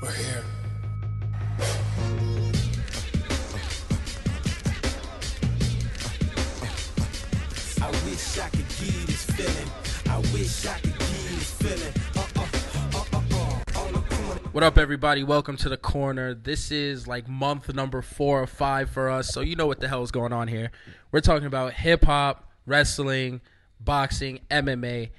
We're 0.00 0.12
here. 0.12 0.44
I 7.82 7.90
wish 8.04 8.38
I 8.38 8.48
could 8.50 8.68
give 8.68 9.06
this 9.08 9.24
feeling. 9.24 9.68
I 10.08 10.18
wish 10.32 10.66
I 10.66 10.78
could 10.78 10.92
give 10.92 11.00
this 11.00 11.52
feeling. 11.54 11.92
Uh, 12.14 12.26
uh, 12.36 12.46
uh, 12.94 13.04
uh, 13.12 13.22
uh, 13.34 13.80
on 13.80 13.92
the 13.92 13.98
corner. 13.98 14.40
What 14.52 14.62
up, 14.62 14.78
everybody? 14.78 15.24
Welcome 15.24 15.56
to 15.56 15.68
the 15.68 15.76
corner. 15.76 16.32
This 16.32 16.70
is 16.70 17.08
like 17.08 17.26
month 17.26 17.74
number 17.74 18.00
four 18.00 18.40
or 18.40 18.46
five 18.46 18.90
for 18.90 19.10
us, 19.10 19.30
so 19.30 19.40
you 19.40 19.56
know 19.56 19.66
what 19.66 19.80
the 19.80 19.88
hell 19.88 20.04
is 20.04 20.12
going 20.12 20.32
on 20.32 20.46
here. 20.46 20.70
We're 21.10 21.22
talking 21.22 21.48
about 21.48 21.72
hip 21.72 22.04
hop, 22.04 22.48
wrestling, 22.66 23.40
boxing, 23.80 24.38
MMA, 24.48 25.10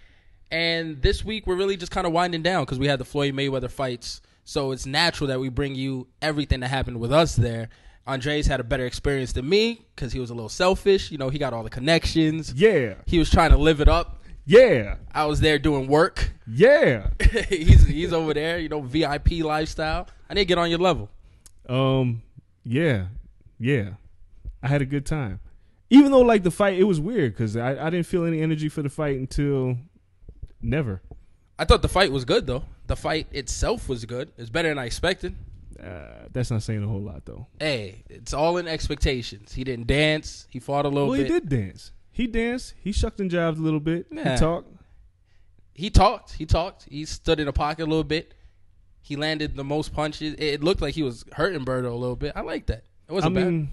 and 0.49 1.01
this 1.01 1.25
week 1.25 1.47
we're 1.47 1.57
really 1.57 1.75
just 1.75 1.91
kind 1.91 2.07
of 2.07 2.13
winding 2.13 2.43
down 2.43 2.63
because 2.63 2.79
we 2.79 2.87
had 2.87 2.97
the 2.97 3.05
Floyd 3.05 3.33
Mayweather 3.33 3.69
fights. 3.69 4.21
So 4.49 4.71
it's 4.71 4.87
natural 4.87 5.27
that 5.27 5.39
we 5.39 5.49
bring 5.49 5.75
you 5.75 6.07
everything 6.23 6.61
that 6.61 6.69
happened 6.69 6.99
with 6.99 7.13
us 7.13 7.35
there. 7.35 7.69
Andreas 8.07 8.47
had 8.47 8.59
a 8.59 8.63
better 8.63 8.87
experience 8.87 9.31
than 9.31 9.47
me 9.47 9.85
because 9.93 10.11
he 10.11 10.19
was 10.19 10.31
a 10.31 10.33
little 10.33 10.49
selfish. 10.49 11.11
You 11.11 11.19
know, 11.19 11.29
he 11.29 11.37
got 11.37 11.53
all 11.53 11.61
the 11.61 11.69
connections. 11.69 12.51
Yeah. 12.55 12.95
He 13.05 13.19
was 13.19 13.29
trying 13.29 13.51
to 13.51 13.57
live 13.57 13.79
it 13.79 13.87
up. 13.87 14.23
Yeah. 14.47 14.95
I 15.13 15.25
was 15.25 15.39
there 15.39 15.59
doing 15.59 15.87
work. 15.87 16.31
Yeah. 16.47 17.11
he's 17.49 17.85
he's 17.85 18.11
over 18.11 18.33
there, 18.33 18.57
you 18.57 18.69
know, 18.69 18.81
VIP 18.81 19.43
lifestyle. 19.43 20.07
I 20.27 20.33
need 20.33 20.41
to 20.41 20.45
get 20.45 20.57
on 20.57 20.71
your 20.71 20.79
level. 20.79 21.11
Um 21.67 22.23
yeah. 22.63 23.05
Yeah. 23.59 23.89
I 24.63 24.67
had 24.67 24.81
a 24.81 24.85
good 24.85 25.05
time. 25.05 25.41
Even 25.91 26.09
though 26.09 26.21
like 26.21 26.41
the 26.41 26.49
fight 26.49 26.79
it 26.79 26.85
was 26.85 26.99
weird 26.99 27.37
cuz 27.37 27.55
I, 27.55 27.85
I 27.85 27.91
didn't 27.91 28.07
feel 28.07 28.25
any 28.25 28.41
energy 28.41 28.67
for 28.67 28.81
the 28.81 28.89
fight 28.89 29.19
until 29.19 29.77
never. 30.59 31.03
I 31.59 31.65
thought 31.65 31.83
the 31.83 31.87
fight 31.87 32.11
was 32.11 32.25
good 32.25 32.47
though. 32.47 32.63
The 32.89 32.95
fight 32.95 33.27
itself 33.31 33.87
was 33.87 34.03
good. 34.05 34.31
It's 34.35 34.49
better 34.49 34.69
than 34.69 34.79
I 34.79 34.85
expected. 34.85 35.35
Uh, 35.79 36.25
that's 36.33 36.49
not 36.49 36.63
saying 36.63 36.83
a 36.83 36.87
whole 36.87 36.99
lot 37.01 37.23
though. 37.23 37.45
Hey, 37.59 38.03
it's 38.09 38.33
all 38.33 38.57
in 38.57 38.67
expectations. 38.67 39.53
He 39.53 39.63
didn't 39.63 39.85
dance. 39.85 40.47
He 40.49 40.59
fought 40.59 40.85
a 40.85 40.89
little 40.89 41.09
Well, 41.09 41.17
bit. 41.19 41.27
he 41.27 41.33
did 41.39 41.49
dance. 41.49 41.91
He 42.11 42.25
danced. 42.25 42.73
He 42.83 42.91
shucked 42.91 43.19
and 43.21 43.29
jived 43.29 43.59
a 43.59 43.61
little 43.61 43.79
bit. 43.79 44.07
Yeah. 44.11 44.33
He 44.33 44.39
talked. 44.39 44.67
He 45.75 45.89
talked. 45.91 46.33
He 46.33 46.45
talked. 46.47 46.87
He 46.89 47.05
stood 47.05 47.39
in 47.39 47.45
the 47.45 47.53
pocket 47.53 47.83
a 47.83 47.85
little 47.85 48.03
bit. 48.03 48.33
He 49.01 49.15
landed 49.15 49.55
the 49.55 49.63
most 49.63 49.93
punches. 49.93 50.33
It 50.39 50.63
looked 50.63 50.81
like 50.81 50.95
he 50.95 51.03
was 51.03 51.23
hurting 51.33 51.63
Berto 51.65 51.91
a 51.91 51.95
little 51.95 52.15
bit. 52.15 52.33
I 52.35 52.41
like 52.41 52.65
that. 52.65 52.83
It 53.07 53.13
wasn't 53.13 53.35
mean, 53.35 53.69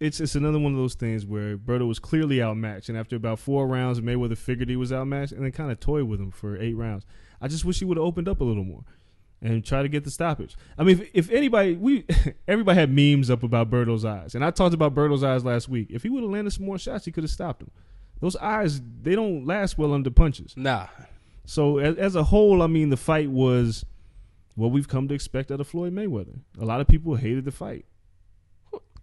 it's 0.00 0.20
it's 0.20 0.34
another 0.34 0.58
one 0.58 0.72
of 0.72 0.78
those 0.78 0.94
things 0.94 1.24
where 1.24 1.56
Berto 1.56 1.86
was 1.86 1.98
clearly 1.98 2.42
outmatched, 2.42 2.88
and 2.88 2.98
after 2.98 3.16
about 3.16 3.38
four 3.38 3.66
rounds, 3.66 4.00
Mayweather 4.00 4.36
figured 4.36 4.68
he 4.68 4.76
was 4.76 4.92
outmatched, 4.92 5.32
and 5.32 5.44
then 5.44 5.52
kind 5.52 5.70
of 5.70 5.80
toyed 5.80 6.04
with 6.04 6.20
him 6.20 6.30
for 6.30 6.60
eight 6.60 6.74
rounds. 6.74 7.04
I 7.40 7.48
just 7.48 7.64
wish 7.64 7.78
he 7.78 7.84
would 7.84 7.96
have 7.96 8.06
opened 8.06 8.28
up 8.28 8.40
a 8.40 8.44
little 8.44 8.64
more 8.64 8.84
and 9.40 9.64
try 9.64 9.82
to 9.82 9.88
get 9.88 10.04
the 10.04 10.10
stoppage. 10.10 10.56
I 10.78 10.84
mean, 10.84 11.00
if, 11.00 11.10
if 11.12 11.30
anybody, 11.30 11.76
we 11.76 12.06
everybody 12.48 12.78
had 12.78 12.90
memes 12.90 13.30
up 13.30 13.42
about 13.42 13.70
Berto's 13.70 14.04
eyes, 14.04 14.34
and 14.34 14.44
I 14.44 14.50
talked 14.50 14.74
about 14.74 14.94
Berto's 14.94 15.22
eyes 15.22 15.44
last 15.44 15.68
week. 15.68 15.88
If 15.90 16.02
he 16.02 16.08
would 16.08 16.22
have 16.22 16.32
landed 16.32 16.52
some 16.52 16.66
more 16.66 16.78
shots, 16.78 17.04
he 17.04 17.12
could 17.12 17.24
have 17.24 17.30
stopped 17.30 17.62
him. 17.62 17.70
Those 18.20 18.36
eyes, 18.36 18.80
they 19.02 19.14
don't 19.14 19.46
last 19.46 19.76
well 19.76 19.92
under 19.92 20.10
punches. 20.10 20.54
Nah. 20.56 20.86
So 21.44 21.78
as, 21.78 21.96
as 21.96 22.16
a 22.16 22.24
whole, 22.24 22.62
I 22.62 22.66
mean, 22.66 22.88
the 22.88 22.96
fight 22.96 23.30
was 23.30 23.84
what 24.54 24.70
we've 24.70 24.88
come 24.88 25.08
to 25.08 25.14
expect 25.14 25.50
out 25.50 25.60
of 25.60 25.68
Floyd 25.68 25.94
Mayweather. 25.94 26.38
A 26.58 26.64
lot 26.64 26.80
of 26.80 26.88
people 26.88 27.16
hated 27.16 27.44
the 27.44 27.52
fight. 27.52 27.84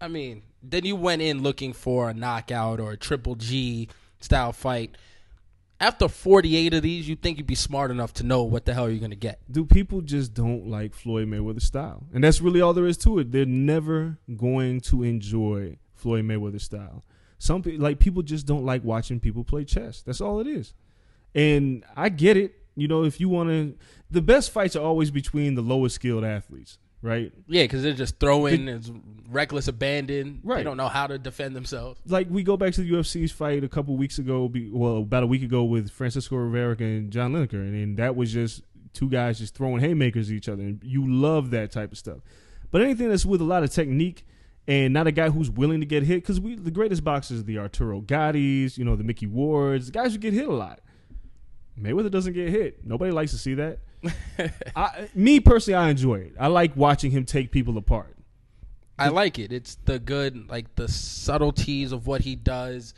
I 0.02 0.08
mean, 0.08 0.42
then 0.64 0.84
you 0.84 0.96
went 0.96 1.22
in 1.22 1.44
looking 1.44 1.72
for 1.72 2.10
a 2.10 2.14
knockout 2.14 2.80
or 2.80 2.90
a 2.90 2.96
triple 2.96 3.36
G 3.36 3.88
style 4.20 4.52
fight. 4.52 4.98
After 5.78 6.08
48 6.08 6.74
of 6.74 6.82
these, 6.82 7.08
you 7.08 7.14
think 7.14 7.38
you'd 7.38 7.46
be 7.46 7.54
smart 7.54 7.92
enough 7.92 8.12
to 8.14 8.26
know 8.26 8.42
what 8.42 8.64
the 8.64 8.74
hell 8.74 8.90
you're 8.90 8.98
going 8.98 9.10
to 9.10 9.16
get. 9.16 9.40
do 9.50 9.64
people 9.64 10.00
just 10.00 10.34
don't 10.34 10.66
like 10.66 10.92
Floyd 10.92 11.28
Mayweather's 11.28 11.64
style, 11.64 12.04
and 12.12 12.24
that's 12.24 12.40
really 12.40 12.60
all 12.60 12.72
there 12.72 12.86
is 12.86 12.96
to 12.98 13.20
it. 13.20 13.30
They're 13.30 13.46
never 13.46 14.18
going 14.36 14.80
to 14.82 15.04
enjoy 15.04 15.78
Floyd 15.94 16.24
Mayweather's 16.24 16.64
style. 16.64 17.04
Some 17.38 17.62
like 17.64 18.00
people 18.00 18.22
just 18.22 18.44
don't 18.44 18.64
like 18.64 18.82
watching 18.84 19.20
people 19.20 19.44
play 19.44 19.64
chess. 19.64 20.02
That's 20.02 20.20
all 20.20 20.40
it 20.40 20.48
is. 20.48 20.74
And 21.34 21.84
I 21.96 22.08
get 22.08 22.36
it. 22.36 22.54
You 22.74 22.88
know, 22.88 23.04
if 23.04 23.20
you 23.20 23.28
want 23.28 23.50
to, 23.50 23.76
the 24.10 24.22
best 24.22 24.50
fights 24.50 24.74
are 24.74 24.82
always 24.82 25.10
between 25.10 25.54
the 25.54 25.62
lowest 25.62 25.96
skilled 25.96 26.24
athletes, 26.24 26.78
right? 27.02 27.32
Yeah, 27.46 27.64
because 27.64 27.82
they're 27.82 27.92
just 27.92 28.18
throwing, 28.18 28.68
it's 28.68 28.90
reckless 29.28 29.68
abandon. 29.68 30.40
Right. 30.42 30.58
They 30.58 30.62
don't 30.62 30.76
know 30.76 30.88
how 30.88 31.06
to 31.06 31.18
defend 31.18 31.54
themselves. 31.56 32.00
Like 32.06 32.28
we 32.30 32.42
go 32.42 32.56
back 32.56 32.72
to 32.74 32.82
the 32.82 32.90
UFC's 32.90 33.32
fight 33.32 33.64
a 33.64 33.68
couple 33.68 33.96
weeks 33.96 34.18
ago, 34.18 34.48
be, 34.48 34.70
well, 34.70 34.98
about 34.98 35.22
a 35.22 35.26
week 35.26 35.42
ago 35.42 35.64
with 35.64 35.90
Francisco 35.90 36.36
Rivera 36.36 36.76
and 36.78 37.10
John 37.10 37.32
Lineker, 37.32 37.54
and, 37.54 37.74
and 37.74 37.96
that 37.98 38.16
was 38.16 38.32
just 38.32 38.62
two 38.92 39.08
guys 39.08 39.38
just 39.38 39.54
throwing 39.54 39.80
haymakers 39.80 40.30
at 40.30 40.34
each 40.34 40.48
other, 40.48 40.62
and 40.62 40.80
you 40.82 41.06
love 41.06 41.50
that 41.50 41.72
type 41.72 41.92
of 41.92 41.98
stuff. 41.98 42.18
But 42.70 42.82
anything 42.82 43.10
that's 43.10 43.26
with 43.26 43.40
a 43.40 43.44
lot 43.44 43.62
of 43.62 43.70
technique 43.70 44.24
and 44.66 44.94
not 44.94 45.06
a 45.06 45.12
guy 45.12 45.28
who's 45.28 45.50
willing 45.50 45.80
to 45.80 45.86
get 45.86 46.04
hit, 46.04 46.22
because 46.22 46.40
we 46.40 46.54
the 46.54 46.70
greatest 46.70 47.04
boxers 47.04 47.40
are 47.40 47.44
the 47.44 47.58
Arturo 47.58 48.00
Gattis, 48.00 48.78
you 48.78 48.84
know, 48.84 48.96
the 48.96 49.04
Mickey 49.04 49.26
Wards, 49.26 49.86
the 49.86 49.92
guys 49.92 50.12
who 50.12 50.18
get 50.18 50.32
hit 50.32 50.48
a 50.48 50.52
lot. 50.52 50.80
Mayweather 51.78 52.10
doesn't 52.10 52.34
get 52.34 52.50
hit. 52.50 52.84
Nobody 52.84 53.12
likes 53.12 53.32
to 53.32 53.38
see 53.38 53.54
that. 53.54 53.80
I, 54.76 55.08
me 55.14 55.40
personally, 55.40 55.76
I 55.76 55.90
enjoy 55.90 56.16
it. 56.16 56.34
I 56.38 56.48
like 56.48 56.76
watching 56.76 57.10
him 57.10 57.24
take 57.24 57.50
people 57.50 57.76
apart. 57.78 58.16
I 58.98 59.08
like 59.08 59.38
it. 59.38 59.52
It's 59.52 59.76
the 59.84 59.98
good, 59.98 60.48
like 60.48 60.74
the 60.76 60.88
subtleties 60.88 61.92
of 61.92 62.06
what 62.06 62.20
he 62.20 62.36
does. 62.36 62.94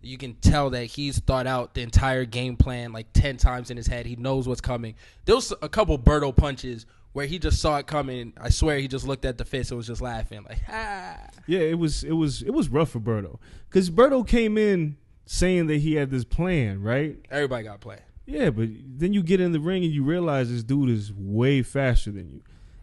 You 0.00 0.16
can 0.16 0.34
tell 0.34 0.70
that 0.70 0.84
he's 0.84 1.18
thought 1.18 1.46
out 1.46 1.74
the 1.74 1.82
entire 1.82 2.24
game 2.24 2.56
plan 2.56 2.92
like 2.92 3.12
10 3.12 3.36
times 3.38 3.70
in 3.70 3.76
his 3.76 3.86
head. 3.86 4.06
He 4.06 4.14
knows 4.14 4.46
what's 4.46 4.60
coming. 4.60 4.94
There 5.24 5.34
was 5.34 5.52
a 5.60 5.68
couple 5.68 5.98
Berto 5.98 6.34
punches 6.34 6.86
where 7.12 7.26
he 7.26 7.38
just 7.38 7.60
saw 7.60 7.78
it 7.78 7.86
coming. 7.88 8.32
I 8.40 8.50
swear 8.50 8.78
he 8.78 8.86
just 8.86 9.06
looked 9.06 9.24
at 9.24 9.38
the 9.38 9.44
fist 9.44 9.72
and 9.72 9.76
was 9.76 9.88
just 9.88 10.00
laughing. 10.00 10.44
Like, 10.48 10.60
ah. 10.68 11.16
Yeah, 11.46 11.60
it 11.60 11.78
was 11.78 12.04
it 12.04 12.12
was 12.12 12.42
it 12.42 12.52
was 12.52 12.68
rough 12.68 12.90
for 12.90 13.00
Berto 13.00 13.38
because 13.68 13.90
Berto 13.90 14.26
came 14.26 14.56
in 14.56 14.96
saying 15.26 15.66
that 15.66 15.78
he 15.78 15.94
had 15.94 16.10
this 16.10 16.24
plan, 16.24 16.80
right? 16.82 17.16
Everybody 17.30 17.64
got 17.64 17.80
play. 17.80 17.98
Yeah, 18.28 18.50
but 18.50 18.68
then 18.86 19.14
you 19.14 19.22
get 19.22 19.40
in 19.40 19.52
the 19.52 19.58
ring 19.58 19.84
and 19.84 19.92
you 19.92 20.04
realize 20.04 20.50
this 20.50 20.62
dude 20.62 20.90
is 20.90 21.10
way 21.14 21.62
faster 21.62 22.10
than 22.10 22.28
you. 22.28 22.42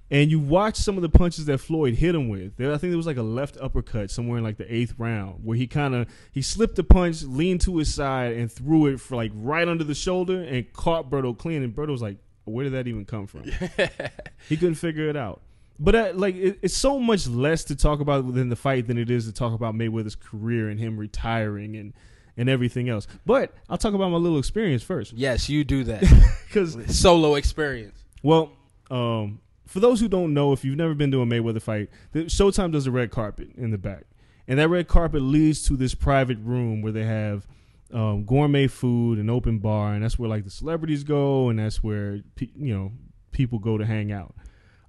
And 0.10 0.32
you 0.32 0.40
watch 0.40 0.76
some 0.76 0.98
of 0.98 1.04
the 1.04 1.10
punches 1.10 1.46
that 1.46 1.60
Floyd 1.60 1.94
hit 1.94 2.16
him 2.16 2.30
with. 2.30 2.58
There, 2.58 2.74
I 2.74 2.78
think 2.78 2.90
there 2.90 2.98
was 2.98 3.06
like 3.06 3.18
a 3.18 3.24
left 3.24 3.56
uppercut 3.62 4.10
somewhere 4.10 4.40
in 4.40 4.44
like 4.44 4.58
the 4.58 4.74
eighth 4.74 4.96
round 4.98 5.46
where 5.46 5.56
he 5.56 5.68
kind 5.68 5.94
of 5.94 6.08
he 6.32 6.42
slipped 6.42 6.78
the 6.78 6.84
punch, 6.84 7.22
leaned 7.22 7.62
to 7.62 7.78
his 7.78 7.94
side, 7.94 8.34
and 8.34 8.52
threw 8.52 8.88
it 8.88 9.00
for 9.00 9.16
like 9.16 9.32
right 9.36 9.68
under 9.68 9.84
the 9.84 9.94
shoulder 9.94 10.42
and 10.42 10.72
caught 10.74 11.12
Berto 11.12 11.38
clean. 11.38 11.62
And 11.62 11.76
Berto 11.76 11.90
was 11.90 12.02
like, 12.02 12.18
"Where 12.46 12.64
did 12.64 12.74
that 12.74 12.88
even 12.88 13.06
come 13.06 13.28
from?" 13.28 13.44
he 14.50 14.58
couldn't 14.58 14.76
figure 14.76 15.10
it 15.10 15.16
out. 15.16 15.42
But 15.80 15.96
uh, 15.96 16.12
like, 16.16 16.36
it, 16.36 16.60
it's 16.64 16.76
so 16.76 17.00
much 17.00 17.28
less 17.28 17.64
to 17.66 17.76
talk 17.76 18.00
about 18.00 18.26
within 18.26 18.50
the 18.50 18.56
fight 18.56 18.88
than 18.88 18.98
it 18.98 19.12
is 19.12 19.26
to 19.26 19.34
talk 19.34 19.54
about 19.54 19.76
Mayweather's 19.76 20.16
career 20.16 20.70
and 20.70 20.80
him 20.80 20.98
retiring 20.98 21.76
and 21.76 21.94
and 22.38 22.50
everything 22.50 22.90
else. 22.90 23.08
But 23.26 23.54
I'll 23.70 23.78
talk 23.78 23.94
about 23.94 24.10
my 24.10 24.18
little 24.18 24.40
experience 24.40 24.84
first 24.84 25.14
Yes, 25.14 25.50
you 25.50 25.64
do 25.64 25.84
that. 25.86 26.02
because 26.48 26.78
Solo 27.00 27.36
experience. 27.36 28.04
well, 28.24 28.52
um, 28.92 29.40
for 29.66 29.80
those 29.80 30.00
who 30.00 30.08
don't 30.08 30.34
know, 30.34 30.54
if 30.54 30.64
you've 30.64 30.78
never 30.78 30.94
been 30.94 31.12
to 31.12 31.22
a 31.22 31.26
Mayweather 31.26 31.62
fight, 31.62 31.90
the 32.12 32.26
Showtime 32.26 32.72
does 32.72 32.86
a 32.86 32.92
red 32.92 33.10
carpet 33.10 33.50
in 33.56 33.72
the 33.72 33.78
back, 33.80 34.04
and 34.48 34.60
that 34.60 34.70
red 34.70 34.88
carpet 34.88 35.22
leads 35.24 35.64
to 35.64 35.76
this 35.76 35.96
private 35.96 36.38
room 36.40 36.82
where 36.84 36.92
they 36.92 37.04
have 37.04 37.48
um, 37.92 38.26
gourmet 38.26 38.68
food 38.68 39.18
and 39.18 39.30
open 39.30 39.58
bar, 39.58 39.94
and 39.94 40.04
that's 40.04 40.20
where 40.20 40.30
like 40.30 40.44
the 40.44 40.52
celebrities 40.52 41.04
go, 41.04 41.50
and 41.50 41.58
that's 41.58 41.84
where 41.84 42.22
pe- 42.36 42.50
you 42.56 42.76
know 42.76 42.92
people 43.32 43.58
go 43.58 43.78
to 43.78 43.86
hang 43.86 44.12
out. 44.12 44.36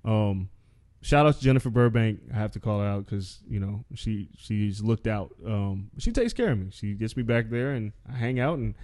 Um, 0.04 0.50
shout 1.06 1.24
out 1.26 1.36
to 1.36 1.40
Jennifer 1.40 1.70
Burbank. 1.70 2.20
I 2.34 2.36
have 2.36 2.50
to 2.52 2.60
call 2.60 2.80
her 2.80 2.86
out 2.86 3.06
because 3.06 3.38
you 3.48 3.60
know 3.60 3.84
she 3.94 4.28
she's 4.36 4.82
looked 4.82 5.06
out. 5.06 5.32
Um, 5.46 5.90
she 5.98 6.10
takes 6.12 6.32
care 6.32 6.50
of 6.50 6.58
me. 6.58 6.66
She 6.72 6.94
gets 6.94 7.16
me 7.16 7.22
back 7.22 7.48
there, 7.48 7.70
and 7.72 7.92
I 8.12 8.16
hang 8.16 8.40
out 8.40 8.58
and 8.58 8.74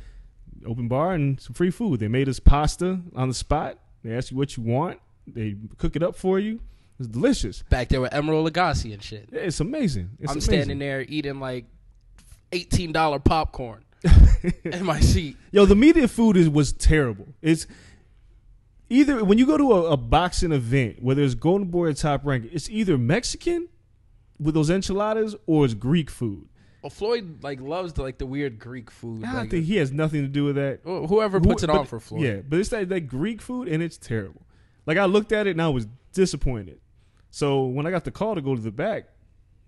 open 0.67 0.87
bar 0.89 1.15
and 1.15 1.41
some 1.41 1.55
free 1.55 1.71
food. 1.71 1.99
They 2.01 2.09
made 2.09 2.29
us 2.29 2.39
pasta 2.39 3.01
on 3.17 3.29
the 3.29 3.35
spot. 3.35 3.79
They 4.05 4.15
ask 4.17 4.31
you 4.31 4.37
what 4.37 4.57
you 4.57 4.63
want. 4.63 5.01
They 5.27 5.57
cook 5.79 5.97
it 5.97 6.03
up 6.03 6.15
for 6.17 6.39
you. 6.39 6.61
It's 6.99 7.09
delicious. 7.09 7.63
Back 7.69 7.89
there 7.89 8.01
with 8.01 8.13
Emeril 8.13 8.49
Lagasse 8.49 8.93
and 8.93 9.03
shit. 9.03 9.29
Yeah, 9.33 9.41
It's 9.41 9.61
amazing. 9.61 10.11
It's 10.21 10.31
I'm 10.31 10.35
amazing. 10.37 10.53
standing 10.55 10.79
there 10.79 11.05
eating 11.09 11.41
like 11.41 11.65
eighteen 12.53 12.93
dollar 12.93 13.19
popcorn 13.19 13.85
in 14.65 14.85
my 14.85 15.01
seat. 15.01 15.37
Yo, 15.51 15.65
the 15.67 15.75
media 15.77 16.07
food 16.07 16.37
is 16.37 16.49
was 16.49 16.73
terrible. 16.73 17.27
It's 17.41 17.67
either 18.93 19.25
when 19.25 19.39
you 19.39 19.47
go 19.47 19.57
to 19.57 19.73
a, 19.73 19.93
a 19.93 19.97
boxing 19.97 20.53
event, 20.53 21.03
whether 21.03 21.23
it's 21.23 21.35
Golden 21.35 21.69
Boy 21.69 21.87
or 21.87 21.93
Top 21.95 22.25
Rank, 22.25 22.49
it's 22.53 22.69
either 22.71 22.97
Mexican 22.99 23.69
with 24.39 24.55
those 24.55 24.71
enchiladas 24.71 25.35
or 25.47 25.65
it's 25.65 25.75
Greek 25.75 26.11
food. 26.11 26.49
Well, 26.83 26.91
Floyd 26.91 27.43
like 27.43 27.61
loves 27.61 27.93
the, 27.93 28.03
like 28.03 28.19
the 28.19 28.27
weird 28.27 28.59
Greek 28.59 28.91
food. 28.91 29.25
I 29.25 29.35
like, 29.35 29.51
think 29.51 29.67
he 29.67 29.77
has 29.77 29.93
nothing 29.93 30.23
to 30.23 30.29
do 30.29 30.45
with 30.45 30.57
that. 30.57 30.81
wh- 30.85 31.09
whoever 31.09 31.41
puts 31.41 31.63
Who- 31.63 31.71
it 31.71 31.77
on 31.77 31.87
for 31.87 32.01
Floyd. 32.01 32.23
Yeah, 32.23 32.37
but 32.49 32.59
it's 32.59 32.71
that, 32.71 32.89
that 32.89 33.03
Greek 33.03 33.41
food 33.41 33.69
and 33.69 33.83
it's 33.83 33.97
terrible. 33.97 34.43
Like 34.85 34.99
I 34.99 35.05
looked 35.05 35.31
at 35.33 35.47
it 35.47 35.51
and 35.53 35.63
I 35.63 35.69
was 35.69 35.87
disappointed. 36.13 36.81
So 37.31 37.65
when 37.67 37.87
I 37.87 37.91
got 37.91 38.05
the 38.05 38.11
call 38.11 38.35
to 38.35 38.41
go 38.43 38.55
to 38.57 38.61
the 38.61 38.73
back, 38.73 39.05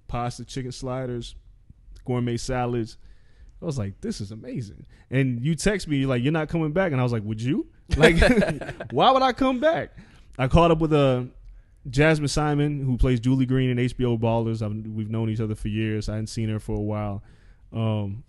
pasta, 0.08 0.44
chicken 0.44 0.72
sliders, 0.72 1.36
gourmet 2.04 2.36
salads, 2.36 2.98
I 3.62 3.64
was 3.64 3.78
like, 3.78 4.00
this 4.00 4.20
is 4.20 4.32
amazing. 4.32 4.84
And 5.10 5.40
you 5.40 5.54
text 5.54 5.88
me, 5.88 5.98
you're 5.98 6.08
like, 6.08 6.22
you're 6.22 6.32
not 6.32 6.48
coming 6.48 6.72
back. 6.72 6.92
And 6.92 7.00
I 7.00 7.04
was 7.04 7.12
like, 7.12 7.22
would 7.22 7.40
you? 7.40 7.68
Like, 7.96 8.16
why 8.90 9.10
would 9.10 9.22
I 9.22 9.32
come 9.32 9.60
back? 9.60 9.96
I 10.38 10.48
caught 10.48 10.70
up 10.70 10.78
with 10.78 10.92
uh, 10.92 11.24
Jazmyn 11.88 12.30
Simon, 12.30 12.84
who 12.84 12.96
plays 12.96 13.20
Julie 13.20 13.46
Greane 13.46 13.70
in 13.70 13.78
HBO 13.78 14.18
Ballers. 14.18 14.62
I've, 14.62 14.74
we've 14.86 15.10
known 15.10 15.30
each 15.30 15.40
other 15.40 15.54
for 15.54 15.68
years. 15.68 16.08
I 16.08 16.12
hadn't 16.12 16.28
seen 16.28 16.48
her 16.48 16.58
for 16.58 16.76
a 16.76 16.80
while. 16.80 17.22
Um, 17.72 18.24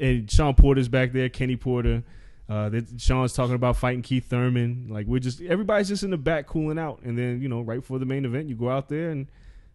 and 0.00 0.30
Shawn 0.30 0.54
Porter's 0.54 0.88
back 0.88 1.12
there, 1.12 1.28
Kenny 1.28 1.56
Porter. 1.56 2.02
Uh, 2.48 2.70
that 2.70 2.98
Shawn's 2.98 3.34
talking 3.34 3.54
about 3.54 3.76
fighting 3.76 4.00
Keith 4.00 4.24
Thurman. 4.24 4.86
Like 4.88 5.06
we're 5.06 5.18
just 5.18 5.42
everybody's 5.42 5.88
just 5.88 6.02
in 6.02 6.10
the 6.10 6.16
back 6.16 6.46
cooling 6.46 6.78
out, 6.78 7.00
and 7.02 7.18
then 7.18 7.42
you 7.42 7.48
know 7.48 7.60
right 7.60 7.80
before 7.80 7.98
the 7.98 8.06
main 8.06 8.24
event, 8.24 8.48
you 8.48 8.54
go 8.54 8.70
out 8.70 8.88
there 8.88 9.10
and 9.10 9.26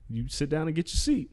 you 0.10 0.28
sit 0.28 0.50
down 0.50 0.68
and 0.68 0.76
get 0.76 0.88
your 0.88 0.98
seat. 0.98 1.30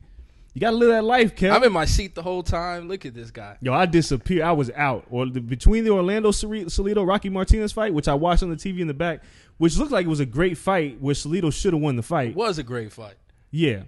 You 0.52 0.61
gotta 0.61 0.76
live 0.76 0.88
that 0.88 1.05
life, 1.05 1.37
Kev. 1.37 1.52
I'm 1.55 1.62
in 1.62 1.73
my 1.73 1.85
seat 1.85 2.14
the 2.14 2.23
whole 2.23 2.43
time. 2.43 2.88
Look 2.88 3.06
at 3.06 3.14
this 3.14 3.31
guy. 3.31 3.56
Yo, 3.61 3.73
I 3.73 3.87
disappeared. 3.87 4.43
I 4.43 4.52
was 4.52 4.70
out. 4.70 5.06
Or 5.11 5.26
the, 5.26 5.41
between 5.41 5.85
the 5.85 5.91
Orlando 5.91 6.31
Salido 6.32 7.06
Rocky 7.06 7.29
Martinez 7.29 7.73
fight, 7.73 7.94
which 7.94 8.08
I 8.08 8.14
watched 8.14 8.43
on 8.43 8.50
the 8.50 8.56
TV 8.56 8.81
in 8.81 8.88
the 8.88 8.94
back, 8.94 9.23
which 9.58 9.76
looked 9.76 9.93
like 9.93 10.06
it 10.06 10.08
was 10.08 10.20
a 10.20 10.26
great 10.26 10.58
fight, 10.58 11.00
where 11.00 11.14
Salido 11.14 11.52
should 11.52 11.73
have 11.73 11.82
won 11.82 11.94
the 11.94 12.02
fight. 12.02 12.31
It 12.31 12.37
was 12.37 12.58
a 12.58 12.64
great 12.64 12.93
fight. 12.93 13.14
Yeah, 13.52 13.82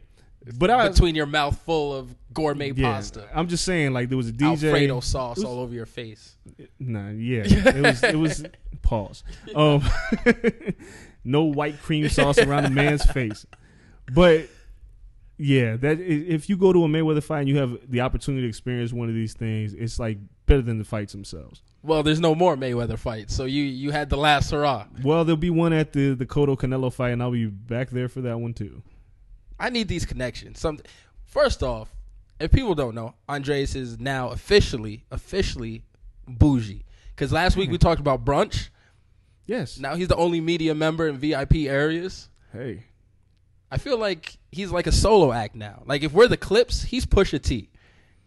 but 0.58 0.70
I 0.70 0.88
Between 0.88 1.14
your 1.14 1.26
mouth 1.26 1.58
full 1.62 1.94
of 1.94 2.14
gourmet 2.32 2.72
yeah, 2.72 2.92
pasta, 2.92 3.28
I'm 3.34 3.48
just 3.48 3.64
saying, 3.64 3.92
like 3.92 4.08
there 4.08 4.16
was 4.16 4.28
a 4.28 4.32
DJ. 4.32 4.64
Alfredo 4.64 5.00
sauce 5.00 5.36
was- 5.36 5.44
all 5.44 5.60
over 5.60 5.74
your 5.74 5.86
face. 5.86 6.36
Nah, 6.78 7.10
yeah, 7.10 7.42
it 7.44 7.82
was 7.82 8.02
it 8.02 8.16
was 8.16 8.44
pause. 8.82 9.22
Um, 9.54 9.82
no 11.24 11.44
white 11.44 11.80
cream 11.80 12.08
sauce 12.08 12.38
around 12.38 12.64
a 12.64 12.70
man's 12.70 13.04
face, 13.04 13.46
but 14.12 14.48
yeah, 15.38 15.76
that 15.76 16.00
if 16.00 16.48
you 16.48 16.56
go 16.56 16.72
to 16.72 16.84
a 16.84 16.88
Mayweather 16.88 17.22
fight 17.22 17.40
and 17.40 17.48
you 17.48 17.58
have 17.58 17.78
the 17.90 18.00
opportunity 18.00 18.42
to 18.42 18.48
experience 18.48 18.92
one 18.92 19.08
of 19.08 19.14
these 19.14 19.34
things, 19.34 19.74
it's 19.74 19.98
like 19.98 20.18
better 20.46 20.62
than 20.62 20.78
the 20.78 20.84
fights 20.84 21.12
themselves. 21.12 21.62
Well, 21.82 22.02
there's 22.02 22.20
no 22.20 22.34
more 22.34 22.56
Mayweather 22.56 22.98
fights, 22.98 23.34
so 23.34 23.44
you 23.44 23.64
you 23.64 23.90
had 23.90 24.08
the 24.08 24.16
last 24.16 24.50
hurrah. 24.50 24.86
Well, 25.02 25.24
there'll 25.24 25.36
be 25.36 25.50
one 25.50 25.72
at 25.72 25.92
the 25.92 26.14
the 26.14 26.26
Cotto 26.26 26.56
Canelo 26.56 26.92
fight, 26.92 27.10
and 27.10 27.22
I'll 27.22 27.32
be 27.32 27.46
back 27.46 27.90
there 27.90 28.08
for 28.08 28.20
that 28.20 28.38
one 28.38 28.54
too. 28.54 28.82
I 29.58 29.70
need 29.70 29.88
these 29.88 30.06
connections. 30.06 30.60
Some 30.60 30.78
first 31.24 31.62
off, 31.62 31.92
if 32.38 32.50
people 32.52 32.74
don't 32.74 32.94
know, 32.94 33.14
Andreas 33.28 33.74
is 33.74 33.98
now 33.98 34.30
officially 34.30 35.04
officially 35.10 35.82
bougie. 36.28 36.84
Because 37.14 37.32
last 37.32 37.56
week 37.56 37.70
we 37.70 37.78
talked 37.86 38.00
about 38.00 38.24
brunch. 38.24 38.68
Yes. 39.46 39.78
Now 39.78 39.94
he's 39.96 40.08
the 40.08 40.16
only 40.16 40.40
media 40.40 40.74
member 40.74 41.08
in 41.08 41.18
VIP 41.18 41.54
areas. 41.66 42.28
hey. 42.52 42.84
I 43.72 43.78
feel 43.78 43.96
like 43.98 44.36
he's 44.50 44.70
like 44.70 44.86
a 44.86 44.92
solo 44.92 45.32
act 45.32 45.54
now. 45.54 45.82
Like 45.86 46.02
if 46.02 46.12
we're 46.12 46.28
the 46.28 46.36
Clipse, 46.36 46.82
he's 46.82 47.06
Pusha 47.06 47.40
T 47.42 47.70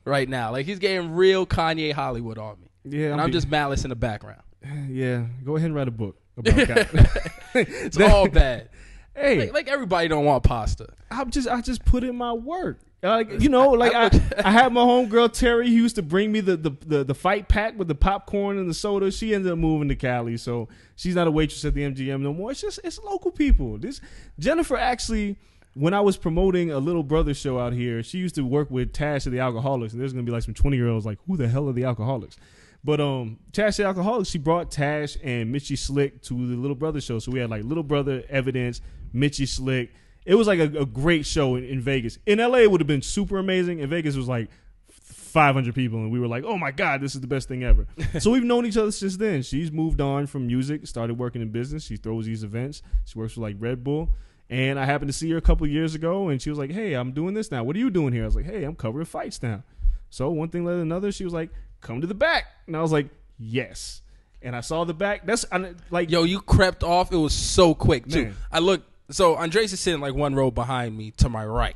right 0.03 0.27
now. 0.27 0.51
Like 0.51 0.65
he's 0.65 0.79
getting 0.79 1.11
real 1.13 1.45
Kanye 1.45 1.93
Hollywood 1.93 2.39
on 2.39 2.57
me. 2.59 2.67
Yeah, 2.97 3.11
and 3.11 3.21
I'll 3.21 3.27
I'm 3.27 3.31
just 3.31 3.47
malice 3.47 3.83
in 3.83 3.89
the 3.89 3.95
background. 3.95 4.41
Yeah. 4.89 5.25
Go 5.45 5.55
ahead 5.57 5.67
and 5.67 5.75
write 5.75 5.87
a 5.87 5.91
book 5.91 6.17
about 6.37 6.55
that. 6.67 7.29
It's 7.53 7.99
all 7.99 8.27
bad. 8.43 8.69
hey, 9.15 9.37
Like, 9.39 9.53
like 9.53 9.67
everybody 9.67 10.07
don't 10.07 10.25
want 10.25 10.43
pasta. 10.43 10.87
I'm 11.11 11.29
just 11.29 11.47
I 11.47 11.61
just 11.61 11.85
put 11.85 12.03
in 12.03 12.15
my 12.15 12.33
work. 12.33 12.79
Like 13.09 13.41
you 13.41 13.49
know, 13.49 13.69
like 13.71 13.93
I 13.93 14.05
I, 14.05 14.21
I, 14.45 14.51
had 14.51 14.73
my 14.73 14.81
homegirl 14.81 15.33
Terry 15.33 15.67
who 15.67 15.73
used 15.73 15.95
to 15.95 16.01
bring 16.01 16.31
me 16.31 16.39
the, 16.39 16.57
the, 16.57 16.71
the, 16.85 17.03
the 17.03 17.15
fight 17.15 17.47
pack 17.47 17.77
with 17.77 17.87
the 17.87 17.95
popcorn 17.95 18.57
and 18.57 18.69
the 18.69 18.73
soda. 18.73 19.11
She 19.11 19.33
ended 19.33 19.51
up 19.51 19.57
moving 19.57 19.89
to 19.89 19.95
Cali, 19.95 20.37
so 20.37 20.67
she's 20.95 21.15
not 21.15 21.27
a 21.27 21.31
waitress 21.31 21.65
at 21.65 21.73
the 21.73 21.81
MGM 21.81 22.21
no 22.21 22.33
more. 22.33 22.51
It's 22.51 22.61
just 22.61 22.79
it's 22.83 22.99
local 22.99 23.31
people. 23.31 23.77
This 23.77 24.01
Jennifer 24.39 24.77
actually, 24.77 25.37
when 25.73 25.93
I 25.93 26.01
was 26.01 26.17
promoting 26.17 26.71
a 26.71 26.79
little 26.79 27.03
brother 27.03 27.33
show 27.33 27.59
out 27.59 27.73
here, 27.73 28.03
she 28.03 28.17
used 28.17 28.35
to 28.35 28.45
work 28.45 28.71
with 28.71 28.93
Tash 28.93 29.25
of 29.25 29.31
the 29.31 29.39
Alkaholiks, 29.39 29.91
and 29.91 30.01
there's 30.01 30.13
gonna 30.13 30.23
be 30.23 30.31
like 30.31 30.43
some 30.43 30.53
20 30.53 30.77
year 30.77 30.87
olds 30.87 31.05
like, 31.05 31.19
who 31.27 31.37
the 31.37 31.47
hell 31.47 31.67
are 31.69 31.73
the 31.73 31.83
Alkaholiks? 31.83 32.37
But 32.85 33.01
um, 33.01 33.39
Tash 33.51 33.77
the 33.77 33.83
Alkaholiks, 33.83 34.29
she 34.29 34.37
brought 34.37 34.69
Tash 34.69 35.17
and 35.23 35.51
Mitchy 35.51 35.75
Slick 35.75 36.21
to 36.23 36.33
the 36.33 36.55
Little 36.55 36.75
Brother 36.75 37.01
show. 37.01 37.17
So 37.17 37.31
we 37.31 37.39
had 37.39 37.49
like 37.49 37.63
Little 37.63 37.83
Brother 37.83 38.23
Evidence, 38.29 38.81
Mitchy 39.11 39.47
Slick. 39.47 39.91
It 40.25 40.35
was 40.35 40.47
like 40.47 40.59
a, 40.59 40.81
a 40.81 40.85
great 40.85 41.25
show 41.25 41.55
in, 41.55 41.63
in 41.63 41.79
Vegas. 41.79 42.17
In 42.25 42.39
LA, 42.39 42.59
it 42.59 42.71
would 42.71 42.81
have 42.81 42.87
been 42.87 43.01
super 43.01 43.37
amazing. 43.37 43.79
In 43.79 43.89
Vegas, 43.89 44.15
it 44.15 44.17
was 44.17 44.27
like 44.27 44.49
500 44.89 45.75
people, 45.75 45.99
and 45.99 46.11
we 46.11 46.19
were 46.19 46.27
like, 46.27 46.43
"Oh 46.45 46.57
my 46.57 46.71
god, 46.71 47.01
this 47.01 47.13
is 47.13 47.21
the 47.21 47.27
best 47.27 47.47
thing 47.47 47.63
ever." 47.63 47.85
so 48.19 48.31
we've 48.31 48.43
known 48.43 48.65
each 48.65 48.77
other 48.77 48.91
since 48.91 49.17
then. 49.17 49.43
She's 49.43 49.71
moved 49.71 50.01
on 50.01 50.27
from 50.27 50.47
music, 50.47 50.87
started 50.87 51.19
working 51.19 51.41
in 51.41 51.49
business. 51.51 51.83
She 51.83 51.97
throws 51.97 52.25
these 52.25 52.43
events. 52.43 52.81
She 53.03 53.19
works 53.19 53.33
for 53.33 53.41
like 53.41 53.57
Red 53.59 53.83
Bull. 53.83 54.09
And 54.49 54.79
I 54.79 54.85
happened 54.85 55.09
to 55.09 55.13
see 55.13 55.29
her 55.31 55.37
a 55.37 55.41
couple 55.41 55.65
of 55.65 55.71
years 55.71 55.95
ago, 55.95 56.29
and 56.29 56.41
she 56.41 56.49
was 56.49 56.59
like, 56.59 56.71
"Hey, 56.71 56.93
I'm 56.93 57.11
doing 57.11 57.33
this 57.33 57.51
now. 57.51 57.63
What 57.63 57.75
are 57.75 57.79
you 57.79 57.89
doing 57.89 58.13
here?" 58.13 58.23
I 58.23 58.25
was 58.25 58.35
like, 58.35 58.45
"Hey, 58.45 58.63
I'm 58.63 58.75
covering 58.75 59.05
fights 59.05 59.41
now." 59.43 59.63
So 60.09 60.29
one 60.29 60.49
thing 60.49 60.65
led 60.65 60.75
to 60.75 60.81
another. 60.81 61.11
She 61.11 61.23
was 61.23 61.33
like, 61.33 61.49
"Come 61.81 61.99
to 62.01 62.07
the 62.07 62.13
back," 62.13 62.45
and 62.67 62.77
I 62.77 62.81
was 62.81 62.91
like, 62.91 63.09
"Yes." 63.37 64.01
And 64.41 64.55
I 64.55 64.61
saw 64.61 64.83
the 64.83 64.93
back. 64.93 65.25
That's 65.25 65.45
I, 65.51 65.73
like, 65.89 66.11
Yo, 66.11 66.23
you 66.23 66.39
crept 66.39 66.83
off. 66.83 67.11
It 67.11 67.17
was 67.17 67.33
so 67.33 67.73
quick 67.73 68.07
too. 68.07 68.25
Man. 68.25 68.35
I 68.51 68.59
look. 68.59 68.83
So 69.09 69.35
Andreas 69.37 69.71
is 69.73 69.79
sitting 69.79 70.01
like 70.01 70.13
one 70.13 70.35
row 70.35 70.51
behind 70.51 70.97
me 70.97 71.11
to 71.17 71.29
my 71.29 71.45
right. 71.45 71.75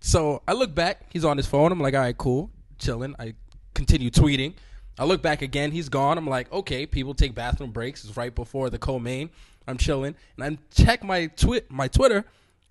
So 0.00 0.42
I 0.46 0.52
look 0.52 0.74
back. 0.74 1.02
He's 1.10 1.24
on 1.24 1.36
his 1.36 1.46
phone. 1.46 1.72
I'm 1.72 1.80
like, 1.80 1.94
all 1.94 2.00
right, 2.00 2.16
cool, 2.16 2.50
chilling. 2.78 3.14
I 3.18 3.34
continue 3.74 4.10
tweeting. 4.10 4.54
I 4.98 5.04
look 5.04 5.22
back 5.22 5.42
again. 5.42 5.70
He's 5.70 5.88
gone. 5.88 6.18
I'm 6.18 6.26
like, 6.26 6.52
okay, 6.52 6.86
people 6.86 7.14
take 7.14 7.34
bathroom 7.34 7.70
breaks. 7.70 8.04
It's 8.04 8.16
right 8.16 8.34
before 8.34 8.70
the 8.70 8.78
co-main. 8.78 9.30
I'm 9.66 9.76
chilling, 9.76 10.14
and 10.36 10.44
I 10.44 10.58
check 10.74 11.04
my 11.04 11.26
twit 11.26 11.70
my 11.70 11.88
Twitter, 11.88 12.24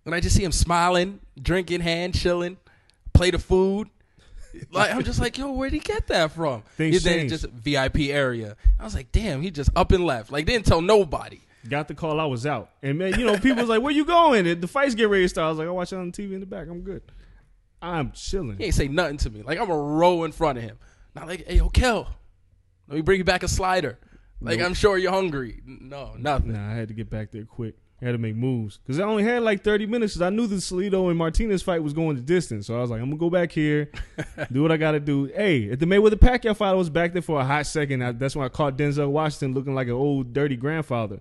and 0.03 0.15
I 0.15 0.19
just 0.19 0.35
see 0.35 0.43
him 0.43 0.51
smiling, 0.51 1.19
drink 1.39 1.69
in 1.69 1.79
hand, 1.79 2.15
chilling, 2.15 2.57
plate 3.13 3.35
of 3.35 3.43
food. 3.43 3.89
Like 4.71 4.91
I'm 4.93 5.03
just 5.03 5.19
like, 5.19 5.37
yo, 5.37 5.51
where'd 5.51 5.73
he 5.73 5.79
get 5.79 6.07
that 6.07 6.31
from? 6.31 6.63
Things 6.75 7.03
He 7.03 7.09
then 7.09 7.29
just 7.29 7.45
VIP 7.49 7.99
area. 8.09 8.55
I 8.79 8.83
was 8.83 8.95
like, 8.95 9.11
damn, 9.11 9.41
he 9.43 9.51
just 9.51 9.69
up 9.75 9.91
and 9.91 10.03
left. 10.03 10.31
Like 10.31 10.45
didn't 10.47 10.65
tell 10.65 10.81
nobody. 10.81 11.39
Got 11.67 11.87
the 11.87 11.93
call. 11.95 12.19
I 12.19 12.25
was 12.25 12.45
out, 12.45 12.71
and 12.81 12.97
man, 12.97 13.19
you 13.19 13.25
know, 13.25 13.37
people 13.37 13.57
was 13.61 13.69
like, 13.69 13.81
"Where 13.81 13.93
you 13.93 14.05
going?" 14.05 14.47
And 14.47 14.61
the 14.61 14.67
fights 14.67 14.95
get 14.95 15.09
ready 15.09 15.23
to 15.23 15.29
start. 15.29 15.45
I 15.45 15.49
was 15.49 15.59
like, 15.59 15.67
"I 15.67 15.71
watch 15.71 15.93
it 15.93 15.97
on 15.97 16.11
the 16.11 16.11
TV 16.11 16.33
in 16.33 16.39
the 16.39 16.45
back. 16.45 16.67
I'm 16.69 16.81
good. 16.81 17.01
I'm 17.81 18.11
chilling." 18.11 18.57
He 18.57 18.65
ain't 18.65 18.75
say 18.75 18.87
nothing 18.87 19.17
to 19.17 19.29
me. 19.29 19.41
Like 19.43 19.59
I'm 19.59 19.69
a 19.69 19.77
row 19.77 20.23
in 20.23 20.31
front 20.31 20.57
of 20.57 20.63
him. 20.63 20.77
Not 21.15 21.27
like, 21.27 21.47
hey, 21.47 21.55
yo, 21.57 21.69
Kel, 21.69 22.07
let 22.87 22.95
me 22.95 23.01
bring 23.01 23.17
you 23.17 23.23
back 23.23 23.43
a 23.43 23.47
slider. 23.47 23.97
Like, 24.39 24.59
Nope. 24.59 24.67
I'm 24.67 24.73
sure 24.75 24.97
you're 24.99 25.11
hungry. 25.11 25.61
No, 25.65 26.13
nothing. 26.17 26.53
Nah, 26.53 26.71
I 26.71 26.75
had 26.75 26.89
to 26.89 26.93
get 26.93 27.09
back 27.09 27.31
there 27.31 27.43
quick. 27.45 27.75
I 27.99 28.05
had 28.05 28.11
to 28.11 28.19
make 28.19 28.35
moves 28.35 28.77
because 28.77 28.99
I 28.99 29.03
only 29.03 29.23
had 29.23 29.41
like 29.41 29.63
30 29.63 29.87
minutes. 29.87 30.13
Because 30.13 30.21
I 30.21 30.29
knew 30.29 30.45
the 30.45 30.57
Salido 30.57 31.09
and 31.09 31.17
Martinez 31.17 31.63
fight 31.63 31.81
was 31.81 31.93
going 31.93 32.15
the 32.15 32.21
distance. 32.21 32.67
So 32.67 32.77
I 32.77 32.81
was 32.81 32.91
like, 32.91 33.01
I'm 33.01 33.07
gonna 33.09 33.17
go 33.19 33.31
back 33.31 33.51
here, 33.51 33.89
do 34.51 34.61
what 34.61 34.71
I 34.71 34.77
got 34.77 34.91
to 34.91 34.99
do. 34.99 35.25
Hey, 35.25 35.71
at 35.71 35.79
the 35.79 35.87
Mayweather 35.87 36.13
Pacquiao 36.13 36.55
fight, 36.55 36.69
I 36.69 36.73
was 36.73 36.91
back 36.91 37.13
there 37.13 37.23
for 37.23 37.41
a 37.41 37.45
hot 37.45 37.65
second. 37.65 38.03
I, 38.03 38.11
that's 38.11 38.35
when 38.35 38.45
I 38.45 38.49
caught 38.49 38.77
Denzel 38.77 39.09
Washington 39.09 39.55
looking 39.55 39.73
like 39.73 39.87
an 39.87 39.93
old 39.93 40.33
dirty 40.33 40.55
grandfather. 40.55 41.19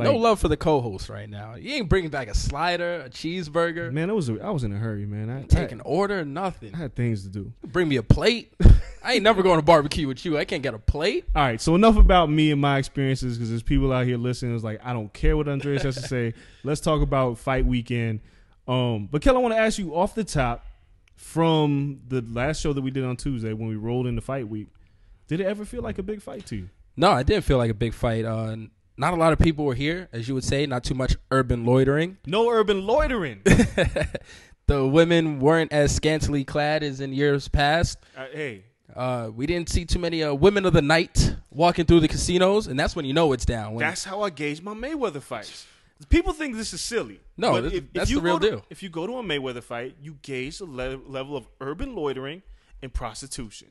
Like, 0.00 0.12
no 0.12 0.16
love 0.16 0.40
for 0.40 0.48
the 0.48 0.56
co-host 0.56 1.08
right 1.08 1.28
now. 1.28 1.54
You 1.54 1.74
ain't 1.74 1.88
bringing 1.88 2.10
back 2.10 2.28
a 2.28 2.34
slider, 2.34 3.02
a 3.02 3.10
cheeseburger, 3.10 3.92
man, 3.92 4.10
I 4.10 4.12
was 4.12 4.30
I 4.30 4.50
was 4.50 4.64
in 4.64 4.72
a 4.72 4.78
hurry, 4.78 5.06
man. 5.06 5.30
I, 5.30 5.42
take 5.42 5.72
an 5.72 5.80
order, 5.82 6.24
nothing. 6.24 6.74
I 6.74 6.78
had 6.78 6.94
things 6.94 7.22
to 7.24 7.28
do. 7.28 7.52
Bring 7.64 7.88
me 7.88 7.96
a 7.96 8.02
plate. 8.02 8.52
I 9.02 9.14
ain't 9.14 9.22
never 9.22 9.42
going 9.42 9.58
to 9.58 9.64
barbecue 9.64 10.06
with 10.06 10.24
you. 10.24 10.36
I 10.36 10.44
can't 10.44 10.62
get 10.62 10.74
a 10.74 10.78
plate. 10.78 11.24
All 11.34 11.42
right, 11.42 11.60
so 11.60 11.74
enough 11.74 11.96
about 11.96 12.30
me 12.30 12.50
and 12.50 12.60
my 12.60 12.78
experiences 12.78 13.36
because 13.36 13.48
there's 13.48 13.62
people 13.62 13.92
out 13.92 14.06
here 14.06 14.18
listening. 14.18 14.54
It's 14.54 14.64
like 14.64 14.80
I 14.84 14.92
don't 14.92 15.12
care 15.12 15.36
what 15.36 15.48
Andreas 15.48 15.82
has 15.82 15.94
to 15.96 16.02
say. 16.02 16.34
Let's 16.64 16.80
talk 16.80 17.02
about 17.02 17.38
fight 17.38 17.64
weekend. 17.64 18.20
Um, 18.68 19.08
but 19.10 19.22
Kel, 19.22 19.36
I 19.36 19.40
want 19.40 19.54
to 19.54 19.60
ask 19.60 19.78
you 19.78 19.94
off 19.94 20.14
the 20.14 20.24
top 20.24 20.64
from 21.16 22.00
the 22.08 22.22
last 22.22 22.60
show 22.60 22.72
that 22.72 22.80
we 22.80 22.90
did 22.90 23.04
on 23.04 23.16
Tuesday 23.16 23.52
when 23.52 23.68
we 23.68 23.76
rolled 23.76 24.06
into 24.06 24.20
fight 24.20 24.48
week. 24.48 24.68
Did 25.28 25.40
it 25.40 25.46
ever 25.46 25.64
feel 25.64 25.82
like 25.82 25.98
a 25.98 26.02
big 26.02 26.22
fight 26.22 26.46
to 26.46 26.56
you? 26.56 26.70
No, 26.96 27.16
it 27.16 27.26
didn't 27.26 27.44
feel 27.44 27.58
like 27.58 27.70
a 27.70 27.74
big 27.74 27.94
fight. 27.94 28.24
Uh, 28.24 28.56
not 29.00 29.12
a 29.14 29.16
lot 29.16 29.32
of 29.32 29.38
people 29.38 29.64
were 29.64 29.74
here, 29.74 30.08
as 30.12 30.28
you 30.28 30.34
would 30.34 30.44
say. 30.44 30.66
Not 30.66 30.84
too 30.84 30.94
much 30.94 31.16
urban 31.30 31.64
loitering. 31.64 32.18
No 32.26 32.48
urban 32.50 32.86
loitering. 32.86 33.42
The 34.66 34.86
women 34.86 35.40
weren't 35.40 35.72
as 35.72 35.92
scantily 35.92 36.44
clad 36.44 36.84
as 36.84 37.00
in 37.00 37.12
years 37.12 37.48
past. 37.48 37.98
Uh, 38.16 38.26
hey, 38.32 38.62
Uh, 38.94 39.28
we 39.34 39.44
didn't 39.46 39.68
see 39.68 39.84
too 39.84 39.98
many 39.98 40.22
uh, 40.22 40.32
women 40.32 40.64
of 40.64 40.72
the 40.72 40.82
night 40.82 41.34
walking 41.50 41.86
through 41.86 41.98
the 41.98 42.06
casinos, 42.06 42.68
and 42.68 42.78
that's 42.78 42.94
when 42.94 43.04
you 43.04 43.12
know 43.12 43.32
it's 43.32 43.44
down. 43.44 43.74
When 43.74 43.84
that's 43.84 44.04
how 44.04 44.22
I 44.22 44.30
gauge 44.30 44.62
my 44.62 44.74
Mayweather 44.74 45.20
fights. 45.22 45.66
People 46.08 46.32
think 46.32 46.54
this 46.54 46.72
is 46.72 46.80
silly. 46.80 47.18
No, 47.36 47.60
this- 47.60 47.72
if, 47.72 47.78
if 47.84 47.92
that's 47.92 48.10
you 48.10 48.16
the 48.20 48.22
real 48.22 48.38
to- 48.38 48.50
deal. 48.50 48.64
If 48.70 48.80
you 48.84 48.90
go 48.90 49.08
to 49.08 49.18
a 49.18 49.22
Mayweather 49.24 49.62
fight, 49.62 49.96
you 50.00 50.18
gauge 50.22 50.58
the 50.58 50.66
le- 50.66 51.00
level 51.04 51.36
of 51.36 51.48
urban 51.60 51.96
loitering 51.96 52.42
and 52.80 52.92
prostitution. 52.94 53.68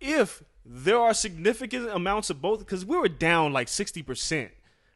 If 0.00 0.42
there 0.72 0.98
are 0.98 1.12
significant 1.12 1.88
amounts 1.90 2.30
of 2.30 2.40
both, 2.40 2.60
because 2.60 2.84
we 2.84 2.96
were 2.96 3.08
down 3.08 3.52
like 3.52 3.68
sixty 3.68 4.02
percent 4.02 4.52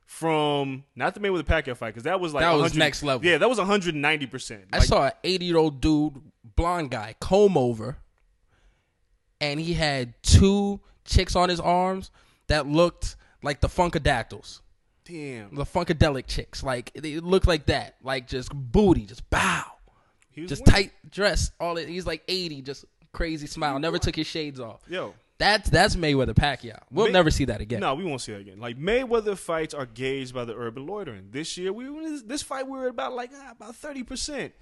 from 0.06 0.84
not 0.94 1.14
the 1.14 1.20
Mayweather 1.20 1.42
Pacquiao 1.42 1.76
fight, 1.76 1.88
because 1.88 2.04
that 2.04 2.20
was 2.20 2.32
like 2.32 2.42
That 2.42 2.52
was 2.52 2.74
next 2.74 3.02
level. 3.02 3.26
Yeah, 3.26 3.38
that 3.38 3.48
was 3.48 3.58
one 3.58 3.66
hundred 3.66 3.94
ninety 3.96 4.26
percent. 4.26 4.66
I 4.72 4.78
saw 4.80 5.06
an 5.06 5.12
80 5.24 5.44
year 5.44 5.56
old 5.56 5.80
dude, 5.80 6.14
blonde 6.56 6.90
guy, 6.90 7.16
comb 7.20 7.58
over, 7.58 7.98
and 9.40 9.58
he 9.60 9.74
had 9.74 10.14
two 10.22 10.80
chicks 11.04 11.34
on 11.34 11.48
his 11.48 11.58
arms 11.60 12.10
that 12.46 12.66
looked 12.66 13.16
like 13.42 13.60
the 13.60 13.68
Funkadactyls, 13.68 14.60
Damn, 15.04 15.54
the 15.54 15.64
Funkadelic 15.64 16.26
chicks. 16.28 16.62
Like 16.62 16.92
they 16.94 17.18
looked 17.18 17.48
like 17.48 17.66
that, 17.66 17.96
like 18.02 18.28
just 18.28 18.52
booty, 18.54 19.06
just 19.06 19.28
bow, 19.28 19.64
he 20.30 20.42
was 20.42 20.50
just 20.50 20.62
winning. 20.66 20.90
tight 20.90 21.10
dress. 21.10 21.50
All 21.58 21.76
it, 21.78 21.88
he's 21.88 22.06
like 22.06 22.22
80, 22.28 22.62
just 22.62 22.84
crazy 23.12 23.46
smile. 23.46 23.78
Never 23.78 23.98
took 23.98 24.14
his 24.14 24.26
shades 24.26 24.60
off. 24.60 24.82
Yo, 24.88 25.14
That's 25.38 25.68
that's 25.68 25.96
Mayweather 25.96 26.34
Pacquiao. 26.34 26.78
We'll 26.90 27.06
May- 27.06 27.12
never 27.12 27.30
see 27.30 27.46
that 27.46 27.60
again. 27.60 27.80
No, 27.80 27.94
we 27.94 28.04
won't 28.04 28.20
see 28.20 28.32
that 28.32 28.40
again. 28.40 28.60
Like 28.60 28.78
Mayweather 28.78 29.36
fights 29.36 29.74
are 29.74 29.86
gauged 29.86 30.32
by 30.32 30.44
the 30.44 30.54
urban 30.54 30.86
loitering. 30.86 31.28
This 31.30 31.58
year, 31.58 31.72
we 31.72 31.90
were- 31.90 32.20
this 32.24 32.42
fight 32.42 32.66
we 32.66 32.78
were 32.78 32.86
about 32.88 33.14
like 33.14 33.30
ah, 33.34 33.50
about 33.52 33.74
thirty 33.74 34.02
percent. 34.04 34.52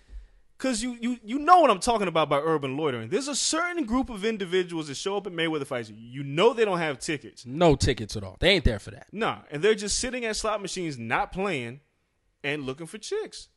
Cause 0.58 0.80
you 0.80 0.96
you 1.00 1.18
you 1.24 1.38
know 1.40 1.60
what 1.60 1.70
I'm 1.70 1.80
talking 1.80 2.06
about 2.06 2.28
by 2.28 2.38
urban 2.38 2.76
loitering. 2.76 3.08
There's 3.08 3.26
a 3.26 3.34
certain 3.34 3.84
group 3.84 4.08
of 4.08 4.24
individuals 4.24 4.86
that 4.86 4.94
show 4.96 5.16
up 5.16 5.26
at 5.26 5.32
Mayweather 5.32 5.66
fights. 5.66 5.90
You 5.90 6.22
know 6.22 6.54
they 6.54 6.64
don't 6.64 6.78
have 6.78 7.00
tickets. 7.00 7.44
No 7.44 7.74
tickets 7.74 8.16
at 8.16 8.22
all. 8.22 8.36
They 8.38 8.50
ain't 8.50 8.64
there 8.64 8.78
for 8.78 8.92
that. 8.92 9.08
Nah, 9.12 9.38
and 9.50 9.60
they're 9.60 9.74
just 9.74 9.98
sitting 9.98 10.24
at 10.24 10.36
slot 10.36 10.62
machines, 10.62 10.96
not 10.96 11.32
playing, 11.32 11.80
and 12.44 12.62
looking 12.62 12.86
for 12.86 12.98
chicks. 12.98 13.48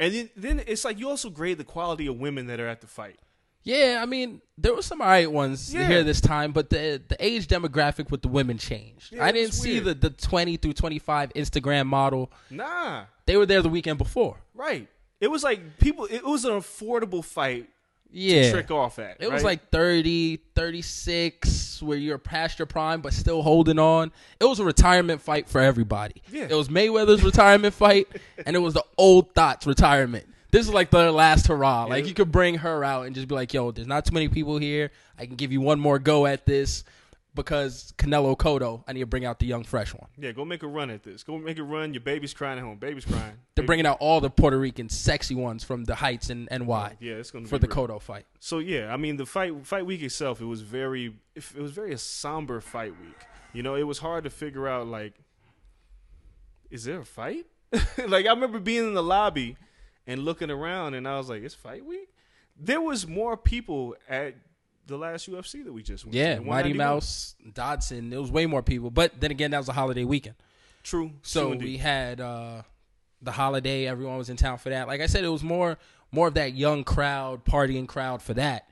And 0.00 0.14
then, 0.14 0.30
then 0.34 0.62
it's 0.66 0.84
like 0.84 0.98
you 0.98 1.08
also 1.10 1.28
grade 1.30 1.58
the 1.58 1.64
quality 1.64 2.06
of 2.06 2.16
women 2.16 2.46
that 2.46 2.58
are 2.58 2.68
at 2.68 2.80
the 2.80 2.86
fight. 2.86 3.18
Yeah, 3.66 3.98
I 4.00 4.06
mean, 4.06 4.40
there 4.56 4.72
were 4.72 4.80
some 4.82 5.00
alright 5.00 5.30
ones 5.30 5.74
Yeah. 5.74 5.88
here 5.88 6.04
this 6.04 6.20
time, 6.20 6.52
but 6.52 6.70
the 6.70 7.02
the 7.08 7.16
age 7.18 7.48
demographic 7.48 8.10
with 8.12 8.22
the 8.22 8.28
women 8.28 8.58
changed. 8.58 9.12
Yeah, 9.12 9.24
I 9.24 9.32
didn't 9.32 9.54
see 9.54 9.80
the, 9.80 9.92
the 9.92 10.10
twenty 10.10 10.56
through 10.56 10.74
twenty 10.74 11.00
five 11.00 11.32
Instagram 11.34 11.86
model. 11.86 12.30
Nah, 12.48 13.04
They 13.26 13.36
were 13.36 13.44
there 13.46 13.62
the 13.62 13.68
weekend 13.68 13.98
before. 13.98 14.36
right. 14.54 14.88
It 15.20 15.28
was 15.28 15.42
like 15.42 15.78
people. 15.78 16.04
It 16.10 16.24
was 16.24 16.44
an 16.44 16.52
affordable 16.52 17.24
fight 17.24 17.68
Yeah, 18.10 18.42
to 18.42 18.50
trick 18.52 18.70
off 18.70 18.98
at. 18.98 19.16
it 19.18 19.32
was 19.32 19.42
like 19.42 19.70
30, 19.70 20.36
36, 20.54 21.82
where 21.82 21.98
you're 21.98 22.18
past 22.18 22.58
your 22.58 22.66
prime 22.66 23.00
but 23.00 23.12
still 23.12 23.42
holding 23.42 23.78
on. 23.78 24.12
It 24.40 24.44
was 24.44 24.60
a 24.60 24.64
retirement 24.64 25.20
fight 25.22 25.48
for 25.48 25.60
everybody. 25.60 26.22
Yeah. 26.30 26.46
It 26.50 26.54
was 26.54 26.68
Mayweather's 26.68 27.22
retirement 27.32 27.74
fight, 27.74 28.08
and 28.44 28.54
it 28.54 28.58
was 28.60 28.74
the 28.74 28.84
old 28.98 29.34
thoughts 29.34 29.66
retirement. 29.66 30.26
This 30.50 30.66
is 30.66 30.72
like 30.72 30.90
the 30.90 31.10
last 31.12 31.46
hurrah. 31.48 31.84
Like 31.84 32.06
you 32.06 32.14
could 32.14 32.30
bring 32.32 32.56
her 32.56 32.82
out 32.84 33.06
and 33.06 33.14
just 33.14 33.28
be 33.28 33.34
like, 33.34 33.52
"Yo, 33.52 33.70
there's 33.72 33.86
not 33.86 34.04
too 34.04 34.14
many 34.14 34.28
people 34.28 34.58
here. 34.58 34.90
I 35.18 35.26
can 35.26 35.36
give 35.36 35.52
you 35.52 35.60
one 35.60 35.78
more 35.80 35.98
go 35.98 36.26
at 36.26 36.46
this." 36.46 36.84
Because 37.34 37.92
Canelo 37.98 38.34
Cotto, 38.34 38.82
I 38.88 38.94
need 38.94 39.00
to 39.00 39.06
bring 39.06 39.26
out 39.26 39.38
the 39.40 39.44
young 39.44 39.62
fresh 39.62 39.92
one. 39.92 40.08
Yeah, 40.16 40.32
go 40.32 40.46
make 40.46 40.62
a 40.62 40.66
run 40.66 40.88
at 40.88 41.02
this. 41.02 41.22
Go 41.22 41.36
make 41.36 41.58
a 41.58 41.62
run. 41.62 41.92
Your 41.92 42.00
baby's 42.00 42.32
crying 42.32 42.58
at 42.58 42.64
home. 42.64 42.78
Baby's 42.78 43.04
crying. 43.04 43.34
They're 43.54 43.60
Baby- 43.62 43.66
bringing 43.66 43.86
out 43.86 43.98
all 44.00 44.22
the 44.22 44.30
Puerto 44.30 44.58
Rican 44.58 44.88
sexy 44.88 45.34
ones 45.34 45.62
from 45.62 45.84
the 45.84 45.96
Heights 45.96 46.30
and 46.30 46.48
NY 46.50 46.96
Yeah, 46.98 47.16
it's 47.16 47.30
gonna 47.30 47.46
for 47.46 47.58
be 47.58 47.66
the 47.66 47.74
real. 47.74 47.88
Cotto 47.88 48.00
fight. 48.00 48.24
So 48.40 48.58
yeah, 48.58 48.90
I 48.90 48.96
mean 48.96 49.18
the 49.18 49.26
fight 49.26 49.66
fight 49.66 49.84
week 49.84 50.00
itself, 50.02 50.40
it 50.40 50.46
was 50.46 50.62
very 50.62 51.12
it 51.34 51.56
was 51.60 51.72
very 51.72 51.92
a 51.92 51.98
somber 51.98 52.62
fight 52.62 52.92
week. 53.02 53.18
You 53.52 53.62
know, 53.62 53.74
it 53.74 53.82
was 53.82 53.98
hard 53.98 54.24
to 54.24 54.30
figure 54.30 54.66
out 54.66 54.86
like, 54.86 55.12
is 56.70 56.84
there 56.84 57.00
a 57.00 57.04
fight? 57.04 57.44
like 58.08 58.24
I 58.24 58.30
remember 58.30 58.58
being 58.60 58.86
in 58.88 58.94
the 58.94 59.02
lobby 59.02 59.56
and 60.06 60.24
looking 60.24 60.50
around, 60.50 60.94
and 60.94 61.06
I 61.06 61.18
was 61.18 61.28
like, 61.28 61.42
it's 61.42 61.54
fight 61.54 61.84
week. 61.84 62.08
There 62.58 62.80
was 62.80 63.06
more 63.06 63.36
people 63.36 63.96
at 64.08 64.34
the 64.86 64.96
last 64.96 65.28
UFC 65.30 65.64
that 65.64 65.72
we 65.72 65.82
just 65.82 66.04
went. 66.04 66.14
Yeah, 66.14 66.36
to, 66.36 66.40
Mighty 66.42 66.72
Mouse, 66.72 67.34
Dodson. 67.52 68.10
There 68.10 68.20
was 68.20 68.30
way 68.30 68.46
more 68.46 68.62
people, 68.62 68.90
but 68.90 69.20
then 69.20 69.30
again, 69.30 69.50
that 69.50 69.58
was 69.58 69.68
a 69.68 69.72
holiday 69.72 70.04
weekend. 70.04 70.36
True. 70.82 71.10
So 71.22 71.50
true 71.50 71.58
we 71.58 71.76
had 71.76 72.20
uh, 72.20 72.62
the 73.20 73.32
holiday. 73.32 73.86
Everyone 73.86 74.16
was 74.18 74.30
in 74.30 74.36
town 74.36 74.58
for 74.58 74.70
that. 74.70 74.86
Like 74.86 75.00
I 75.00 75.06
said, 75.06 75.24
it 75.24 75.28
was 75.28 75.42
more 75.42 75.76
more 76.12 76.28
of 76.28 76.34
that 76.34 76.54
young 76.54 76.84
crowd, 76.84 77.44
partying 77.44 77.88
crowd 77.88 78.22
for 78.22 78.34
that, 78.34 78.70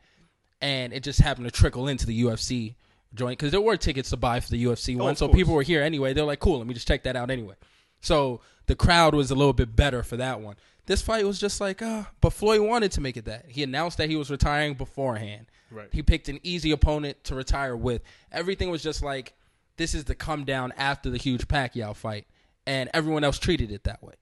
and 0.62 0.92
it 0.92 1.02
just 1.02 1.20
happened 1.20 1.46
to 1.46 1.50
trickle 1.50 1.88
into 1.88 2.06
the 2.06 2.22
UFC 2.22 2.76
joint 3.12 3.38
because 3.38 3.50
there 3.52 3.60
were 3.60 3.76
tickets 3.76 4.10
to 4.10 4.16
buy 4.16 4.40
for 4.40 4.50
the 4.50 4.64
UFC 4.64 4.96
one. 4.96 5.08
Oh, 5.08 5.10
of 5.10 5.18
So 5.18 5.26
course. 5.26 5.36
people 5.36 5.54
were 5.54 5.62
here 5.62 5.82
anyway. 5.82 6.12
They're 6.14 6.24
like, 6.24 6.40
"Cool, 6.40 6.58
let 6.58 6.66
me 6.66 6.74
just 6.74 6.86
check 6.88 7.02
that 7.02 7.16
out 7.16 7.30
anyway." 7.30 7.54
So 8.00 8.40
the 8.66 8.76
crowd 8.76 9.14
was 9.14 9.30
a 9.30 9.34
little 9.34 9.52
bit 9.52 9.74
better 9.74 10.02
for 10.02 10.16
that 10.16 10.40
one. 10.40 10.54
This 10.86 11.00
fight 11.00 11.26
was 11.26 11.40
just 11.40 11.60
like, 11.60 11.80
uh, 11.80 12.04
but 12.20 12.32
Floyd 12.32 12.60
wanted 12.60 12.92
to 12.92 13.00
make 13.00 13.16
it 13.16 13.24
that. 13.24 13.46
He 13.48 13.62
announced 13.62 13.98
that 13.98 14.10
he 14.10 14.16
was 14.16 14.30
retiring 14.30 14.74
beforehand. 14.74 15.46
Right. 15.70 15.88
He 15.90 16.02
picked 16.02 16.28
an 16.28 16.40
easy 16.42 16.72
opponent 16.72 17.24
to 17.24 17.34
retire 17.34 17.76
with. 17.76 18.02
Everything 18.30 18.70
was 18.70 18.82
just 18.82 19.02
like, 19.02 19.34
this 19.76 19.94
is 19.94 20.04
the 20.04 20.14
come 20.14 20.44
down 20.44 20.72
after 20.76 21.10
the 21.10 21.16
huge 21.16 21.48
Pacquiao 21.48 21.96
fight, 21.96 22.26
and 22.66 22.90
everyone 22.92 23.24
else 23.24 23.38
treated 23.38 23.72
it 23.72 23.84
that 23.84 24.02
way. 24.02 24.14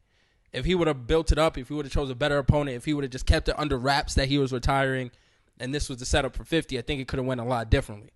If 0.53 0.65
he 0.65 0.75
would 0.75 0.87
have 0.87 1.07
built 1.07 1.33
it 1.33 1.39
up, 1.39 1.59
if 1.59 1.69
he 1.69 1.75
would 1.75 1.87
have 1.87 1.93
chose 1.93 2.11
a 2.11 2.15
better 2.15 2.39
opponent, 2.39 2.77
if 2.77 2.85
he 2.85 2.95
would 2.95 3.05
have 3.05 3.11
just 3.11 3.27
kept 3.27 3.49
it 3.49 3.59
under 3.59 3.77
wraps 3.77 4.15
that 4.15 4.29
he 4.29 4.39
was 4.39 4.53
retiring, 4.53 5.11
and 5.59 5.75
this 5.75 5.89
was 5.89 5.99
the 5.99 6.07
setup 6.07 6.37
for 6.37 6.45
50, 6.45 6.79
I 6.79 6.83
think 6.83 7.01
it 7.01 7.09
could 7.09 7.19
have 7.19 7.27
went 7.27 7.41
a 7.41 7.45
lot 7.45 7.71
differently. 7.71 8.11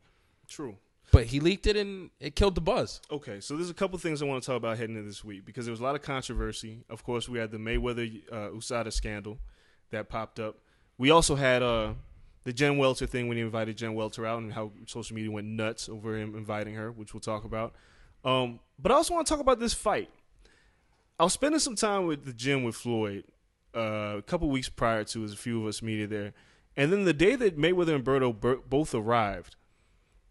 True. 0.46 0.76
But 1.16 1.24
he 1.24 1.40
leaked 1.40 1.66
it 1.66 1.78
and 1.78 2.10
it 2.20 2.36
killed 2.36 2.56
the 2.56 2.60
buzz. 2.60 3.00
Okay, 3.10 3.40
so 3.40 3.56
there's 3.56 3.70
a 3.70 3.74
couple 3.74 3.98
things 3.98 4.20
I 4.20 4.26
want 4.26 4.42
to 4.42 4.46
talk 4.46 4.58
about 4.58 4.76
heading 4.76 4.96
into 4.96 5.08
this 5.08 5.24
week 5.24 5.46
because 5.46 5.64
there 5.64 5.72
was 5.72 5.80
a 5.80 5.82
lot 5.82 5.94
of 5.94 6.02
controversy. 6.02 6.84
Of 6.90 7.04
course, 7.04 7.26
we 7.26 7.38
had 7.38 7.50
the 7.50 7.56
Mayweather 7.56 8.22
uh, 8.30 8.50
USADA 8.50 8.92
scandal 8.92 9.38
that 9.92 10.10
popped 10.10 10.38
up. 10.38 10.58
We 10.98 11.10
also 11.10 11.34
had 11.34 11.62
uh, 11.62 11.94
the 12.44 12.52
Jen 12.52 12.76
Welter 12.76 13.06
thing 13.06 13.28
when 13.28 13.38
he 13.38 13.42
invited 13.42 13.78
Jen 13.78 13.94
Welter 13.94 14.26
out 14.26 14.42
and 14.42 14.52
how 14.52 14.72
social 14.84 15.16
media 15.16 15.30
went 15.30 15.46
nuts 15.46 15.88
over 15.88 16.18
him 16.18 16.36
inviting 16.36 16.74
her, 16.74 16.92
which 16.92 17.14
we'll 17.14 17.22
talk 17.22 17.44
about. 17.44 17.72
Um, 18.22 18.60
but 18.78 18.92
I 18.92 18.96
also 18.96 19.14
want 19.14 19.26
to 19.26 19.32
talk 19.32 19.40
about 19.40 19.58
this 19.58 19.72
fight. 19.72 20.10
I 21.18 21.24
was 21.24 21.32
spending 21.32 21.60
some 21.60 21.76
time 21.76 22.04
with 22.04 22.26
the 22.26 22.34
gym 22.34 22.62
with 22.62 22.74
Floyd 22.74 23.24
uh, 23.74 24.16
a 24.18 24.22
couple 24.22 24.50
weeks 24.50 24.68
prior 24.68 25.02
to, 25.04 25.24
as 25.24 25.32
a 25.32 25.36
few 25.36 25.62
of 25.62 25.66
us 25.66 25.80
media 25.80 26.06
there, 26.06 26.34
and 26.76 26.92
then 26.92 27.06
the 27.06 27.14
day 27.14 27.36
that 27.36 27.56
Mayweather 27.56 27.94
and 27.94 28.04
Berto 28.04 28.60
both 28.68 28.94
arrived, 28.94 29.56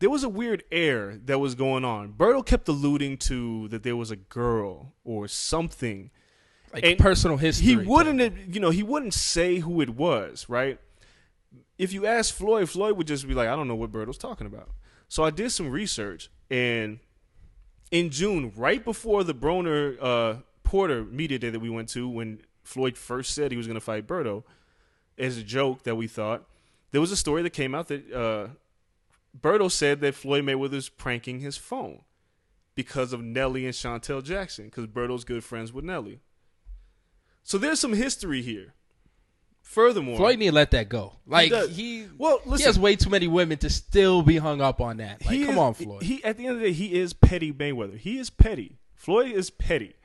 there 0.05 0.12
was 0.12 0.24
a 0.24 0.29
weird 0.29 0.63
air 0.71 1.19
that 1.25 1.39
was 1.39 1.55
going 1.55 1.83
on. 1.83 2.13
Berto 2.13 2.45
kept 2.45 2.67
alluding 2.67 3.17
to 3.17 3.67
that 3.69 3.81
there 3.81 3.95
was 3.95 4.12
a 4.12 4.15
girl 4.15 4.93
or 5.03 5.27
something. 5.27 6.12
Like 6.71 6.85
And 6.85 7.00
personal 7.00 7.38
history. 7.38 7.65
He 7.65 7.75
wouldn't, 7.75 8.53
you 8.53 8.59
know, 8.59 8.69
he 8.69 8.83
wouldn't 8.83 9.15
say 9.15 9.57
who 9.57 9.81
it 9.81 9.89
was, 9.89 10.47
right? 10.47 10.79
If 11.79 11.91
you 11.91 12.05
ask 12.05 12.35
Floyd, 12.35 12.69
Floyd 12.69 12.97
would 12.97 13.07
just 13.07 13.27
be 13.27 13.33
like, 13.33 13.47
"I 13.47 13.55
don't 13.55 13.67
know 13.67 13.74
what 13.74 13.91
Berto's 13.91 14.19
talking 14.19 14.45
about." 14.45 14.69
So 15.07 15.24
I 15.24 15.31
did 15.31 15.51
some 15.51 15.71
research, 15.71 16.29
and 16.51 17.00
in 17.89 18.12
June, 18.12 18.53
right 18.55 18.85
before 18.85 19.24
the 19.24 19.33
Broner 19.33 19.97
uh, 20.00 20.41
Porter 20.62 21.03
media 21.03 21.39
day 21.39 21.50
that 21.50 21.62
we 21.62 21.71
went 21.71 21.89
to, 21.89 22.07
when 22.07 22.41
Floyd 22.63 22.95
first 22.95 23.33
said 23.33 23.50
he 23.50 23.57
was 23.57 23.65
going 23.65 23.74
to 23.74 23.81
fight 23.81 24.05
Berto, 24.05 24.43
as 25.17 25.35
a 25.39 25.43
joke 25.43 25.81
that 25.81 25.95
we 25.95 26.07
thought, 26.07 26.47
there 26.91 27.01
was 27.01 27.12
a 27.12 27.17
story 27.17 27.41
that 27.41 27.53
came 27.53 27.74
out 27.74 27.88
that 27.88 28.12
uh, 28.13 28.50
Berto 29.39 29.70
said 29.72 30.01
that 30.01 30.15
Floyd 30.15 30.44
Mayweather's 30.46 30.89
pranking 30.89 31.39
his 31.39 31.58
phone 31.58 32.01
because 32.75 33.13
of 33.13 33.22
Nelly 33.22 33.65
and 33.65 33.74
Shantel 33.74 34.24
Jackson, 34.24 34.65
because 34.65 34.88
Berto's 34.88 35.24
good 35.24 35.44
friends 35.44 35.72
with 35.74 35.86
Nelly. 35.86 36.20
So 37.44 37.58
there's 37.58 37.80
some 37.80 37.94
history 37.94 38.42
here. 38.42 38.74
Furthermore, 39.62 40.18
Floyd 40.18 40.39
need 40.39 40.48
to 40.48 40.51
let 40.54 40.72
that 40.72 40.89
go. 40.89 41.13
Like 41.25 41.50
does. 41.50 41.75
he, 41.75 42.08
Well, 42.18 42.39
listen, 42.46 42.58
he 42.60 42.63
has 42.65 42.77
way 42.80 42.96
too 42.96 43.10
many 43.10 43.27
women 43.27 43.58
to 43.60 43.70
still 43.70 44.22
be 44.22 44.38
hung 44.38 44.62
up 44.62 44.80
on 44.80 44.98
that. 44.98 45.25
Like, 45.25 45.36
he 45.36 45.46
come 45.46 45.56
is- 45.56 45.60
on, 45.60 45.74
Floyd. 45.74 46.04
He 46.04 46.24
at 46.24 46.38
the 46.38 46.46
end 46.46 46.56
of 46.58 46.62
the 46.62 46.68
day, 46.68 46.72
he 46.74 46.94
is 46.94 47.13
petty 47.13 47.51
Mayweather. 47.51 47.98
He 47.98 48.18
is 48.20 48.30
petty. 48.30 48.77
Floyd 48.94 49.32
is 49.32 49.50
petty. 49.50 49.96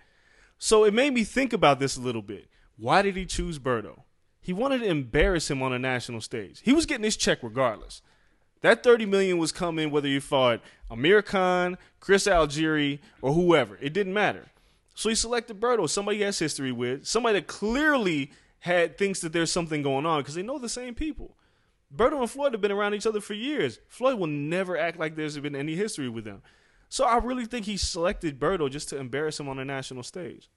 So 0.58 0.84
it 0.84 0.94
made 0.94 1.12
me 1.14 1.24
think 1.24 1.52
about 1.52 1.78
this 1.78 1.96
a 1.96 2.00
little 2.00 2.22
bit. 2.22 2.48
Why 2.76 3.02
did 3.02 3.16
he 3.16 3.26
choose 3.26 3.58
Berto? 3.58 4.02
He 4.40 4.52
wanted 4.54 4.78
to 4.80 4.86
embarrass 4.86 5.50
him 5.50 5.62
on 5.62 5.72
a 5.74 5.78
national 5.78 6.22
stage. 6.22 6.60
He 6.62 6.72
was 6.72 6.86
getting 6.86 7.04
his 7.04 7.16
check 7.16 7.42
regardless. 7.42 8.00
That 8.62 8.82
30 8.82 9.06
million 9.06 9.38
was 9.38 9.52
coming 9.52 9.90
whether 9.90 10.08
you 10.08 10.20
fought 10.20 10.60
Amir 10.90 11.22
Khan, 11.22 11.78
Chris 11.98 12.26
Algieri, 12.26 12.98
or 13.22 13.32
whoever. 13.32 13.78
It 13.80 13.92
didn't 13.92 14.12
matter. 14.12 14.46
So 14.94 15.08
he 15.08 15.14
selected 15.14 15.60
Berto, 15.60 15.88
somebody 15.88 16.18
he 16.18 16.24
has 16.24 16.38
history 16.38 16.72
with, 16.72 17.06
somebody 17.06 17.38
that 17.38 17.46
clearly 17.46 18.32
had 18.60 18.98
thinks 18.98 19.20
that 19.20 19.32
there's 19.32 19.50
something 19.50 19.82
going 19.82 20.04
on 20.04 20.20
because 20.20 20.34
they 20.34 20.42
know 20.42 20.58
the 20.58 20.68
same 20.68 20.94
people. 20.94 21.36
Berto 21.94 22.20
and 22.20 22.30
Floyd 22.30 22.52
have 22.52 22.60
been 22.60 22.70
around 22.70 22.94
each 22.94 23.06
other 23.06 23.20
for 23.20 23.34
years. 23.34 23.78
Floyd 23.88 24.18
will 24.18 24.26
never 24.26 24.76
act 24.76 24.98
like 24.98 25.16
there's 25.16 25.38
been 25.38 25.56
any 25.56 25.74
history 25.74 26.08
with 26.08 26.24
them. 26.24 26.42
So 26.88 27.04
I 27.04 27.16
really 27.18 27.46
think 27.46 27.66
he 27.66 27.76
selected 27.76 28.38
Berto 28.38 28.70
just 28.70 28.88
to 28.90 28.98
embarrass 28.98 29.40
him 29.40 29.48
on 29.48 29.56
the 29.56 29.64
national 29.64 30.02
stage. 30.02 30.50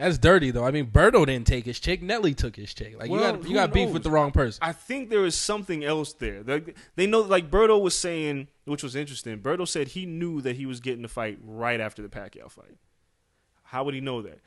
That's 0.00 0.16
dirty 0.18 0.50
though. 0.50 0.64
I 0.64 0.70
mean, 0.70 0.86
Berto 0.86 1.26
didn't 1.26 1.46
take 1.46 1.66
his 1.66 1.78
chick. 1.78 2.00
Nelly 2.00 2.32
took 2.32 2.56
his 2.56 2.72
chick. 2.72 2.98
Like 2.98 3.10
Well, 3.10 3.20
you 3.20 3.32
got 3.32 3.48
you 3.48 3.54
got 3.54 3.72
beef 3.72 3.90
with 3.90 4.02
the 4.02 4.10
wrong 4.10 4.32
person. 4.32 4.58
I 4.62 4.72
think 4.72 5.10
there 5.10 5.26
is 5.26 5.34
something 5.34 5.84
else 5.84 6.14
there. 6.14 6.42
They, 6.42 6.62
they 6.96 7.06
know, 7.06 7.20
like 7.20 7.50
Berto 7.50 7.80
was 7.80 7.94
saying, 7.94 8.48
which 8.64 8.82
was 8.82 8.96
interesting. 8.96 9.38
Berto 9.40 9.68
said 9.68 9.88
he 9.88 10.06
knew 10.06 10.40
that 10.40 10.56
he 10.56 10.64
was 10.64 10.80
getting 10.80 11.02
the 11.02 11.08
fight 11.08 11.38
right 11.44 11.80
after 11.80 12.00
the 12.00 12.08
Pacquiao 12.08 12.50
fight. 12.50 12.78
How 13.64 13.84
would 13.84 13.94
he 13.94 14.00
know 14.00 14.22
that? 14.22 14.40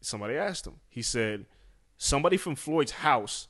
Somebody 0.00 0.36
asked 0.36 0.66
him. 0.66 0.74
He 0.88 1.02
said, 1.02 1.46
somebody 1.96 2.36
from 2.36 2.54
Floyd's 2.54 2.92
house 2.92 3.48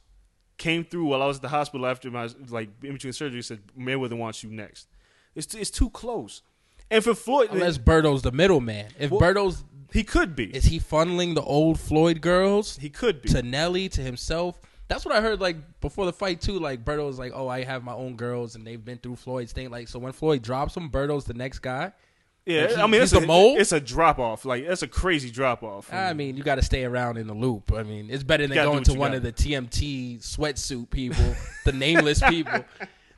came 0.57 0.85
through 0.85 1.07
while 1.07 1.23
I 1.23 1.27
was 1.27 1.37
at 1.39 1.43
the 1.43 1.49
hospital 1.49 1.87
after 1.87 2.11
my 2.11 2.29
like 2.49 2.71
in 2.83 2.95
between 2.95 3.13
surgery. 3.13 3.43
Said 3.43 3.61
Mayweather 3.79 4.17
wants 4.17 4.43
you 4.43 4.51
next. 4.51 4.89
It's 5.35 5.55
it's 5.55 5.71
too 5.71 5.91
close. 5.91 6.43
And 6.91 7.03
for 7.03 7.15
Floyd, 7.15 7.49
Unless 7.51 7.79
Berto's 7.79 8.23
the 8.23 8.33
middleman. 8.33 8.91
If 8.99 9.11
Well- 9.11 9.21
Berto's 9.21 9.65
he 9.93 10.05
could 10.05 10.35
be. 10.37 10.55
is 10.55 10.65
he 10.67 10.79
funneling 10.81 11.35
the 11.35 11.43
old 11.43 11.79
Floyd 11.81 12.21
girls 12.21 12.77
He 12.79 12.91
could 12.91 13.23
be. 13.23 13.29
to 13.31 13.43
Nelly 13.43 13.89
to 13.91 14.01
himself? 14.01 14.61
That's 14.89 15.05
what 15.05 15.15
I 15.15 15.21
heard. 15.23 15.41
Like 15.41 15.81
before 15.81 16.05
the 16.05 16.13
fight 16.13 16.41
too. 16.41 16.59
Like 16.59 16.85
Berto 16.85 17.07
was 17.07 17.19
like, 17.19 17.33
"Oh, 17.35 17.49
I 17.49 17.65
have 17.65 17.83
my 17.85 17.95
own 17.95 18.17
girls, 18.17 18.55
and 18.55 18.67
they've 18.67 18.85
been 18.85 18.99
through 18.99 19.17
Floyd's 19.17 19.53
thing." 19.53 19.71
Like 19.71 19.89
so, 19.89 19.99
when 19.99 20.13
Floyd 20.13 20.43
drops 20.43 20.77
him, 20.77 20.91
Berto's 20.91 21.25
the 21.25 21.33
next 21.35 21.61
guy. 21.61 21.93
yeah, 22.45 22.69
he- 22.69 22.75
I 22.75 22.87
mean, 22.87 23.01
it's 23.01 23.15
a 23.15 23.23
mole? 23.23 23.57
It's 23.59 23.73
a 23.73 23.81
drop 23.81 24.19
off. 24.19 24.45
Like 24.45 24.67
that's 24.69 24.83
a 24.83 24.87
crazy 24.89 25.31
drop 25.31 25.63
off. 25.63 25.91
I 25.93 26.13
mean, 26.13 26.37
you 26.37 26.43
got 26.43 26.57
to 26.57 26.63
stay 26.63 26.85
around 26.85 27.17
in 27.17 27.27
the 27.27 27.33
loop. 27.35 27.73
I 27.73 27.83
mean, 27.83 28.09
it's 28.11 28.23
better 28.23 28.47
than 28.47 28.57
going 28.57 28.85
to 28.85 28.93
one 28.93 29.13
gotta 29.13 29.17
of 29.17 29.23
the 29.23 29.33
TMT 29.33 30.19
sweatsuit 30.21 30.91
people, 30.91 31.35
the 31.65 31.73
nameless 31.73 32.21
people. 32.29 32.63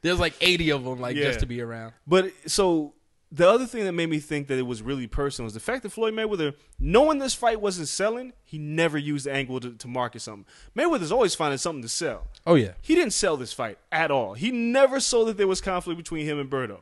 There's 0.03 0.21
like 0.21 0.35
80 0.41 0.71
of 0.71 0.85
them, 0.85 1.01
like 1.01 1.17
Yeah. 1.17 1.25
just 1.25 1.41
to 1.41 1.47
be 1.47 1.61
around. 1.61 1.95
But 2.07 2.31
so 2.47 2.95
the 3.33 3.49
other 3.49 3.67
thing 3.67 3.85
that 3.85 3.93
made 3.93 4.09
me 4.09 4.21
think 4.21 4.47
that 4.47 4.59
it 4.59 4.63
was 4.67 4.83
really 4.83 5.07
personal 5.07 5.47
was 5.47 5.55
the 5.55 5.61
fact 5.61 5.83
that 5.83 5.91
Floyd 5.91 6.15
Mayweather, 6.15 6.55
knowing 6.79 7.19
this 7.19 7.35
fight 7.35 7.61
wasn't 7.61 7.89
selling, 7.89 8.33
he 8.45 8.57
never 8.57 8.97
used 8.97 9.27
the 9.27 9.33
angle 9.33 9.59
to, 9.61 9.73
to 9.73 9.89
market 9.89 10.21
something. 10.21 10.47
Mayweather's 10.77 11.11
always 11.11 11.35
finding 11.35 11.59
something 11.59 11.83
to 11.83 11.89
sell. 11.89 12.29
Oh 12.47 12.55
yeah, 12.55 12.73
He 12.83 12.95
didn't 12.95 13.13
sell 13.13 13.37
this 13.37 13.53
fight 13.53 13.79
at 13.91 14.11
all. 14.11 14.35
He 14.35 14.53
never 14.53 15.01
saw 15.01 15.25
that 15.25 15.37
there 15.37 15.49
was 15.49 15.61
conflict 15.61 15.99
between 15.99 16.25
him 16.25 16.39
and 16.39 16.49
Berto, 16.49 16.81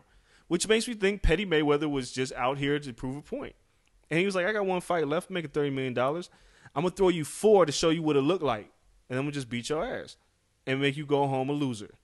which 0.49 0.69
makes 0.69 0.87
me 0.87 0.95
think 0.95 1.23
Petty 1.23 1.47
Mayweather 1.47 1.91
was 1.91 2.13
just 2.13 2.33
out 2.35 2.59
here 2.59 2.79
to 2.79 2.93
prove 2.93 3.17
a 3.17 3.23
point. 3.23 3.55
And 4.11 4.21
he 4.21 4.27
was 4.27 4.35
like, 4.35 4.47
I 4.47 4.53
got 4.53 4.66
one 4.66 4.83
fight 4.83 5.09
left, 5.09 5.31
making 5.31 5.51
$30 5.51 5.73
million. 5.73 5.99
I'm 5.99 6.83
going 6.83 6.90
to 6.90 6.97
throw 6.97 7.09
you 7.09 7.25
four 7.25 7.64
to 7.64 7.73
show 7.73 7.88
you 7.88 8.03
what 8.03 8.16
it 8.16 8.21
looked 8.21 8.42
like. 8.42 8.71
And 9.09 9.18
I'm 9.18 9.25
going 9.25 9.33
to 9.33 9.38
just 9.38 9.49
beat 9.49 9.71
your 9.71 9.85
ass 9.85 10.16
and 10.66 10.81
make 10.81 10.97
you 10.97 11.07
go 11.07 11.27
home 11.27 11.49
a 11.49 11.53
loser. 11.53 11.95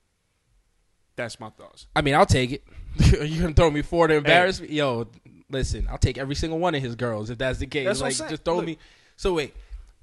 That's 1.21 1.39
my 1.39 1.51
thoughts. 1.51 1.85
I 1.95 2.01
mean, 2.01 2.15
I'll 2.15 2.25
take 2.25 2.51
it. 2.51 2.63
you 3.29 3.39
gonna 3.41 3.53
throw 3.53 3.69
me 3.69 3.83
four 3.83 4.07
to 4.07 4.15
embarrass 4.15 4.59
me? 4.59 4.69
Yo, 4.69 5.07
listen, 5.51 5.87
I'll 5.87 5.99
take 5.99 6.17
every 6.17 6.33
single 6.33 6.57
one 6.57 6.73
of 6.73 6.81
his 6.81 6.95
girls 6.95 7.29
if 7.29 7.37
that's 7.37 7.59
the 7.59 7.67
case. 7.67 7.85
That's 7.85 8.01
like, 8.01 8.29
just 8.29 8.43
throw 8.43 8.55
Look. 8.55 8.65
me. 8.65 8.79
So 9.17 9.35
wait, 9.35 9.53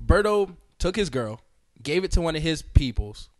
Berto 0.05 0.55
took 0.79 0.95
his 0.95 1.11
girl, 1.11 1.41
gave 1.83 2.05
it 2.05 2.13
to 2.13 2.21
one 2.21 2.37
of 2.37 2.43
his 2.43 2.63
peoples, 2.63 3.31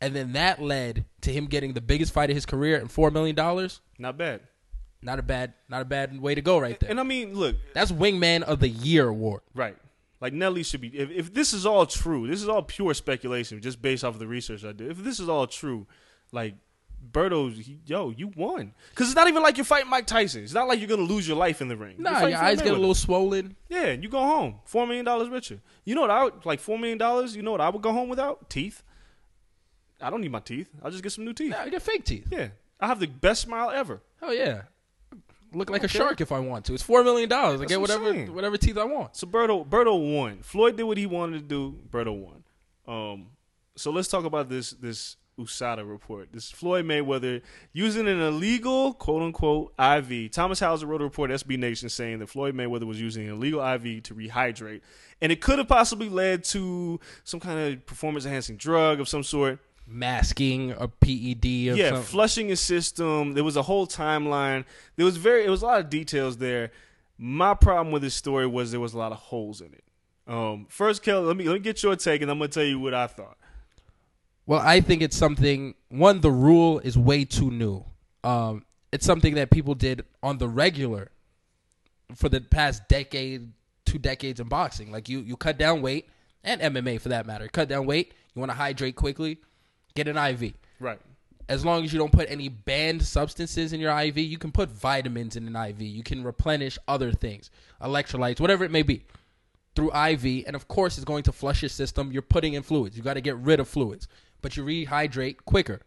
and 0.00 0.16
then 0.16 0.32
that 0.32 0.60
led 0.60 1.04
to 1.20 1.32
him 1.32 1.46
getting 1.46 1.74
the 1.74 1.80
biggest 1.80 2.12
fight 2.12 2.28
of 2.28 2.34
his 2.34 2.44
career 2.44 2.80
and 2.80 2.90
four 2.90 3.12
million 3.12 3.36
dollars. 3.36 3.80
Not 4.00 4.18
bad. 4.18 4.40
Not 5.00 5.20
a 5.20 5.22
bad, 5.22 5.54
not 5.68 5.82
a 5.82 5.84
bad 5.84 6.20
way 6.20 6.34
to 6.34 6.42
go 6.42 6.58
right 6.58 6.78
there. 6.78 6.90
And 6.90 6.98
I 6.98 7.04
mean, 7.04 7.34
look, 7.34 7.54
That's 7.72 7.92
Wingman 7.92 8.42
of 8.42 8.58
the 8.58 8.68
Year 8.68 9.08
award. 9.08 9.42
Right. 9.54 9.76
Like 10.20 10.32
Nelly 10.32 10.64
should 10.64 10.80
be. 10.80 10.88
If, 10.88 11.10
if 11.10 11.34
this 11.34 11.52
is 11.52 11.66
all 11.66 11.86
true, 11.86 12.26
this 12.26 12.42
is 12.42 12.48
all 12.48 12.62
pure 12.62 12.94
speculation, 12.94 13.60
just 13.60 13.80
based 13.80 14.02
off 14.02 14.14
of 14.14 14.20
the 14.20 14.26
research 14.26 14.64
I 14.64 14.72
did. 14.72 14.90
If 14.90 14.98
this 14.98 15.20
is 15.20 15.28
all 15.28 15.46
true, 15.46 15.86
like 16.32 16.54
Berto, 17.10 17.52
he, 17.52 17.80
yo, 17.84 18.10
you 18.10 18.28
won. 18.36 18.72
Because 18.90 19.08
it's 19.08 19.16
not 19.16 19.28
even 19.28 19.42
like 19.42 19.56
you're 19.56 19.64
fighting 19.64 19.90
Mike 19.90 20.06
Tyson. 20.06 20.44
It's 20.44 20.52
not 20.54 20.68
like 20.68 20.78
you're 20.78 20.88
gonna 20.88 21.02
lose 21.02 21.26
your 21.26 21.36
life 21.36 21.60
in 21.60 21.68
the 21.68 21.76
ring. 21.76 21.96
Nah, 21.98 22.26
your 22.26 22.38
eyes 22.38 22.62
get 22.62 22.72
a 22.72 22.76
little 22.76 22.94
swollen. 22.94 23.56
Yeah, 23.68 23.86
and 23.86 24.02
you 24.02 24.08
go 24.08 24.20
home 24.20 24.60
four 24.64 24.86
million 24.86 25.04
dollars 25.04 25.28
richer. 25.28 25.60
You 25.84 25.94
know 25.94 26.02
what 26.02 26.10
I 26.10 26.24
would 26.24 26.46
like 26.46 26.60
four 26.60 26.78
million 26.78 26.98
dollars. 26.98 27.34
You 27.34 27.42
know 27.42 27.52
what 27.52 27.60
I 27.60 27.68
would 27.68 27.82
go 27.82 27.92
home 27.92 28.08
without 28.08 28.48
teeth. 28.48 28.82
I 30.00 30.10
don't 30.10 30.20
need 30.20 30.32
my 30.32 30.40
teeth. 30.40 30.68
I'll 30.82 30.90
just 30.90 31.02
get 31.02 31.12
some 31.12 31.24
new 31.24 31.32
teeth. 31.32 31.50
Nah, 31.50 31.62
I 31.62 31.68
get 31.68 31.82
fake 31.82 32.04
teeth. 32.04 32.28
Yeah, 32.30 32.48
I 32.80 32.86
have 32.86 33.00
the 33.00 33.06
best 33.06 33.42
smile 33.42 33.70
ever. 33.70 34.00
Oh 34.20 34.32
yeah, 34.32 34.62
look 35.52 35.70
like 35.70 35.84
a 35.84 35.88
shark 35.88 36.20
if 36.20 36.32
I 36.32 36.38
want 36.40 36.64
to. 36.66 36.74
It's 36.74 36.82
four 36.82 37.04
million 37.04 37.28
dollars. 37.28 37.60
I 37.60 37.64
That's 37.64 37.72
get 37.72 37.80
whatever 37.80 38.12
whatever 38.32 38.56
teeth 38.56 38.78
I 38.78 38.84
want. 38.84 39.16
So 39.16 39.26
Berto 39.26 39.66
Berto 39.66 40.16
won. 40.16 40.42
Floyd 40.42 40.76
did 40.76 40.84
what 40.84 40.98
he 40.98 41.06
wanted 41.06 41.38
to 41.38 41.44
do. 41.44 41.78
Berto 41.90 42.16
won. 42.16 42.44
Um, 42.86 43.26
so 43.76 43.90
let's 43.90 44.08
talk 44.08 44.24
about 44.24 44.48
this 44.48 44.70
this 44.70 45.16
USADA 45.38 45.88
report. 45.88 46.28
This 46.32 46.50
Floyd 46.50 46.84
Mayweather 46.84 47.42
using 47.72 48.06
an 48.08 48.20
illegal 48.20 48.94
quote 48.94 49.22
unquote 49.22 49.72
IV. 49.78 50.30
Thomas 50.30 50.60
Hauser 50.60 50.86
wrote 50.86 51.00
a 51.00 51.04
report 51.04 51.30
at 51.30 51.40
SB 51.40 51.58
Nation 51.58 51.88
saying 51.88 52.18
that 52.18 52.28
Floyd 52.28 52.54
Mayweather 52.54 52.86
was 52.86 53.00
using 53.00 53.26
an 53.26 53.34
illegal 53.34 53.60
IV 53.60 54.02
to 54.04 54.14
rehydrate, 54.14 54.80
and 55.20 55.32
it 55.32 55.40
could 55.40 55.58
have 55.58 55.68
possibly 55.68 56.08
led 56.08 56.44
to 56.44 57.00
some 57.24 57.40
kind 57.40 57.58
of 57.58 57.86
performance 57.86 58.24
enhancing 58.24 58.56
drug 58.56 59.00
of 59.00 59.08
some 59.08 59.22
sort. 59.22 59.58
Masking 59.86 60.72
a 60.72 60.88
PED. 60.88 61.70
Of 61.72 61.76
yeah, 61.76 62.00
flushing 62.00 62.48
his 62.48 62.60
system. 62.60 63.34
There 63.34 63.44
was 63.44 63.56
a 63.56 63.62
whole 63.62 63.86
timeline. 63.86 64.64
There 64.96 65.04
was 65.04 65.16
very, 65.16 65.44
it 65.44 65.50
was 65.50 65.62
a 65.62 65.66
lot 65.66 65.80
of 65.80 65.90
details 65.90 66.36
there. 66.36 66.70
My 67.18 67.54
problem 67.54 67.92
with 67.92 68.02
this 68.02 68.14
story 68.14 68.46
was 68.46 68.70
there 68.70 68.80
was 68.80 68.94
a 68.94 68.98
lot 68.98 69.12
of 69.12 69.18
holes 69.18 69.60
in 69.60 69.72
it. 69.72 69.84
Um, 70.26 70.66
first, 70.68 71.02
Kelly, 71.02 71.26
let 71.26 71.36
me 71.36 71.44
let 71.44 71.54
me 71.54 71.60
get 71.60 71.82
your 71.82 71.96
take, 71.96 72.22
and 72.22 72.30
I'm 72.30 72.38
gonna 72.38 72.48
tell 72.48 72.64
you 72.64 72.78
what 72.78 72.94
I 72.94 73.06
thought. 73.06 73.36
Well, 74.52 74.60
I 74.62 74.82
think 74.82 75.00
it's 75.00 75.16
something. 75.16 75.74
One, 75.88 76.20
the 76.20 76.30
rule 76.30 76.78
is 76.80 76.98
way 76.98 77.24
too 77.24 77.50
new. 77.50 77.86
Um, 78.22 78.66
it's 78.92 79.06
something 79.06 79.36
that 79.36 79.50
people 79.50 79.74
did 79.74 80.04
on 80.22 80.36
the 80.36 80.46
regular 80.46 81.10
for 82.14 82.28
the 82.28 82.42
past 82.42 82.86
decade, 82.86 83.50
two 83.86 83.96
decades 83.96 84.40
in 84.40 84.48
boxing. 84.48 84.92
Like 84.92 85.08
you, 85.08 85.20
you 85.20 85.38
cut 85.38 85.56
down 85.56 85.80
weight 85.80 86.06
and 86.44 86.60
MMA 86.60 87.00
for 87.00 87.08
that 87.08 87.24
matter. 87.24 87.48
Cut 87.48 87.70
down 87.70 87.86
weight. 87.86 88.12
You 88.34 88.40
want 88.40 88.52
to 88.52 88.54
hydrate 88.54 88.94
quickly, 88.94 89.38
get 89.94 90.06
an 90.06 90.18
IV. 90.18 90.52
Right. 90.78 91.00
As 91.48 91.64
long 91.64 91.82
as 91.82 91.90
you 91.90 91.98
don't 91.98 92.12
put 92.12 92.30
any 92.30 92.50
banned 92.50 93.02
substances 93.02 93.72
in 93.72 93.80
your 93.80 93.98
IV, 93.98 94.18
you 94.18 94.36
can 94.36 94.52
put 94.52 94.68
vitamins 94.68 95.34
in 95.34 95.48
an 95.48 95.56
IV. 95.56 95.80
You 95.80 96.02
can 96.02 96.22
replenish 96.22 96.78
other 96.86 97.10
things, 97.10 97.50
electrolytes, 97.80 98.38
whatever 98.38 98.64
it 98.64 98.70
may 98.70 98.82
be, 98.82 99.06
through 99.74 99.96
IV. 99.96 100.44
And 100.46 100.54
of 100.54 100.68
course, 100.68 100.98
it's 100.98 101.06
going 101.06 101.22
to 101.22 101.32
flush 101.32 101.62
your 101.62 101.70
system. 101.70 102.12
You're 102.12 102.20
putting 102.20 102.52
in 102.52 102.62
fluids. 102.62 102.98
You 102.98 103.02
got 103.02 103.14
to 103.14 103.22
get 103.22 103.38
rid 103.38 103.58
of 103.58 103.66
fluids, 103.66 104.08
but 104.42 104.56
you 104.56 104.64
rehydrate 104.64 105.38
quicker. 105.44 105.80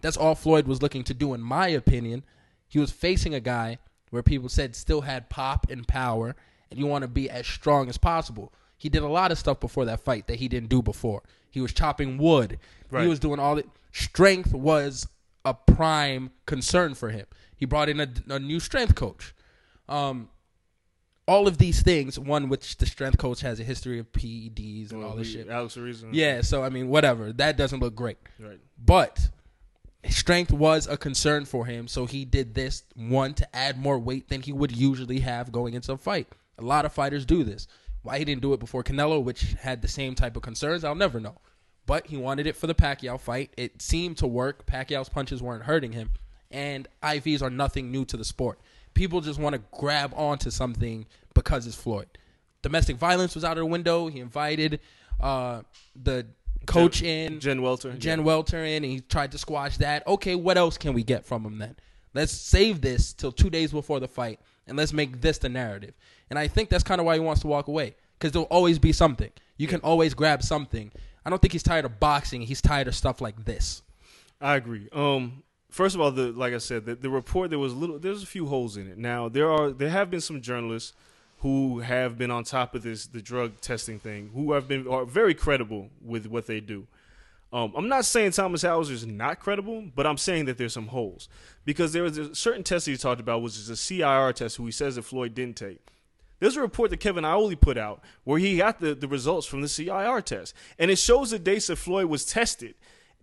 That's 0.00 0.16
all 0.16 0.34
Floyd 0.34 0.66
was 0.66 0.82
looking 0.82 1.04
to 1.04 1.14
do, 1.14 1.32
in 1.32 1.40
my 1.40 1.68
opinion. 1.68 2.24
He 2.68 2.78
was 2.78 2.90
facing 2.90 3.34
a 3.34 3.40
guy 3.40 3.78
where 4.10 4.22
people 4.22 4.48
said 4.48 4.76
still 4.76 5.02
had 5.02 5.30
pop 5.30 5.66
and 5.70 5.86
power, 5.86 6.36
and 6.70 6.78
you 6.78 6.86
want 6.86 7.02
to 7.02 7.08
be 7.08 7.30
as 7.30 7.46
strong 7.46 7.88
as 7.88 7.96
possible. 7.98 8.52
He 8.76 8.88
did 8.88 9.02
a 9.02 9.08
lot 9.08 9.30
of 9.30 9.38
stuff 9.38 9.60
before 9.60 9.84
that 9.84 10.00
fight 10.00 10.26
that 10.26 10.40
he 10.40 10.48
didn't 10.48 10.68
do 10.68 10.82
before. 10.82 11.22
He 11.50 11.60
was 11.60 11.72
chopping 11.72 12.18
wood. 12.18 12.58
Right. 12.90 13.04
He 13.04 13.08
was 13.08 13.20
doing 13.20 13.38
all 13.38 13.54
the 13.54 13.64
strength 13.92 14.52
was 14.52 15.06
a 15.44 15.54
prime 15.54 16.30
concern 16.46 16.94
for 16.94 17.10
him. 17.10 17.26
He 17.54 17.64
brought 17.64 17.88
in 17.88 18.00
a, 18.00 18.08
a 18.28 18.38
new 18.38 18.58
strength 18.58 18.94
coach. 18.94 19.34
Um, 19.88 20.30
all 21.26 21.46
of 21.46 21.58
these 21.58 21.82
things, 21.82 22.18
one 22.18 22.48
which 22.48 22.76
the 22.78 22.86
strength 22.86 23.18
coach 23.18 23.40
has 23.40 23.60
a 23.60 23.64
history 23.64 23.98
of 23.98 24.10
PEDs 24.12 24.92
and 24.92 25.04
all 25.04 25.16
this 25.16 25.30
shit. 25.30 25.48
Alex 25.48 25.76
Ariza. 25.76 26.08
Yeah, 26.12 26.40
so 26.42 26.62
I 26.62 26.68
mean, 26.68 26.88
whatever. 26.88 27.32
That 27.32 27.56
doesn't 27.56 27.80
look 27.80 27.94
great. 27.94 28.18
Right. 28.38 28.58
But 28.84 29.30
strength 30.08 30.52
was 30.52 30.86
a 30.86 30.96
concern 30.96 31.44
for 31.44 31.66
him, 31.66 31.86
so 31.86 32.06
he 32.06 32.24
did 32.24 32.54
this 32.54 32.82
one 32.96 33.34
to 33.34 33.56
add 33.56 33.78
more 33.78 33.98
weight 33.98 34.28
than 34.28 34.42
he 34.42 34.52
would 34.52 34.76
usually 34.76 35.20
have 35.20 35.52
going 35.52 35.74
into 35.74 35.92
a 35.92 35.96
fight. 35.96 36.26
A 36.58 36.62
lot 36.62 36.84
of 36.84 36.92
fighters 36.92 37.24
do 37.24 37.44
this. 37.44 37.68
Why 38.02 38.18
he 38.18 38.24
didn't 38.24 38.42
do 38.42 38.52
it 38.52 38.60
before 38.60 38.82
Canelo, 38.82 39.22
which 39.22 39.54
had 39.60 39.80
the 39.80 39.88
same 39.88 40.16
type 40.16 40.36
of 40.36 40.42
concerns, 40.42 40.82
I'll 40.82 40.96
never 40.96 41.20
know. 41.20 41.38
But 41.86 42.08
he 42.08 42.16
wanted 42.16 42.46
it 42.48 42.56
for 42.56 42.66
the 42.66 42.74
Pacquiao 42.74 43.18
fight. 43.18 43.52
It 43.56 43.80
seemed 43.80 44.16
to 44.18 44.26
work. 44.26 44.66
Pacquiao's 44.66 45.08
punches 45.08 45.40
weren't 45.42 45.64
hurting 45.64 45.92
him, 45.92 46.10
and 46.50 46.88
IVs 47.02 47.42
are 47.42 47.50
nothing 47.50 47.92
new 47.92 48.04
to 48.06 48.16
the 48.16 48.24
sport. 48.24 48.58
People 48.94 49.20
just 49.20 49.40
want 49.40 49.54
to 49.54 49.62
grab 49.72 50.12
onto 50.14 50.50
something 50.50 51.06
because 51.34 51.66
it's 51.66 51.76
Floyd. 51.76 52.06
Domestic 52.62 52.96
violence 52.96 53.34
was 53.34 53.44
out 53.44 53.52
of 53.52 53.62
the 53.62 53.66
window. 53.66 54.08
He 54.08 54.20
invited 54.20 54.80
uh, 55.20 55.62
the 56.00 56.26
coach 56.66 57.02
in, 57.02 57.40
Jen 57.40 57.62
Welter. 57.62 57.92
Jen 57.94 58.24
Welter 58.24 58.64
in, 58.64 58.84
and 58.84 58.92
he 58.92 59.00
tried 59.00 59.32
to 59.32 59.38
squash 59.38 59.78
that. 59.78 60.06
Okay, 60.06 60.34
what 60.34 60.56
else 60.56 60.78
can 60.78 60.92
we 60.92 61.02
get 61.02 61.24
from 61.24 61.44
him 61.44 61.58
then? 61.58 61.76
Let's 62.14 62.32
save 62.32 62.80
this 62.80 63.12
till 63.12 63.32
two 63.32 63.50
days 63.50 63.72
before 63.72 63.98
the 63.98 64.08
fight, 64.08 64.38
and 64.66 64.76
let's 64.76 64.92
make 64.92 65.20
this 65.20 65.38
the 65.38 65.48
narrative. 65.48 65.94
And 66.30 66.38
I 66.38 66.46
think 66.46 66.68
that's 66.68 66.84
kind 66.84 67.00
of 67.00 67.06
why 67.06 67.14
he 67.14 67.20
wants 67.20 67.40
to 67.42 67.46
walk 67.46 67.68
away 67.68 67.96
because 68.18 68.32
there'll 68.32 68.46
always 68.46 68.78
be 68.78 68.92
something. 68.92 69.30
You 69.56 69.66
can 69.66 69.80
always 69.80 70.14
grab 70.14 70.42
something. 70.42 70.92
I 71.24 71.30
don't 71.30 71.40
think 71.40 71.52
he's 71.52 71.62
tired 71.62 71.84
of 71.84 71.98
boxing. 71.98 72.42
He's 72.42 72.60
tired 72.60 72.88
of 72.88 72.94
stuff 72.94 73.20
like 73.20 73.44
this. 73.44 73.82
I 74.40 74.56
agree. 74.56 74.88
Um, 74.92 75.42
first 75.72 75.94
of 75.94 76.00
all, 76.00 76.12
the 76.12 76.30
like 76.32 76.54
I 76.54 76.58
said, 76.58 76.84
the, 76.84 76.94
the 76.94 77.10
report 77.10 77.50
there 77.50 77.58
was 77.58 77.74
little. 77.74 77.98
There's 77.98 78.22
a 78.22 78.26
few 78.26 78.46
holes 78.46 78.76
in 78.76 78.88
it. 78.88 78.98
Now 78.98 79.28
there 79.28 79.50
are 79.50 79.70
there 79.70 79.90
have 79.90 80.10
been 80.10 80.20
some 80.20 80.40
journalists 80.40 80.92
who 81.38 81.80
have 81.80 82.16
been 82.16 82.30
on 82.30 82.44
top 82.44 82.74
of 82.74 82.82
this 82.82 83.06
the 83.06 83.20
drug 83.20 83.60
testing 83.60 83.98
thing, 83.98 84.30
who 84.34 84.52
have 84.52 84.68
been 84.68 84.86
are 84.86 85.04
very 85.04 85.34
credible 85.34 85.90
with 86.00 86.26
what 86.26 86.46
they 86.46 86.60
do. 86.60 86.86
Um, 87.52 87.72
I'm 87.76 87.88
not 87.88 88.06
saying 88.06 88.30
Thomas 88.30 88.62
Hauser 88.62 88.94
is 88.94 89.04
not 89.04 89.38
credible, 89.38 89.84
but 89.94 90.06
I'm 90.06 90.16
saying 90.16 90.46
that 90.46 90.56
there's 90.56 90.72
some 90.72 90.86
holes 90.86 91.28
because 91.66 91.92
there 91.92 92.02
was 92.02 92.16
a 92.16 92.34
certain 92.34 92.62
test 92.62 92.86
he 92.86 92.96
talked 92.96 93.20
about, 93.20 93.42
which 93.42 93.56
is 93.56 93.68
a 93.68 93.76
CIR 93.76 94.32
test, 94.32 94.56
who 94.56 94.64
he 94.64 94.72
says 94.72 94.94
that 94.96 95.02
Floyd 95.02 95.34
didn't 95.34 95.56
take. 95.56 95.80
There's 96.38 96.56
a 96.56 96.60
report 96.60 96.90
that 96.90 96.96
Kevin 96.96 97.24
Iole 97.24 97.54
put 97.54 97.76
out 97.76 98.02
where 98.24 98.38
he 98.38 98.56
got 98.56 98.80
the, 98.80 98.94
the 98.94 99.06
results 99.06 99.46
from 99.46 99.60
the 99.60 99.68
CIR 99.68 100.22
test, 100.22 100.54
and 100.78 100.90
it 100.90 100.98
shows 100.98 101.30
the 101.30 101.38
dates 101.38 101.66
that 101.66 101.76
Floyd 101.76 102.06
was 102.06 102.24
tested, 102.24 102.74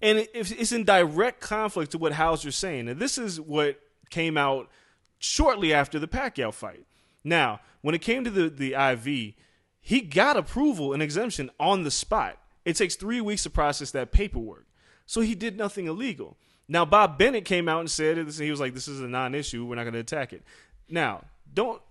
and 0.01 0.27
it's 0.33 0.71
in 0.71 0.83
direct 0.83 1.41
conflict 1.41 1.91
to 1.91 1.97
what 1.97 2.13
Hauser's 2.13 2.55
saying. 2.55 2.87
And 2.87 2.99
this 2.99 3.17
is 3.17 3.39
what 3.39 3.79
came 4.09 4.37
out 4.37 4.69
shortly 5.17 5.73
after 5.73 5.99
the 5.99 6.07
Pacquiao 6.07 6.53
fight. 6.53 6.85
Now, 7.23 7.59
when 7.81 7.95
it 7.95 8.01
came 8.01 8.23
to 8.23 8.29
the, 8.29 8.49
the 8.49 8.73
IV, 8.73 9.33
he 9.81 10.01
got 10.01 10.37
approval 10.37 10.93
and 10.93 11.01
exemption 11.01 11.49
on 11.59 11.83
the 11.83 11.91
spot. 11.91 12.37
It 12.65 12.75
takes 12.75 12.95
three 12.95 13.21
weeks 13.21 13.43
to 13.43 13.49
process 13.49 13.91
that 13.91 14.11
paperwork. 14.11 14.65
So 15.05 15.21
he 15.21 15.35
did 15.35 15.57
nothing 15.57 15.87
illegal. 15.87 16.37
Now, 16.67 16.85
Bob 16.85 17.17
Bennett 17.17 17.45
came 17.45 17.67
out 17.67 17.79
and 17.79 17.89
said 17.89 18.17
he 18.17 18.51
was 18.51 18.59
like, 18.59 18.75
"This 18.75 18.87
is 18.87 19.01
a 19.01 19.07
non-issue. 19.07 19.65
We're 19.65 19.75
not 19.75 19.83
going 19.83 19.93
to 19.93 19.99
attack 19.99 20.33
it." 20.33 20.43
Now, 20.87 21.25
don't 21.51 21.81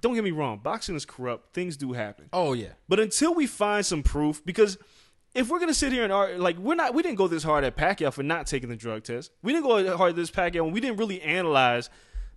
don't 0.00 0.14
get 0.14 0.24
me 0.24 0.30
wrong. 0.30 0.58
Boxing 0.62 0.94
is 0.94 1.04
corrupt. 1.04 1.52
Things 1.52 1.76
do 1.76 1.92
happen. 1.92 2.28
Oh 2.32 2.52
yeah, 2.52 2.72
But 2.88 3.00
until 3.00 3.34
we 3.34 3.46
find 3.46 3.84
some 3.84 4.02
proof, 4.02 4.42
because 4.44 4.78
if 5.34 5.48
we're 5.48 5.58
gonna 5.60 5.74
sit 5.74 5.92
here 5.92 6.04
and 6.04 6.12
argue, 6.12 6.36
like 6.36 6.58
we're 6.58 6.74
not, 6.74 6.94
we 6.94 7.02
didn't 7.02 7.16
go 7.16 7.28
this 7.28 7.42
hard 7.42 7.64
at 7.64 7.76
Pacquiao 7.76 8.12
for 8.12 8.22
not 8.22 8.46
taking 8.46 8.68
the 8.68 8.76
drug 8.76 9.04
test. 9.04 9.32
We 9.42 9.52
didn't 9.52 9.66
go 9.66 9.96
hard 9.96 10.10
at 10.10 10.16
this 10.16 10.30
Pacquiao, 10.30 10.64
and 10.64 10.72
we 10.72 10.80
didn't 10.80 10.98
really 10.98 11.22
analyze 11.22 11.90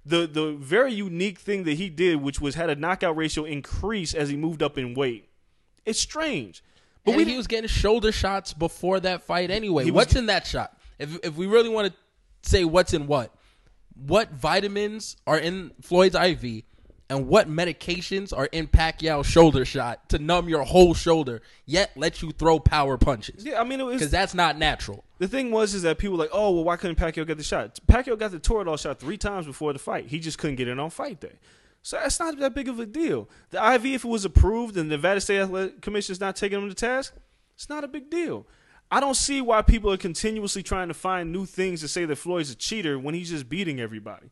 the 0.06 0.28
the 0.28 0.54
very 0.54 0.94
unique 0.94 1.40
thing 1.40 1.64
that 1.64 1.74
he 1.74 1.90
did, 1.90 2.22
which 2.22 2.40
was 2.40 2.56
had 2.56 2.70
a 2.70 2.76
knockout 2.76 3.18
ratio 3.18 3.44
increase 3.44 4.14
as 4.14 4.30
he 4.30 4.38
moved 4.38 4.62
up 4.64 4.78
in 4.78 4.94
weight. 4.94 5.30
It's 5.86 6.00
strange, 6.00 6.64
but 7.04 7.12
and 7.12 7.18
we 7.18 7.26
he 7.26 7.38
was 7.38 7.48
getting 7.48 7.68
shoulder 7.68 8.12
shots 8.12 8.54
before 8.54 9.00
that 9.02 9.24
fight 9.24 9.52
anyway. 9.52 9.84
He 9.84 9.92
was 9.92 10.06
What's 10.06 10.16
in 10.16 10.28
that 10.28 10.48
shot? 10.48 10.78
If 11.00 11.18
if 11.24 11.36
we 11.36 11.48
really 11.48 11.70
want 11.70 11.92
to 11.92 12.50
say 12.50 12.64
what's 12.64 12.94
in 12.94 13.08
what, 13.08 13.34
what 13.96 14.32
vitamins 14.32 15.18
are 15.26 15.38
in 15.38 15.72
Floyd's 15.82 16.16
IV, 16.16 16.64
and 17.10 17.28
what 17.28 17.48
medications 17.48 18.36
are 18.36 18.46
in 18.52 18.68
Pacquiao's 18.68 19.28
shoulder 19.28 19.64
shot 19.66 20.10
to 20.10 20.20
numb 20.20 20.50
your 20.50 20.64
whole 20.64 20.94
shoulder, 20.94 21.42
yet 21.66 21.92
let 21.96 22.22
you 22.22 22.32
throw 22.32 22.60
power 22.60 22.98
punches? 22.98 23.46
yeah, 23.46 23.62
I 23.62 23.64
mean, 23.64 23.80
it 23.80 23.84
was 23.84 23.96
Because 23.96 24.12
that's 24.12 24.34
not 24.34 24.58
natural. 24.58 25.04
The 25.20 25.28
thing 25.28 25.52
was 25.52 25.74
is 25.74 25.84
that 25.84 25.98
people 25.98 26.18
were 26.18 26.24
like, 26.24 26.32
oh 26.34 26.52
well, 26.52 26.64
why 26.64 26.78
couldn't 26.78 26.98
Pacquiao 26.98 27.28
get 27.28 27.38
the 27.38 27.44
shot? 27.44 27.80
Pacquiao 27.88 28.18
got 28.18 28.32
the 28.32 28.40
Toradol 28.40 28.80
shot 28.80 29.00
three 29.00 29.18
times 29.18 29.46
before 29.46 29.74
the 29.74 29.80
fight. 29.80 30.08
He 30.08 30.20
just 30.20 30.38
couldn't 30.38 30.56
get 30.56 30.68
it 30.68 30.80
on 30.80 30.90
fight 30.90 31.20
day. 31.20 31.34
So 31.82 31.98
that's 31.98 32.20
not 32.20 32.40
that 32.40 32.56
big 32.56 32.68
of 32.68 32.80
a 32.80 32.86
deal. 32.88 33.30
The 33.52 33.74
IV, 33.76 33.86
if 33.86 34.06
it 34.06 34.08
was 34.08 34.26
approved 34.26 34.76
and 34.76 34.90
the 34.90 34.96
Nevada 34.96 35.22
State 35.22 35.42
Athletic 35.42 35.82
Commission 35.82 36.14
is 36.14 36.20
not 36.20 36.36
taking 36.36 36.58
him 36.58 36.68
to 36.68 36.74
task, 36.74 37.14
it's 37.54 37.70
not 37.70 37.84
a 37.84 37.88
big 37.88 38.10
deal. 38.10 38.48
I 38.90 39.00
don't 39.00 39.16
see 39.16 39.40
why 39.40 39.62
people 39.62 39.92
are 39.92 39.98
continuously 39.98 40.64
trying 40.64 40.88
to 40.88 40.96
find 40.96 41.32
new 41.32 41.46
things 41.46 41.82
to 41.82 41.88
say 41.88 42.06
that 42.06 42.16
Floyd's 42.16 42.52
a 42.52 42.56
cheater 42.56 42.98
when 42.98 43.14
he's 43.14 43.30
just 43.30 43.48
beating 43.50 43.80
everybody. 43.80 44.32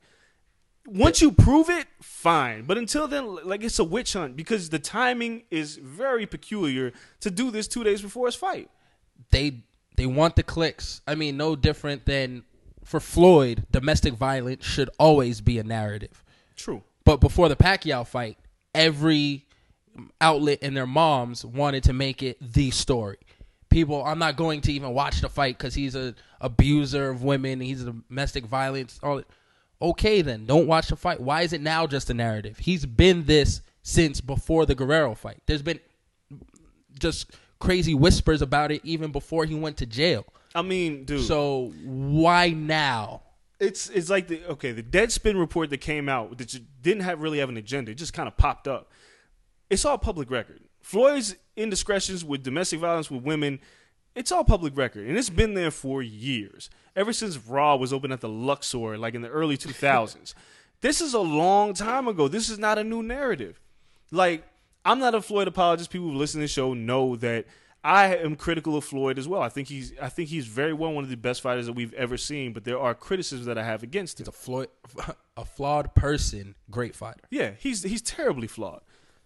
Once 0.85 1.21
you 1.21 1.31
prove 1.31 1.69
it, 1.69 1.87
fine. 2.01 2.63
But 2.63 2.77
until 2.77 3.07
then, 3.07 3.35
like 3.45 3.63
it's 3.63 3.79
a 3.79 3.83
witch 3.83 4.13
hunt 4.13 4.35
because 4.35 4.69
the 4.69 4.79
timing 4.79 5.43
is 5.49 5.77
very 5.77 6.25
peculiar 6.25 6.91
to 7.21 7.31
do 7.31 7.51
this 7.51 7.67
two 7.67 7.83
days 7.83 8.01
before 8.01 8.25
his 8.27 8.35
fight. 8.35 8.69
they 9.31 9.61
they 9.95 10.05
want 10.05 10.35
the 10.35 10.43
clicks. 10.43 11.01
I 11.07 11.15
mean, 11.15 11.37
no 11.37 11.55
different 11.55 12.05
than 12.05 12.43
for 12.83 12.99
Floyd, 12.99 13.65
domestic 13.71 14.13
violence 14.13 14.65
should 14.65 14.89
always 14.99 15.39
be 15.39 15.59
a 15.59 15.63
narrative. 15.63 16.23
True. 16.55 16.83
But 17.05 17.17
before 17.21 17.47
the 17.49 17.55
Pacquiao 17.55 18.05
fight, 18.05 18.37
every 18.73 19.45
outlet 20.19 20.59
and 20.61 20.75
their 20.75 20.87
moms 20.87 21.45
wanted 21.45 21.83
to 21.83 21.93
make 21.93 22.23
it 22.23 22.37
the 22.41 22.71
story. 22.71 23.17
People, 23.69 24.03
I'm 24.03 24.19
not 24.19 24.35
going 24.35 24.61
to 24.61 24.73
even 24.73 24.93
watch 24.93 25.21
the 25.21 25.29
fight 25.29 25.57
because 25.57 25.73
he's 25.73 25.95
a 25.95 26.13
abuser 26.41 27.09
of 27.09 27.23
women. 27.23 27.59
He's 27.59 27.81
a 27.83 27.93
domestic 28.09 28.45
violence. 28.45 28.99
All 29.01 29.21
okay, 29.83 30.21
then 30.21 30.45
don't 30.45 30.67
watch 30.67 30.87
the 30.87 30.95
fight. 30.95 31.19
Why 31.21 31.41
is 31.41 31.53
it 31.53 31.61
now 31.61 31.85
just 31.87 32.09
a 32.09 32.13
narrative? 32.13 32.57
He's 32.59 32.85
been 32.85 33.25
this 33.25 33.61
since 33.83 34.21
before 34.21 34.65
the 34.65 34.75
Guerrero 34.75 35.13
fight. 35.15 35.41
There's 35.45 35.61
been 35.61 35.79
just 36.99 37.31
crazy 37.59 37.93
whispers 37.93 38.41
about 38.41 38.71
it 38.71 38.81
even 38.83 39.11
before 39.11 39.45
he 39.45 39.55
went 39.55 39.77
to 39.77 39.85
jail. 39.85 40.25
I 40.55 40.61
mean, 40.61 41.05
dude. 41.05 41.25
So 41.25 41.73
why 41.83 42.49
now? 42.49 43.21
it's 43.63 43.89
it's 43.89 44.09
like 44.09 44.27
the 44.27 44.45
okay 44.45 44.71
the 44.71 44.83
Deadspin 44.83 45.39
report 45.39 45.69
that 45.69 45.77
came 45.77 46.09
out 46.09 46.37
that 46.37 46.59
didn't 46.81 47.03
have 47.03 47.21
really 47.21 47.39
have 47.39 47.49
an 47.49 47.57
agenda. 47.57 47.91
It 47.91 47.95
just 47.95 48.13
kind 48.13 48.27
of 48.27 48.35
popped 48.37 48.67
up. 48.67 48.91
It's 49.69 49.85
all 49.85 49.97
public 49.97 50.29
record. 50.29 50.61
Floyd's 50.81 51.35
indiscretions 51.55 52.25
with 52.25 52.43
domestic 52.43 52.79
violence 52.79 53.09
with 53.09 53.23
women. 53.23 53.59
It's 54.15 54.31
all 54.31 54.43
public 54.43 54.77
record, 54.77 55.07
and 55.07 55.17
it's 55.17 55.29
been 55.29 55.53
there 55.53 55.71
for 55.71 56.03
years. 56.03 56.69
Ever 56.95 57.13
since 57.13 57.37
Ra 57.37 57.75
was 57.75 57.91
open 57.91 58.11
at 58.11 58.21
the 58.21 58.29
Luxor, 58.29 58.97
like 58.97 59.15
in 59.15 59.21
the 59.21 59.29
early 59.29 59.57
2000s. 59.57 60.33
this 60.81 61.01
is 61.01 61.13
a 61.13 61.19
long 61.19 61.73
time 61.73 62.07
ago. 62.07 62.27
This 62.27 62.49
is 62.49 62.59
not 62.59 62.77
a 62.77 62.83
new 62.83 63.01
narrative. 63.01 63.59
Like, 64.11 64.43
I'm 64.85 64.99
not 64.99 65.15
a 65.15 65.21
Floyd 65.21 65.47
apologist. 65.47 65.89
People 65.89 66.09
who 66.09 66.17
listen 66.17 66.39
to 66.39 66.43
the 66.43 66.47
show 66.47 66.73
know 66.73 67.15
that 67.15 67.45
I 67.83 68.15
am 68.15 68.35
critical 68.35 68.77
of 68.77 68.85
Floyd 68.85 69.17
as 69.17 69.27
well. 69.27 69.41
I 69.41 69.49
think 69.49 69.67
he's 69.67 69.93
I 70.01 70.07
think 70.07 70.29
he's 70.29 70.47
very 70.47 70.71
well 70.73 70.93
one 70.93 71.03
of 71.03 71.09
the 71.09 71.17
best 71.17 71.41
fighters 71.41 71.65
that 71.65 71.73
we've 71.73 71.93
ever 71.93 72.15
seen, 72.15 72.53
but 72.53 72.63
there 72.63 72.79
are 72.79 72.95
criticisms 72.95 73.45
that 73.45 73.57
I 73.57 73.63
have 73.63 73.83
against 73.83 74.19
him. 74.19 74.25
He's 74.25 74.29
a 74.29 74.31
Floyd, 74.31 74.69
a 75.37 75.43
flawed 75.43 75.93
person, 75.93 76.55
great 76.71 76.95
fighter. 76.95 77.21
Yeah, 77.29 77.51
he's 77.57 77.83
he's 77.83 78.01
terribly 78.01 78.47
flawed. 78.47 78.81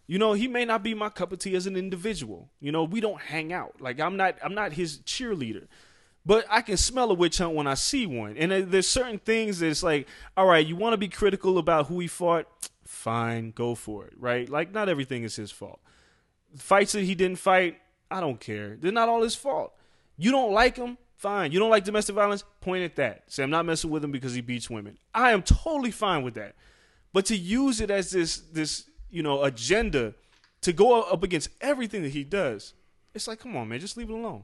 You 0.07 0.17
know, 0.17 0.33
he 0.33 0.47
may 0.47 0.65
not 0.65 0.83
be 0.83 0.93
my 0.93 1.09
cup 1.09 1.31
of 1.31 1.39
tea 1.39 1.55
as 1.55 1.67
an 1.67 1.75
individual. 1.75 2.49
You 2.59 2.71
know, 2.71 2.83
we 2.83 2.99
don't 2.99 3.21
hang 3.21 3.53
out. 3.53 3.79
Like 3.79 3.99
I'm 3.99 4.17
not 4.17 4.37
I'm 4.43 4.55
not 4.55 4.73
his 4.73 4.99
cheerleader. 4.99 5.67
But 6.27 6.45
I 6.49 6.61
can 6.61 6.75
smell 6.75 7.09
a 7.09 7.13
witch 7.13 7.37
hunt 7.37 7.55
when 7.55 7.67
I 7.67 7.75
see 7.75 8.05
one. 8.05 8.35
And 8.35 8.69
there's 8.69 8.87
certain 8.87 9.17
things 9.17 9.59
that's 9.59 9.81
like, 9.81 10.09
all 10.35 10.45
right, 10.45 10.67
you 10.67 10.75
want 10.75 10.91
to 10.91 10.97
be 10.97 11.07
critical 11.07 11.57
about 11.57 11.87
who 11.87 12.01
he 12.01 12.07
fought? 12.07 12.47
Fine, 12.83 13.51
go 13.51 13.75
for 13.75 14.05
it, 14.05 14.13
right? 14.17 14.49
Like 14.49 14.73
not 14.73 14.89
everything 14.89 15.23
is 15.23 15.37
his 15.37 15.51
fault. 15.51 15.79
Fights 16.57 16.91
that 16.91 17.03
he 17.03 17.15
didn't 17.15 17.39
fight, 17.39 17.77
I 18.11 18.19
don't 18.19 18.41
care. 18.41 18.75
They're 18.75 18.91
not 18.91 19.07
all 19.07 19.23
his 19.23 19.35
fault. 19.35 19.73
You 20.17 20.31
don't 20.31 20.51
like 20.51 20.75
him? 20.75 20.97
Fine. 21.15 21.53
You 21.53 21.59
don't 21.59 21.69
like 21.69 21.85
domestic 21.85 22.15
violence? 22.15 22.43
Point 22.59 22.83
at 22.83 22.97
that. 22.97 23.23
Say 23.27 23.43
I'm 23.43 23.49
not 23.49 23.65
messing 23.65 23.89
with 23.89 24.03
him 24.03 24.11
because 24.11 24.33
he 24.33 24.41
beats 24.41 24.69
women. 24.69 24.97
I 25.13 25.31
am 25.31 25.43
totally 25.43 25.91
fine 25.91 26.23
with 26.23 26.33
that. 26.33 26.55
But 27.13 27.25
to 27.27 27.37
use 27.37 27.79
it 27.79 27.89
as 27.89 28.11
this 28.11 28.37
this 28.37 28.89
you 29.09 29.23
know 29.23 29.43
agenda 29.43 30.13
to 30.59 30.73
go 30.73 31.03
up 31.03 31.23
against 31.23 31.49
everything 31.61 32.03
that 32.03 32.11
he 32.11 32.25
does, 32.25 32.73
it's 33.13 33.29
like, 33.29 33.39
come 33.39 33.55
on, 33.55 33.69
man, 33.69 33.79
just 33.79 33.95
leave 33.95 34.09
it 34.09 34.13
alone. 34.13 34.43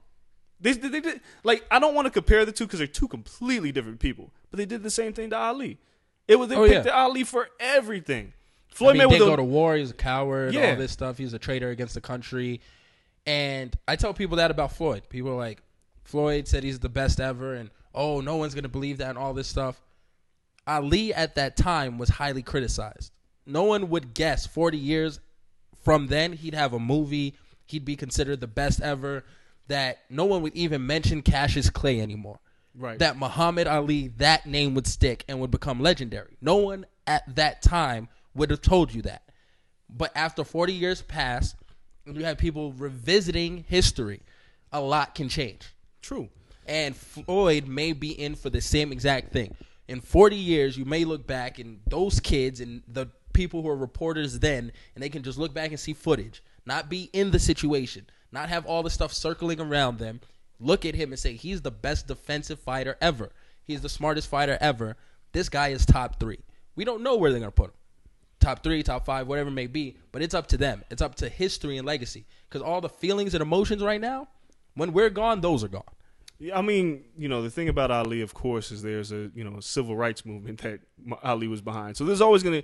They, 0.63 0.71
they, 0.73 0.88
they 0.89 0.99
did 1.02 1.21
like 1.43 1.63
I 1.69 1.78
don't 1.78 1.93
want 1.93 2.06
to 2.08 2.12
compare 2.12 2.43
the 2.45 2.52
two 2.52 2.65
because 2.65 2.80
they're 2.80 2.88
two 2.88 3.08
completely 3.08 3.71
different 3.71 3.99
people, 3.99 4.32
but 4.49 4.58
they 4.58 4.65
did 4.65 4.82
the 4.82 4.89
same 4.89 5.13
thing 5.13 5.30
to 5.30 5.38
Ali. 5.38 5.78
It 6.28 6.38
was 6.38 6.49
they 6.49 6.56
Oh, 6.56 6.67
picked 6.67 6.88
yeah. 6.88 6.93
Ali 6.93 7.23
for 7.23 7.49
everything. 7.60 8.34
I 8.71 8.76
Floyd 8.76 8.97
mean, 8.97 9.10
he 9.10 9.15
didn't 9.17 9.28
Mayweather 9.28 9.32
go 9.32 9.36
to 9.36 9.43
war. 9.43 9.76
He's 9.76 9.91
a 9.91 9.93
coward. 9.93 10.54
Yeah. 10.54 10.71
All 10.71 10.76
this 10.78 10.91
stuff. 10.91 11.17
He's 11.19 11.34
a 11.34 11.39
traitor 11.39 11.69
against 11.69 11.93
the 11.93 12.02
country. 12.02 12.62
And 13.28 13.76
I 13.88 13.95
tell 13.95 14.13
people 14.13 14.38
that 14.38 14.49
about 14.52 14.71
Floyd. 14.73 15.04
People 15.10 15.32
are 15.32 15.36
like, 15.38 15.62
Floyd 16.04 16.47
said 16.47 16.63
he's 16.63 16.80
the 16.80 16.89
best 16.89 17.19
ever, 17.19 17.54
and 17.54 17.69
oh, 17.93 18.19
no 18.21 18.38
one's 18.38 18.56
gonna 18.56 18.67
believe 18.69 18.97
that, 18.97 19.10
and 19.10 19.17
all 19.17 19.34
this 19.34 19.47
stuff. 19.47 19.82
Ali 20.65 21.13
at 21.13 21.36
that 21.36 21.56
time 21.58 21.97
was 21.97 22.10
highly 22.10 22.41
criticized. 22.41 23.12
No 23.45 23.63
one 23.63 23.89
would 23.89 24.13
guess 24.13 24.47
40 24.47 24.78
years 24.78 25.19
from 25.84 26.08
then 26.08 26.34
he'd 26.34 26.54
have 26.54 26.73
a 26.73 26.80
movie. 26.80 27.36
He'd 27.65 27.86
be 27.86 27.95
considered 27.95 28.39
the 28.39 28.47
best 28.47 28.82
ever. 28.82 29.23
That 29.67 29.99
no 30.10 30.26
one 30.26 30.41
would 30.41 30.56
even 30.56 30.86
mention 30.86 31.21
Cassius 31.21 31.69
Clay 31.69 32.02
anymore. 32.02 32.39
Right. 32.76 32.99
That 32.99 33.17
Muhammad 33.17 33.67
Ali, 33.67 34.10
that 34.17 34.45
name 34.45 34.73
would 34.73 34.88
stick 34.88 35.23
and 35.28 35.39
would 35.39 35.52
become 35.52 35.80
legendary. 35.80 36.38
No 36.41 36.58
one 36.58 36.86
at 37.06 37.23
that 37.36 37.62
time 37.62 38.10
would 38.36 38.49
have 38.49 38.62
told 38.62 38.93
you 38.93 39.04
that. 39.04 39.21
But 39.89 40.12
after 40.15 40.43
40 40.43 40.73
years 40.73 41.02
pass, 41.02 41.56
and 42.06 42.17
you 42.17 42.26
have 42.26 42.38
people 42.38 42.73
revisiting 42.73 43.63
history, 43.67 44.21
a 44.71 44.82
lot 44.82 45.13
can 45.15 45.30
change. 45.30 45.73
True. 46.02 46.30
And 46.65 46.95
Floyd 46.95 47.67
may 47.67 47.93
be 47.93 48.12
in 48.12 48.36
for 48.36 48.49
the 48.49 48.60
same 48.62 48.91
exact 48.91 49.32
thing. 49.32 49.56
in 49.88 50.02
40 50.02 50.36
years, 50.36 50.78
you 50.78 50.86
may 50.86 51.06
look 51.06 51.28
back 51.28 51.60
and 51.60 51.80
those 51.88 52.19
kids 52.19 52.60
and 52.62 52.84
the 52.88 53.08
people 53.34 53.62
who 53.62 53.69
are 53.69 53.76
reporters 53.76 54.39
then, 54.39 54.71
and 54.95 55.04
they 55.04 55.10
can 55.10 55.23
just 55.23 55.38
look 55.38 55.54
back 55.54 55.69
and 55.71 55.80
see 55.80 55.93
footage, 55.93 56.43
not 56.65 56.89
be 56.89 57.10
in 57.13 57.32
the 57.32 57.39
situation, 57.39 58.06
not 58.34 58.50
have 58.50 58.65
all 58.65 58.84
the 58.84 58.89
stuff 58.89 59.13
circling 59.13 59.62
around 59.62 60.00
them. 60.00 60.19
Look 60.60 60.86
at 60.86 60.96
him 60.96 61.12
and 61.12 61.19
say, 61.19 61.34
he's 61.34 61.62
the 61.62 61.72
best 61.72 62.08
defensive 62.08 62.60
fighter 62.60 62.98
ever. 63.02 63.32
He's 63.65 63.82
the 63.82 63.89
smartest 63.89 64.30
fighter 64.30 64.58
ever. 64.60 64.98
This 65.32 65.50
guy 65.50 65.69
is 65.69 65.86
top 65.86 66.19
three. 66.19 66.39
We 66.76 66.86
don't 66.86 67.04
know 67.04 67.15
where 67.15 67.32
they're 67.32 67.39
going 67.39 67.52
to 67.52 67.56
put 67.56 67.69
him 67.69 67.76
top 68.43 68.63
three, 68.63 68.84
top 68.84 69.06
five, 69.06 69.28
whatever 69.28 69.50
it 69.50 69.54
may 69.54 69.67
be. 69.67 69.98
But 70.12 70.22
it's 70.22 70.34
up 70.34 70.48
to 70.48 70.58
them. 70.58 70.84
It's 70.91 71.02
up 71.02 71.15
to 71.15 71.30
history 71.30 71.78
and 71.78 71.88
legacy. 71.88 72.26
Because 72.48 72.62
all 72.62 72.82
the 72.82 72.89
feelings 72.89 73.34
and 73.34 73.41
emotions 73.41 73.82
right 73.82 74.02
now, 74.02 74.28
when 74.76 74.93
we're 74.93 75.10
gone, 75.10 75.41
those 75.41 75.63
are 75.63 75.69
gone. 75.69 75.84
I 76.54 76.62
mean, 76.62 77.06
you 77.17 77.30
know, 77.30 77.41
the 77.41 77.50
thing 77.50 77.69
about 77.69 77.89
Ali, 77.89 78.22
of 78.22 78.34
course, 78.34 78.72
is 78.72 78.82
there's 78.82 79.12
a 79.12 79.32
you 79.34 79.43
know 79.43 79.60
civil 79.62 79.96
rights 79.96 80.26
movement 80.26 80.62
that 80.62 80.82
Ali 81.24 81.48
was 81.48 81.62
behind. 81.62 81.96
So 81.96 82.04
there's 82.04 82.22
always 82.22 82.43
gonna 82.43 82.63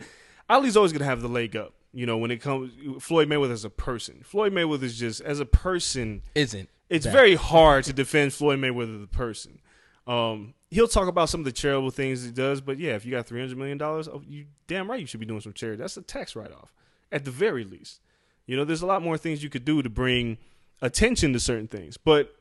Ali's 0.50 0.76
always 0.76 0.92
gonna 0.92 1.06
have 1.06 1.22
the 1.22 1.30
leg 1.30 1.56
up. 1.56 1.74
You 1.92 2.06
know, 2.06 2.18
when 2.18 2.30
it 2.32 2.38
comes 2.42 2.72
Floyd 3.04 3.28
Mayweather 3.28 3.52
as 3.52 3.66
a 3.66 3.70
person, 3.70 4.22
Floyd 4.24 4.54
Mayweather 4.54 4.84
is 4.84 4.98
just 5.00 5.22
as 5.22 5.40
a 5.40 5.46
person 5.46 6.22
Isn't 6.36 6.70
it's 6.90 7.06
that. 7.06 7.12
very 7.12 7.36
hard 7.36 7.84
to 7.86 7.94
defend 7.94 8.34
Floyd 8.34 8.60
Mayweather 8.60 9.02
the 9.02 9.08
person. 9.08 9.60
Um, 10.06 10.54
he'll 10.72 10.88
talk 10.88 11.08
about 11.08 11.30
some 11.30 11.42
of 11.42 11.46
the 11.46 11.52
charitable 11.52 11.92
things 11.92 12.24
he 12.24 12.32
does, 12.32 12.62
but 12.62 12.80
yeah, 12.80 12.96
if 12.96 13.06
you 13.06 13.12
got 13.12 13.26
three 13.28 13.40
hundred 13.40 13.58
million 13.58 13.78
dollars, 13.78 14.08
oh, 14.08 14.22
you 14.28 14.46
damn 14.68 14.90
right 14.90 15.00
you 15.00 15.06
should 15.08 15.20
be 15.20 15.26
doing 15.26 15.42
some 15.42 15.54
charity. 15.54 15.82
That's 15.82 15.98
a 15.98 16.02
tax 16.02 16.36
write 16.36 16.52
off, 16.52 16.74
at 17.12 17.26
the 17.26 17.32
very 17.32 17.64
least. 17.64 18.02
You 18.46 18.56
know, 18.58 18.66
there's 18.66 18.82
a 18.82 18.88
lot 18.88 19.04
more 19.04 19.18
things 19.18 19.44
you 19.44 19.50
could 19.50 19.66
do 19.66 19.82
to 19.82 19.90
bring 19.90 20.38
attention 20.82 21.34
to 21.34 21.40
certain 21.40 21.68
things, 21.68 21.98
but 21.98 22.36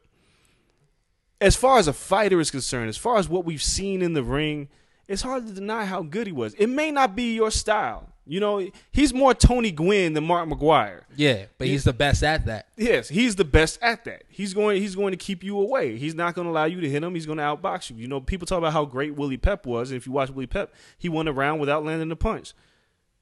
as 1.41 1.57
far 1.57 1.79
as 1.79 1.87
a 1.89 1.93
fighter 1.93 2.41
is 2.41 2.51
concerned, 2.51 2.89
as 2.89 2.97
far 2.97 3.17
as 3.17 3.29
what 3.29 3.45
we've 3.45 3.63
seen 3.63 4.03
in 4.03 4.15
the 4.15 4.23
ring, 4.23 4.69
it's 5.07 5.23
hard 5.23 5.47
to 5.47 5.53
deny 5.53 5.85
how 5.85 6.03
good 6.03 6.27
he 6.27 6.33
was. 6.33 6.55
It 6.55 6.67
may 6.69 6.91
not 6.91 7.15
be 7.15 7.35
your 7.35 7.51
style. 7.51 8.13
You 8.29 8.41
know, 8.41 8.69
he's 8.93 9.15
more 9.15 9.33
Tony 9.33 9.71
Gwynn 9.71 10.13
than 10.13 10.25
Mark 10.25 10.49
McGwire. 10.49 11.03
Yeah, 11.17 11.47
but 11.57 11.67
he's 11.67 11.85
the 11.85 11.93
best 11.93 12.23
at 12.23 12.47
that. 12.47 12.69
Yes, 12.77 13.09
he's 13.09 13.37
the 13.37 13.45
best 13.45 13.79
at 13.81 14.05
that. 14.05 14.25
He's 14.29 14.53
going 14.53 14.81
he's 14.83 14.95
going 14.95 15.13
to 15.13 15.17
keep 15.17 15.43
you 15.43 15.59
away. 15.59 15.97
He's 15.97 16.15
not 16.15 16.35
going 16.35 16.47
to 16.47 16.51
allow 16.51 16.67
you 16.67 16.81
to 16.81 16.89
hit 16.89 17.03
him. 17.03 17.15
He's 17.15 17.27
going 17.27 17.39
to 17.39 17.45
outbox 17.45 17.91
you. 17.91 17.97
You 17.97 18.07
know, 18.07 18.21
people 18.21 18.47
talk 18.47 18.59
about 18.59 18.75
how 18.75 18.85
great 18.85 19.17
Willie 19.17 19.39
Pep 19.39 19.67
was, 19.67 19.91
and 19.91 19.97
if 19.97 20.07
you 20.07 20.13
watch 20.13 20.31
Willie 20.31 20.47
Pep, 20.47 20.75
he 20.99 21.09
won 21.09 21.27
a 21.27 21.33
round 21.33 21.59
without 21.59 21.85
landing 21.85 22.11
a 22.11 22.17
punch. 22.17 22.53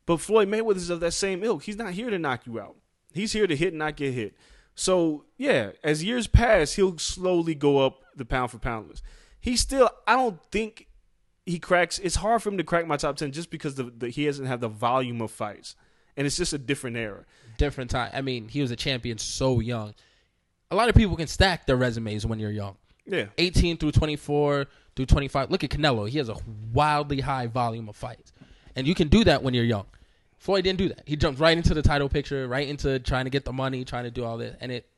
But 0.07 0.21
Floyd 0.21 0.49
Mayweather 0.49 0.77
is 0.77 0.90
of 0.90 1.01
that 1.01 1.12
same 1.12 1.42
ilk. 1.45 1.62
He's 1.62 1.77
not 1.77 1.92
here 1.92 2.11
to 2.11 2.19
knock 2.19 2.47
you 2.47 2.61
out. 2.61 2.77
He's 3.12 3.33
here 3.33 3.47
to 3.47 3.57
hit 3.57 3.69
and 3.69 3.79
not 3.79 3.97
get 3.97 4.12
hit. 4.12 4.37
So 4.75 5.25
yeah, 5.38 5.71
as 5.83 6.05
years 6.05 6.27
pass, 6.27 6.75
he'll 6.75 6.99
slowly 6.99 7.55
go 7.55 7.79
up 7.79 8.03
the 8.14 8.25
pound 8.25 8.51
for 8.51 8.59
pound 8.59 8.88
list. 8.88 9.03
He 9.40 9.57
still, 9.57 9.90
I 10.07 10.14
don't 10.14 10.40
think 10.51 10.88
he 11.46 11.59
cracks. 11.59 11.98
It's 11.98 12.16
hard 12.16 12.42
for 12.42 12.50
him 12.50 12.59
to 12.59 12.64
crack 12.64 12.87
my 12.87 12.96
top 12.96 13.16
ten 13.16 13.32
just 13.32 13.50
because 13.50 13.76
the, 13.76 13.85
the, 13.85 14.09
he 14.11 14.26
doesn't 14.26 14.46
have 14.46 14.61
the 14.61 14.68
volume 14.68 15.22
of 15.22 15.30
fights, 15.30 15.76
and 16.16 16.26
it's 16.26 16.37
just 16.37 16.52
a 16.52 16.59
different 16.59 16.96
era. 16.96 17.24
Different 17.56 17.90
time. 17.90 18.11
I 18.12 18.20
mean, 18.20 18.48
he 18.48 18.61
was 18.61 18.70
a 18.70 18.76
champion 18.76 19.16
so 19.18 19.61
young. 19.61 19.94
A 20.70 20.76
lot 20.76 20.88
of 20.88 20.94
people 20.94 21.16
can 21.16 21.28
stack 21.28 21.66
their 21.66 21.76
resumes 21.76 22.26
when 22.26 22.38
you're 22.38 22.50
young. 22.50 22.76
Yeah, 23.06 23.26
18 23.38 23.78
through 23.78 23.92
24 23.92 24.66
through 24.96 25.06
25. 25.06 25.50
Look 25.50 25.62
at 25.62 25.70
Canelo. 25.70 26.09
He 26.09 26.18
has 26.18 26.28
a 26.28 26.37
wildly 26.72 27.20
high 27.20 27.46
volume 27.46 27.88
of 27.88 27.96
fights. 27.96 28.32
And 28.74 28.87
you 28.87 28.94
can 28.94 29.09
do 29.09 29.24
that 29.24 29.42
when 29.42 29.54
you're 29.54 29.64
young. 29.64 29.87
Floyd 30.38 30.64
didn't 30.64 30.78
do 30.78 30.88
that. 30.88 31.02
He 31.06 31.16
jumped 31.16 31.40
right 31.40 31.56
into 31.56 31.72
the 31.72 31.82
title 31.82 32.09
picture, 32.09 32.46
right 32.46 32.68
into 32.68 32.98
trying 32.98 33.24
to 33.24 33.30
get 33.30 33.44
the 33.44 33.52
money, 33.52 33.85
trying 33.85 34.04
to 34.04 34.11
do 34.11 34.24
all 34.24 34.37
this. 34.37 34.56
And 34.61 34.72
it 34.72 34.88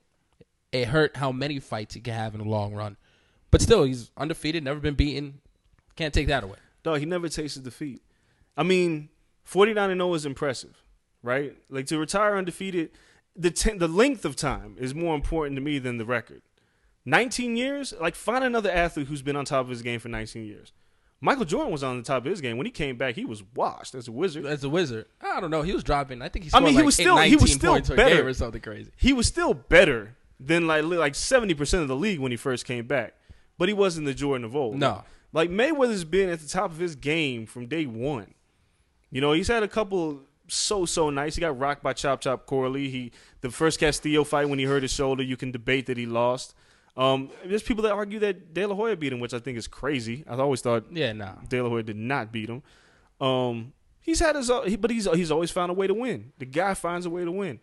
it 0.72 0.88
hurt 0.88 1.16
how 1.16 1.32
many 1.32 1.58
fights 1.58 1.94
he 1.94 2.00
can 2.00 2.14
have 2.14 2.34
in 2.34 2.40
the 2.40 2.48
long 2.48 2.74
run. 2.74 2.96
But 3.50 3.62
still, 3.62 3.84
he's 3.84 4.10
undefeated, 4.16 4.64
never 4.64 4.80
been 4.80 4.94
beaten. 4.94 5.40
Can't 5.98 6.14
take 6.14 6.28
that 6.28 6.44
away. 6.44 6.56
Dog, 6.84 7.00
he 7.00 7.06
never 7.06 7.28
tasted 7.28 7.64
defeat. 7.64 8.00
I 8.56 8.62
mean, 8.62 9.08
49 9.44 9.90
and 9.90 9.98
0 9.98 10.14
is 10.14 10.24
impressive, 10.24 10.82
right? 11.22 11.56
Like 11.68 11.86
to 11.86 11.98
retire 11.98 12.36
undefeated, 12.36 12.90
the 13.34 13.50
ten, 13.50 13.78
the 13.78 13.88
length 13.88 14.24
of 14.24 14.36
time 14.36 14.76
is 14.78 14.94
more 14.94 15.14
important 15.16 15.56
to 15.56 15.60
me 15.60 15.78
than 15.80 15.98
the 15.98 16.04
record. 16.04 16.42
19 17.04 17.56
years? 17.56 17.92
Like 18.00 18.14
find 18.14 18.44
another 18.44 18.70
athlete 18.70 19.08
who's 19.08 19.22
been 19.22 19.34
on 19.36 19.44
top 19.44 19.62
of 19.64 19.70
his 19.70 19.82
game 19.82 19.98
for 19.98 20.08
19 20.08 20.44
years. 20.44 20.72
Michael 21.20 21.44
Jordan 21.44 21.72
was 21.72 21.82
on 21.82 21.96
the 21.96 22.04
top 22.04 22.24
of 22.24 22.30
his 22.30 22.40
game. 22.40 22.56
When 22.58 22.66
he 22.66 22.70
came 22.70 22.96
back, 22.96 23.16
he 23.16 23.24
was 23.24 23.42
washed 23.56 23.96
as 23.96 24.06
a 24.06 24.12
wizard. 24.12 24.46
As 24.46 24.62
a 24.62 24.68
wizard, 24.68 25.06
I 25.20 25.40
don't 25.40 25.50
know. 25.50 25.62
He 25.62 25.72
was 25.72 25.82
dropping. 25.82 26.22
I 26.22 26.28
think 26.28 26.44
he. 26.44 26.50
I 26.54 26.60
mean, 26.60 26.70
he 26.70 26.76
like 26.76 26.84
was 26.86 26.94
still- 26.94 27.16
he 27.18 27.34
was 27.34 27.52
still 27.52 27.80
better. 27.96 28.28
or 28.28 28.32
something 28.34 28.60
crazy. 28.60 28.92
He 28.96 29.12
was 29.12 29.26
still 29.26 29.52
better 29.52 30.14
than 30.38 30.68
like 30.68 30.84
like 30.84 31.14
70% 31.14 31.82
of 31.82 31.88
the 31.88 31.96
league 31.96 32.20
when 32.20 32.30
he 32.30 32.36
first 32.36 32.64
came 32.66 32.86
back. 32.86 33.14
But 33.56 33.68
he 33.68 33.74
wasn't 33.74 34.06
the 34.06 34.14
Jordan 34.14 34.44
of 34.44 34.54
old. 34.54 34.76
No. 34.78 35.02
Like 35.38 35.50
Mayweather's 35.50 36.02
been 36.02 36.30
at 36.30 36.40
the 36.40 36.48
top 36.48 36.72
of 36.72 36.78
his 36.78 36.96
game 36.96 37.46
from 37.46 37.68
day 37.68 37.86
one. 37.86 38.34
You 39.12 39.20
know, 39.20 39.30
he's 39.30 39.46
had 39.46 39.62
a 39.62 39.68
couple 39.68 40.22
so 40.48 40.84
so 40.84 41.10
nice. 41.10 41.36
He 41.36 41.40
got 41.40 41.56
rocked 41.56 41.80
by 41.80 41.92
Chop 41.92 42.20
Chop 42.22 42.44
Corley. 42.44 42.90
He 42.90 43.12
the 43.40 43.48
first 43.48 43.78
Castillo 43.78 44.24
fight 44.24 44.48
when 44.48 44.58
he 44.58 44.64
hurt 44.64 44.82
his 44.82 44.92
shoulder, 44.92 45.22
you 45.22 45.36
can 45.36 45.52
debate 45.52 45.86
that 45.86 45.96
he 45.96 46.06
lost. 46.06 46.56
Um, 46.96 47.30
there's 47.44 47.62
people 47.62 47.84
that 47.84 47.92
argue 47.92 48.18
that 48.18 48.52
De 48.52 48.66
La 48.66 48.74
Hoya 48.74 48.96
beat 48.96 49.12
him, 49.12 49.20
which 49.20 49.32
I 49.32 49.38
think 49.38 49.56
is 49.56 49.68
crazy. 49.68 50.24
I 50.28 50.34
always 50.34 50.60
thought 50.60 50.86
Yeah, 50.90 51.12
nah. 51.12 51.34
De 51.48 51.62
La 51.62 51.68
Hoya 51.68 51.84
did 51.84 51.94
not 51.94 52.32
beat 52.32 52.48
him. 52.48 52.64
Um, 53.20 53.74
he's 54.00 54.18
had 54.18 54.34
his, 54.34 54.50
he- 54.66 54.74
but 54.74 54.90
he's 54.90 55.06
he's 55.14 55.30
always 55.30 55.52
found 55.52 55.70
a 55.70 55.74
way 55.74 55.86
to 55.86 55.94
win. 55.94 56.32
The 56.38 56.46
guy 56.46 56.74
finds 56.74 57.06
a 57.06 57.10
way 57.10 57.24
to 57.24 57.30
win. 57.30 57.60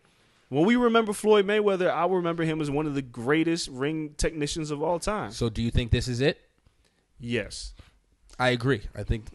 When 0.48 0.64
we 0.64 0.76
remember 0.76 1.12
Floyd 1.12 1.44
Mayweather, 1.46 1.92
I 1.92 2.06
remember 2.06 2.42
him 2.44 2.62
as 2.62 2.70
one 2.70 2.86
of 2.86 2.94
the 2.94 3.02
greatest 3.02 3.68
ring 3.68 4.14
technicians 4.16 4.70
of 4.70 4.82
all 4.82 4.98
time. 4.98 5.30
So, 5.32 5.50
do 5.50 5.60
you 5.60 5.70
think 5.70 5.90
this 5.90 6.08
is 6.08 6.22
it? 6.22 6.40
Yes. 7.18 7.74
I 8.38 8.50
agree. 8.50 8.82
I 8.94 9.02
think, 9.02 9.26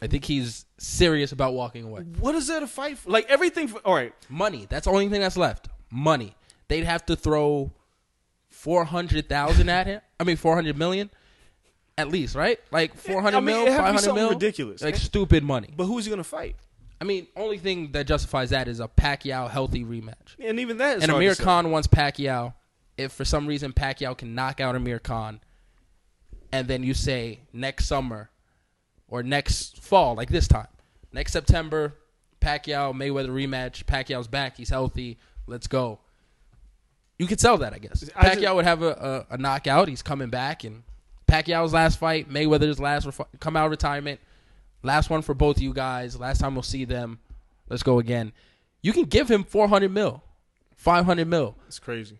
I 0.00 0.06
think 0.06 0.24
he's 0.24 0.64
serious 0.78 1.32
about 1.32 1.54
walking 1.54 1.84
away. 1.84 2.02
What 2.02 2.34
is 2.34 2.46
there 2.46 2.60
to 2.60 2.66
fight 2.66 2.98
for? 2.98 3.10
Like 3.10 3.28
everything. 3.28 3.68
For, 3.68 3.78
all 3.80 3.94
right. 3.94 4.12
Money. 4.28 4.66
That's 4.68 4.84
the 4.84 4.92
only 4.92 5.08
thing 5.08 5.20
that's 5.20 5.36
left. 5.36 5.68
Money. 5.90 6.34
They'd 6.68 6.84
have 6.84 7.04
to 7.06 7.16
throw 7.16 7.72
four 8.48 8.84
hundred 8.84 9.28
thousand 9.28 9.68
at 9.68 9.86
him. 9.86 10.00
I 10.18 10.24
mean, 10.24 10.36
four 10.36 10.54
hundred 10.54 10.78
million, 10.78 11.10
at 11.98 12.08
least, 12.08 12.34
right? 12.34 12.58
Like 12.70 12.94
four 12.94 13.20
hundred 13.20 13.38
I 13.38 13.40
mean, 13.40 13.56
mil, 13.56 13.66
it 13.66 13.72
have 13.72 13.86
to 13.86 13.92
be 13.92 13.98
five 13.98 14.04
hundred 14.06 14.14
mil. 14.14 14.30
ridiculous. 14.30 14.82
Like 14.82 14.96
stupid 14.96 15.42
money. 15.44 15.74
But 15.76 15.84
who's 15.86 16.04
he 16.04 16.10
gonna 16.10 16.24
fight? 16.24 16.56
I 17.00 17.04
mean, 17.04 17.26
only 17.36 17.58
thing 17.58 17.92
that 17.92 18.06
justifies 18.06 18.50
that 18.50 18.68
is 18.68 18.80
a 18.80 18.88
Pacquiao 18.88 19.50
healthy 19.50 19.84
rematch. 19.84 20.36
And 20.38 20.58
even 20.60 20.78
that 20.78 20.98
is 20.98 21.02
and 21.02 21.12
Amir. 21.12 21.34
Khan 21.34 21.70
wants 21.70 21.88
Pacquiao. 21.88 22.54
If 22.96 23.12
for 23.12 23.24
some 23.24 23.46
reason 23.46 23.72
Pacquiao 23.72 24.16
can 24.16 24.34
knock 24.34 24.60
out 24.60 24.76
Amir 24.76 25.00
Khan, 25.00 25.40
and 26.54 26.68
then 26.68 26.84
you 26.84 26.94
say 26.94 27.40
next 27.52 27.86
summer 27.86 28.30
or 29.08 29.22
next 29.22 29.80
fall, 29.82 30.14
like 30.14 30.28
this 30.30 30.46
time, 30.46 30.68
next 31.12 31.32
September, 31.32 31.94
Pacquiao 32.40 32.94
Mayweather 32.94 33.30
rematch. 33.30 33.84
Pacquiao's 33.84 34.28
back. 34.28 34.56
He's 34.56 34.68
healthy. 34.70 35.18
Let's 35.46 35.66
go. 35.66 35.98
You 37.18 37.26
could 37.26 37.40
sell 37.40 37.58
that, 37.58 37.72
I 37.74 37.78
guess. 37.78 38.08
I 38.16 38.28
Pacquiao 38.30 38.40
just- 38.42 38.54
would 38.54 38.64
have 38.64 38.82
a, 38.82 39.24
a, 39.30 39.34
a 39.34 39.38
knockout. 39.38 39.88
He's 39.88 40.02
coming 40.02 40.30
back, 40.30 40.62
and 40.64 40.82
Pacquiao's 41.26 41.72
last 41.72 41.98
fight, 41.98 42.30
Mayweather's 42.30 42.78
last 42.78 43.06
refi- 43.06 43.26
come 43.40 43.56
out 43.56 43.64
of 43.66 43.70
retirement, 43.70 44.20
last 44.82 45.10
one 45.10 45.22
for 45.22 45.34
both 45.34 45.56
of 45.56 45.62
you 45.62 45.72
guys. 45.72 46.18
Last 46.18 46.38
time 46.40 46.54
we'll 46.54 46.62
see 46.62 46.84
them. 46.84 47.18
Let's 47.68 47.82
go 47.82 47.98
again. 47.98 48.32
You 48.82 48.92
can 48.92 49.04
give 49.04 49.28
him 49.30 49.42
four 49.44 49.66
hundred 49.68 49.90
mil, 49.90 50.22
five 50.76 51.04
hundred 51.04 51.26
mil, 51.28 51.56
It's 51.66 51.78
crazy. 51.80 52.18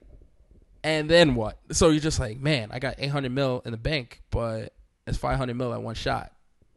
And 0.85 1.11
then 1.11 1.35
what? 1.35 1.59
So 1.73 1.89
you're 1.89 2.01
just 2.01 2.21
like, 2.21 2.39
man, 2.39 2.69
I 2.71 2.79
got 2.79 2.95
eight 2.99 3.09
hundred 3.11 3.33
mil 3.33 3.63
in 3.65 3.73
the 3.73 3.77
bank, 3.79 4.23
but 4.31 4.73
it's 5.07 5.19
five 5.19 5.37
hundred 5.39 5.55
mil 5.57 5.73
at 5.75 5.83
one 5.83 5.97
shot. 5.97 6.31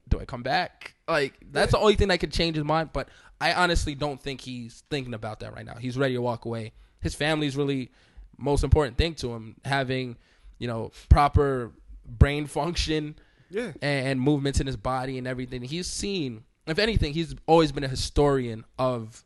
Do 0.10 0.20
I 0.20 0.26
come 0.26 0.42
back? 0.42 0.96
Like 1.08 1.34
that's 1.52 1.74
the 1.74 1.78
only 1.78 1.96
thing 1.96 2.08
that 2.08 2.20
could 2.20 2.32
change 2.32 2.56
his 2.56 2.66
mind. 2.66 2.90
But 2.94 3.10
I 3.40 3.54
honestly 3.54 3.94
don't 3.94 4.20
think 4.20 4.42
he's 4.42 4.84
thinking 4.90 5.14
about 5.14 5.42
that 5.42 5.54
right 5.54 5.66
now. 5.66 5.76
He's 5.76 5.98
ready 5.98 6.16
to 6.16 6.22
walk 6.22 6.46
away. 6.46 6.72
His 7.02 7.14
family's 7.14 7.56
really 7.56 7.92
most 8.38 8.64
important 8.64 8.98
thing 8.98 9.14
to 9.16 9.34
him. 9.34 9.56
Having 9.66 10.16
you 10.58 10.68
know 10.68 10.92
proper 11.10 11.72
brain 12.08 12.46
function 12.48 13.16
Yeah. 13.50 13.74
and, 13.82 14.08
and 14.08 14.22
movements 14.22 14.60
in 14.62 14.68
his 14.68 14.78
body 14.78 15.18
and 15.18 15.28
everything. 15.28 15.62
He's 15.62 15.88
seen, 15.88 16.44
if 16.66 16.80
anything, 16.80 17.14
he's 17.14 17.36
always 17.46 17.72
been 17.74 17.84
a 17.84 17.88
historian 17.90 18.64
of 18.80 19.26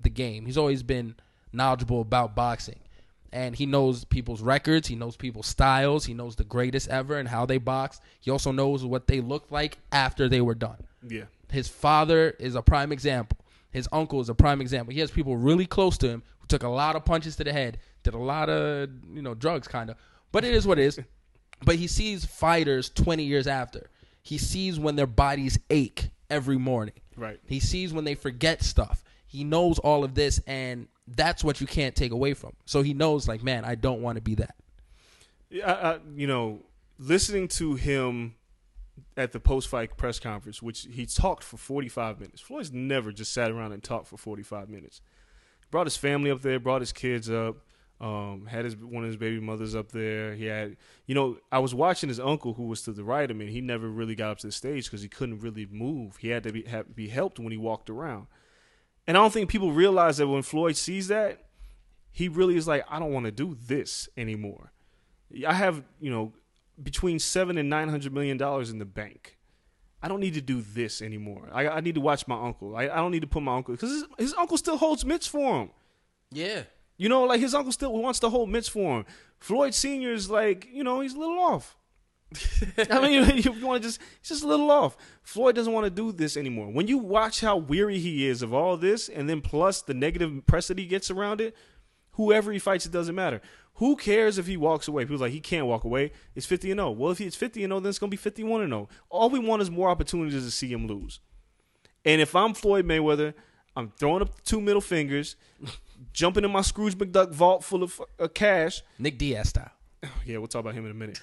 the 0.00 0.10
game. 0.10 0.46
He's 0.46 0.56
always 0.56 0.82
been 0.84 1.16
knowledgeable 1.52 2.00
about 2.00 2.36
boxing. 2.36 2.78
And 3.32 3.54
he 3.54 3.66
knows 3.66 4.04
people's 4.04 4.42
records. 4.42 4.88
He 4.88 4.96
knows 4.96 5.16
people's 5.16 5.46
styles. 5.46 6.04
He 6.04 6.14
knows 6.14 6.36
the 6.36 6.44
greatest 6.44 6.88
ever 6.88 7.18
and 7.18 7.28
how 7.28 7.46
they 7.46 7.58
box. 7.58 8.00
He 8.20 8.30
also 8.30 8.50
knows 8.50 8.84
what 8.84 9.06
they 9.06 9.20
looked 9.20 9.52
like 9.52 9.78
after 9.92 10.28
they 10.28 10.40
were 10.40 10.54
done. 10.54 10.78
Yeah. 11.08 11.24
His 11.50 11.68
father 11.68 12.30
is 12.38 12.54
a 12.54 12.62
prime 12.62 12.92
example. 12.92 13.38
His 13.70 13.88
uncle 13.92 14.20
is 14.20 14.28
a 14.28 14.34
prime 14.34 14.60
example. 14.60 14.92
He 14.92 15.00
has 15.00 15.10
people 15.10 15.36
really 15.36 15.66
close 15.66 15.96
to 15.98 16.08
him 16.08 16.22
who 16.40 16.46
took 16.48 16.64
a 16.64 16.68
lot 16.68 16.96
of 16.96 17.04
punches 17.04 17.36
to 17.36 17.44
the 17.44 17.52
head, 17.52 17.78
did 18.02 18.14
a 18.14 18.18
lot 18.18 18.48
of 18.48 18.90
you 19.14 19.22
know 19.22 19.34
drugs, 19.34 19.68
kind 19.68 19.90
of. 19.90 19.96
But 20.32 20.44
it 20.44 20.54
is 20.54 20.66
what 20.66 20.78
it 20.78 20.84
is. 20.84 21.00
But 21.62 21.76
he 21.76 21.88
sees 21.88 22.24
fighters 22.24 22.88
20 22.88 23.22
years 23.22 23.46
after. 23.46 23.90
He 24.22 24.38
sees 24.38 24.78
when 24.78 24.96
their 24.96 25.06
bodies 25.06 25.58
ache 25.68 26.08
every 26.30 26.56
morning. 26.56 26.94
Right. 27.18 27.38
He 27.44 27.60
sees 27.60 27.92
when 27.92 28.04
they 28.04 28.14
forget 28.14 28.62
stuff. 28.62 29.04
He 29.26 29.44
knows 29.44 29.78
all 29.78 30.02
of 30.02 30.14
this, 30.14 30.40
and 30.46 30.88
that's 31.16 31.42
what 31.42 31.60
you 31.60 31.66
can't 31.66 31.94
take 31.94 32.12
away 32.12 32.34
from. 32.34 32.52
So 32.64 32.82
he 32.82 32.94
knows, 32.94 33.26
like, 33.28 33.42
man, 33.42 33.64
I 33.64 33.74
don't 33.74 34.02
want 34.02 34.16
to 34.16 34.22
be 34.22 34.34
that. 34.36 34.54
Yeah, 35.48 35.72
I, 35.72 35.92
I, 35.92 35.98
you 36.14 36.26
know, 36.26 36.60
listening 36.98 37.48
to 37.48 37.74
him 37.74 38.34
at 39.16 39.32
the 39.32 39.40
post 39.40 39.68
fight 39.68 39.96
press 39.96 40.18
conference, 40.18 40.62
which 40.62 40.86
he 40.90 41.06
talked 41.06 41.42
for 41.42 41.56
45 41.56 42.20
minutes. 42.20 42.40
Floyd's 42.40 42.72
never 42.72 43.12
just 43.12 43.32
sat 43.32 43.50
around 43.50 43.72
and 43.72 43.82
talked 43.82 44.06
for 44.06 44.16
45 44.16 44.68
minutes. 44.68 45.00
Brought 45.70 45.86
his 45.86 45.96
family 45.96 46.30
up 46.30 46.42
there, 46.42 46.58
brought 46.58 46.80
his 46.80 46.92
kids 46.92 47.30
up, 47.30 47.56
um, 48.00 48.46
had 48.46 48.64
his 48.64 48.76
one 48.76 49.04
of 49.04 49.08
his 49.08 49.16
baby 49.16 49.40
mothers 49.40 49.74
up 49.74 49.92
there. 49.92 50.34
He 50.34 50.46
had, 50.46 50.76
you 51.06 51.14
know, 51.14 51.38
I 51.52 51.58
was 51.58 51.74
watching 51.74 52.08
his 52.08 52.18
uncle 52.18 52.54
who 52.54 52.64
was 52.64 52.82
to 52.82 52.92
the 52.92 53.04
right 53.04 53.30
of 53.30 53.36
me. 53.36 53.50
He 53.50 53.60
never 53.60 53.88
really 53.88 54.14
got 54.14 54.30
up 54.30 54.38
to 54.38 54.46
the 54.46 54.52
stage 54.52 54.86
because 54.86 55.02
he 55.02 55.08
couldn't 55.08 55.40
really 55.40 55.66
move. 55.70 56.16
He 56.16 56.28
had 56.28 56.42
to 56.44 56.52
be 56.52 56.62
have, 56.62 56.94
be 56.94 57.08
helped 57.08 57.38
when 57.38 57.52
he 57.52 57.58
walked 57.58 57.90
around. 57.90 58.26
And 59.06 59.16
I 59.16 59.20
don't 59.20 59.32
think 59.32 59.50
people 59.50 59.72
realize 59.72 60.18
that 60.18 60.28
when 60.28 60.42
Floyd 60.42 60.76
sees 60.76 61.08
that, 61.08 61.46
he 62.12 62.28
really 62.28 62.56
is 62.56 62.68
like, 62.68 62.84
I 62.88 62.98
don't 62.98 63.12
want 63.12 63.26
to 63.26 63.32
do 63.32 63.56
this 63.66 64.08
anymore. 64.16 64.72
I 65.46 65.54
have, 65.54 65.82
you 66.00 66.10
know, 66.10 66.32
between 66.82 67.18
seven 67.18 67.58
and 67.58 67.68
nine 67.70 67.88
hundred 67.88 68.12
million 68.12 68.36
dollars 68.36 68.70
in 68.70 68.78
the 68.78 68.84
bank. 68.84 69.38
I 70.02 70.08
don't 70.08 70.20
need 70.20 70.34
to 70.34 70.40
do 70.40 70.62
this 70.62 71.02
anymore. 71.02 71.48
I, 71.52 71.68
I 71.68 71.80
need 71.80 71.94
to 71.96 72.00
watch 72.00 72.26
my 72.26 72.40
uncle. 72.42 72.74
I, 72.74 72.84
I 72.84 72.96
don't 72.96 73.10
need 73.10 73.20
to 73.20 73.26
put 73.26 73.42
my 73.42 73.54
uncle 73.56 73.74
because 73.74 73.90
his, 73.90 74.04
his 74.18 74.34
uncle 74.34 74.56
still 74.56 74.78
holds 74.78 75.04
mitts 75.04 75.26
for 75.26 75.60
him. 75.60 75.70
Yeah. 76.30 76.62
You 76.96 77.08
know, 77.08 77.24
like 77.24 77.40
his 77.40 77.54
uncle 77.54 77.72
still 77.72 77.92
wants 77.92 78.18
to 78.20 78.30
hold 78.30 78.48
mitts 78.48 78.68
for 78.68 78.98
him. 78.98 79.06
Floyd 79.38 79.74
Senior 79.74 80.12
is 80.12 80.30
like, 80.30 80.68
you 80.72 80.82
know, 80.84 81.00
he's 81.00 81.14
a 81.14 81.18
little 81.18 81.38
off. 81.38 81.76
I 82.90 83.00
mean, 83.00 83.38
you 83.38 83.52
want 83.66 83.82
to 83.82 83.88
just 83.88 84.00
just 84.22 84.44
a 84.44 84.46
little 84.46 84.70
off. 84.70 84.96
Floyd 85.22 85.56
doesn't 85.56 85.72
want 85.72 85.84
to 85.84 85.90
do 85.90 86.12
this 86.12 86.36
anymore. 86.36 86.70
When 86.70 86.86
you 86.86 86.98
watch 86.98 87.40
how 87.40 87.56
weary 87.56 87.98
he 87.98 88.26
is 88.26 88.42
of 88.42 88.54
all 88.54 88.76
this, 88.76 89.08
and 89.08 89.28
then 89.28 89.40
plus 89.40 89.82
the 89.82 89.94
negative 89.94 90.46
press 90.46 90.68
that 90.68 90.78
he 90.78 90.86
gets 90.86 91.10
around 91.10 91.40
it, 91.40 91.56
whoever 92.12 92.52
he 92.52 92.58
fights, 92.58 92.86
it 92.86 92.92
doesn't 92.92 93.14
matter. 93.14 93.40
Who 93.74 93.96
cares 93.96 94.38
if 94.38 94.46
he 94.46 94.56
walks 94.56 94.88
away? 94.88 95.04
People 95.04 95.18
like 95.18 95.32
he 95.32 95.40
can't 95.40 95.66
walk 95.66 95.84
away. 95.84 96.12
It's 96.34 96.46
fifty 96.46 96.70
and 96.70 96.78
zero. 96.78 96.90
Well, 96.90 97.10
if 97.10 97.20
it's 97.20 97.36
fifty 97.36 97.64
and 97.64 97.70
zero, 97.70 97.80
then 97.80 97.90
it's 97.90 97.98
gonna 97.98 98.10
be 98.10 98.16
fifty 98.16 98.44
one 98.44 98.60
and 98.62 98.70
zero. 98.70 98.88
All 99.08 99.30
we 99.30 99.38
want 99.38 99.62
is 99.62 99.70
more 99.70 99.88
opportunities 99.88 100.44
to 100.44 100.50
see 100.50 100.70
him 100.72 100.86
lose. 100.86 101.20
And 102.04 102.20
if 102.20 102.36
I'm 102.36 102.54
Floyd 102.54 102.86
Mayweather, 102.86 103.34
I'm 103.76 103.90
throwing 103.98 104.22
up 104.22 104.42
two 104.44 104.60
middle 104.60 104.80
fingers, 104.80 105.36
jumping 106.12 106.44
in 106.44 106.50
my 106.50 106.60
Scrooge 106.60 106.96
McDuck 106.96 107.32
vault 107.32 107.64
full 107.64 107.82
of 107.82 108.00
uh, 108.18 108.28
cash. 108.28 108.82
Nick 108.98 109.18
Diaz 109.18 109.48
style. 109.50 109.70
Yeah, 110.26 110.38
we'll 110.38 110.48
talk 110.48 110.60
about 110.60 110.74
him 110.74 110.84
in 110.84 110.90
a 110.90 110.94
minute. 110.94 111.20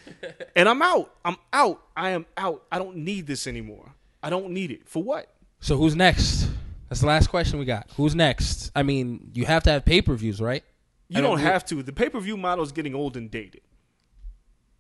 and 0.56 0.68
I'm 0.70 0.82
out. 0.82 1.13
I'm 1.24 1.38
out. 1.54 1.82
I 1.96 2.12
am 2.12 2.26
out. 2.36 2.63
I 2.72 2.78
don't 2.78 2.98
need 2.98 3.26
this 3.28 3.48
anymore. 3.48 3.94
I 4.22 4.30
don't 4.30 4.50
need 4.52 4.72
it. 4.72 4.88
For 4.88 5.02
what? 5.02 5.34
So 5.60 5.78
who's 5.78 5.96
next? 5.96 6.48
That's 6.90 7.02
the 7.02 7.08
last 7.08 7.28
question 7.28 7.60
we 7.60 7.66
got. 7.66 7.88
Who's 7.98 8.16
next? 8.16 8.72
I 8.76 8.84
mean, 8.84 9.32
you 9.34 9.46
have 9.46 9.63
to 9.63 9.72
have 9.72 9.86
pay 9.86 10.02
per 10.02 10.13
views, 10.16 10.40
right? 10.42 10.63
You 11.10 11.20
I 11.20 11.22
don't 11.22 11.38
don't- 11.38 11.46
have 11.48 11.66
to. 11.68 11.82
The 11.84 11.94
pay 11.94 12.10
per 12.10 12.20
view 12.20 12.38
model 12.38 12.63
is 12.63 12.72
getting 12.72 12.94
old 12.96 13.18
and 13.18 13.30
dated. 13.32 13.62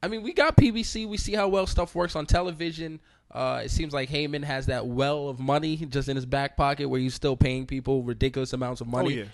I 0.03 0.07
mean, 0.09 0.21
we 0.21 0.31
got 0.33 0.55
PBC. 0.55 1.07
We 1.07 1.17
see 1.17 1.33
how 1.33 1.47
well 1.47 1.65
stuff 1.65 1.95
works 1.95 2.15
on 2.15 2.25
television. 2.27 2.99
Uh, 3.31 3.61
it 3.65 3.71
seems 3.71 3.93
like 3.93 4.09
Haymon 4.09 4.43
has 4.43 4.67
that 4.67 4.85
well 4.85 5.27
of 5.27 5.39
money 5.39 5.75
just 5.77 6.07
in 6.07 6.15
his 6.15 6.25
back 6.25 6.55
pocket 6.55 6.87
where 6.87 6.99
he's 6.99 7.13
still 7.15 7.35
paying 7.35 7.65
people 7.65 8.03
ridiculous 8.03 8.53
amounts 8.53 8.79
of 8.79 8.87
money. 8.87 9.21
Oh, 9.21 9.25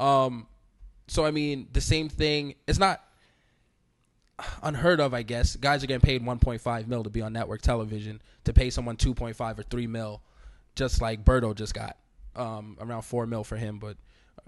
yeah. 0.00 0.24
Um, 0.24 0.46
so 1.08 1.24
I 1.24 1.30
mean, 1.30 1.68
the 1.72 1.80
same 1.80 2.08
thing. 2.08 2.54
It's 2.68 2.78
not 2.78 3.02
unheard 4.62 5.00
of, 5.00 5.14
I 5.14 5.22
guess. 5.22 5.56
Guys 5.56 5.82
are 5.82 5.86
getting 5.86 6.00
paid 6.00 6.22
1.5 6.22 6.86
mil 6.86 7.04
to 7.04 7.10
be 7.10 7.22
on 7.22 7.32
network 7.32 7.62
television. 7.62 8.20
To 8.44 8.52
pay 8.52 8.70
someone 8.70 8.96
2.5 8.96 9.58
or 9.58 9.62
3 9.62 9.86
mil, 9.86 10.22
just 10.74 11.00
like 11.00 11.24
Berto 11.24 11.54
just 11.54 11.74
got, 11.74 11.96
um, 12.36 12.76
around 12.80 13.02
4 13.02 13.26
mil 13.26 13.44
for 13.44 13.56
him. 13.56 13.78
But 13.78 13.96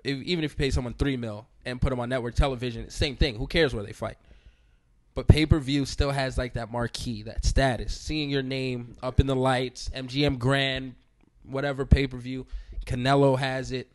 if, 0.04 0.22
even 0.22 0.44
if 0.44 0.52
you 0.52 0.56
pay 0.56 0.70
someone 0.70 0.94
3 0.94 1.16
mil 1.16 1.46
and 1.64 1.80
put 1.80 1.90
them 1.90 2.00
on 2.00 2.08
network 2.08 2.34
television, 2.34 2.88
same 2.90 3.16
thing. 3.16 3.36
Who 3.36 3.46
cares 3.46 3.74
where 3.74 3.84
they 3.84 3.92
fight? 3.92 4.16
But 5.14 5.28
pay 5.28 5.44
per 5.44 5.58
view 5.58 5.84
still 5.84 6.10
has 6.10 6.38
like 6.38 6.54
that 6.54 6.72
marquee, 6.72 7.22
that 7.24 7.44
status. 7.44 7.94
Seeing 7.94 8.30
your 8.30 8.42
name 8.42 8.96
up 9.02 9.20
in 9.20 9.26
the 9.26 9.36
lights, 9.36 9.90
MGM 9.94 10.38
Grand, 10.38 10.94
whatever 11.44 11.84
pay 11.84 12.06
per 12.06 12.16
view, 12.16 12.46
Canelo 12.86 13.38
has 13.38 13.72
it. 13.72 13.88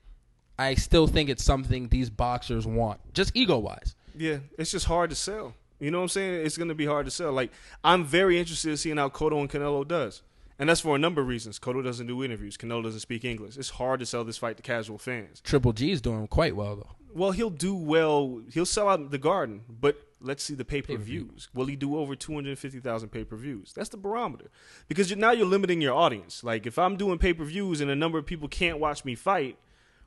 I 0.59 0.75
still 0.75 1.07
think 1.07 1.29
it's 1.29 1.43
something 1.43 1.87
these 1.87 2.09
boxers 2.09 2.65
want, 2.65 2.99
just 3.13 3.35
ego 3.35 3.57
wise. 3.57 3.95
Yeah, 4.15 4.37
it's 4.57 4.71
just 4.71 4.85
hard 4.85 5.11
to 5.11 5.15
sell. 5.15 5.53
You 5.79 5.91
know 5.91 5.99
what 5.99 6.03
I'm 6.03 6.09
saying? 6.09 6.45
It's 6.45 6.57
going 6.57 6.69
to 6.69 6.75
be 6.75 6.85
hard 6.85 7.05
to 7.05 7.11
sell. 7.11 7.31
Like 7.31 7.51
I'm 7.83 8.03
very 8.03 8.39
interested 8.39 8.71
in 8.71 8.77
seeing 8.77 8.97
how 8.97 9.09
Cotto 9.09 9.39
and 9.39 9.49
Canelo 9.49 9.87
does, 9.87 10.23
and 10.57 10.69
that's 10.69 10.81
for 10.81 10.95
a 10.95 10.99
number 10.99 11.21
of 11.21 11.27
reasons. 11.27 11.59
Cotto 11.59 11.83
doesn't 11.83 12.07
do 12.07 12.23
interviews. 12.23 12.57
Canelo 12.57 12.83
doesn't 12.83 13.01
speak 13.01 13.23
English. 13.23 13.57
It's 13.57 13.69
hard 13.71 13.99
to 13.99 14.05
sell 14.05 14.23
this 14.23 14.37
fight 14.37 14.57
to 14.57 14.63
casual 14.63 14.97
fans. 14.97 15.41
Triple 15.41 15.73
G 15.73 15.91
is 15.91 16.01
doing 16.01 16.27
quite 16.27 16.55
well 16.55 16.75
though. 16.77 16.95
Well, 17.13 17.31
he'll 17.31 17.49
do 17.49 17.73
well. 17.73 18.41
He'll 18.51 18.65
sell 18.65 18.89
out 18.89 19.11
the 19.11 19.17
Garden, 19.17 19.61
but 19.69 19.97
let's 20.19 20.43
see 20.43 20.55
the 20.55 20.65
pay 20.65 20.81
per 20.81 20.97
views. 20.97 21.47
Will 21.53 21.65
he 21.65 21.75
do 21.75 21.97
over 21.97 22.15
two 22.15 22.33
hundred 22.33 22.57
fifty 22.57 22.79
thousand 22.79 23.09
pay 23.09 23.23
per 23.23 23.35
views? 23.35 23.73
That's 23.73 23.89
the 23.89 23.97
barometer. 23.97 24.49
Because 24.87 25.09
you're, 25.09 25.19
now 25.19 25.31
you're 25.31 25.47
limiting 25.47 25.81
your 25.81 25.93
audience. 25.93 26.43
Like 26.43 26.65
if 26.65 26.77
I'm 26.77 26.97
doing 26.97 27.17
pay 27.17 27.33
per 27.33 27.43
views 27.43 27.81
and 27.81 27.89
a 27.91 27.95
number 27.95 28.17
of 28.17 28.25
people 28.25 28.47
can't 28.47 28.79
watch 28.79 29.05
me 29.05 29.15
fight, 29.15 29.57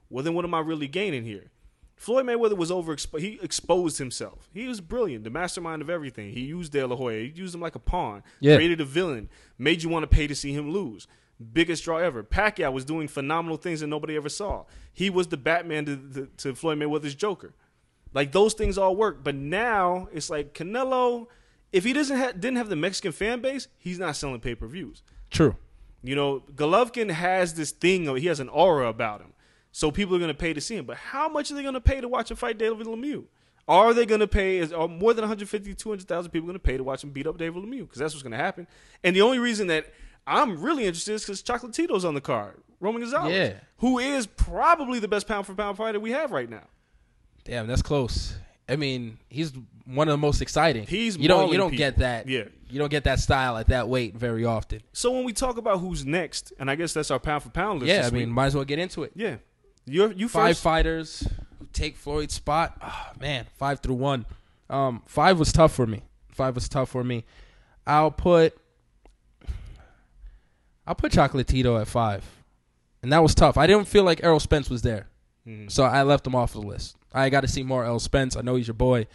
well 0.09 0.25
then 0.25 0.35
what 0.35 0.45
am 0.45 0.55
I 0.55 0.61
really 0.61 0.89
gaining 0.89 1.25
here? 1.25 1.51
Floyd 2.01 2.25
Mayweather 2.25 2.57
was 2.57 2.71
over. 2.71 2.97
He 3.19 3.39
exposed 3.43 3.99
himself. 3.99 4.49
He 4.55 4.67
was 4.67 4.81
brilliant, 4.81 5.23
the 5.23 5.29
mastermind 5.29 5.83
of 5.83 5.91
everything. 5.91 6.33
He 6.33 6.41
used 6.41 6.73
De 6.73 6.83
La 6.83 6.97
Hoya. 6.97 7.25
He 7.25 7.29
used 7.29 7.55
him 7.55 7.61
like 7.61 7.75
a 7.75 7.79
pawn. 7.79 8.23
Yeah. 8.41 8.57
Created 8.57 8.81
a 8.81 8.87
villain. 8.87 9.29
Made 9.59 9.83
you 9.83 9.91
want 9.91 10.05
to 10.05 10.07
pay 10.07 10.27
to 10.27 10.35
see 10.35 10.55
him 10.55 10.73
lose. 10.73 11.07
Biggest 11.53 11.85
draw 11.85 11.99
ever. 11.99 12.23
Pacquiao 12.23 12.73
was 12.73 12.87
doing 12.87 13.07
phenomenal 13.07 13.59
things 13.59 13.81
that 13.81 13.89
nobody 13.89 14.17
ever 14.17 14.31
saw. 14.31 14.65
He 14.95 15.11
was 15.11 15.27
the 15.27 15.37
Batman 15.37 15.85
to, 15.85 15.97
to, 16.15 16.27
to 16.39 16.55
Floyd 16.55 16.79
Mayweather's 16.79 17.15
Joker. 17.15 17.53
Like 18.15 18.33
those 18.33 18.55
things 18.55 18.79
all 18.79 18.97
work. 18.97 19.23
But 19.23 19.35
now 19.35 20.09
it's 20.11 20.31
like 20.31 20.55
Canelo. 20.55 21.27
If 21.71 21.85
he 21.85 21.93
doesn't 21.93 22.17
ha- 22.17 22.33
didn't 22.33 22.57
have 22.57 22.71
the 22.71 22.77
Mexican 22.77 23.13
fan 23.13 23.43
base, 23.43 23.69
he's 23.77 23.99
not 23.99 24.17
selling 24.17 24.41
pay 24.41 24.55
per 24.55 24.67
views. 24.67 25.03
True. 25.29 25.55
You 26.03 26.17
know, 26.17 26.45
Golovkin 26.55 27.11
has 27.11 27.53
this 27.53 27.73
thing. 27.73 28.09
Of, 28.09 28.17
he 28.17 28.27
has 28.29 28.41
an 28.41 28.49
aura 28.49 28.89
about 28.89 29.21
him, 29.21 29.35
so 29.73 29.91
people 29.91 30.15
are 30.17 30.19
going 30.19 30.29
to 30.33 30.35
pay 30.39 30.53
to 30.53 30.61
see 30.61 30.77
him. 30.77 30.85
But 30.85 30.97
how 30.97 31.29
much 31.29 31.51
are 31.51 31.55
they 31.55 31.63
going 31.63 31.75
to 31.75 31.81
pay 31.81 32.01
to 32.01 32.09
watch 32.09 32.31
him 32.31 32.37
fight 32.37 32.59
David 32.59 32.87
Lemieux? 32.87 33.25
Are 33.69 33.95
they 33.95 34.05
going 34.07 34.21
to 34.21 34.27
pay? 34.27 34.59
Is 34.59 34.73
are 34.73 34.89
more 34.89 35.15
than 35.15 35.23
150, 35.23 35.75
200,000 35.75 36.31
people 36.33 36.47
going 36.47 36.55
to 36.55 36.59
pay 36.59 36.77
to 36.77 36.83
watch 36.85 37.05
him 37.05 37.11
beat 37.11 37.27
up 37.27 37.39
David 37.39 37.63
Lemieux? 37.63 37.81
Because 37.81 37.99
that's 37.99 38.15
what's 38.15 38.23
going 38.23 38.33
to 38.33 38.37
happen. 38.39 38.67
And 39.05 39.15
the 39.15 39.21
only 39.23 39.39
reason 39.39 39.69
that 39.69 39.87
I'm 40.27 40.61
really 40.61 40.85
interested 40.87 41.15
is 41.15 41.23
because 41.23 41.43
Chocolatito's 41.43 42.05
on 42.05 42.15
the 42.15 42.21
card, 42.21 42.61
Roman 42.81 43.03
Gonzalez, 43.03 43.33
Yeah. 43.33 43.53
who 43.79 43.99
is 43.99 44.27
probably 44.27 44.99
the 44.99 45.09
best 45.09 45.29
pound 45.29 45.47
for 45.47 45.55
pound 45.55 45.77
fighter 45.77 46.01
we 46.01 46.11
have 46.13 46.33
right 46.33 46.49
now. 46.51 46.65
Damn, 47.45 47.67
that's 47.67 47.83
close. 47.83 48.35
I 48.69 48.77
mean, 48.77 49.19
he's 49.29 49.53
one 49.85 50.07
of 50.09 50.13
the 50.13 50.19
most 50.19 50.41
exciting. 50.43 50.87
He's 50.87 51.17
you 51.17 51.27
don't 51.27 51.51
you 51.51 51.57
don't 51.59 51.71
people. 51.71 51.79
get 51.79 51.99
that. 51.99 52.29
Yeah. 52.29 52.45
You 52.69 52.79
don't 52.79 52.91
get 52.91 53.05
that 53.05 53.19
style 53.19 53.57
at 53.57 53.67
that 53.69 53.89
weight 53.89 54.15
very 54.17 54.45
often. 54.45 54.81
So 54.93 55.11
when 55.11 55.25
we 55.25 55.33
talk 55.33 55.57
about 55.59 55.79
who's 55.81 56.05
next, 56.05 56.53
and 56.59 56.71
I 56.71 56.77
guess 56.77 56.93
that's 56.93 57.11
our 57.11 57.19
pound 57.19 57.43
for 57.43 57.49
pound 57.51 57.81
list. 57.81 57.93
Yeah, 57.93 58.07
I 58.07 58.11
mean, 58.11 58.29
week. 58.29 58.35
might 58.35 58.47
as 58.47 58.55
well 58.55 58.65
get 58.65 58.79
into 58.79 59.03
it. 59.03 59.11
yeah, 59.17 59.37
you 59.87 60.13
you 60.13 60.29
Five 60.29 60.51
first. 60.51 60.63
fighters 60.63 61.29
who 61.59 61.67
take 61.73 61.97
Floyd's 61.97 62.35
spot. 62.35 62.77
Oh, 62.83 63.07
man, 63.21 63.47
five 63.57 63.81
through 63.81 63.95
one. 63.97 64.27
Um, 64.69 65.03
five 65.07 65.39
was 65.39 65.53
tough 65.53 65.73
for 65.73 65.87
me. 65.87 66.03
Five 66.31 66.55
was 66.55 66.69
tough 66.69 66.91
for 66.91 67.03
me. 67.05 67.25
I'll 67.87 68.11
put 68.11 68.57
I'll 70.87 70.95
put 70.95 71.13
Chocolatito 71.13 71.81
at 71.81 71.89
five, 71.89 72.25
and 73.03 73.13
that 73.13 73.23
was 73.23 73.35
tough. 73.35 73.57
I 73.57 73.67
didn't 73.67 73.87
feel 73.87 74.05
like 74.05 74.23
Errol 74.23 74.41
Spence 74.41 74.71
was 74.71 74.83
there, 74.83 75.09
so 75.69 75.85
I 75.85 76.03
left 76.03 76.27
him 76.27 76.35
off 76.35 76.53
the 76.53 76.61
list. 76.61 76.97
I 77.13 77.29
got 77.31 77.41
to 77.43 77.49
see 77.49 77.63
more 77.63 77.85
Errol 77.85 78.01
Spence. 78.01 78.37
I 78.37 78.41
know 78.43 78.57
he's 78.57 78.67
your 78.69 78.75
boy. 78.75 79.07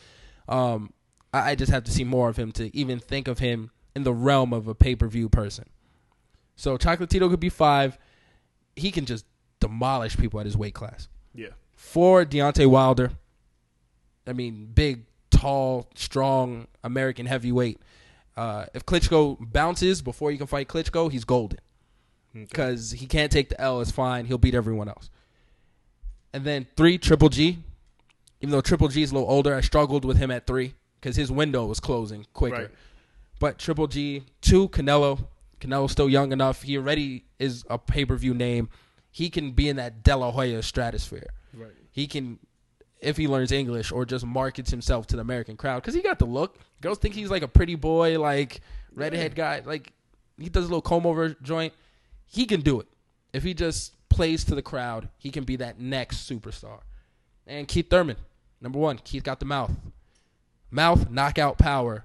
Um, 0.47 0.93
I, 1.33 1.51
I 1.51 1.55
just 1.55 1.71
have 1.71 1.83
to 1.85 1.91
see 1.91 2.03
more 2.03 2.29
of 2.29 2.37
him 2.37 2.51
to 2.53 2.75
even 2.75 2.99
think 2.99 3.27
of 3.27 3.39
him 3.39 3.71
in 3.95 4.03
the 4.03 4.13
realm 4.13 4.53
of 4.53 4.67
a 4.67 4.75
pay 4.75 4.95
per 4.95 5.07
view 5.07 5.29
person. 5.29 5.65
So 6.55 6.77
Chocolatito 6.77 7.29
could 7.29 7.39
be 7.39 7.49
five. 7.49 7.97
He 8.75 8.91
can 8.91 9.05
just 9.05 9.25
demolish 9.67 10.17
people 10.17 10.39
at 10.39 10.45
his 10.45 10.57
weight 10.57 10.73
class. 10.73 11.07
Yeah, 11.33 11.49
For 11.75 12.25
Deontay 12.25 12.67
Wilder, 12.67 13.11
I 14.27 14.33
mean, 14.33 14.69
big, 14.73 15.03
tall, 15.29 15.89
strong 15.95 16.67
American 16.83 17.25
heavyweight. 17.25 17.79
Uh, 18.37 18.65
if 18.73 18.85
Klitschko 18.85 19.37
bounces 19.51 20.01
before 20.01 20.31
you 20.31 20.37
can 20.37 20.47
fight 20.47 20.67
Klitschko, 20.67 21.11
he's 21.11 21.23
golden. 21.25 21.59
Because 22.33 22.91
he 22.91 23.05
can't 23.05 23.31
take 23.31 23.47
the 23.47 23.59
L, 23.61 23.79
it's 23.79 23.91
fine. 23.91 24.25
He'll 24.25 24.37
beat 24.37 24.55
everyone 24.55 24.89
else. 24.89 25.09
And 26.33 26.43
then 26.43 26.67
three, 26.75 26.97
Triple 26.97 27.29
G. 27.29 27.59
Even 28.41 28.51
though 28.51 28.59
Triple 28.59 28.89
G 28.89 29.01
is 29.01 29.11
a 29.11 29.13
little 29.13 29.29
older, 29.29 29.55
I 29.55 29.61
struggled 29.61 30.03
with 30.03 30.17
him 30.17 30.31
at 30.31 30.45
three 30.45 30.73
because 30.99 31.15
his 31.15 31.31
window 31.31 31.65
was 31.65 31.79
closing 31.79 32.25
quicker. 32.33 32.55
Right. 32.55 32.71
But 33.39 33.57
Triple 33.57 33.87
G, 33.87 34.23
two, 34.41 34.67
Canelo. 34.69 35.27
Canelo's 35.61 35.93
still 35.93 36.09
young 36.09 36.33
enough. 36.33 36.63
He 36.63 36.77
already 36.77 37.23
is 37.39 37.63
a 37.69 37.77
pay 37.77 38.03
per 38.03 38.17
view 38.17 38.33
name. 38.33 38.69
He 39.15 39.29
can 39.29 39.51
be 39.51 39.69
in 39.69 39.77
that 39.77 40.03
De 40.03 40.13
La 40.13 40.29
Hoya 40.29 40.61
stratosphere. 40.61 41.29
right. 41.53 41.71
He 41.89 42.05
can, 42.05 42.37
if 42.99 43.15
he 43.15 43.29
learns 43.29 43.53
English 43.53 43.93
or 43.93 44.03
just 44.03 44.25
markets 44.25 44.69
himself 44.69 45.07
to 45.07 45.15
the 45.15 45.21
American 45.21 45.55
crowd, 45.55 45.81
because 45.81 45.93
he 45.93 46.01
got 46.01 46.19
the 46.19 46.25
look. 46.25 46.59
Girls 46.81 46.97
think 46.97 47.15
he's 47.15 47.29
like 47.29 47.41
a 47.41 47.47
pretty 47.47 47.75
boy, 47.75 48.19
like 48.19 48.59
redhead 48.93 49.33
guy. 49.33 49.61
Like 49.65 49.93
he 50.37 50.49
does 50.49 50.65
a 50.65 50.67
little 50.67 50.81
comb 50.81 51.05
over 51.05 51.29
joint. 51.41 51.71
He 52.25 52.45
can 52.45 52.59
do 52.59 52.81
it 52.81 52.87
if 53.31 53.43
he 53.43 53.53
just 53.53 53.93
plays 54.09 54.43
to 54.43 54.53
the 54.53 54.61
crowd. 54.61 55.07
He 55.17 55.31
can 55.31 55.45
be 55.45 55.55
that 55.55 55.79
next 55.79 56.29
superstar. 56.29 56.79
And 57.47 57.69
Keith 57.69 57.89
Thurman, 57.89 58.17
number 58.59 58.79
one. 58.79 58.97
Keith 58.97 59.23
got 59.23 59.39
the 59.39 59.45
mouth, 59.45 59.71
mouth 60.71 61.09
knockout 61.09 61.57
power, 61.57 62.03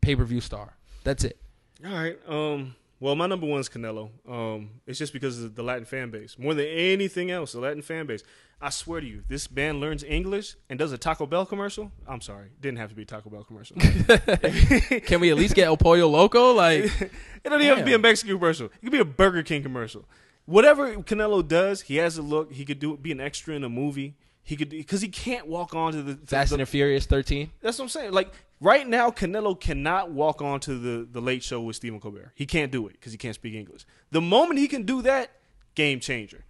pay 0.00 0.16
per 0.16 0.24
view 0.24 0.40
star. 0.40 0.78
That's 1.04 1.22
it. 1.22 1.36
All 1.84 1.92
right. 1.92 2.18
Um, 2.26 2.76
Well, 2.98 3.14
my 3.14 3.26
number 3.26 3.46
one 3.46 3.60
is 3.60 3.68
Canelo. 3.68 4.10
Um, 4.26 4.70
it's 4.86 4.98
just 4.98 5.12
because 5.12 5.42
of 5.42 5.54
the 5.54 5.62
Latin 5.62 5.84
fan 5.84 6.10
base. 6.10 6.38
More 6.38 6.54
than 6.54 6.66
anything 6.66 7.30
else, 7.30 7.52
the 7.52 7.60
Latin 7.60 7.82
fan 7.82 8.06
base. 8.06 8.22
I 8.60 8.70
swear 8.70 9.02
to 9.02 9.06
you, 9.06 9.22
this 9.28 9.46
band 9.46 9.80
learns 9.80 10.02
English 10.02 10.56
and 10.70 10.78
does 10.78 10.90
a 10.90 10.96
Taco 10.96 11.26
Bell 11.26 11.44
commercial. 11.44 11.92
I'm 12.08 12.22
sorry, 12.22 12.48
didn't 12.58 12.78
have 12.78 12.88
to 12.88 12.96
be 12.96 13.02
a 13.02 13.06
Taco 13.06 13.28
Bell 13.28 13.44
commercial. 13.44 13.76
Can 15.06 15.20
we 15.20 15.30
at 15.30 15.36
least 15.36 15.54
get 15.54 15.66
El 15.66 15.76
Pollo 15.76 16.08
Loco? 16.08 16.54
Like, 16.54 16.84
it 17.00 17.10
don't 17.44 17.60
even 17.60 17.66
have 17.66 17.78
to 17.78 17.84
be 17.84 17.92
a 17.92 17.98
Mexican 17.98 18.36
commercial. 18.36 18.66
It 18.66 18.80
could 18.82 18.92
be 18.92 18.98
a 18.98 19.04
Burger 19.04 19.42
King 19.42 19.62
commercial. 19.62 20.08
Whatever 20.46 20.96
Canelo 20.96 21.46
does, 21.46 21.82
he 21.82 21.96
has 21.96 22.16
a 22.16 22.22
look. 22.22 22.52
He 22.52 22.64
could 22.64 22.78
do 22.78 22.96
be 22.96 23.12
an 23.12 23.20
extra 23.20 23.54
in 23.54 23.62
a 23.62 23.68
movie. 23.68 24.16
He 24.42 24.56
could 24.56 24.70
because 24.70 25.02
he 25.02 25.08
can't 25.08 25.48
walk 25.48 25.74
onto 25.74 26.02
the 26.02 26.14
Fast 26.26 26.50
the, 26.50 26.58
and 26.58 26.68
Furious 26.68 27.04
13. 27.04 27.50
That's 27.60 27.78
what 27.78 27.86
I'm 27.86 27.88
saying. 27.88 28.12
Like 28.12 28.32
right 28.60 28.86
now, 28.86 29.10
Canelo 29.10 29.58
cannot 29.58 30.10
walk 30.10 30.40
onto 30.42 30.78
the 30.78 31.06
the 31.10 31.20
Late 31.20 31.42
Show 31.42 31.60
with 31.60 31.76
Stephen 31.76 32.00
Colbert. 32.00 32.32
He 32.34 32.46
can't 32.46 32.70
do 32.72 32.86
it 32.86 32.92
because 32.92 33.12
he 33.12 33.18
can't 33.18 33.34
speak 33.34 33.54
English. 33.54 33.84
The 34.10 34.20
moment 34.20 34.58
he 34.60 34.68
can 34.68 34.84
do 34.84 35.02
that, 35.02 35.30
game 35.74 36.00
changer. 36.00 36.44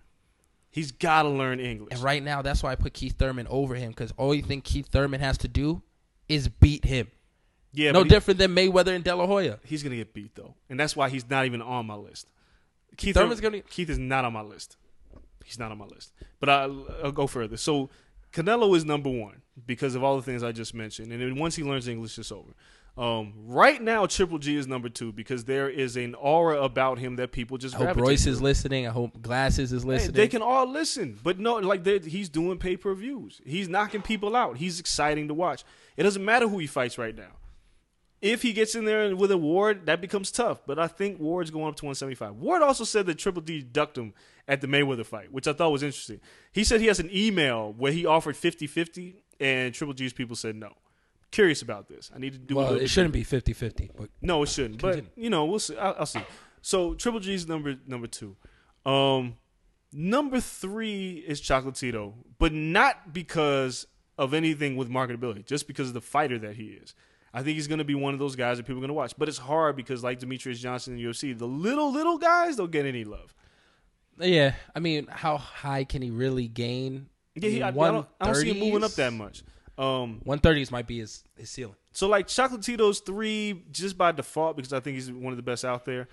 He's 0.70 0.92
got 0.92 1.22
to 1.22 1.30
learn 1.30 1.58
English. 1.58 1.92
And 1.94 2.02
right 2.02 2.22
now, 2.22 2.42
that's 2.42 2.62
why 2.62 2.72
I 2.72 2.74
put 2.74 2.92
Keith 2.92 3.16
Thurman 3.18 3.46
over 3.48 3.74
him 3.74 3.90
because 3.90 4.12
all 4.18 4.34
you 4.34 4.42
think 4.42 4.64
Keith 4.64 4.88
Thurman 4.88 5.20
has 5.20 5.38
to 5.38 5.48
do 5.48 5.80
is 6.28 6.48
beat 6.48 6.84
him. 6.84 7.08
yeah, 7.72 7.92
no 7.92 8.02
he- 8.02 8.08
different 8.10 8.38
than 8.38 8.54
Mayweather 8.54 8.94
and 8.94 9.02
De 9.02 9.14
La 9.14 9.26
Hoya. 9.26 9.58
he's 9.64 9.82
gonna 9.82 9.96
get 9.96 10.12
beat 10.12 10.34
though, 10.34 10.54
and 10.68 10.78
that's 10.78 10.94
why 10.94 11.08
he's 11.08 11.28
not 11.30 11.46
even 11.46 11.62
on 11.62 11.86
my 11.86 11.94
list. 11.94 12.30
Keith 12.96 13.14
Thurman's 13.14 13.40
Thurman- 13.40 13.60
gonna- 13.60 13.70
Keith 13.70 13.88
is 13.90 13.98
not 13.98 14.24
on 14.24 14.32
my 14.32 14.42
list. 14.42 14.76
He's 15.44 15.58
not 15.58 15.70
on 15.70 15.78
my 15.78 15.84
list. 15.86 16.12
But 16.40 16.48
I, 16.50 16.62
I'll 17.04 17.12
go 17.12 17.26
further. 17.26 17.56
So 17.56 17.88
Canelo 18.32 18.76
is 18.76 18.84
number 18.84 19.08
one 19.08 19.42
because 19.66 19.94
of 19.94 20.04
all 20.04 20.16
the 20.16 20.22
things 20.22 20.42
I 20.42 20.52
just 20.52 20.74
mentioned, 20.74 21.12
and 21.12 21.20
then 21.22 21.36
once 21.36 21.56
he 21.56 21.62
learns 21.62 21.88
English, 21.88 22.18
it's 22.18 22.32
over. 22.32 22.52
Um, 22.98 23.34
right 23.46 23.80
now, 23.80 24.06
Triple 24.06 24.38
G 24.38 24.56
is 24.56 24.66
number 24.66 24.88
two 24.88 25.12
because 25.12 25.44
there 25.44 25.68
is 25.68 25.96
an 25.98 26.14
aura 26.14 26.62
about 26.62 26.98
him 26.98 27.16
that 27.16 27.30
people 27.30 27.58
just 27.58 27.74
I 27.74 27.84
hope 27.88 27.96
Royce 27.98 28.24
to. 28.24 28.30
is 28.30 28.40
listening. 28.40 28.86
I 28.86 28.90
hope 28.90 29.20
Glasses 29.20 29.70
is 29.70 29.82
Hey, 29.82 29.88
listening. 29.88 30.12
they 30.12 30.28
can 30.28 30.40
all 30.40 30.66
listen, 30.66 31.18
but 31.22 31.38
no, 31.38 31.56
like 31.56 31.84
he's 32.04 32.30
doing 32.30 32.56
pay 32.58 32.76
per 32.78 32.94
views. 32.94 33.40
He's 33.44 33.68
knocking 33.68 34.00
people 34.00 34.34
out. 34.34 34.56
He's 34.56 34.80
exciting 34.80 35.28
to 35.28 35.34
watch. 35.34 35.62
It 35.98 36.04
doesn't 36.04 36.24
matter 36.24 36.48
who 36.48 36.56
he 36.58 36.66
fights 36.66 36.96
right 36.96 37.14
now. 37.14 37.32
If 38.22 38.40
he 38.40 38.54
gets 38.54 38.74
in 38.74 38.86
there 38.86 39.14
with 39.14 39.30
a 39.30 39.36
Ward, 39.36 39.84
that 39.86 40.00
becomes 40.00 40.30
tough. 40.30 40.62
But 40.66 40.78
I 40.78 40.86
think 40.86 41.20
Ward's 41.20 41.50
going 41.50 41.68
up 41.68 41.76
to 41.76 41.84
175. 41.84 42.36
Ward 42.36 42.62
also 42.62 42.84
said 42.84 43.04
that 43.06 43.18
Triple 43.18 43.42
D 43.42 43.60
ducked 43.60 43.98
him 43.98 44.14
at 44.48 44.62
the 44.62 44.66
Mayweather 44.66 45.04
fight, 45.04 45.30
which 45.30 45.46
I 45.46 45.52
thought 45.52 45.70
was 45.70 45.82
interesting. 45.82 46.20
He 46.50 46.64
said 46.64 46.80
he 46.80 46.86
has 46.86 46.98
an 46.98 47.10
email 47.12 47.74
where 47.76 47.92
he 47.92 48.06
offered 48.06 48.36
50 48.36 48.66
50, 48.66 49.22
and 49.40 49.74
Triple 49.74 49.94
G's 49.94 50.12
people 50.12 50.36
said 50.36 50.56
no. 50.56 50.72
Curious 51.30 51.62
about 51.62 51.88
this. 51.88 52.10
I 52.14 52.18
need 52.18 52.32
to 52.32 52.38
do 52.38 52.56
well, 52.56 52.74
it 52.74 52.88
shouldn't 52.88 53.12
be 53.12 53.24
50 53.24 53.52
50. 53.52 53.90
But 53.96 54.10
no, 54.22 54.42
it 54.42 54.48
shouldn't. 54.48 54.80
But 54.80 55.04
you 55.16 55.28
know, 55.28 55.44
we'll 55.44 55.58
see. 55.58 55.76
I'll, 55.76 55.96
I'll 56.00 56.06
see. 56.06 56.22
So 56.62 56.94
Triple 56.94 57.20
G's 57.20 57.46
number 57.46 57.76
number 57.86 58.06
two. 58.06 58.36
Um, 58.84 59.36
number 59.92 60.40
three 60.40 61.24
is 61.26 61.40
Chocolatito, 61.40 62.14
but 62.38 62.52
not 62.52 63.12
because 63.12 63.86
of 64.18 64.32
anything 64.34 64.76
with 64.76 64.88
marketability, 64.88 65.44
just 65.44 65.66
because 65.66 65.88
of 65.88 65.94
the 65.94 66.00
fighter 66.00 66.38
that 66.38 66.56
he 66.56 66.68
is. 66.68 66.94
I 67.34 67.42
think 67.42 67.56
he's 67.56 67.68
going 67.68 67.80
to 67.80 67.84
be 67.84 67.94
one 67.94 68.14
of 68.14 68.18
those 68.20 68.34
guys 68.34 68.56
that 68.56 68.62
people 68.62 68.78
are 68.78 68.80
going 68.80 68.88
to 68.88 68.94
watch. 68.94 69.12
But 69.18 69.28
it's 69.28 69.36
hard 69.36 69.76
because, 69.76 70.02
like 70.02 70.20
Demetrious 70.20 70.56
Johnson 70.56 70.94
in 70.94 71.02
the 71.02 71.10
UFC, 71.10 71.36
the 71.36 71.46
little 71.46 71.92
little 71.92 72.16
guys 72.16 72.56
don't 72.56 72.70
get 72.70 72.86
any 72.86 73.04
love. 73.04 73.34
yeah, 74.18 74.54
I 74.74 74.80
mean, 74.80 75.06
how 75.10 75.36
high 75.36 75.84
can 75.84 76.00
he 76.00 76.10
really 76.10 76.48
gain? 76.48 77.08
Yeah, 77.36 77.50
he, 77.50 77.62
I, 77.62 77.68
I 77.68 77.70
don't, 77.72 78.06
I 78.20 78.24
don't 78.26 78.34
see 78.34 78.50
him 78.52 78.58
moving 78.58 78.84
up 78.84 78.92
that 78.92 79.12
much. 79.12 79.42
Um, 79.78 80.22
130s 80.26 80.70
might 80.70 80.86
be 80.86 80.98
his, 81.00 81.22
his 81.36 81.50
ceiling. 81.50 81.74
So 81.92 82.08
like 82.08 82.28
Chocolatito's 82.28 83.00
three 83.00 83.62
just 83.70 83.96
by 83.98 84.12
default 84.12 84.56
because 84.56 84.72
I 84.72 84.80
think 84.80 84.94
he's 84.96 85.10
one 85.12 85.32
of 85.32 85.36
the 85.36 85.42
best 85.42 85.64
out 85.64 85.84
there. 85.84 86.08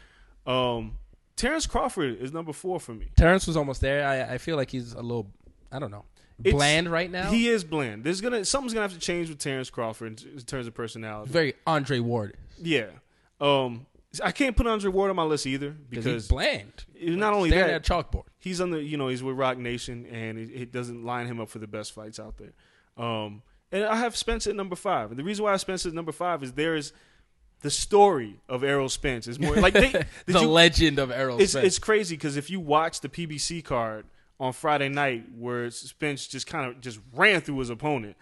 Um, 0.45 0.97
Terrence 1.35 1.65
Crawford 1.65 2.19
is 2.21 2.31
number 2.33 2.53
four 2.53 2.79
for 2.79 2.93
me. 2.93 3.07
Terrence 3.17 3.47
was 3.47 3.57
almost 3.57 3.81
there. 3.81 4.05
I, 4.07 4.33
I 4.35 4.37
feel 4.37 4.55
like 4.57 4.69
he's 4.69 4.93
a 4.93 5.01
little, 5.01 5.31
I 5.71 5.79
don't 5.79 5.91
know, 5.91 6.05
It's- 6.43 6.53
bland 6.53 6.91
right 6.91 7.09
now. 7.09 7.31
He 7.31 7.47
is 7.47 7.63
bland. 7.63 8.03
There's 8.03 8.21
gonna 8.21 8.43
something's 8.45 8.73
gonna 8.73 8.83
have 8.83 8.93
to 8.93 8.99
change 8.99 9.29
with 9.29 9.39
Terrence 9.39 9.69
Crawford 9.69 10.21
in, 10.23 10.31
in 10.33 10.39
terms 10.41 10.67
of 10.67 10.73
personality. 10.73 11.31
Very 11.31 11.53
Andre 11.65 11.99
Ward. 11.99 12.35
yeah. 12.61 12.87
Um, 13.41 13.85
I 14.21 14.31
can't 14.31 14.55
put 14.55 14.67
Andre 14.67 14.91
Ward 14.91 15.09
on 15.09 15.15
my 15.15 15.23
list 15.23 15.47
either 15.47 15.71
Because 15.71 16.05
he's 16.05 16.27
bland. 16.27 16.85
not 17.01 17.33
only 17.33 17.49
that, 17.51 17.69
at 17.69 17.83
chalkboard. 17.83 18.25
he's 18.39 18.61
on 18.61 18.69
the 18.71 18.81
you 18.83 18.97
know 18.97 19.07
he's 19.07 19.23
with 19.23 19.35
Roc 19.37 19.57
Nation 19.57 20.05
and 20.05 20.37
it, 20.37 20.49
it 20.53 20.71
doesn't 20.71 21.03
line 21.03 21.25
him 21.27 21.39
up 21.39 21.49
for 21.49 21.59
the 21.59 21.67
best 21.67 21.93
fights 21.93 22.19
out 22.19 22.35
there. 22.37 22.53
Um, 22.97 23.41
and 23.71 23.85
I 23.85 23.95
have 23.95 24.15
Spence 24.15 24.45
at 24.45 24.55
number 24.55 24.75
five. 24.75 25.09
And 25.09 25.19
the 25.19 25.23
reason 25.23 25.43
why 25.43 25.49
I 25.49 25.53
have 25.53 25.61
Spence 25.61 25.85
at 25.85 25.93
number 25.93 26.11
five 26.11 26.43
is 26.43 26.53
there 26.53 26.75
is 26.75 26.93
the 27.61 27.71
story 27.71 28.39
of 28.47 28.63
Errol 28.63 28.89
Spence 28.89 29.27
is 29.27 29.39
more 29.39 29.55
like 29.55 29.73
they 29.73 29.89
the 30.27 30.41
you- 30.41 30.47
legend 30.47 30.99
of 30.99 31.09
Errol 31.09 31.39
it's 31.41 31.53
Spence. 31.53 31.65
it's 31.65 31.79
crazy 31.79 32.15
because 32.15 32.37
if 32.37 32.49
you 32.49 32.59
watch 32.59 32.99
the 33.01 33.09
PBC 33.09 33.63
card 33.63 34.05
on 34.39 34.51
Friday 34.53 34.89
night 34.89 35.23
where 35.37 35.71
Spence 35.71 36.27
just 36.27 36.45
kind 36.45 36.69
of 36.69 36.81
just 36.81 36.99
ran 37.15 37.41
through 37.41 37.57
his 37.59 37.69
opponent, 37.71 38.15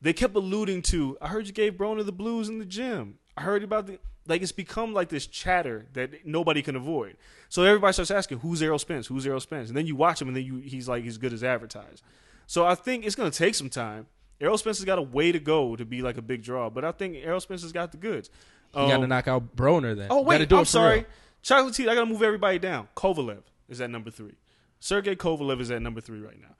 they 0.00 0.12
kept 0.12 0.34
alluding 0.34 0.82
to. 0.82 1.16
I 1.20 1.28
heard 1.28 1.46
you 1.46 1.52
gave 1.52 1.74
Broner 1.74 2.04
the 2.04 2.10
blues 2.12 2.48
in 2.48 2.58
the 2.58 2.64
gym. 2.64 3.18
I 3.36 3.42
heard 3.42 3.62
about 3.62 3.86
the 3.86 3.98
like. 4.30 4.40
It's 4.42 4.52
become 4.52 4.94
like 4.94 5.10
this 5.10 5.26
chatter 5.26 5.86
that 5.92 6.24
nobody 6.26 6.62
can 6.62 6.76
avoid. 6.76 7.16
So 7.50 7.62
everybody 7.64 7.92
starts 7.92 8.10
asking, 8.10 8.38
"Who's 8.38 8.62
Errol 8.62 8.78
Spence? 8.78 9.06
Who's 9.08 9.26
Errol 9.26 9.40
Spence?" 9.40 9.68
And 9.68 9.76
then 9.76 9.86
you 9.86 9.94
watch 9.96 10.22
him, 10.22 10.28
and 10.28 10.36
then 10.36 10.44
you 10.44 10.56
he's 10.58 10.88
like 10.88 11.04
he's 11.04 11.18
good 11.18 11.32
as 11.34 11.44
advertised. 11.44 12.02
So 12.46 12.64
I 12.64 12.74
think 12.74 13.04
it's 13.04 13.14
going 13.14 13.30
to 13.30 13.36
take 13.36 13.54
some 13.54 13.68
time. 13.68 14.06
Errol 14.40 14.56
Spence 14.56 14.78
has 14.78 14.84
got 14.86 14.98
a 14.98 15.02
way 15.02 15.32
to 15.32 15.38
go 15.38 15.76
to 15.76 15.84
be 15.84 16.00
like 16.00 16.16
a 16.16 16.22
big 16.22 16.42
draw, 16.42 16.70
but 16.70 16.82
I 16.84 16.92
think 16.92 17.16
Errol 17.16 17.40
Spence 17.40 17.60
has 17.62 17.72
got 17.72 17.92
the 17.92 17.98
goods. 17.98 18.30
you 18.74 18.80
got 18.80 18.96
to 18.96 19.02
Um, 19.02 19.08
knock 19.10 19.28
out 19.28 19.54
Broner 19.54 19.94
then. 19.96 20.06
Oh 20.10 20.22
wait, 20.22 20.50
I'm 20.52 20.64
sorry. 20.64 20.96
real. 21.00 21.04
Chocolate 21.42 21.74
tea. 21.74 21.88
I 21.88 21.94
gotta 21.94 22.06
move 22.06 22.22
everybody 22.22 22.58
down. 22.58 22.88
Kovalev 22.96 23.42
is 23.68 23.80
at 23.80 23.90
number 23.90 24.10
three. 24.10 24.34
Sergey 24.78 25.14
Kovalev 25.16 25.60
is 25.60 25.70
at 25.70 25.82
number 25.82 26.00
three 26.00 26.20
right 26.20 26.40
now. 26.40 26.54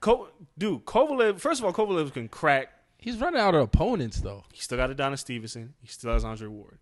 Ko- 0.00 0.28
dude, 0.58 0.84
Kovalev. 0.84 1.40
First 1.40 1.60
of 1.60 1.64
all, 1.66 1.72
Kovalev 1.72 2.12
can 2.12 2.28
crack. 2.28 2.68
He's 2.98 3.18
running 3.18 3.40
out 3.40 3.54
of 3.54 3.62
opponents 3.62 4.20
though. 4.20 4.44
He 4.52 4.60
still 4.60 4.78
got 4.78 4.90
Adonis 4.90 5.20
Stevenson. 5.20 5.74
He 5.80 5.88
still 5.88 6.12
has 6.12 6.24
Andre 6.24 6.48
Ward. 6.48 6.78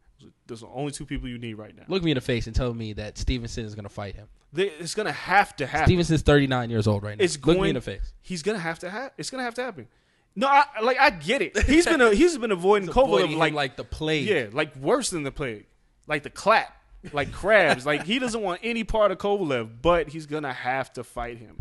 Those 0.47 0.63
are 0.63 0.67
the 0.67 0.73
only 0.73 0.93
two 0.93 1.07
people 1.07 1.29
you 1.29 1.39
need 1.39 1.55
right 1.55 1.77
now. 1.77 1.85
Look 1.89 2.03
me 2.03 2.11
in 2.11 2.17
the 2.17 2.21
face 2.21 2.47
and 2.47 2.55
tell 2.55 2.73
me 2.73 2.93
that 2.95 3.19
Stevenson 3.19 3.65
is 3.65 3.75
going 3.75 3.85
to 3.85 3.89
fight 3.91 4.15
him. 4.17 4.29
They, 4.55 4.69
it's 4.71 4.95
gonna 4.95 5.11
have 5.11 5.57
to 5.57 5.67
happen. 5.67 5.89
Stevenson's 5.89 6.23
39 6.23 6.71
years 6.71 6.87
old 6.87 7.03
right 7.03 7.19
now. 7.19 7.25
It's 7.25 7.35
Look 7.35 7.57
going. 7.57 7.63
me 7.63 7.69
in 7.71 7.75
the 7.75 7.81
face. 7.81 8.13
He's 8.23 8.43
gonna 8.45 8.61
have 8.61 8.79
to 8.79 8.91
have. 8.91 9.11
It's 9.19 9.29
gonna 9.29 9.43
have 9.43 9.55
to 9.55 9.65
happen. 9.65 9.89
No, 10.37 10.47
I 10.47 10.65
like. 10.81 10.97
I 10.99 11.11
get 11.11 11.43
it. 11.43 11.59
He's 11.65 11.85
been. 11.87 12.01
A, 12.01 12.15
he's 12.15 12.39
been 12.39 12.53
avoiding 12.53 12.89
Kovalev 12.89 13.31
him 13.31 13.39
like 13.39 13.53
like 13.53 13.77
the 13.77 13.83
plague. 13.83 14.29
Yeah, 14.29 14.47
like 14.53 14.77
worse 14.77 15.11
than 15.11 15.25
the 15.25 15.33
plague. 15.33 15.67
Like 16.07 16.23
the 16.23 16.31
clap. 16.31 16.73
Like 17.13 17.33
crabs. 17.33 17.85
like 17.85 18.05
he 18.05 18.19
doesn't 18.19 18.41
want 18.41 18.61
any 18.63 18.85
part 18.85 19.11
of 19.11 19.19
Kovalev, 19.19 19.71
but 19.83 20.09
he's 20.09 20.27
gonna 20.27 20.53
have 20.53 20.93
to 20.95 21.03
fight 21.03 21.39
him. 21.39 21.59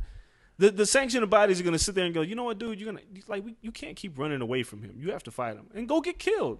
The 0.59 0.69
the 0.69 0.85
sanctioned 0.85 1.27
bodies 1.31 1.59
are 1.59 1.63
gonna 1.63 1.79
sit 1.79 1.95
there 1.95 2.05
and 2.05 2.13
go, 2.13 2.21
you 2.21 2.35
know 2.35 2.43
what, 2.43 2.59
dude, 2.59 2.79
you're 2.79 2.91
gonna 2.91 3.03
like 3.27 3.43
we, 3.43 3.55
you 3.61 3.71
can't 3.71 3.95
keep 3.95 4.19
running 4.19 4.41
away 4.41 4.61
from 4.61 4.83
him. 4.83 4.93
You 4.99 5.11
have 5.11 5.23
to 5.23 5.31
fight 5.31 5.55
him 5.55 5.65
and 5.73 5.89
go 5.89 5.99
get 5.99 6.19
killed, 6.19 6.59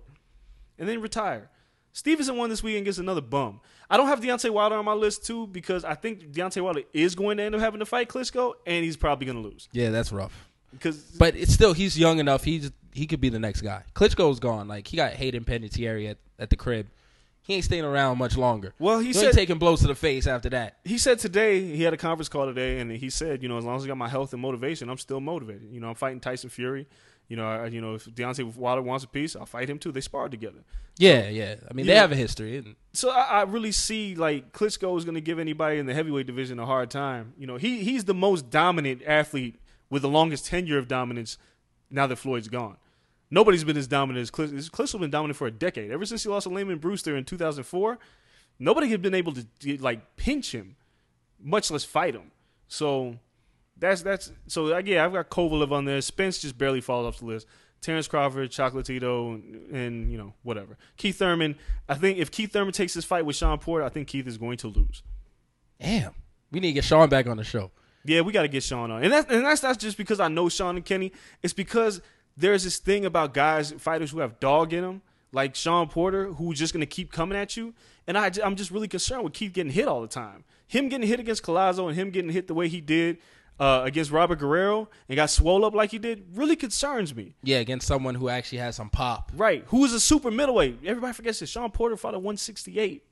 and 0.79 0.89
then 0.89 0.99
retire. 0.99 1.49
Stevenson 1.93 2.35
won 2.37 2.49
this 2.49 2.63
week 2.63 2.75
and 2.75 2.85
gets 2.85 2.97
another 2.97 3.21
bum. 3.21 3.61
I 3.89 3.97
don't 3.97 4.07
have 4.07 4.19
Deontay 4.19 4.49
Wilder 4.49 4.75
on 4.75 4.85
my 4.85 4.93
list 4.93 5.25
too 5.25 5.47
because 5.47 5.85
I 5.85 5.93
think 5.93 6.31
Deontay 6.31 6.61
Wilder 6.61 6.81
is 6.91 7.13
going 7.15 7.37
to 7.37 7.43
end 7.43 7.53
up 7.55 7.61
having 7.61 7.79
to 7.79 7.85
fight 7.85 8.09
Klitschko 8.09 8.53
and 8.65 8.83
he's 8.83 8.97
probably 8.97 9.27
gonna 9.27 9.41
lose 9.41 9.69
Yeah, 9.71 9.89
that's 9.91 10.11
rough. 10.11 10.47
because 10.71 10.97
But 10.97 11.35
it's 11.35 11.53
still 11.53 11.73
he's 11.73 11.97
young 11.97 12.19
enough. 12.19 12.43
He's 12.43 12.71
he 12.93 13.07
could 13.07 13.21
be 13.21 13.29
the 13.29 13.39
next 13.39 13.61
guy. 13.61 13.83
Klitschko's 13.95 14.39
gone. 14.39 14.67
Like 14.67 14.87
he 14.87 14.97
got 14.97 15.13
Hayden 15.13 15.43
Panettiere 15.45 16.09
at, 16.11 16.17
at 16.39 16.49
the 16.49 16.55
crib. 16.55 16.87
He 17.45 17.55
ain't 17.55 17.65
staying 17.65 17.83
around 17.83 18.19
much 18.19 18.37
longer. 18.37 18.73
Well, 18.79 18.99
he 18.99 19.07
he 19.07 19.13
said- 19.13 19.33
taking 19.33 19.57
blows 19.59 19.81
to 19.81 19.87
the 19.87 19.95
face 19.95 20.25
after 20.27 20.49
that. 20.51 20.77
he 20.85 20.97
said 20.97 21.19
today 21.19 21.61
he 21.75 21.83
had 21.83 21.93
a 21.93 21.97
conference 21.97 22.29
call 22.29 22.45
today, 22.45 22.79
and 22.79 22.89
he 22.89 23.09
said, 23.09 23.43
you 23.43 23.49
know, 23.49 23.57
as 23.57 23.65
long 23.65 23.75
as 23.75 23.83
I 23.83 23.87
got 23.87 23.97
my 23.97 24.07
health 24.07 24.31
and 24.31 24.41
motivation, 24.41 24.89
I'm 24.89 24.97
still 24.97 25.19
motivated. 25.19 25.67
You 25.71 25.81
know, 25.81 25.89
I'm 25.89 25.95
fighting 25.95 26.21
Tyson 26.21 26.49
Fury. 26.49 26.87
You 27.29 27.37
know, 27.37 27.45
I, 27.47 27.67
you 27.67 27.81
know, 27.81 27.95
if 27.95 28.05
Deontay 28.05 28.55
Wilder 28.55 28.81
wants 28.81 29.03
a 29.05 29.07
piece, 29.07 29.35
I'll 29.35 29.45
fight 29.45 29.69
him 29.69 29.79
too. 29.79 29.91
They 29.91 30.01
sparred 30.01 30.31
together, 30.31 30.59
Yeah, 30.97 31.29
yeah. 31.29 31.55
I 31.69 31.73
mean, 31.73 31.85
they 31.87 31.93
Yeah. 31.93 32.01
have 32.01 32.11
a 32.11 32.15
history. 32.15 32.57
And 32.57 32.75
so 32.91 33.09
I, 33.09 33.21
I 33.21 33.41
really 33.43 33.71
see 33.71 34.13
like 34.15 34.51
Klitschko 34.53 34.95
is 34.97 35.05
going 35.05 35.15
to 35.15 35.21
give 35.21 35.39
anybody 35.39 35.79
in 35.79 35.85
the 35.85 35.93
heavyweight 35.93 36.27
division 36.27 36.59
a 36.59 36.65
hard 36.65 36.91
time. 36.91 37.33
You 37.37 37.47
know, 37.47 37.55
he 37.57 37.83
he's 37.83 38.03
the 38.05 38.13
most 38.13 38.49
dominant 38.49 39.01
athlete 39.07 39.59
with 39.89 40.01
the 40.01 40.09
longest 40.09 40.45
tenure 40.47 40.77
of 40.77 40.87
dominance. 40.87 41.37
Now 41.89 42.07
that 42.07 42.17
Floyd's 42.17 42.47
gone, 42.49 42.77
nobody's 43.31 43.63
been 43.63 43.77
as 43.77 43.87
dominant 43.87 44.21
as 44.23 44.29
Klitschko. 44.31 44.69
Klitschko's 44.71 44.99
been 44.99 45.09
dominant 45.09 45.37
for 45.37 45.47
a 45.47 45.51
decade. 45.51 45.91
Ever 45.91 46.05
since 46.05 46.23
he 46.23 46.29
lost 46.29 46.43
to 46.47 46.53
Lamon 46.53 46.77
Brewster 46.79 47.15
in 47.15 47.23
2004, 47.23 47.97
nobody 48.59 48.89
had 48.89 49.01
been 49.01 49.13
able 49.15 49.33
to 49.33 49.45
like 49.79 50.15
pinch 50.17 50.53
him, 50.53 50.75
much 51.41 51.71
less 51.71 51.83
fight 51.85 52.15
him. 52.15 52.31
So 52.67 53.19
that's 53.83 54.01
that's 54.01 54.31
so 54.47 54.73
uh, 54.73 54.81
yeah. 54.83 55.05
I've 55.05 55.13
got 55.13 55.29
Kovalev 55.29 55.71
on 55.71 55.85
there. 55.85 55.99
Spence 56.01 56.39
just 56.39 56.57
barely 56.57 56.81
falls 56.81 57.05
off 57.05 57.19
the 57.19 57.25
list. 57.25 57.47
Terrence 57.81 58.07
Crawford, 58.07 58.49
Chocolatito, 58.49 59.35
and, 59.35 59.75
and 59.75 60.11
you 60.11 60.17
know 60.17 60.33
whatever. 60.43 60.77
Keith 60.95 61.17
Thurman. 61.17 61.57
I 61.89 61.95
think 61.95 62.17
if 62.17 62.31
Keith 62.31 62.53
Thurman 62.53 62.71
takes 62.71 62.93
this 62.93 63.03
fight 63.03 63.25
with 63.25 63.35
Shawn 63.35 63.59
Porter, 63.59 63.83
I 63.83 63.89
think 63.89 64.07
Keith 64.07 64.25
is 64.25 64.37
going 64.37 64.57
to 64.57 64.69
lose. 64.69 65.03
damn, 65.81 66.13
we 66.49 66.61
need 66.61 66.69
to 66.69 66.73
get 66.73 66.85
Shawn 66.85 67.09
back 67.09 67.27
on 67.27 67.35
the 67.37 67.43
show. 67.43 67.71
Yeah, 68.05 68.21
we 68.21 68.31
got 68.31 68.43
to 68.43 68.47
get 68.47 68.63
Shawn 68.63 68.89
on, 68.89 69.03
and 69.03 69.11
that's 69.11 69.29
and 69.29 69.45
that's 69.45 69.63
not 69.63 69.79
just 69.79 69.97
because 69.97 70.19
I 70.21 70.29
know 70.29 70.47
Shawn 70.47 70.77
and 70.77 70.85
Kenny. 70.85 71.11
It's 71.41 71.53
because 71.53 72.01
there's 72.37 72.63
this 72.63 72.77
thing 72.77 73.05
about 73.05 73.33
guys, 73.33 73.71
fighters 73.73 74.11
who 74.11 74.19
have 74.19 74.39
dog 74.39 74.71
in 74.73 74.81
them. 74.83 75.01
like 75.33 75.55
Shawn 75.55 75.89
Porter, 75.89 76.31
who's 76.33 76.59
just 76.59 76.73
going 76.73 76.81
to 76.81 76.85
keep 76.85 77.11
coming 77.11 77.37
at 77.37 77.57
you. 77.57 77.73
And 78.07 78.17
I, 78.17 78.31
I'm 78.43 78.55
just 78.55 78.71
really 78.71 78.87
concerned 78.87 79.23
with 79.23 79.33
Keith 79.33 79.53
getting 79.53 79.71
hit 79.71 79.87
all 79.87 80.01
the 80.01 80.07
time. 80.07 80.43
Him 80.67 80.89
getting 80.89 81.07
hit 81.07 81.19
against 81.19 81.43
Collazo 81.43 81.87
and 81.87 81.95
him 81.97 82.11
getting 82.11 82.31
hit 82.31 82.47
the 82.47 82.53
way 82.53 82.67
he 82.67 82.81
did 82.81 83.17
uh, 83.59 83.81
against 83.85 84.11
Robert 84.11 84.39
Guerrero 84.39 84.89
and 85.07 85.15
got 85.15 85.29
swole 85.29 85.63
up 85.65 85.73
like 85.73 85.91
he 85.91 85.99
did 85.99 86.25
really 86.35 86.55
concerns 86.55 87.15
me. 87.15 87.35
Yeah, 87.43 87.57
against 87.57 87.87
someone 87.87 88.15
who 88.15 88.29
actually 88.29 88.57
has 88.59 88.75
some 88.75 88.89
pop. 88.89 89.31
Right. 89.35 89.63
Who 89.67 89.85
is 89.85 89.93
a 89.93 89.99
super 89.99 90.31
middleweight? 90.31 90.79
Everybody 90.85 91.13
forgets 91.13 91.39
this. 91.39 91.49
Shawn 91.49 91.71
Porter 91.71 91.95
fought 91.95 92.13
at 92.13 92.21
168. 92.21 93.03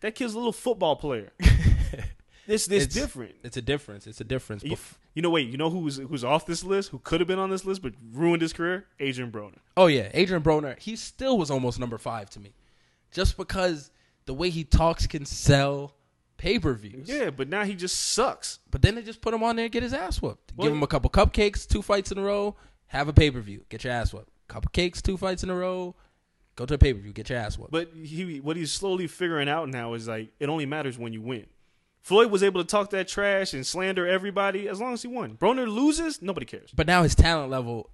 That 0.00 0.14
kid's 0.14 0.34
a 0.34 0.36
little 0.36 0.52
football 0.52 0.96
player. 0.96 1.32
this 2.46 2.66
this 2.66 2.84
It's 2.84 2.94
different. 2.94 3.34
It's 3.42 3.56
a 3.56 3.62
difference. 3.62 4.06
It's 4.06 4.20
a 4.20 4.24
difference. 4.24 4.62
You, 4.62 4.76
you 5.14 5.22
know, 5.22 5.30
wait. 5.30 5.48
You 5.48 5.56
know 5.56 5.70
who's 5.70 5.96
who's 5.96 6.22
off 6.22 6.46
this 6.46 6.62
list? 6.62 6.90
Who 6.90 6.98
could 6.98 7.20
have 7.20 7.26
been 7.26 7.38
on 7.38 7.50
this 7.50 7.64
list 7.64 7.82
but 7.82 7.94
ruined 8.12 8.42
his 8.42 8.52
career? 8.52 8.86
Adrien 9.00 9.32
Broner. 9.32 9.58
oh 9.76 9.86
yeah, 9.86 10.10
Adrien 10.14 10.42
Broner. 10.42 10.78
He 10.78 10.96
still 10.96 11.38
was 11.38 11.50
almost 11.50 11.80
number 11.80 11.96
five 11.98 12.28
to 12.30 12.40
me, 12.40 12.52
just 13.10 13.36
because 13.38 13.90
the 14.26 14.34
way 14.34 14.50
he 14.50 14.64
talks 14.64 15.06
can 15.06 15.24
sell 15.24 15.95
pay 16.36 16.58
per 16.58 16.74
views. 16.74 17.08
Yeah, 17.08 17.30
but 17.30 17.48
now 17.48 17.64
he 17.64 17.74
just 17.74 17.98
sucks. 18.12 18.58
But 18.70 18.82
then 18.82 18.94
they 18.94 19.02
just 19.02 19.20
put 19.20 19.32
him 19.34 19.42
on 19.42 19.56
there 19.56 19.64
and 19.66 19.72
get 19.72 19.82
his 19.82 19.92
ass 19.94 20.20
whooped. 20.22 20.52
Well- 20.56 20.66
Give 20.68 20.76
him 20.76 20.82
a 20.82 20.86
couple 20.86 21.10
cupcakes, 21.10 21.66
two 21.66 21.82
fights 21.82 22.12
in 22.12 22.18
a 22.18 22.22
row, 22.22 22.56
have 22.88 23.08
a 23.08 23.12
pay 23.12 23.30
per 23.30 23.40
view, 23.40 23.64
get 23.68 23.84
your 23.84 23.92
ass 23.92 24.12
whooped. 24.12 24.30
Couple 24.48 24.70
cakes, 24.72 25.02
two 25.02 25.16
fights 25.16 25.42
in 25.42 25.50
a 25.50 25.56
row, 25.56 25.96
go 26.54 26.66
to 26.66 26.74
a 26.74 26.78
pay 26.78 26.94
per 26.94 27.00
view, 27.00 27.12
get 27.12 27.28
your 27.30 27.38
ass 27.38 27.58
whooped. 27.58 27.72
But 27.72 27.90
he 28.00 28.38
what 28.40 28.56
he's 28.56 28.70
slowly 28.72 29.06
figuring 29.08 29.48
out 29.48 29.68
now 29.68 29.94
is 29.94 30.06
like 30.08 30.30
it 30.38 30.48
only 30.48 30.66
matters 30.66 30.98
when 30.98 31.12
you 31.12 31.20
win. 31.20 31.46
Floyd 32.00 32.30
was 32.30 32.44
able 32.44 32.62
to 32.62 32.66
talk 32.68 32.90
that 32.90 33.08
trash 33.08 33.52
and 33.52 33.66
slander 33.66 34.06
everybody 34.06 34.68
as 34.68 34.80
long 34.80 34.92
as 34.92 35.02
he 35.02 35.08
won. 35.08 35.36
Broner 35.36 35.66
loses, 35.66 36.22
nobody 36.22 36.46
cares. 36.46 36.70
But 36.72 36.86
now 36.86 37.02
his 37.02 37.16
talent 37.16 37.50
level 37.50 37.90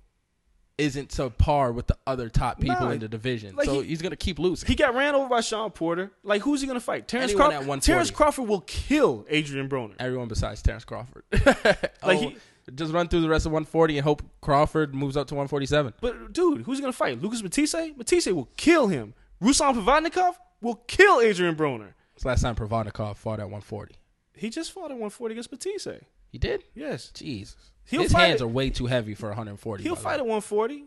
isn't 0.79 1.11
to 1.11 1.31
par 1.31 1.71
with 1.73 1.87
the 1.87 1.97
other 2.07 2.29
top 2.29 2.59
people 2.61 2.81
Nah, 2.87 2.91
in 2.93 2.99
the 3.01 3.09
division. 3.09 3.55
like 3.57 3.67
so 3.67 3.81
he- 3.81 3.89
he's 3.89 4.03
gonna 4.03 4.17
keep 4.17 4.39
losing. 4.39 4.67
He 4.67 4.75
got 4.75 4.95
ran 4.95 5.15
over 5.15 5.29
by 5.29 5.41
Shawn 5.41 5.71
Porter. 5.71 6.11
Like 6.23 6.43
who's 6.43 6.61
he 6.61 6.67
gonna 6.67 6.81
fight? 6.81 7.07
Terrence 7.09 7.31
Anyone 7.33 7.51
Crawford. 7.51 7.63
at 7.63 7.69
140. 7.69 7.87
Terrence 7.87 8.11
Crawford 8.11 8.49
will 8.49 8.61
kill 8.63 9.27
Adrien 9.31 9.69
Broner. 9.69 9.95
Everyone 9.99 10.29
besides 10.29 10.63
Terrence 10.63 10.85
Crawford. 10.85 11.25
Like 11.33 11.87
oh, 12.03 12.11
he- 12.19 12.37
just 12.75 12.93
run 12.93 13.09
through 13.09 13.21
the 13.23 13.29
rest 13.29 13.45
of 13.45 13.53
140 13.53 13.99
and 13.99 14.05
hope 14.05 14.23
Crawford 14.41 14.95
moves 14.95 15.17
up 15.17 15.27
to 15.29 15.35
147. 15.35 15.95
But 16.01 16.33
dude, 16.33 16.63
who's 16.63 16.79
he 16.79 16.83
gonna 16.83 16.93
fight? 16.93 17.21
Lucas 17.21 17.43
Matthysse? 17.43 17.75
Matthysse 17.97 18.27
will 18.29 18.49
kill 18.57 18.87
him. 18.89 19.15
Ruslan 19.43 19.75
Provodnikov 19.75 20.35
will 20.61 20.77
kill 20.87 21.19
Adrien 21.21 21.57
Broner. 21.57 21.95
It's 22.15 22.25
last 22.25 22.43
time 22.43 22.55
Provodnikov 22.55 23.17
fought 23.17 23.41
at 23.41 23.47
140. 23.47 23.95
He 24.35 24.49
just 24.49 24.71
fought 24.73 24.85
at 24.93 24.99
140 24.99 25.33
against 25.35 25.51
Matthysse. 25.51 26.03
He 26.29 26.39
did? 26.39 26.63
Yes. 26.75 27.11
Jesus. 27.13 27.72
He'll 27.87 28.03
His 28.03 28.13
hands 28.13 28.41
are 28.43 28.47
way 28.49 28.71
too 28.71 28.87
heavy 28.87 29.15
for 29.15 29.29
140. 29.29 29.83
He'll 29.83 29.97
fight 29.97 30.15
at 30.15 30.21
140. 30.27 30.85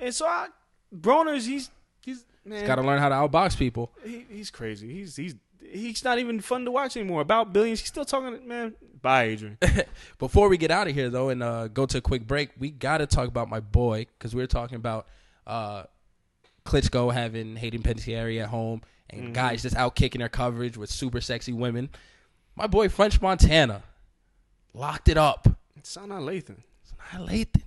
And 0.00 0.14
so 0.14 0.26
I 0.26 0.48
Broner's 0.94 1.44
he's 1.46 1.70
he's 2.04 2.24
man 2.44 2.66
Got 2.66 2.76
to 2.76 2.82
learn 2.82 2.98
how 2.98 3.08
to 3.08 3.14
outbox 3.14 3.56
people. 3.58 3.92
he, 4.04 4.24
he's 4.30 4.50
crazy. 4.50 4.92
He's 4.92 5.16
he's 5.16 5.34
he's 5.70 6.02
not 6.04 6.18
even 6.18 6.40
fun 6.40 6.64
to 6.64 6.70
watch 6.70 6.96
anymore. 6.96 7.20
About 7.20 7.52
billions, 7.52 7.80
he's 7.80 7.88
still 7.88 8.04
talking. 8.04 8.46
Man, 8.48 8.74
bye, 9.02 9.24
Adrien. 9.30 9.58
Before 10.18 10.48
we 10.48 10.56
get 10.56 10.70
out 10.70 10.88
of 10.88 10.94
here, 10.94 11.10
though, 11.10 11.28
and 11.28 11.42
uh, 11.42 11.68
go 11.68 11.84
to 11.86 11.98
a 11.98 12.00
quick 12.00 12.26
break, 12.26 12.50
we 12.58 12.70
got 12.70 12.98
to 12.98 13.06
talk 13.06 13.28
about 13.28 13.48
my 13.50 13.60
boy 13.60 14.06
because 14.18 14.34
we 14.34 14.42
were 14.42 14.46
talking 14.46 14.76
about 14.76 15.06
uh, 15.46 15.82
Klitschko 16.64 17.12
having 17.12 17.56
Hayden 17.56 17.82
Panettiere 17.82 18.42
at 18.42 18.48
home 18.48 18.82
and 19.10 19.22
Mm-hmm. 19.24 19.32
guys 19.32 19.62
just 19.62 19.74
out 19.76 19.94
kicking 19.94 20.18
their 20.20 20.28
coverage 20.28 20.76
with 20.76 20.90
super 20.90 21.20
sexy 21.20 21.52
women. 21.52 21.88
My 22.56 22.66
boy 22.66 22.88
French 22.88 23.20
Montana 23.22 23.82
locked 24.74 25.08
it 25.08 25.16
up. 25.16 25.48
Sanaa 25.96 26.20
Lathan. 26.20 26.58
It's 26.82 26.92
not 27.14 27.28
Lathan. 27.28 27.62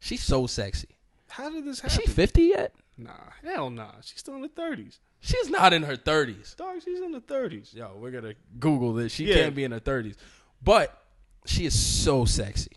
She's 0.00 0.22
so 0.22 0.46
sexy. 0.46 0.88
How 1.28 1.50
did 1.50 1.64
this 1.64 1.76
Is 1.76 1.92
happen? 1.92 2.00
she 2.06 2.10
50 2.10 2.42
yet? 2.42 2.74
Nah, 2.98 3.10
hell 3.44 3.70
nah. 3.70 3.92
She's 4.02 4.20
still 4.20 4.34
in 4.36 4.42
the 4.42 4.48
thirties. 4.48 5.00
She's 5.20 5.50
not 5.50 5.72
in 5.72 5.82
her 5.82 5.96
30s. 5.96 6.56
Dog, 6.56 6.76
she's 6.84 7.00
in 7.00 7.12
the 7.12 7.20
thirties. 7.20 7.74
Yo, 7.74 7.92
we're 7.98 8.10
going 8.10 8.24
to 8.24 8.34
Google 8.58 8.92
this. 8.94 9.12
She 9.12 9.24
Yeah. 9.26 9.34
can't 9.34 9.54
be 9.54 9.64
in 9.64 9.72
her 9.72 9.80
30s. 9.80 10.14
But 10.62 10.96
she 11.44 11.66
is 11.66 11.78
so 11.78 12.24
sexy. 12.24 12.72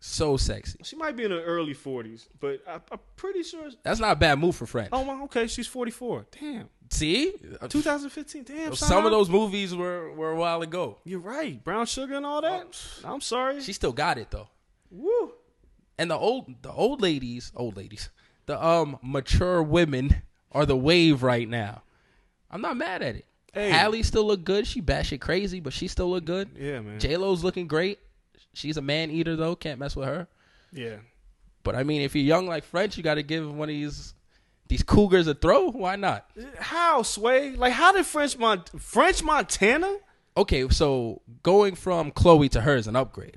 So 0.00 0.36
sexy. 0.36 0.78
She 0.84 0.96
might 0.96 1.16
be 1.16 1.24
in 1.24 1.32
her 1.32 1.42
early 1.42 1.74
forties, 1.74 2.28
but 2.38 2.62
I, 2.68 2.74
I'm 2.92 3.00
pretty 3.16 3.42
sure. 3.42 3.68
That's 3.82 3.98
not 4.00 4.12
a 4.12 4.16
bad 4.16 4.38
move 4.38 4.54
for 4.56 4.64
French. 4.64 4.90
Oh, 4.92 5.24
okay, 5.24 5.48
she's 5.48 5.66
44. 5.66 6.26
Damn, 6.40 6.68
See? 6.90 7.32
2015. 7.68 8.44
Damn, 8.44 8.74
Some 8.74 9.04
of 9.04 9.10
those 9.12 9.28
movies 9.28 9.74
were, 9.74 10.12
were 10.12 10.32
a 10.32 10.36
while 10.36 10.62
ago. 10.62 10.98
You're 11.04 11.20
right. 11.20 11.62
Brown 11.62 11.86
sugar 11.86 12.14
and 12.14 12.24
all 12.26 12.40
that. 12.42 12.66
I'm 13.04 13.20
sorry. 13.20 13.60
She 13.60 13.72
still 13.72 13.92
got 13.92 14.18
it 14.18 14.30
though. 14.30 14.48
Woo. 14.90 15.32
And 15.98 16.10
the 16.10 16.16
old 16.16 16.62
the 16.62 16.70
old 16.72 17.02
ladies, 17.02 17.52
old 17.56 17.76
ladies, 17.76 18.08
the 18.46 18.62
um 18.64 18.98
mature 19.02 19.62
women 19.62 20.22
are 20.52 20.64
the 20.64 20.76
wave 20.76 21.22
right 21.22 21.48
now. 21.48 21.82
I'm 22.50 22.60
not 22.62 22.76
mad 22.76 23.02
at 23.02 23.16
it. 23.16 23.24
Hey. 23.52 23.70
Halle 23.70 24.02
still 24.02 24.26
look 24.26 24.44
good. 24.44 24.66
She 24.66 24.80
batshit 24.80 25.20
crazy, 25.20 25.60
but 25.60 25.72
she 25.72 25.88
still 25.88 26.10
look 26.10 26.24
good. 26.24 26.50
Yeah, 26.56 26.80
man. 26.80 27.00
J 27.00 27.16
Lo's 27.16 27.42
looking 27.44 27.66
great. 27.66 27.98
She's 28.54 28.76
a 28.76 28.82
man 28.82 29.10
eater 29.10 29.36
though. 29.36 29.56
Can't 29.56 29.78
mess 29.80 29.94
with 29.96 30.06
her. 30.08 30.26
yeah. 30.72 30.96
But 31.64 31.74
I 31.74 31.82
mean, 31.82 32.00
if 32.00 32.14
you're 32.14 32.24
young 32.24 32.46
like 32.46 32.64
French, 32.64 32.96
you 32.96 33.02
got 33.02 33.16
to 33.16 33.22
give 33.22 33.52
one 33.52 33.68
of 33.68 33.74
these 33.74 34.14
these 34.68 34.82
cougars 34.82 35.26
a 35.26 35.34
throw. 35.34 35.70
Why 35.70 35.96
not? 35.96 36.30
How 36.58 37.02
Sway? 37.02 37.52
Like, 37.56 37.72
how 37.72 37.92
did 37.92 38.06
French 38.06 38.38
Mont 38.38 38.70
French 38.80 39.22
Montana? 39.22 39.96
Okay, 40.36 40.68
so 40.68 41.22
going 41.42 41.74
from 41.74 42.12
Khloe 42.12 42.48
to 42.50 42.60
her 42.60 42.76
is 42.76 42.86
an 42.86 42.96
upgrade. 42.96 43.36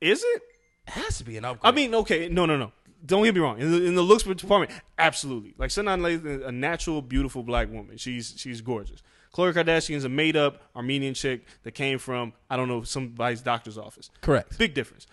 Is 0.00 0.22
it? 0.22 0.42
It 0.86 0.92
has 0.92 1.18
to 1.18 1.24
be 1.24 1.36
an 1.36 1.44
upgrade. 1.44 1.72
I 1.72 1.74
mean, 1.76 1.94
okay, 1.94 2.28
no, 2.28 2.46
no, 2.46 2.56
no. 2.56 2.72
Don't 3.04 3.24
get 3.24 3.34
me 3.34 3.40
wrong. 3.40 3.60
In 3.60 3.70
the, 3.70 3.84
in 3.84 3.94
the 3.94 4.02
looks 4.02 4.24
department, 4.24 4.72
absolutely. 4.98 5.54
Like 5.56 5.70
Sanaa 5.70 6.00
Lathan, 6.00 6.46
a 6.46 6.50
natural, 6.50 7.02
beautiful 7.02 7.42
black 7.42 7.70
woman. 7.70 7.96
She's 7.96 8.34
she's 8.36 8.60
gorgeous. 8.60 9.02
Khloe 9.34 9.52
Kardashian's 9.52 10.04
a 10.04 10.08
made 10.08 10.36
up 10.36 10.62
Armenian 10.74 11.14
chick 11.14 11.44
that 11.62 11.72
came 11.72 11.98
from 11.98 12.32
I 12.50 12.56
don't 12.56 12.68
know 12.68 12.82
somebody's 12.82 13.40
doctor's 13.42 13.78
office. 13.78 14.10
correct. 14.20 14.58
Big 14.58 14.74
difference. 14.74 15.06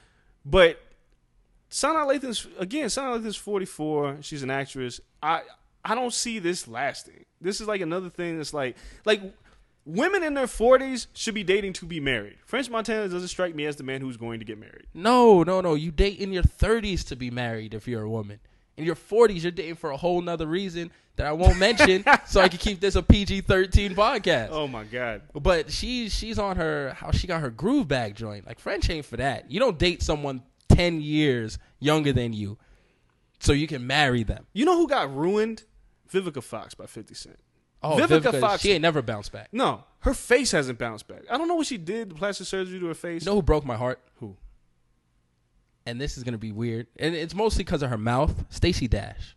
But 0.45 0.79
Sanaa 1.69 2.07
Lathan's 2.07 2.47
again. 2.59 2.87
Sanaa 2.87 3.17
Lathan's 3.17 3.35
forty 3.35 3.65
four. 3.65 4.17
She's 4.21 4.43
an 4.43 4.49
actress. 4.49 5.01
I 5.21 5.41
I 5.83 5.95
don't 5.95 6.13
see 6.13 6.39
this 6.39 6.67
lasting. 6.67 7.25
This 7.41 7.61
is 7.61 7.67
like 7.67 7.81
another 7.81 8.09
thing 8.09 8.37
that's 8.37 8.53
like 8.53 8.75
like 9.05 9.21
women 9.85 10.23
in 10.23 10.33
their 10.33 10.47
forties 10.47 11.07
should 11.13 11.35
be 11.35 11.43
dating 11.43 11.73
to 11.73 11.85
be 11.85 11.99
married. 11.99 12.37
French 12.45 12.69
Montana 12.69 13.07
doesn't 13.07 13.27
strike 13.27 13.55
me 13.55 13.65
as 13.65 13.75
the 13.75 13.83
man 13.83 14.01
who's 14.01 14.17
going 14.17 14.39
to 14.39 14.45
get 14.45 14.57
married. 14.57 14.87
No, 14.93 15.43
no, 15.43 15.61
no. 15.61 15.75
You 15.75 15.91
date 15.91 16.19
in 16.19 16.33
your 16.33 16.43
30s 16.43 17.07
to 17.07 17.15
be 17.15 17.29
married 17.29 17.73
if 17.73 17.87
you're 17.87 18.01
a 18.01 18.09
woman. 18.09 18.39
In 18.77 18.83
your 18.83 18.95
40s, 18.95 19.43
you're 19.43 19.51
dating 19.51 19.75
for 19.75 19.91
a 19.91 19.97
whole 19.97 20.21
nother 20.21 20.47
reason 20.47 20.91
that 21.15 21.27
I 21.27 21.31
won't 21.31 21.57
mention, 21.57 22.03
so 22.25 22.41
I 22.41 22.49
can 22.49 22.57
keep 22.57 22.81
this 22.81 22.95
a 22.95 23.03
PG-13 23.03 23.95
podcast. 23.95 24.49
Oh 24.51 24.67
my 24.67 24.83
god. 24.83 25.21
But 25.33 25.71
she's 25.71 26.13
she's 26.13 26.37
on 26.37 26.57
her 26.57 26.93
how 26.97 27.11
she 27.11 27.27
got 27.27 27.41
her 27.41 27.49
groove 27.49 27.87
bag 27.87 28.15
joint. 28.15 28.45
Like 28.45 28.59
French 28.59 28.89
ain't 28.89 29.05
for 29.05 29.17
that. 29.17 29.49
You 29.49 29.59
don't 29.59 29.79
date 29.79 30.01
someone 30.03 30.41
10 30.75 31.01
years 31.01 31.57
younger 31.79 32.11
than 32.13 32.33
you, 32.33 32.57
so 33.39 33.53
you 33.53 33.67
can 33.67 33.85
marry 33.85 34.23
them. 34.23 34.45
You 34.53 34.65
know 34.65 34.77
who 34.77 34.87
got 34.87 35.15
ruined? 35.15 35.63
Vivica 36.11 36.41
Fox 36.43 36.73
by 36.75 36.85
Fifty 36.85 37.13
Cent. 37.15 37.39
Oh, 37.81 37.97
Vivica 37.97 38.21
Vivica, 38.21 38.39
Fox- 38.39 38.61
she 38.61 38.71
ain't 38.71 38.81
never 38.81 39.01
bounced 39.01 39.31
back. 39.31 39.49
No, 39.51 39.83
her 39.99 40.13
face 40.13 40.51
hasn't 40.51 40.79
bounced 40.79 41.07
back. 41.07 41.23
I 41.29 41.37
don't 41.37 41.47
know 41.47 41.55
what 41.55 41.67
she 41.67 41.77
did. 41.77 42.09
The 42.09 42.15
plastic 42.15 42.47
surgery 42.47 42.79
to 42.79 42.85
her 42.87 42.93
face. 42.93 43.23
You 43.23 43.31
know 43.31 43.35
who 43.35 43.41
broke 43.41 43.65
my 43.65 43.75
heart? 43.75 43.99
who? 44.19 44.35
And 45.85 45.99
this 46.01 46.17
is 46.17 46.23
gonna 46.23 46.37
be 46.37 46.51
weird, 46.51 46.87
and 46.97 47.13
it's 47.15 47.35
mostly 47.35 47.63
because 47.63 47.81
of 47.83 47.89
her 47.89 47.97
mouth. 47.97 48.45
Stacey 48.49 48.87
Dash. 48.87 49.35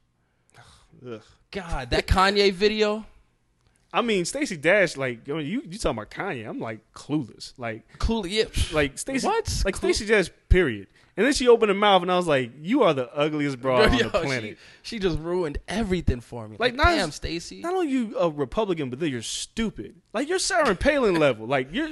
Ugh. 1.06 1.22
God, 1.50 1.90
that 1.90 2.06
Kanye 2.06 2.52
video. 2.52 3.04
I 3.92 4.02
mean, 4.02 4.24
Stacey 4.24 4.56
Dash. 4.56 4.96
Like 4.96 5.26
you, 5.26 5.38
you 5.38 5.60
talking 5.78 5.98
about 5.98 6.10
Kanye? 6.10 6.48
I'm 6.48 6.60
like 6.60 6.80
clueless. 6.94 7.52
Like, 7.56 7.86
Cool. 7.98 8.26
Yeah. 8.26 8.44
like 8.72 8.98
Stacey. 8.98 9.26
What? 9.26 9.62
Like. 9.64 9.76
Stacey 9.76 10.06
Dash. 10.06 10.30
Period. 10.48 10.88
And 11.16 11.26
then 11.26 11.32
she 11.32 11.48
opened 11.48 11.70
her 11.70 11.74
mouth, 11.74 12.02
and 12.02 12.12
I 12.12 12.16
was 12.16 12.28
like, 12.28 12.52
"You 12.60 12.84
are 12.84 12.94
the 12.94 13.12
ugliest 13.12 13.60
broad 13.60 13.90
on 13.90 13.98
the 13.98 14.08
planet." 14.08 14.56
She, 14.82 14.96
she 14.96 14.98
just 15.00 15.18
ruined 15.18 15.58
everything 15.66 16.20
for 16.20 16.46
me. 16.46 16.52
Like, 16.60 16.74
Like, 16.74 16.74
not 16.76 16.94
damn, 16.94 17.10
Stacey. 17.10 17.60
Not 17.60 17.74
only 17.74 17.88
you 17.90 18.16
a 18.16 18.30
Republican, 18.30 18.88
but 18.88 19.00
then 19.00 19.10
you're 19.10 19.22
stupid. 19.22 19.96
Like 20.12 20.28
you're 20.28 20.38
Sarah 20.38 20.76
Palin 20.76 21.14
level. 21.18 21.46
Like 21.46 21.72
you're 21.72 21.90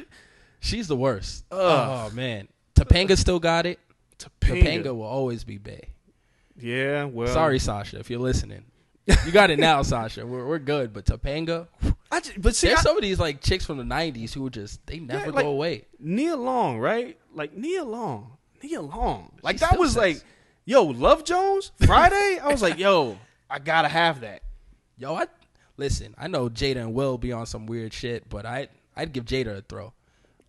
She's 0.60 0.86
the 0.86 0.96
worst. 0.96 1.44
Oh 1.50 2.08
man, 2.14 2.46
Topanga 2.76 3.16
still 3.18 3.40
got 3.40 3.66
it. 3.66 3.80
Topanga. 4.18 4.62
Topanga 4.62 4.94
will 4.94 5.02
always 5.02 5.42
be 5.42 5.58
Bay. 5.58 5.88
Yeah. 6.56 7.04
Well, 7.04 7.26
Sorry, 7.28 7.58
Sasha, 7.58 7.98
if 7.98 8.08
you're 8.10 8.20
listening. 8.20 8.64
You 9.24 9.30
got 9.32 9.50
it 9.50 9.58
now, 9.58 9.82
Sasha. 9.82 10.26
We're 10.26 10.46
we're 10.46 10.58
good, 10.58 10.92
but 10.92 11.04
Topanga. 11.04 11.68
I 12.10 12.20
just, 12.20 12.40
but 12.40 12.56
see, 12.56 12.68
There's 12.68 12.80
I, 12.80 12.82
some 12.82 12.96
of 12.96 13.02
these 13.02 13.18
like 13.20 13.40
chicks 13.40 13.64
from 13.64 13.78
the 13.78 13.84
'90s 13.84 14.32
who 14.34 14.50
just 14.50 14.84
they 14.86 14.98
never 14.98 15.30
like- 15.32 15.44
go 15.44 15.50
away. 15.50 15.84
Nia 15.98 16.36
Long, 16.36 16.78
right? 16.78 17.16
Like 17.34 17.56
Nia 17.56 17.84
Long, 17.84 18.36
Nia 18.62 18.82
Long. 18.82 19.32
Like 19.42 19.54
She's 19.54 19.60
that 19.68 19.78
was 19.78 19.92
sexy. 19.92 20.14
like, 20.14 20.24
yo, 20.64 20.84
Love 20.84 21.24
Jones 21.24 21.70
Friday. 21.84 22.38
I 22.42 22.48
was 22.48 22.62
like, 22.62 22.78
yo, 22.78 23.18
I 23.50 23.58
gotta 23.60 23.88
have 23.88 24.20
that. 24.22 24.42
Yo, 24.98 25.14
I 25.14 25.26
listen. 25.76 26.14
I 26.18 26.26
know 26.28 26.48
Jada 26.48 26.76
and 26.78 26.94
Will 26.94 27.16
be 27.18 27.32
on 27.32 27.46
some 27.46 27.66
weird 27.66 27.92
shit, 27.92 28.28
but 28.28 28.44
I 28.46 28.68
I'd 28.96 29.12
give 29.12 29.24
Jada 29.24 29.58
a 29.58 29.62
throw. 29.62 29.92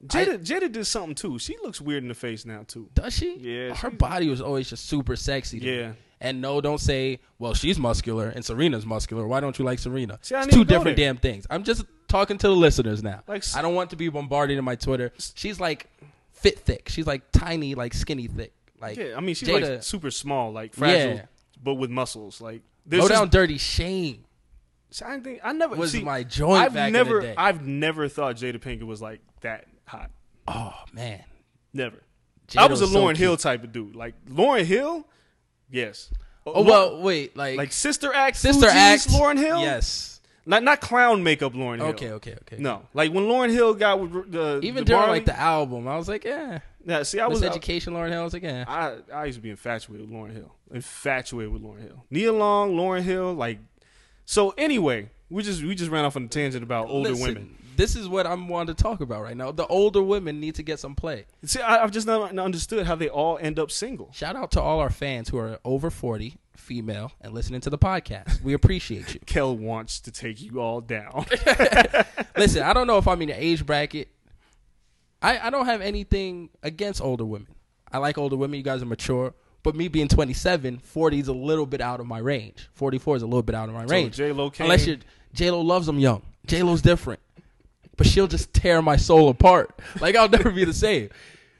Jada, 0.05 0.37
Jada 0.37 0.71
did 0.71 0.85
something 0.85 1.15
too. 1.15 1.37
She 1.39 1.57
looks 1.63 1.81
weird 1.81 2.03
in 2.03 2.09
the 2.09 2.15
face 2.15 2.45
now 2.45 2.63
too. 2.67 2.87
Does 2.93 3.13
she? 3.13 3.35
Yeah, 3.37 3.75
Her 3.75 3.89
body 3.89 4.29
was 4.29 4.41
always 4.41 4.69
just 4.69 4.85
super 4.87 5.15
sexy. 5.15 5.59
To 5.59 5.65
me. 5.65 5.93
And 6.19 6.41
no, 6.41 6.61
don't 6.61 6.79
say, 6.79 7.19
well, 7.37 7.53
she's 7.53 7.77
muscular 7.77 8.29
and 8.29 8.43
Serena's 8.43 8.85
muscular. 8.85 9.27
Why 9.27 9.39
don't 9.39 9.57
you 9.59 9.65
like 9.65 9.77
Serena? 9.79 10.17
See, 10.21 10.33
it's 10.35 10.47
two 10.47 10.65
different 10.65 10.97
there. 10.97 11.07
damn 11.07 11.17
things. 11.17 11.45
I'm 11.49 11.63
just 11.63 11.85
talking 12.07 12.37
to 12.39 12.47
the 12.47 12.55
listeners 12.55 13.03
now. 13.03 13.21
Like, 13.27 13.43
I 13.55 13.61
don't 13.61 13.75
want 13.75 13.91
to 13.91 13.95
be 13.95 14.09
bombarded 14.09 14.57
in 14.57 14.63
my 14.65 14.75
Twitter. 14.75 15.11
She's 15.35 15.59
like 15.59 15.87
fit 16.31 16.57
thick. 16.59 16.89
She's 16.89 17.05
like 17.05 17.31
tiny, 17.31 17.75
like 17.75 17.93
skinny 17.93 18.27
thick. 18.27 18.53
Like 18.79 18.97
Yeah, 18.97 19.15
I 19.17 19.19
mean 19.21 19.35
she's 19.35 19.47
Jada, 19.49 19.71
like 19.75 19.83
super 19.83 20.11
small, 20.11 20.51
like 20.51 20.73
fragile, 20.73 21.15
Yeah. 21.17 21.25
but 21.63 21.75
with 21.75 21.89
muscles. 21.91 22.41
Like 22.41 22.61
low 22.89 22.99
just- 22.99 23.09
down 23.09 23.29
dirty 23.29 23.57
shame. 23.57 24.23
See, 24.89 25.03
I 25.05 25.19
think 25.19 25.41
I 25.43 25.51
never 25.51 25.75
was 25.75 25.91
see, 25.91 26.01
my 26.01 26.23
joint 26.23 26.63
I've 26.63 26.73
back 26.73 26.87
in 26.87 26.93
the 26.93 26.99
never, 26.99 27.21
day. 27.21 27.33
I've 27.37 27.67
never 27.67 28.07
thought 28.07 28.37
Jada 28.37 28.57
Pinkett 28.57 28.83
was 28.83 29.01
like 29.01 29.19
that 29.41 29.65
hot. 29.85 30.09
Oh 30.47 30.73
man. 30.93 31.23
Never. 31.73 31.97
Jada 32.47 32.61
I 32.61 32.67
was 32.67 32.81
a 32.81 32.87
so 32.87 32.95
Lauryn 32.97 33.17
Hill 33.17 33.35
type 33.35 33.63
of 33.65 33.71
dude. 33.73 33.95
Like 33.95 34.15
Lauryn 34.29 34.63
Hill, 34.63 35.05
yes. 35.69 36.09
Oh, 36.45 36.53
oh 36.55 36.63
well, 36.63 37.01
wait, 37.01 37.35
like, 37.35 37.57
like 37.57 37.71
Sister 37.71 38.13
Act, 38.13 38.37
Sister 38.37 38.67
Fugees, 38.67 38.71
Act, 38.73 39.09
Lauryn 39.09 39.37
Hill. 39.37 39.59
Yes. 39.61 40.21
not 40.45 40.63
not 40.63 40.79
clown 40.79 41.21
makeup, 41.23 41.53
Lauryn 41.53 41.77
Hill. 41.77 41.87
Okay, 41.87 42.11
okay, 42.11 42.35
okay. 42.41 42.57
No, 42.57 42.83
like 42.93 43.11
when 43.13 43.25
Lauryn 43.25 43.51
Hill 43.51 43.73
got 43.73 43.99
with 43.99 44.31
the 44.31 44.59
Even 44.63 44.83
the 44.83 44.85
during 44.85 45.01
Barney- 45.01 45.11
like 45.13 45.25
the 45.25 45.37
album, 45.37 45.87
I 45.87 45.97
was 45.97 46.07
like, 46.07 46.23
yeah. 46.23 46.59
yeah. 46.85 47.03
See, 47.03 47.19
I 47.19 47.27
was 47.27 47.43
Education, 47.43 47.93
Lauryn 47.93 48.11
Hill. 48.11 48.21
I 48.21 48.23
was 48.23 48.33
like, 48.33 48.43
yeah. 48.43 48.63
I 48.67 48.97
I 49.13 49.25
used 49.25 49.37
to 49.37 49.41
be 49.41 49.49
infatuated 49.49 50.09
with 50.09 50.17
Lauryn 50.17 50.33
Hill. 50.33 50.53
Infatuated 50.71 51.51
with 51.51 51.61
Lauryn 51.63 51.81
Hill. 51.81 52.05
Nia 52.09 52.31
Long, 52.31 52.75
Lauryn 52.75 53.01
Hill, 53.03 53.33
like. 53.33 53.59
So 54.23 54.51
anyway, 54.57 55.09
we 55.29 55.43
just 55.43 55.61
we 55.63 55.75
just 55.75 55.91
ran 55.91 56.05
off 56.05 56.15
on 56.15 56.23
a 56.23 56.27
tangent 56.27 56.63
about 56.63 56.87
older 56.89 57.09
Listen, 57.11 57.27
women. 57.27 57.57
This 57.77 57.95
is 57.95 58.07
what 58.07 58.25
I'm 58.25 58.47
wanting 58.49 58.75
to 58.75 58.83
talk 58.83 59.01
about 59.01 59.21
right 59.21 59.37
now. 59.37 59.51
The 59.51 59.67
older 59.67 60.01
women 60.01 60.39
need 60.39 60.55
to 60.55 60.63
get 60.63 60.79
some 60.79 60.95
play. 60.95 61.25
See, 61.45 61.61
I, 61.61 61.83
I've 61.83 61.91
just 61.91 62.07
not 62.07 62.37
understood 62.37 62.87
how 62.87 62.95
they 62.95 63.07
all 63.07 63.37
end 63.39 63.59
up 63.59 63.69
single. 63.69 64.11
Shout 64.13 64.35
out 64.35 64.49
to 64.51 64.61
all 64.61 64.79
our 64.79 64.89
fans 64.89 65.29
who 65.29 65.37
are 65.37 65.59
over 65.63 65.91
40, 65.91 66.37
female, 66.55 67.11
and 67.21 67.33
listening 67.33 67.61
to 67.61 67.69
the 67.69 67.77
podcast. 67.77 68.41
We 68.41 68.53
appreciate 68.53 69.13
you. 69.13 69.19
Kel 69.27 69.55
wants 69.55 69.99
to 70.01 70.11
take 70.11 70.41
you 70.41 70.59
all 70.59 70.81
down. 70.81 71.27
Listen, 72.37 72.63
I 72.63 72.73
don't 72.73 72.87
know 72.87 72.97
if 72.97 73.07
I'm 73.07 73.21
in 73.21 73.29
the 73.29 73.41
age 73.41 73.63
bracket. 73.63 74.07
I, 75.21 75.37
I 75.39 75.49
don't 75.51 75.65
have 75.67 75.81
anything 75.81 76.49
against 76.63 76.99
older 76.99 77.25
women. 77.25 77.47
I 77.91 77.99
like 77.99 78.17
older 78.17 78.35
women. 78.35 78.57
You 78.57 78.63
guys 78.63 78.81
are 78.81 78.87
mature. 78.87 79.35
But 79.61 79.75
me 79.75 79.87
being 79.87 80.07
27, 80.07 80.79
40 80.79 81.19
is 81.19 81.27
a 81.27 81.33
little 81.33 81.65
bit 81.65 81.81
out 81.81 81.99
of 81.99 82.07
my 82.07 82.19
range. 82.19 82.69
44 82.73 83.17
is 83.17 83.21
a 83.21 83.25
little 83.27 83.43
bit 83.43 83.53
out 83.53 83.69
of 83.69 83.75
my 83.75 83.83
range. 83.83 84.15
J-Lo 84.15 84.49
came- 84.49 84.65
Unless 84.65 84.87
you're 84.87 84.97
J 85.33 85.51
Lo 85.51 85.61
loves 85.61 85.85
them 85.85 85.99
young. 85.99 86.21
J 86.47 86.63
Lo's 86.63 86.81
different, 86.81 87.19
but 87.97 88.07
she'll 88.07 88.27
just 88.27 88.53
tear 88.53 88.81
my 88.81 88.95
soul 88.95 89.29
apart. 89.29 89.77
Like 89.99 90.15
I'll 90.15 90.29
never 90.37 90.51
be 90.51 90.63
the 90.65 90.73
same. 90.73 91.09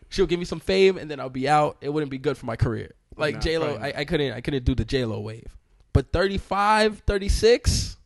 She'll 0.10 0.26
give 0.28 0.40
me 0.40 0.46
some 0.46 0.60
fame 0.62 0.98
and 0.98 1.12
then 1.12 1.20
I'll 1.20 1.30
be 1.30 1.50
out. 1.50 1.78
It 1.82 1.90
wouldn't 1.90 2.10
be 2.12 2.18
good 2.18 2.38
for 2.38 2.46
my 2.46 2.56
career. 2.56 2.94
Like 3.18 3.36
Nah, 3.36 3.42
J 3.42 3.58
Lo, 3.58 3.78
I. 3.82 3.94
I 3.98 4.06
couldn't 4.06 4.32
I 4.34 4.42
couldn't 4.42 4.64
do 4.64 4.74
the 4.76 4.86
J 4.86 5.04
Lo 5.06 5.20
wave. 5.20 5.56
But 5.94 6.14
35, 6.14 7.00
36, 7.08 7.98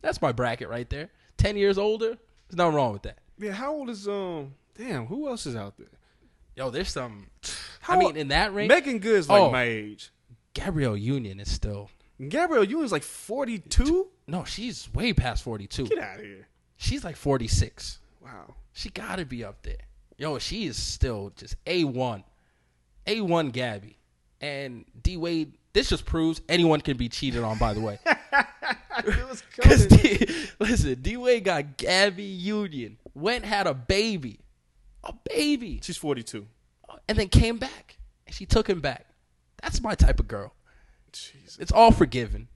that's 0.00 0.22
my 0.22 0.32
bracket 0.32 0.68
right 0.68 0.88
there. 0.88 1.10
10 1.36 1.56
years 1.56 1.76
older, 1.78 2.16
there's 2.48 2.56
nothing 2.56 2.74
wrong 2.74 2.92
with 2.94 3.02
that. 3.02 3.18
yeah, 3.38 3.52
how 3.52 3.72
old 3.74 3.90
is 3.90 4.08
um? 4.08 4.54
Damn, 4.78 5.06
who 5.06 5.28
else 5.28 5.46
is 5.46 5.54
out 5.56 5.76
there? 5.78 5.88
Yo, 6.54 6.70
there's 6.70 6.90
some. 6.90 7.26
How 7.80 7.94
I 7.94 7.98
mean, 7.98 8.16
in 8.16 8.28
that 8.28 8.54
range, 8.54 8.68
Meagan 8.70 8.98
Good's 8.98 9.28
like 9.28 9.40
Oh. 9.42 9.50
my 9.50 9.64
age. 9.64 10.10
Gabrielle 10.54 10.96
Union 10.96 11.38
is 11.38 11.50
still. 11.50 11.90
Gabrielle 12.28 12.64
Union's 12.64 12.92
like 12.92 13.02
forty 13.02 13.58
two. 13.58 14.08
No, 14.26 14.44
she's 14.44 14.88
way 14.94 15.12
past 15.12 15.44
42. 15.44 15.86
Get 15.86 15.98
out 15.98 16.18
of 16.18 16.24
here! 16.24 16.48
She's 16.76 17.04
like 17.04 17.16
46. 17.16 17.98
Wow. 18.22 18.54
She 18.72 18.90
got 18.90 19.16
to 19.16 19.24
be 19.24 19.44
up 19.44 19.62
there. 19.62 19.76
Yo, 20.18 20.38
she 20.38 20.66
is 20.66 20.80
still 20.80 21.32
just 21.36 21.62
A1. 21.64 22.24
A1 23.06 23.52
Gabby. 23.52 23.98
And 24.40 24.84
D 25.00 25.16
Wade, 25.16 25.54
this 25.72 25.88
just 25.88 26.04
proves 26.04 26.40
anyone 26.48 26.80
can 26.80 26.96
be 26.96 27.08
cheated 27.08 27.42
on, 27.42 27.58
by 27.58 27.72
the 27.74 27.80
way. 27.80 27.98
It 28.98 29.28
was 29.28 29.42
Because, 29.56 29.86
listen, 30.58 30.94
D 31.02 31.16
Wade 31.16 31.44
got 31.44 31.76
Gabby 31.76 32.22
Union, 32.22 32.96
went, 33.14 33.44
had 33.44 33.66
a 33.66 33.74
baby. 33.74 34.40
A 35.04 35.12
baby. 35.12 35.80
She's 35.82 35.96
forty 35.96 36.22
two. 36.22 36.46
And 37.08 37.18
then 37.18 37.28
came 37.28 37.58
back. 37.58 37.98
And 38.26 38.34
she 38.34 38.46
took 38.46 38.68
him 38.68 38.80
back. 38.80 39.06
That's 39.62 39.80
my 39.80 39.94
type 39.94 40.18
of 40.18 40.26
girl. 40.26 40.54
Jesus. 41.12 41.58
It's 41.58 41.72
all 41.72 41.92
forgiven. 41.92 42.48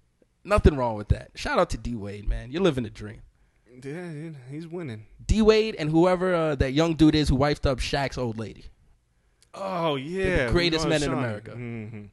Nothing 0.43 0.77
wrong 0.77 0.97
with 0.97 1.09
that. 1.09 1.31
Shout 1.35 1.59
out 1.59 1.71
to 1.71 1.77
D 1.77 1.95
Wade, 1.95 2.29
man. 2.29 2.51
You're 2.51 2.63
living 2.63 2.85
the 2.85 2.91
dream. 2.91 3.21
Yeah, 3.85 4.31
he's 4.51 4.67
winning. 4.67 5.07
D 5.27 5.43
Wade 5.43 5.77
and 5.79 5.91
whoever 5.91 6.35
uh, 6.35 6.55
that 6.57 6.73
young 6.73 6.95
dude 6.95 7.15
is 7.15 7.29
who 7.29 7.37
wifed 7.37 7.67
up 7.67 7.79
Shaq's 7.79 8.19
old 8.19 8.39
lady. 8.39 8.65
Oh 9.55 9.97
yeah, 9.97 10.47
the 10.47 10.53
greatest 10.53 10.87
men 10.89 11.03
in 11.03 11.13
America. 11.13 11.53
Mhm. 11.53 12.09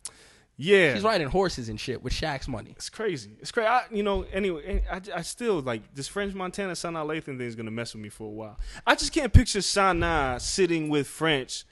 Yeah, 0.59 0.95
He's 0.95 1.03
riding 1.03 1.27
horses 1.27 1.69
and 1.69 1.79
shit 1.79 2.01
with 2.01 2.13
Shaq's 2.13 2.47
money. 2.47 2.71
It's 2.71 2.89
crazy. 2.89 3.37
It's 3.39 3.51
crazy. 3.51 3.67
I, 3.67 3.83
you 3.91 4.01
know, 4.01 4.23
anyway, 4.33 4.83
I, 4.91 4.99
I 5.15 5.21
still 5.21 5.61
like 5.61 5.93
this 5.93 6.07
French 6.07 6.33
Montana 6.33 6.73
Sanaa 6.73 7.05
Lathan 7.05 7.37
thing 7.37 7.41
is 7.41 7.55
gonna 7.55 7.69
mess 7.69 7.93
with 7.93 8.01
me 8.01 8.09
for 8.09 8.23
a 8.23 8.31
while. 8.31 8.57
I 8.85 8.95
just 8.95 9.13
can't 9.13 9.31
picture 9.31 9.59
Sanaa 9.59 10.41
sitting 10.41 10.89
with 10.89 11.05
French, 11.07 11.63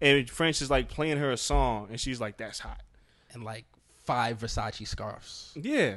and 0.00 0.30
French 0.30 0.62
is 0.62 0.70
like 0.70 0.88
playing 0.88 1.16
her 1.18 1.32
a 1.32 1.36
song, 1.36 1.88
and 1.90 1.98
she's 1.98 2.20
like, 2.20 2.36
"That's 2.36 2.60
hot." 2.60 2.82
and 3.32 3.44
like 3.44 3.64
five 4.04 4.38
Versace 4.38 4.86
scarves. 4.86 5.52
Yeah, 5.54 5.96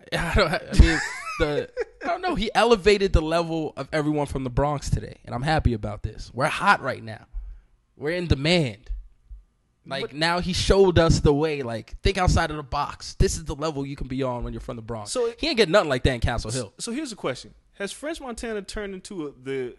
I, 0.12 0.34
don't, 0.34 0.52
I 0.52 0.78
mean, 0.80 0.98
the 1.38 1.70
I 2.04 2.06
don't 2.08 2.22
know. 2.22 2.34
He 2.34 2.50
elevated 2.54 3.12
the 3.12 3.20
level 3.22 3.72
of 3.76 3.88
everyone 3.92 4.26
from 4.26 4.44
the 4.44 4.50
Bronx 4.50 4.90
today, 4.90 5.18
and 5.24 5.34
I'm 5.34 5.42
happy 5.42 5.72
about 5.74 6.02
this. 6.02 6.30
We're 6.32 6.46
hot 6.46 6.82
right 6.82 7.02
now. 7.02 7.26
We're 7.96 8.16
in 8.16 8.26
demand. 8.26 8.90
Like 9.86 10.12
now, 10.12 10.40
he 10.40 10.52
showed 10.52 10.98
us 10.98 11.20
the 11.20 11.32
way. 11.32 11.62
Like 11.62 11.98
think 12.02 12.18
outside 12.18 12.50
of 12.50 12.56
the 12.58 12.62
box. 12.62 13.14
This 13.14 13.36
is 13.36 13.44
the 13.44 13.54
level 13.54 13.86
you 13.86 13.96
can 13.96 14.06
be 14.06 14.22
on 14.22 14.44
when 14.44 14.52
you're 14.52 14.60
from 14.60 14.76
the 14.76 14.82
Bronx. 14.82 15.10
So- 15.10 15.32
he 15.38 15.48
ain't 15.48 15.56
get 15.56 15.68
nothing 15.70 15.88
like 15.88 16.02
that 16.02 16.12
in 16.12 16.20
Castle 16.20 16.50
Hill. 16.50 16.72
So 16.78 16.92
here's 16.92 17.10
a 17.12 17.16
question: 17.16 17.54
Has 17.78 17.90
French 17.90 18.20
Montana 18.20 18.62
turned 18.62 18.94
into 18.94 19.28
a, 19.28 19.32
the 19.42 19.76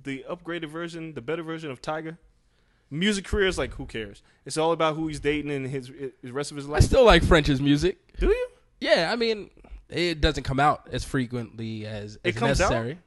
the 0.00 0.24
upgraded 0.30 0.68
version, 0.70 1.14
the 1.14 1.20
better 1.20 1.42
version 1.42 1.70
of 1.70 1.82
Tyga? 1.82 2.18
Music 2.90 3.24
career 3.24 3.48
is 3.48 3.58
like 3.58 3.74
who 3.74 3.84
cares? 3.84 4.22
It's 4.46 4.56
all 4.56 4.72
about 4.72 4.94
who 4.96 5.08
he's 5.08 5.20
dating 5.20 5.50
and 5.50 5.66
his, 5.66 5.90
his 6.22 6.30
rest 6.30 6.52
of 6.52 6.56
his 6.56 6.66
life. 6.66 6.82
I 6.82 6.86
still 6.86 7.04
like 7.04 7.22
French's 7.22 7.60
music. 7.60 7.98
Do 8.18 8.28
you? 8.28 8.48
Yeah, 8.80 9.10
I 9.12 9.16
mean, 9.16 9.50
it 9.88 10.20
doesn't 10.20 10.44
come 10.44 10.60
out 10.60 10.88
as 10.92 11.04
frequently 11.04 11.86
as, 11.86 12.16
It 12.24 12.34
as 12.34 12.36
comes 12.36 12.60
out? 12.60 12.70
necessary. 12.70 12.98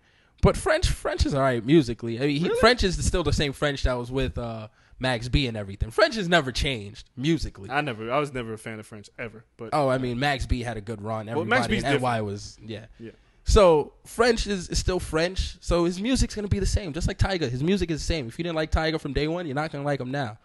But 0.41 0.57
French, 0.57 0.89
French 0.89 1.25
is 1.25 1.33
all 1.33 1.41
right 1.41 1.63
musically. 1.63 2.17
I 2.17 2.25
mean, 2.25 2.37
he, 2.41 2.47
Really? 2.47 2.59
French 2.59 2.83
is 2.83 3.03
still 3.05 3.23
the 3.23 3.33
same 3.33 3.53
French 3.53 3.83
that 3.83 3.93
was 3.93 4.11
with 4.11 4.37
uh, 4.37 4.69
Max 4.99 5.27
B 5.27 5.47
and 5.47 5.55
everything. 5.55 5.91
French 5.91 6.15
has 6.15 6.27
never 6.27 6.51
changed 6.51 7.09
musically. 7.15 7.69
I 7.69 7.81
never. 7.81 8.11
I 8.11 8.19
was 8.19 8.33
never 8.33 8.53
a 8.53 8.57
fan 8.57 8.79
of 8.79 8.87
French 8.87 9.09
ever. 9.19 9.43
But 9.57 9.69
oh, 9.73 9.89
I 9.89 9.97
mean, 9.99 10.19
Max 10.19 10.45
B 10.45 10.61
had 10.61 10.77
a 10.77 10.81
good 10.81 11.01
run. 11.01 11.29
Everybody 11.29 11.49
Max 11.49 11.67
B's 11.67 11.83
in 11.83 12.01
NY 12.01 12.21
was 12.21 12.57
yeah. 12.65 12.85
yeah. 12.99 13.11
So 13.43 13.93
French 14.05 14.47
is, 14.47 14.69
is 14.69 14.79
still 14.79 14.99
French. 14.99 15.57
So 15.59 15.85
his 15.85 15.99
music's 16.01 16.35
gonna 16.35 16.47
be 16.47 16.59
the 16.59 16.65
same, 16.65 16.93
just 16.93 17.07
like 17.07 17.17
Tyga. 17.17 17.49
His 17.49 17.63
music 17.63 17.91
is 17.91 17.99
the 17.99 18.05
same. 18.05 18.27
If 18.27 18.37
you 18.39 18.43
didn't 18.43 18.55
like 18.55 18.71
Tyga 18.71 18.99
from 18.99 19.13
day 19.13 19.27
one, 19.27 19.45
you're 19.45 19.55
not 19.55 19.71
gonna 19.71 19.83
like 19.83 19.99
him 19.99 20.11
now. 20.11 20.37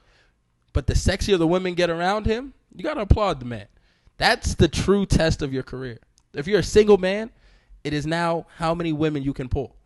But 0.73 0.87
the 0.87 0.95
sexier 0.95 1.39
the 1.39 1.47
women 1.47 1.75
get 1.75 1.89
around 1.89 2.27
him, 2.27 2.53
you 2.75 2.83
gotta 2.83 3.03
applaud 3.03 3.41
the 3.41 3.47
man. 3.47 3.67
That's 4.19 4.55
the 4.55 4.69
true 4.69 5.07
test 5.07 5.43
of 5.43 5.53
your 5.53 5.63
career. 5.63 5.99
If 6.37 6.47
you're 6.47 6.61
a 6.61 6.65
single 6.65 6.99
man, 6.99 7.31
it 7.85 7.93
is 7.93 8.07
now 8.07 8.47
how 8.57 8.75
many 8.75 8.93
women 8.93 9.23
you 9.23 9.33
can 9.33 9.49
pull, 9.49 9.77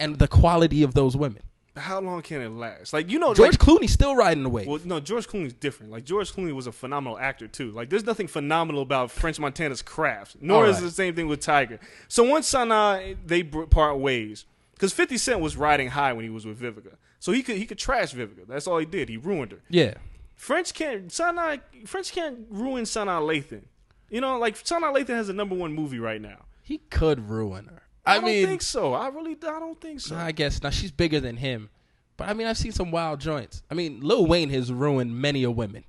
and 0.00 0.18
the 0.18 0.28
quality 0.28 0.82
of 0.82 0.94
those 0.94 1.16
women. 1.16 1.42
How 1.76 2.00
long 2.00 2.22
can 2.22 2.40
it 2.42 2.48
last? 2.48 2.92
Like 2.92 3.08
you 3.08 3.20
know, 3.20 3.34
George 3.34 3.52
like, 3.52 3.60
Clooney's 3.60 3.92
still 3.92 4.16
riding 4.16 4.42
the 4.42 4.48
wave. 4.48 4.66
Well, 4.66 4.80
no, 4.84 4.98
George 4.98 5.28
Clooney's 5.28 5.52
different. 5.52 5.92
Like 5.92 6.04
George 6.04 6.32
Clooney 6.32 6.52
was 6.52 6.66
a 6.66 6.72
phenomenal 6.72 7.18
actor 7.18 7.46
too. 7.46 7.70
Like 7.70 7.88
there's 7.88 8.04
nothing 8.04 8.26
phenomenal 8.26 8.82
about 8.82 9.12
French 9.12 9.38
Montana's 9.38 9.80
craft. 9.82 10.36
Nor 10.40 10.64
All 10.64 10.70
is 10.70 10.76
right. 10.76 10.82
the 10.82 10.90
same 10.90 11.14
thing 11.14 11.28
with 11.28 11.40
Tyga. 11.40 11.78
So 12.08 12.24
once 12.24 12.50
Sanaa 12.52 13.16
they 13.24 13.44
part 13.44 13.98
ways, 13.98 14.44
because 14.74 14.92
50 14.92 15.18
Cent 15.18 15.40
was 15.40 15.56
riding 15.56 15.88
high 15.90 16.12
when 16.12 16.24
he 16.24 16.30
was 16.30 16.44
with 16.44 16.60
Vivica, 16.60 16.96
so 17.20 17.30
he 17.30 17.42
could 17.44 17.56
he 17.56 17.66
could 17.66 17.78
trash 17.78 18.12
Vivica. 18.12 18.46
That's 18.48 18.66
all 18.66 18.78
he 18.78 18.86
did. 18.86 19.08
He 19.08 19.16
ruined 19.16 19.52
her. 19.52 19.60
yeah, 19.68 19.94
French 20.34 20.74
can't 20.74 21.08
Sanaa 21.08 21.60
French 21.86 22.10
can't 22.12 22.40
ruin 22.50 22.84
Sanaa 22.84 23.20
Lathan. 23.22 23.62
You 24.10 24.20
know, 24.20 24.38
like 24.38 24.56
Sanaa 24.56 24.94
Lathan 24.94 25.16
has 25.16 25.28
a 25.28 25.32
number 25.32 25.54
one 25.54 25.74
movie 25.74 25.98
right 25.98 26.20
now. 26.20 26.46
he 26.62 26.78
could 26.90 27.28
ruin 27.28 27.66
her. 27.66 27.82
I, 28.06 28.12
I, 28.12 28.14
don't 28.16 28.24
mean, 28.24 28.46
think 28.46 28.62
so. 28.62 28.94
I 28.94 29.08
really 29.08 29.32
I 29.32 29.60
don't 29.60 29.78
think 29.80 30.00
so. 30.00 30.16
I 30.16 30.32
guess 30.32 30.62
now 30.62 30.70
she's 30.70 30.90
bigger 30.90 31.20
than 31.20 31.36
him, 31.36 31.68
but 32.16 32.28
I 32.28 32.32
mean 32.32 32.46
I've 32.46 32.56
seen 32.56 32.72
some 32.72 32.90
wild 32.90 33.20
joints. 33.20 33.62
I 33.70 33.74
mean 33.74 34.00
Lil 34.00 34.26
Wayne 34.26 34.48
has 34.50 34.72
ruined 34.72 35.14
many 35.14 35.42
a 35.44 35.50
women. 35.50 35.84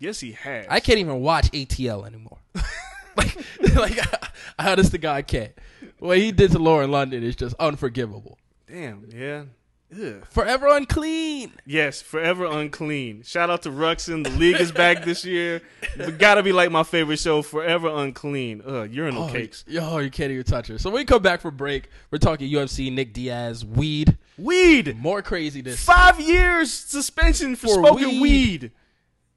yes, 0.00 0.18
he 0.20 0.32
has. 0.32 0.66
I 0.68 0.80
can't 0.80 0.98
even 0.98 1.20
watch 1.20 1.50
ATL 1.52 2.04
anymore. 2.06 2.38
like, 3.16 3.36
like 3.76 3.98
I, 3.98 4.28
honest 4.70 4.90
to 4.92 4.98
God, 4.98 5.14
I 5.14 5.22
can't. 5.22 5.52
What 5.98 6.18
he 6.18 6.32
did 6.32 6.50
to 6.52 6.58
Lauren 6.58 6.90
London 6.90 7.22
is 7.22 7.36
just 7.36 7.54
unforgivable. 7.60 8.38
Damn. 8.66 9.06
Yeah. 9.14 9.44
Ugh. 9.92 10.24
Forever 10.30 10.68
unclean. 10.68 11.52
Yes, 11.66 12.00
forever 12.00 12.46
unclean. 12.46 13.22
Shout 13.22 13.50
out 13.50 13.62
to 13.62 13.70
Ruxin. 13.70 14.24
The 14.24 14.30
league 14.30 14.60
is 14.60 14.72
back 14.72 15.04
this 15.04 15.24
year. 15.24 15.60
But 15.96 16.18
gotta 16.18 16.42
be 16.42 16.52
like 16.52 16.70
my 16.70 16.82
favorite 16.82 17.18
show, 17.18 17.42
Forever 17.42 17.88
Unclean. 17.88 18.62
Ugh, 18.64 18.90
urinal 18.90 19.24
oh, 19.24 19.32
cakes. 19.32 19.64
Yo, 19.66 19.98
you 19.98 20.10
can't 20.10 20.30
even 20.32 20.44
touch 20.44 20.68
her. 20.68 20.78
So 20.78 20.90
when 20.90 21.00
we 21.00 21.04
come 21.04 21.22
back 21.22 21.40
from 21.40 21.56
break, 21.56 21.88
we're 22.10 22.18
talking 22.18 22.50
UFC, 22.50 22.92
Nick 22.92 23.12
Diaz, 23.12 23.64
weed, 23.64 24.16
Weed. 24.38 24.96
more 24.96 25.20
craziness. 25.22 25.84
Five 25.84 26.20
years 26.20 26.72
suspension 26.72 27.56
for, 27.56 27.66
For 27.66 27.74
smoking 27.74 28.20
weed. 28.20 28.62
weed. 28.62 28.72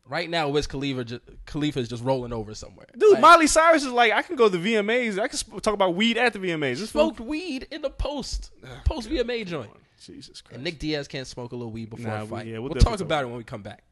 Right 0.08 0.30
now, 0.30 0.50
Wiz 0.50 0.68
Khalifa, 0.68 1.04
ju- 1.04 1.20
Khalifa 1.48 1.80
is 1.80 1.88
just 1.90 2.04
rolling 2.04 2.32
over 2.32 2.54
somewhere. 2.54 2.86
Dude, 2.96 3.14
Like, 3.14 3.22
Miley 3.22 3.48
Cyrus 3.48 3.84
is 3.84 3.92
like, 3.92 4.12
I 4.14 4.22
can 4.22 4.36
go 4.36 4.48
to 4.48 4.56
the 4.56 4.74
VMAs. 4.76 5.18
I 5.20 5.28
can 5.28 5.36
sp- 5.42 5.58
talk 5.64 5.74
about 5.74 5.96
weed 5.96 6.16
at 6.18 6.32
the 6.34 6.38
VMAs. 6.40 6.78
This 6.78 6.92
smoked 6.92 7.20
weed 7.20 7.68
in 7.72 7.82
the 7.82 7.90
post 7.90 8.52
post 8.86 9.10
VMA 9.10 9.46
joint. 9.48 9.72
Jesus 10.06 10.42
Christ. 10.42 10.56
And 10.56 10.64
Nick 10.64 10.80
Diaz 10.80 11.08
can't 11.08 11.28
smoke 11.28 11.52
a 11.52 11.56
little 11.56 11.72
weed 11.72 11.90
before 11.90 12.08
Nah, 12.08 12.22
a 12.22 12.26
we- 12.26 12.30
fight. 12.32 12.48
yeah, 12.48 12.54
we'll 12.60 12.70
we'll 12.70 12.76
talk 12.76 12.94
talk 12.94 13.02
about 13.02 13.24
it 13.24 13.28
when 13.28 13.38
we 13.38 13.44
come 13.44 13.62
back. 13.64 13.84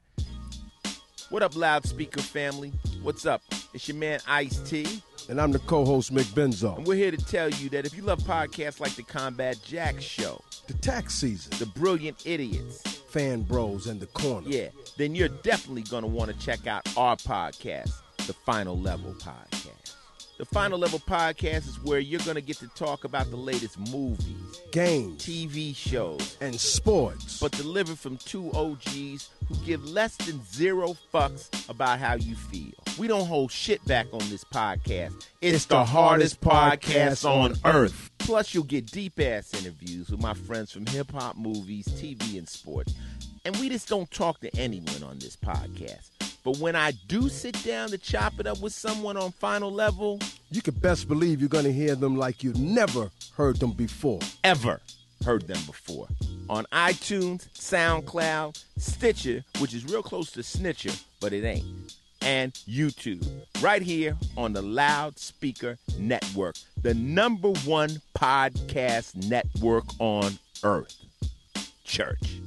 What 1.30 1.41
up, 1.41 1.55
loudspeaker 1.55 2.22
family? 2.22 2.72
What's 3.01 3.26
up? 3.26 3.41
It's 3.74 3.88
your 3.88 3.97
man 3.97 4.20
Ice 4.28 4.57
T, 4.70 4.86
And 5.30 5.41
I'm 5.41 5.51
the 5.51 5.59
co-host 5.59 6.14
Mick 6.14 6.26
Benzo. 6.26 6.78
and 6.78 6.86
we're 6.86 6.95
here 6.95 7.09
to 7.11 7.18
tell 7.18 7.49
you 7.49 7.70
that 7.70 7.86
if 7.88 7.95
you 7.95 8.03
love 8.03 8.20
podcasts 8.20 8.80
like 8.80 8.93
the 8.95 9.01
Combat 9.03 9.57
Jack 9.66 9.99
Show, 9.99 10.41
The 10.68 10.74
tax 10.76 11.16
season, 11.16 11.51
The 11.57 11.66
Brilliant 11.66 12.22
Idiots, 12.28 12.82
fan 13.09 13.41
bros 13.41 13.88
in 13.88 13.97
the 13.99 14.05
corner. 14.07 14.47
yeah, 14.47 14.68
then 14.97 15.16
you're 15.16 15.30
definitely 15.30 15.84
gonna 15.84 16.07
want 16.07 16.30
to 16.32 16.45
check 16.45 16.68
out 16.68 16.88
our 16.97 17.16
podcast, 17.16 17.91
The 18.28 18.34
Final 18.34 18.78
Level 18.80 19.14
Podcast. 19.14 19.83
The 20.44 20.50
Final 20.54 20.78
Level 20.78 21.00
Podcast 21.00 21.70
is 21.70 21.82
where 21.84 22.00
you're 22.00 22.20
gonna 22.26 22.41
get 22.41 22.58
to 22.58 22.68
talk 22.68 23.06
about 23.06 23.30
the 23.30 23.38
latest 23.38 23.80
movies, 23.80 24.62
Games 24.74 25.24
TV 25.26 25.74
shows, 25.74 26.36
and 26.41 26.60
sports. 26.60 27.39
but 27.39 27.54
delivered 27.54 27.98
from 27.98 28.18
two 28.18 28.52
OGs 28.52 29.30
who 29.48 29.56
give 29.66 29.89
less 29.89 30.18
than 30.18 30.44
zero 30.44 30.98
fucks 31.14 31.48
about 31.70 32.00
how 32.00 32.16
you 32.16 32.36
feel. 32.36 32.74
We 33.00 33.08
don't 33.08 33.26
hold 33.26 33.54
shit 33.54 33.86
back 33.86 34.08
on 34.12 34.20
this 34.30 34.44
podcast. 34.44 35.16
It's, 35.39 35.56
It's 35.56 35.66
the, 35.68 35.76
the 35.76 35.86
hardest 35.86 36.44
hardest 36.44 36.84
podcast 36.84 37.24
podcast 37.24 37.30
on 37.30 37.52
on 37.64 37.76
earth. 37.76 38.12
Plus, 38.18 38.54
you'll 38.54 38.66
get 38.66 38.88
deep 38.88 39.22
ass 39.22 39.54
interviews 39.54 40.10
with 40.10 40.22
my 40.22 40.34
friends 40.34 40.74
from 40.74 40.86
hip 40.88 41.14
hop, 41.14 41.38
movies, 41.38 41.88
TV, 41.88 42.38
and 42.38 42.50
sports. 42.50 42.94
And 43.46 43.56
we 43.58 43.68
just 43.68 43.89
don't 43.89 44.10
talk 44.10 44.39
to 44.39 44.56
anyone 44.58 45.04
on 45.04 45.20
this 45.20 45.36
podcast. 45.36 46.10
But 46.44 46.58
when 46.60 46.76
I 46.76 46.91
do 47.08 47.28
sit 47.30 47.62
down 47.64 47.89
to 47.89 47.98
chop 47.98 48.39
it 48.39 48.48
up 48.48 48.62
with 48.62 48.74
someone 48.74 49.18
on 49.18 49.32
final 49.34 49.72
level, 49.72 50.20
you 50.50 50.62
can 50.62 50.76
best 50.76 51.08
believe 51.08 51.41
you're 51.41 51.50
going 51.50 51.66
to 51.66 51.74
hear 51.74 51.96
them 51.96 52.16
like 52.16 52.44
you've 52.44 52.60
never 52.60 53.12
heard 53.36 53.58
them 53.58 53.72
before. 53.72 54.20
ever 54.44 54.80
heard 55.26 55.48
them 55.48 55.60
before. 55.66 56.08
On 56.50 56.66
iTunes, 56.72 57.48
SoundCloud, 57.54 58.62
Stitcher, 58.78 59.44
which 59.60 59.74
is 59.74 59.86
real 59.86 60.04
close 60.04 60.32
to 60.32 60.41
Snitcher, 60.41 61.02
but 61.22 61.34
it 61.34 61.46
ain't, 61.46 61.66
and 62.22 62.54
YouTube, 62.68 63.26
right 63.62 63.82
here 63.82 64.18
on 64.36 64.54
the 64.54 64.62
Loudspeaker 64.62 65.78
Network, 65.98 66.56
the 66.82 66.94
number 66.94 67.50
one 67.66 68.02
podcast 68.18 69.16
network 69.30 69.86
on 70.00 70.38
earth. 70.64 70.98
Church. 71.86 72.39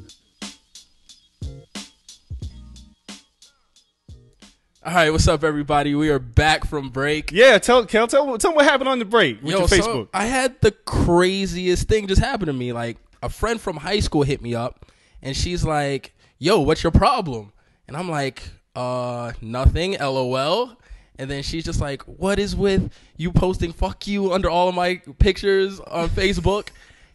All 4.87 4.95
right, 4.95 5.11
what's 5.11 5.27
up, 5.27 5.43
everybody? 5.43 5.97
We 5.97 6.11
are 6.11 6.21
back 6.21 6.65
from 6.65 6.91
break. 6.91 7.33
Yeah, 7.33 7.59
tell, 7.59 7.85
Kel, 7.87 8.07
tell, 8.07 8.39
tell 8.39 8.55
what 8.55 8.65
happened 8.65 8.89
on 8.89 9.01
the 9.01 9.05
break 9.05 9.43
with 9.43 9.51
Yo, 9.51 9.59
your 9.59 9.69
so 9.69 9.77
Facebook. 9.77 10.09
I 10.15 10.27
had 10.27 10.61
the 10.61 10.71
craziest 10.71 11.89
thing 11.89 12.07
just 12.07 12.23
happen 12.23 12.47
to 12.47 12.53
me. 12.53 12.73
Like 12.73 12.97
a 13.21 13.29
friend 13.29 13.61
from 13.61 13.79
high 13.79 13.99
school 13.99 14.23
hit 14.23 14.41
me 14.41 14.55
up, 14.55 14.87
and 15.23 15.37
she's 15.37 15.65
like, 15.65 16.15
"Yo, 16.39 16.61
what's 16.61 16.85
your 16.85 16.93
problem?" 16.93 17.53
And 17.89 17.97
I'm 17.97 18.09
like, 18.09 18.45
"Uh, 18.77 19.33
nothing. 19.41 19.97
LOL." 19.99 20.77
And 21.19 21.29
then 21.29 21.43
she's 21.43 21.65
just 21.65 21.81
like, 21.81 22.03
"What 22.03 22.39
is 22.39 22.55
with 22.55 22.93
you 23.17 23.33
posting 23.33 23.73
fuck 23.73 24.07
you 24.07 24.33
under 24.33 24.49
all 24.49 24.69
of 24.69 24.77
my 24.77 25.03
pictures 25.19 25.81
on 25.81 26.11
Facebook?" 26.11 26.69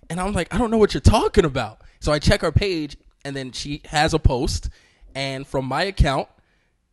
And 0.09 0.19
I'm 0.19 0.33
like, 0.33 0.53
"I 0.53 0.57
don't 0.57 0.71
know 0.71 0.77
what 0.77 0.93
you're 0.93 0.99
talking 0.99 1.45
about." 1.45 1.79
So 2.01 2.11
I 2.11 2.19
check 2.19 2.41
her 2.41 2.51
page, 2.51 2.97
and 3.23 3.33
then 3.33 3.53
she 3.53 3.81
has 3.85 4.13
a 4.13 4.19
post, 4.19 4.69
and 5.15 5.47
from 5.47 5.63
my 5.63 5.83
account, 5.83 6.27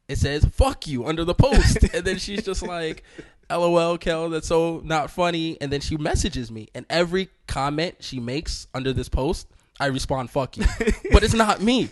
it 0.08 0.18
says 0.18 0.44
"fuck 0.46 0.86
you" 0.86 1.06
under 1.06 1.24
the 1.24 1.34
post, 1.34 1.82
and 1.94 2.04
then 2.04 2.18
she's 2.18 2.44
just 2.44 2.62
like, 2.62 3.04
"LOL, 3.50 3.98
Kel, 3.98 4.30
that's 4.30 4.48
so 4.48 4.80
not 4.84 5.10
funny." 5.10 5.58
And 5.60 5.70
then 5.72 5.80
she 5.80 5.96
messages 5.96 6.50
me, 6.50 6.68
and 6.74 6.86
every 6.88 7.28
comment 7.46 7.96
she 8.00 8.18
makes 8.18 8.66
under 8.74 8.92
this 8.92 9.08
post, 9.08 9.46
I 9.78 9.86
respond 9.86 10.30
"fuck 10.30 10.56
you," 10.56 10.64
but 11.12 11.22
it's 11.22 11.34
not 11.34 11.60
me. 11.62 11.90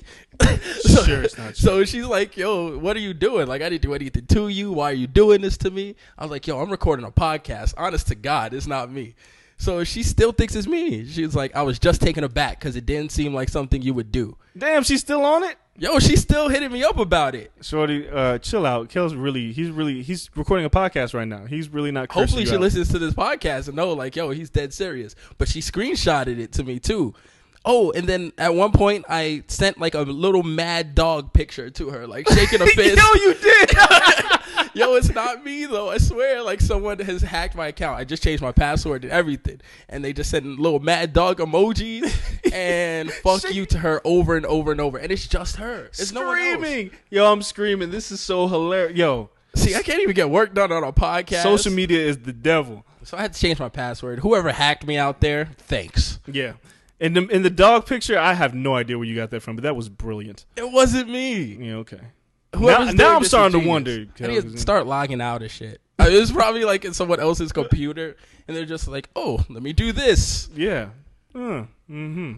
so, 0.80 1.02
Sure, 1.04 1.22
it's 1.22 1.38
not 1.38 1.48
you. 1.50 1.54
So 1.54 1.84
she's 1.84 2.06
like, 2.06 2.36
"Yo, 2.36 2.78
what 2.78 2.96
are 2.96 3.00
you 3.00 3.14
doing? 3.14 3.46
Like, 3.46 3.62
I 3.62 3.68
didn't 3.68 3.82
do 3.82 3.94
anything 3.94 4.26
to 4.26 4.48
you. 4.48 4.72
Why 4.72 4.90
are 4.90 4.94
you 4.94 5.06
doing 5.06 5.42
this 5.42 5.56
to 5.58 5.70
me?" 5.70 5.94
I 6.18 6.24
was 6.24 6.30
like, 6.30 6.46
"Yo, 6.46 6.58
I'm 6.58 6.70
recording 6.70 7.04
a 7.04 7.10
podcast. 7.10 7.74
Honest 7.76 8.08
to 8.08 8.14
God, 8.14 8.54
it's 8.54 8.66
not 8.66 8.90
me." 8.90 9.14
So 9.58 9.84
she 9.84 10.02
still 10.02 10.32
thinks 10.32 10.54
it's 10.54 10.66
me. 10.66 11.06
She's 11.06 11.34
like, 11.34 11.56
"I 11.56 11.62
was 11.62 11.78
just 11.78 12.00
taken 12.02 12.24
aback 12.24 12.58
because 12.60 12.76
it 12.76 12.84
didn't 12.86 13.10
seem 13.12 13.32
like 13.34 13.48
something 13.48 13.80
you 13.82 13.94
would 13.94 14.12
do." 14.12 14.36
Damn, 14.56 14.82
she's 14.82 15.00
still 15.00 15.24
on 15.24 15.44
it? 15.44 15.56
Yo, 15.78 15.98
she's 15.98 16.20
still 16.22 16.48
hitting 16.48 16.72
me 16.72 16.82
up 16.84 16.98
about 16.98 17.34
it. 17.34 17.52
Shorty, 17.60 18.08
uh, 18.08 18.38
chill 18.38 18.64
out. 18.64 18.88
Kel's 18.88 19.14
really, 19.14 19.52
he's 19.52 19.68
really, 19.70 20.02
he's 20.02 20.30
recording 20.34 20.64
a 20.64 20.70
podcast 20.70 21.12
right 21.12 21.28
now. 21.28 21.44
He's 21.44 21.68
really 21.68 21.90
not 21.90 22.10
Hopefully 22.10 22.46
she 22.46 22.54
out. 22.54 22.60
listens 22.60 22.88
to 22.92 22.98
this 22.98 23.12
podcast 23.12 23.66
and 23.68 23.76
know 23.76 23.92
like, 23.92 24.16
yo, 24.16 24.30
he's 24.30 24.48
dead 24.48 24.72
serious. 24.72 25.14
But 25.36 25.48
she 25.48 25.60
screenshotted 25.60 26.38
it 26.38 26.52
to 26.52 26.64
me 26.64 26.78
too. 26.78 27.12
Oh, 27.64 27.90
and 27.92 28.06
then 28.08 28.32
at 28.38 28.54
one 28.54 28.72
point 28.72 29.04
I 29.08 29.42
sent 29.48 29.78
like 29.78 29.94
a 29.94 30.00
little 30.02 30.42
mad 30.42 30.94
dog 30.94 31.32
picture 31.34 31.68
to 31.68 31.90
her, 31.90 32.06
like 32.06 32.26
shaking 32.30 32.62
a 32.62 32.66
fist. 32.68 32.96
Yo, 32.96 33.20
you 33.20 33.34
did. 33.34 33.70
Yo, 34.76 34.94
it's 34.94 35.14
not 35.14 35.42
me 35.42 35.64
though. 35.64 35.88
I 35.88 35.98
swear, 35.98 36.42
like 36.42 36.60
someone 36.60 36.98
has 36.98 37.22
hacked 37.22 37.54
my 37.54 37.68
account. 37.68 37.98
I 37.98 38.04
just 38.04 38.22
changed 38.22 38.42
my 38.42 38.52
password 38.52 39.04
and 39.04 39.12
everything, 39.12 39.60
and 39.88 40.04
they 40.04 40.12
just 40.12 40.30
sent 40.30 40.44
little 40.44 40.80
mad 40.80 41.12
dog 41.12 41.38
emojis 41.38 42.12
and 42.52 43.10
fuck 43.10 43.52
you 43.54 43.64
to 43.66 43.78
her 43.78 44.00
over 44.04 44.36
and 44.36 44.44
over 44.44 44.72
and 44.72 44.80
over, 44.80 44.98
and 44.98 45.10
it's 45.10 45.26
just 45.26 45.56
her. 45.56 45.86
It's 45.86 46.12
no 46.12 46.26
one 46.26 46.38
else. 46.38 46.58
screaming. 46.58 46.90
Yo, 47.08 47.32
I'm 47.32 47.40
screaming. 47.42 47.90
This 47.90 48.12
is 48.12 48.20
so 48.20 48.48
hilarious. 48.48 48.98
Yo, 48.98 49.30
See, 49.54 49.74
I 49.74 49.82
can't 49.82 50.00
even 50.02 50.14
get 50.14 50.28
work 50.28 50.52
done 50.54 50.70
on 50.70 50.84
a 50.84 50.92
podcast. 50.92 51.42
social 51.42 51.72
media 51.72 52.00
is 52.00 52.18
the 52.18 52.32
devil. 52.32 52.84
So 53.02 53.16
I 53.16 53.22
had 53.22 53.32
to 53.32 53.40
change 53.40 53.58
my 53.58 53.70
password. 53.70 54.18
Whoever 54.18 54.52
hacked 54.52 54.86
me 54.86 54.98
out 54.98 55.20
there, 55.20 55.46
thanks. 55.56 56.20
Yeah. 56.26 56.54
In 57.00 57.14
the 57.14 57.26
in 57.28 57.42
the 57.42 57.50
dog 57.50 57.86
picture, 57.86 58.18
I 58.18 58.34
have 58.34 58.54
no 58.54 58.74
idea 58.74 58.98
where 58.98 59.06
you 59.06 59.14
got 59.14 59.30
that 59.30 59.40
from, 59.40 59.56
but 59.56 59.62
that 59.62 59.76
was 59.76 59.88
brilliant. 59.88 60.44
It 60.56 60.70
wasn't 60.70 61.08
me. 61.08 61.42
Yeah, 61.68 61.74
okay. 61.76 62.00
Whoever's 62.56 62.94
now 62.94 63.04
doing 63.04 63.16
I'm 63.16 63.24
starting 63.24 63.60
to 63.60 63.68
wonder, 63.68 63.90
I 63.92 63.96
need 63.98 64.14
Kel, 64.16 64.28
to 64.34 64.42
'cause- 64.42 64.60
start 64.60 64.86
logging 64.86 65.20
out 65.20 65.42
of 65.42 65.50
shit. 65.50 65.80
Uh, 65.98 66.04
It 66.10 66.20
was 66.20 66.30
probably 66.30 66.64
like 66.64 66.84
in 66.84 66.92
someone 66.92 67.20
else's 67.20 67.52
computer, 67.52 68.16
and 68.46 68.54
they're 68.54 68.66
just 68.66 68.86
like, 68.86 69.08
"Oh, 69.16 69.42
let 69.48 69.62
me 69.62 69.72
do 69.72 69.92
this." 69.92 70.48
Yeah. 70.54 70.88
Uh, 71.34 71.64
mm-hmm. 71.90 72.32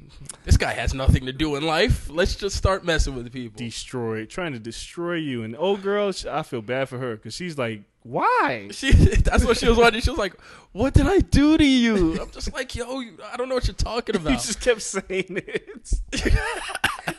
This 0.44 0.56
guy 0.56 0.72
has 0.74 0.94
nothing 0.94 1.26
to 1.26 1.32
do 1.32 1.56
in 1.56 1.64
life. 1.66 2.08
Let's 2.08 2.36
just 2.36 2.56
start 2.56 2.84
messing 2.84 3.16
with 3.16 3.32
people. 3.32 3.58
Destroy, 3.58 4.26
trying 4.26 4.52
to 4.52 4.58
destroy 4.60 5.14
you. 5.16 5.42
And 5.42 5.56
old 5.56 5.82
girl, 5.82 6.12
sh- 6.12 6.26
I 6.26 6.42
feel 6.44 6.62
bad 6.62 6.88
for 6.88 6.98
her 6.98 7.16
because 7.16 7.34
she's 7.34 7.58
like, 7.58 7.82
why? 8.04 8.68
She, 8.72 8.92
that's 8.92 9.44
what 9.44 9.56
she 9.56 9.68
was 9.68 9.76
wondering. 9.76 10.02
She 10.02 10.10
was 10.10 10.18
like, 10.20 10.34
"What 10.72 10.94
did 10.94 11.06
I 11.08 11.18
do 11.18 11.58
to 11.58 11.64
you?" 11.64 12.20
I'm 12.20 12.30
just 12.30 12.52
like, 12.54 12.74
"Yo, 12.76 13.00
you- 13.00 13.18
I 13.32 13.36
don't 13.36 13.48
know 13.48 13.56
what 13.56 13.66
you're 13.66 13.74
talking 13.74 14.14
about." 14.20 14.30
You 14.30 14.36
just 14.36 14.60
kept 14.60 14.82
saying 14.82 15.42
it. 15.48 15.68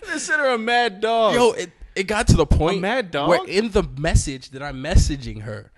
Consider 0.04 0.43
her 0.43 0.54
a 0.54 0.58
mad 0.58 1.02
dog. 1.02 1.36
Yo, 1.36 1.52
it, 1.52 1.70
it 2.00 2.08
got 2.08 2.28
to 2.28 2.38
the 2.38 2.45
point 2.45 2.82
mad 2.82 3.12
dog? 3.12 3.30
where 3.30 3.45
in 3.45 3.72
the 3.72 3.84
message 3.97 4.52
that 4.52 4.64
I'm 4.64 4.82
messaging 4.82 5.41
her, 5.41 5.72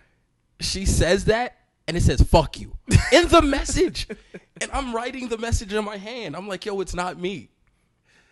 she 0.59 0.85
says 0.85 1.25
that 1.25 1.57
and 1.87 1.97
it 1.97 2.03
says 2.03 2.21
"fuck 2.21 2.59
you" 2.59 2.77
in 3.11 3.27
the 3.27 3.41
message, 3.41 4.07
and 4.61 4.71
I'm 4.71 4.95
writing 4.95 5.27
the 5.29 5.37
message 5.37 5.73
in 5.73 5.83
my 5.83 5.97
hand. 5.97 6.35
I'm 6.35 6.47
like, 6.47 6.65
"Yo, 6.65 6.79
it's 6.81 6.93
not 6.93 7.19
me." 7.19 7.49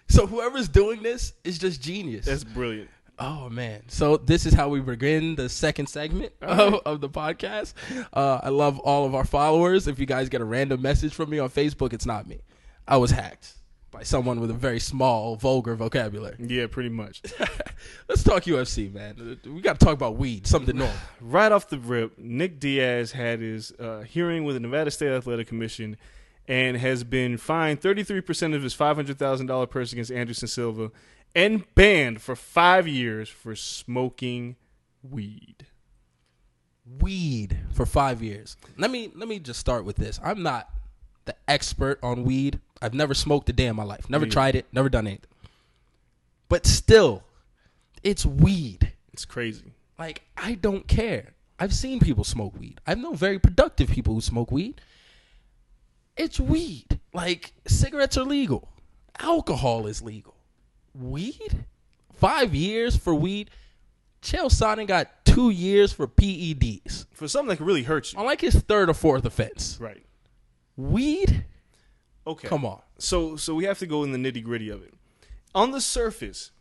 So 0.08 0.28
whoever's 0.28 0.70
doing 0.70 1.04
this 1.04 1.34
is 1.44 1.58
just 1.58 1.82
genius. 1.82 2.26
That's 2.26 2.44
brilliant. 2.44 2.90
Oh 3.18 3.50
man! 3.50 3.82
So 3.88 4.18
this 4.18 4.46
is 4.46 4.54
how 4.54 4.70
we 4.70 4.80
begin 4.80 5.36
the 5.36 5.50
second 5.50 5.88
segment 5.88 6.32
of, 6.42 6.76
of 6.86 7.02
the 7.02 7.10
podcast. 7.10 7.74
Uh, 8.14 8.40
I 8.44 8.50
love 8.50 8.80
all 8.80 9.06
of 9.06 9.16
our 9.16 9.26
followers. 9.26 9.88
If 9.88 10.00
you 10.00 10.06
guys 10.06 10.30
get 10.30 10.42
a 10.42 10.46
random 10.46 10.82
message 10.82 11.14
from 11.14 11.30
me 11.30 11.40
on 11.40 11.50
Facebook, 11.50 11.92
it's 11.92 12.06
not 12.06 12.28
me. 12.28 12.42
I 12.88 12.98
was 12.98 13.12
hacked 13.12 13.54
by 13.92 14.04
someone 14.04 14.40
with 14.40 14.52
a 14.52 14.54
very 14.54 14.80
small, 14.80 15.36
vulgar 15.36 15.76
vocabulary. 15.76 16.36
Yeah, 16.40 16.68
pretty 16.68 16.90
much. 16.90 17.22
Let's 18.10 18.24
talk 18.24 18.44
UFC, 18.44 18.94
man. 18.94 19.40
We 19.46 19.62
got 19.62 19.80
to 19.80 19.86
talk 19.86 19.94
about 19.94 20.18
weed, 20.18 20.46
something 20.46 20.78
normal. 20.78 20.96
right 21.22 21.52
off 21.52 21.70
the 21.70 21.80
rip, 21.80 22.18
Nick 22.18 22.60
Diaz 22.60 23.12
had 23.12 23.40
his 23.40 23.72
uh, 23.74 24.02
hearing 24.02 24.44
with 24.44 24.56
the 24.56 24.60
Nevada 24.60 24.92
State 24.92 25.10
Athletic 25.12 25.48
Commission 25.48 25.98
and 26.48 26.78
has 26.78 27.04
been 27.04 27.38
fined 27.38 27.82
33% 27.82 28.56
of 28.56 28.64
his 28.64 28.76
$500,000 28.76 29.70
purse 29.70 29.92
against 29.92 30.12
Anderson 30.12 30.48
Silva 30.48 30.92
and 31.36 31.64
banned 31.76 32.22
for 32.22 32.36
five 32.36 32.88
years 32.88 33.30
for 33.30 33.56
smoking 33.56 34.56
weed. 35.04 35.68
Weed 37.00 37.60
for 37.72 37.86
five 37.86 38.24
years. 38.24 38.58
Let 38.78 38.90
me 38.90 39.12
let 39.16 39.28
me 39.28 39.38
just 39.38 39.60
start 39.60 39.86
with 39.86 39.98
this. 39.98 40.20
I'm 40.24 40.42
not 40.42 40.70
the 41.26 41.36
expert 41.48 42.00
on 42.02 42.24
weed. 42.24 42.60
I've 42.82 42.94
never 42.94 43.14
smoked 43.14 43.50
a 43.50 43.54
day 43.54 43.66
in 43.66 43.76
my 43.76 43.84
life. 43.84 44.10
Never 44.10 44.26
tried 44.26 44.56
it. 44.56 44.66
Never 44.72 44.90
done 44.90 45.08
anything. 45.08 45.30
But 46.48 46.66
still, 46.66 47.24
it's 48.04 48.26
weed. 48.26 48.94
It's 49.14 49.26
crazy. 49.26 49.74
Like, 49.98 50.24
I 50.38 50.56
don't 50.56 50.88
care. 50.88 51.34
I've 51.60 51.74
seen 51.74 52.00
people 52.00 52.24
smoke 52.24 52.58
weed. 52.58 52.80
I've 52.88 52.98
known 52.98 53.16
very 53.16 53.38
productive 53.38 53.90
people 53.90 54.14
who 54.14 54.22
smoke 54.22 54.50
weed. 54.52 54.82
It's 56.16 56.40
weed. 56.40 57.00
Like, 57.14 57.54
cigarettes 57.68 58.18
are 58.18 58.24
legal, 58.24 58.70
alcohol 59.20 59.88
is 59.88 60.02
legal. 60.02 60.36
Weed? 60.94 61.66
Five 62.14 62.56
years 62.56 62.96
for 62.96 63.14
weed? 63.14 63.50
Chael 64.22 64.50
Sonnen 64.52 64.88
got 64.88 65.24
two 65.26 65.50
years 65.50 65.94
for 65.94 66.08
PEDs 66.08 67.06
for 67.14 67.28
something 67.28 67.50
that 67.50 67.58
could 67.58 67.68
really 67.68 67.84
hurt 67.84 68.12
you. 68.12 68.20
on 68.20 68.26
like 68.26 68.42
his 68.42 68.56
third 68.56 68.90
or 68.90 68.94
fourth 68.94 69.24
offense. 69.26 69.78
Right. 69.80 70.06
Weed? 70.76 71.46
Okay. 72.28 72.48
Come 72.48 72.66
on. 72.66 72.82
So 72.98 73.36
so 73.36 73.56
we 73.56 73.66
have 73.66 73.80
to 73.80 73.88
go 73.88 74.04
in 74.04 74.12
the 74.12 74.18
nitty 74.18 74.44
gritty 74.44 74.70
of 74.70 74.84
it. 74.84 74.94
On 75.56 75.72
the 75.72 75.82
surface, 75.82 76.52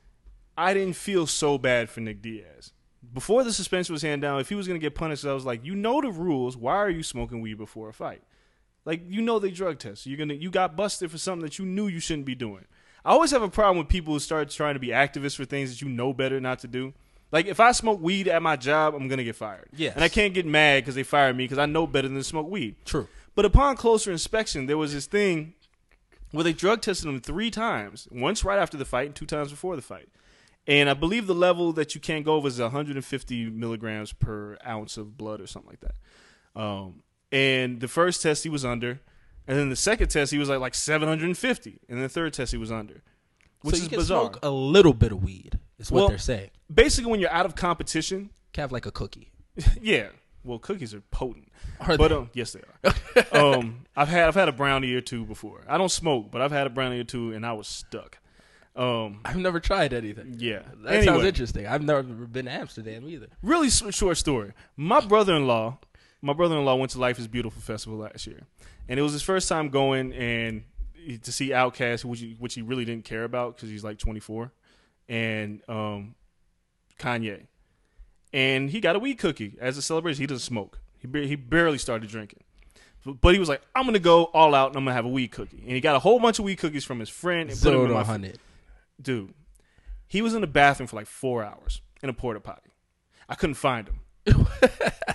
I 0.57 0.75
didn't 0.75 0.97
feel 0.97 1.27
so 1.27 1.59
bad 1.59 1.91
for 1.91 2.01
Nick 2.01 2.23
Diaz. 2.23 2.73
Before 3.13 3.45
the 3.45 3.53
suspension 3.53 3.93
was 3.93 4.03
handed 4.03 4.23
down, 4.27 4.41
if 4.41 4.49
he 4.49 4.55
was 4.55 4.67
going 4.67 4.79
to 4.79 4.85
get 4.85 4.95
punished, 4.95 5.25
I 5.25 5.33
was 5.33 5.45
like, 5.45 5.65
you 5.65 5.75
know 5.75 6.01
the 6.01 6.11
rules. 6.11 6.57
Why 6.57 6.77
are 6.77 6.91
you 6.91 7.03
smoking 7.03 7.41
weed 7.41 7.55
before 7.55 7.89
a 7.89 7.93
fight? 7.93 8.23
Like 8.89 9.03
you 9.07 9.21
know 9.21 9.39
they 9.39 9.51
drug 9.51 9.79
test. 9.79 10.07
You're 10.07 10.17
gonna 10.17 10.33
you 10.33 10.51
got 10.51 10.75
busted 10.75 11.11
for 11.11 11.19
something 11.19 11.45
that 11.45 11.59
you 11.59 11.67
knew 11.67 11.89
you 11.89 12.01
shouldn't 12.01 12.25
be 12.25 12.35
doing. 12.35 12.65
I 13.05 13.11
always 13.11 13.31
have 13.33 13.43
a 13.43 13.51
problem 13.51 13.77
with 13.77 13.89
people 13.89 14.15
who 14.15 14.19
start 14.19 14.49
trying 14.49 14.77
to 14.77 14.81
be 14.81 14.89
activists 14.89 15.37
for 15.37 15.45
things 15.45 15.71
that 15.71 15.83
you 15.83 15.91
know 15.91 16.15
better 16.15 16.41
not 16.41 16.61
to 16.61 16.69
do. 16.69 16.95
Like 17.31 17.45
if 17.45 17.61
I 17.61 17.73
smoke 17.73 18.01
weed 18.01 18.29
at 18.29 18.41
my 18.43 18.57
job, 18.57 18.95
I'm 18.95 19.07
gonna 19.07 19.25
get 19.25 19.37
fired. 19.37 19.69
Yeah, 19.77 19.93
and 19.95 20.03
I 20.03 20.09
can't 20.09 20.33
get 20.33 20.47
mad 20.47 20.83
because 20.83 20.95
they 20.95 21.03
fired 21.03 21.37
me 21.37 21.45
because 21.45 21.59
I 21.59 21.67
know 21.67 21.87
better 21.87 22.09
than 22.09 22.17
to 22.17 22.25
smoke 22.25 22.49
weed. 22.49 22.77
True. 22.87 23.09
But 23.39 23.45
upon 23.45 23.77
closer 23.77 24.11
inspection, 24.11 24.67
there 24.67 24.77
was 24.77 24.93
this 24.93 25.07
thing 25.07 25.55
where 26.33 26.43
they 26.43 26.53
drug 26.53 26.83
tested 26.83 27.09
him 27.09 27.21
three 27.21 27.53
times. 27.53 28.09
Once 28.11 28.43
right 28.43 28.59
after 28.59 28.77
the 28.77 28.85
fight, 28.85 29.07
and 29.07 29.15
two 29.15 29.27
times 29.27 29.53
before 29.53 29.77
the 29.77 29.81
fight. 29.81 30.09
And 30.67 30.91
I 30.91 30.95
believe 30.95 31.29
the 31.29 31.37
level 31.37 31.73
that 31.75 31.95
you 31.95 32.01
can't 32.01 32.25
go 32.25 32.35
over 32.35 32.49
is 32.49 32.59
150 32.59 33.51
milligrams 33.51 34.13
per 34.13 34.59
ounce 34.67 34.97
of 34.97 35.17
blood 35.17 35.41
or 35.41 35.47
something 35.47 35.71
like 35.71 35.79
that. 35.83 36.61
Um, 36.61 37.05
and 37.31 37.79
the 37.79 37.87
first 37.87 38.23
test 38.25 38.43
he 38.43 38.49
was 38.49 38.65
under, 38.65 39.03
and 39.47 39.57
then 39.57 39.69
the 39.71 39.77
second 39.77 40.09
test 40.09 40.33
he 40.33 40.39
was 40.39 40.49
like 40.49 40.59
like 40.59 40.75
750, 40.75 41.79
and 41.89 42.03
the 42.03 42.09
third 42.09 42.33
test 42.33 42.51
he 42.51 42.59
was 42.59 42.73
under, 42.73 43.05
which 43.63 43.77
so 43.77 43.83
is 43.83 43.89
bizarre. 43.89 44.23
smoke 44.23 44.41
a 44.43 44.51
little 44.51 44.95
bit 44.95 45.13
of 45.13 45.23
weed. 45.23 45.61
Is 45.79 45.93
what 45.93 46.01
Well- 46.01 46.09
they're 46.09 46.19
saying. 46.19 46.51
Basically, 46.75 47.09
when 47.09 47.21
you're 47.21 47.31
out 47.31 47.47
of 47.47 47.55
competition, 47.55 48.31
Can 48.53 48.63
have 48.63 48.73
like 48.73 48.85
a 48.85 48.91
cookie. 48.91 49.31
yeah. 49.81 50.09
Well, 50.49 50.59
cookies 50.59 50.95
are 50.95 51.03
potent. 51.11 51.49
Are 51.81 51.97
but 51.97 52.09
they? 52.09 52.15
um, 52.15 52.31
yes, 52.33 52.53
they 52.55 52.63
are. 53.33 53.55
um, 53.57 53.85
I've 53.95 54.09
had 54.09 54.27
I've 54.29 54.35
had 54.35 54.49
a 54.49 54.53
brownie 54.53 54.93
or 54.95 55.01
two 55.01 55.25
before. 55.25 55.63
I 55.69 55.79
don't 55.79 55.91
smoke, 55.91 56.31
but 56.31 56.41
I've 56.41 56.51
had 56.51 56.67
a 56.67 56.71
brownie 56.71 56.99
or 56.99 57.05
two, 57.05 57.33
and 57.33 57.45
I 57.47 57.53
was 57.53 57.69
stuck. 57.69 58.19
Um, 58.75 59.21
I've 59.25 59.37
never 59.37 59.61
tried 59.61 59.93
anything. 59.93 60.37
yeah. 60.39 60.63
That 60.85 61.05
sounds 61.05 61.25
interesting. 61.25 61.67
I've 61.67 61.83
never 61.83 62.03
been 62.03 62.47
to 62.47 62.51
Amsterdam 62.53 63.09
either. 63.09 63.27
really 63.43 63.71
short 63.71 64.17
story. 64.17 64.53
My 64.77 65.01
brother-in-law, 65.01 65.79
my 66.23 66.33
brother-in-law 66.33 66.77
went 66.77 66.93
to 66.93 66.99
Life 66.99 67.19
is 67.19 67.27
Beautiful 67.29 67.61
festival 67.61 67.99
last 67.99 68.27
year, 68.27 68.41
and 68.89 68.99
it 68.99 69.03
was 69.03 69.13
his 69.13 69.23
first 69.23 69.49
time 69.49 69.69
going 69.69 70.13
and 70.15 70.63
to 71.23 71.33
see 71.33 71.51
Outkast, 71.51 72.05
which 72.05 72.21
he, 72.21 72.37
which 72.39 72.55
he 72.55 72.63
really 72.63 72.85
didn't 72.85 73.05
care 73.05 73.25
about 73.25 73.57
because 73.57 73.69
he's 73.69 73.85
like 73.85 73.99
24, 73.99 74.53
and 75.09 75.61
um, 75.69 76.15
Kanye, 76.99 77.47
and 78.33 78.71
he 78.71 78.81
got 78.81 78.97
a 78.97 78.99
weed 78.99 79.15
cookie 79.17 79.57
as 79.61 79.77
a 79.79 79.83
celebration. 79.83 80.21
He 80.23 80.27
doesn't 80.27 80.41
smoke. 80.45 80.79
He 80.99 81.07
ba- 81.07 81.27
he 81.27 81.37
barely 81.37 81.79
started 81.79 82.09
drinking. 82.11 82.41
But 83.05 83.33
he 83.33 83.41
was 83.41 83.49
like, 83.49 83.63
I'm 83.75 83.87
gonna 83.87 83.99
go 83.99 84.25
all 84.25 84.55
out 84.55 84.69
and 84.69 84.77
I'm 84.77 84.85
gonna 84.85 84.95
have 84.95 85.05
a 85.05 85.09
weed 85.09 85.29
cookie. 85.29 85.63
And 85.63 85.71
he 85.73 85.81
got 85.81 85.97
a 85.97 86.01
whole 86.01 86.19
bunch 86.21 86.39
of 86.39 86.45
weed 86.45 86.57
cookies 86.57 86.85
from 86.85 87.01
his 87.01 87.09
friend 87.09 87.49
and 87.49 87.59
put 87.59 87.65
them 87.65 87.73
Zero 87.73 87.83
in 87.85 87.89
to 87.89 87.95
my 87.95 88.01
100. 88.01 88.39
dude, 89.01 89.33
he 90.07 90.21
was 90.21 90.35
in 90.35 90.41
the 90.41 90.47
bathroom 90.47 90.87
for 90.87 90.97
like 90.97 91.07
four 91.07 91.43
hours 91.45 91.81
in 92.03 92.09
a 92.09 92.13
porta 92.13 92.41
potty. 92.41 92.71
I 93.29 93.35
couldn't 93.35 93.55
find 93.55 93.89
him. 93.89 94.01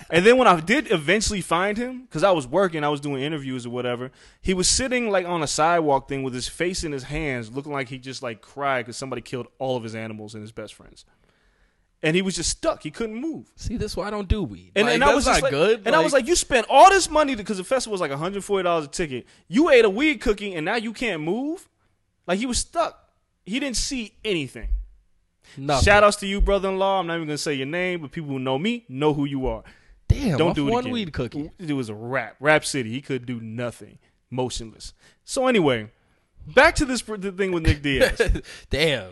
and 0.10 0.26
then 0.26 0.38
when 0.38 0.48
I 0.48 0.60
did 0.60 0.92
eventually 0.92 1.42
find 1.42 1.78
him, 1.78 2.04
because 2.04 2.24
I 2.24 2.32
was 2.32 2.48
working, 2.48 2.84
I 2.84 2.90
was 2.90 3.00
doing 3.00 3.22
interviews 3.22 3.66
or 3.66 3.70
whatever, 3.70 4.12
he 4.42 4.56
was 4.56 4.68
sitting 4.68 5.10
like 5.12 5.28
on 5.28 5.44
a 5.44 5.48
sidewalk 5.48 6.10
thing 6.10 6.24
with 6.24 6.34
his 6.34 6.48
face 6.48 6.84
in 6.84 6.92
his 6.92 7.04
hands, 7.04 7.52
looking 7.52 7.72
like 7.72 7.90
he 7.90 8.00
just 8.00 8.24
like 8.24 8.42
cried 8.42 8.84
because 8.86 8.98
somebody 8.98 9.22
killed 9.22 9.48
all 9.60 9.78
of 9.78 9.84
his 9.84 9.94
animals 9.94 10.34
and 10.34 10.42
his 10.42 10.52
best 10.52 10.74
friends. 10.74 11.06
And 12.04 12.16
he 12.18 12.22
was 12.22 12.36
just 12.36 12.50
stuck. 12.50 12.84
He 12.84 12.92
couldn't 12.92 13.16
move. 13.16 13.50
See, 13.56 13.78
this 13.78 13.94
is 13.94 13.98
why 13.98 14.08
I 14.08 14.10
don't 14.12 14.28
do 14.28 14.44
weed. 14.44 14.74
And, 14.76 14.86
Like, 14.88 14.96
and 14.96 15.04
I 15.06 15.16
was 15.16 15.26
not 15.26 15.42
like, 15.42 15.52
good. 15.52 15.84
And 15.86 15.96
I 15.96 16.00
was 16.02 16.12
like, 16.12 16.28
you 16.28 16.36
spent 16.36 16.68
all 16.70 16.90
this 16.90 17.10
money 17.10 17.34
because 17.34 17.58
the 17.58 17.64
festival 17.64 17.94
was 17.94 18.02
like 18.02 18.12
$140 18.12 18.84
a 18.84 18.88
ticket. 18.88 19.26
You 19.48 19.70
ate 19.70 19.86
a 19.86 19.90
weed 19.90 20.20
cookie 20.20 20.54
and 20.54 20.66
now 20.66 20.76
you 20.76 20.92
can't 20.92 21.22
move? 21.24 21.70
Like 22.28 22.40
he 22.40 22.46
was 22.46 22.58
stuck. 22.60 23.10
He 23.46 23.58
didn't 23.60 23.78
see 23.78 24.16
anything. 24.26 24.70
nothing. 25.58 25.86
Shout 25.86 26.04
outs 26.04 26.18
to 26.18 26.28
you, 26.28 26.42
brother 26.42 26.70
in 26.70 26.78
law. 26.78 27.00
I'm 27.00 27.08
not 27.08 27.16
even 27.16 27.28
gonna 27.28 27.38
say 27.38 27.54
your 27.54 27.68
name, 27.68 28.02
but 28.02 28.12
people 28.12 28.30
who 28.32 28.40
know 28.40 28.60
me 28.60 28.86
know 28.90 29.14
who 29.14 29.24
you 29.26 29.48
are. 29.48 29.64
Damn, 30.10 30.38
Don't 30.38 30.56
do 30.56 30.68
it 30.68 30.72
one 30.72 30.82
again. 30.84 30.94
weed 30.94 31.14
cookie. 31.14 31.52
It 31.58 31.74
was 31.74 31.88
a 31.90 31.96
rap, 31.96 32.36
rap 32.40 32.66
city. 32.66 32.92
He 32.92 33.02
could 33.02 33.26
do 33.26 33.40
nothing, 33.40 33.98
motionless. 34.30 34.94
So 35.24 35.48
anyway, 35.48 35.90
back 36.46 36.76
to 36.76 36.86
this 36.86 37.02
the 37.02 37.32
thing 37.32 37.52
with 37.54 37.64
Nick 37.66 37.82
Diaz. 37.82 38.42
Damn. 38.70 39.12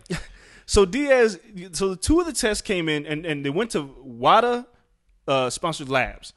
So 0.71 0.85
Diaz, 0.85 1.37
so 1.73 1.89
the 1.89 1.97
two 1.97 2.21
of 2.21 2.25
the 2.25 2.31
tests 2.31 2.61
came 2.61 2.87
in, 2.87 3.05
and 3.05 3.25
and 3.25 3.45
they 3.45 3.49
went 3.49 3.71
to 3.71 3.93
WADA 4.05 4.65
uh, 5.27 5.49
sponsored 5.49 5.89
labs. 5.89 6.31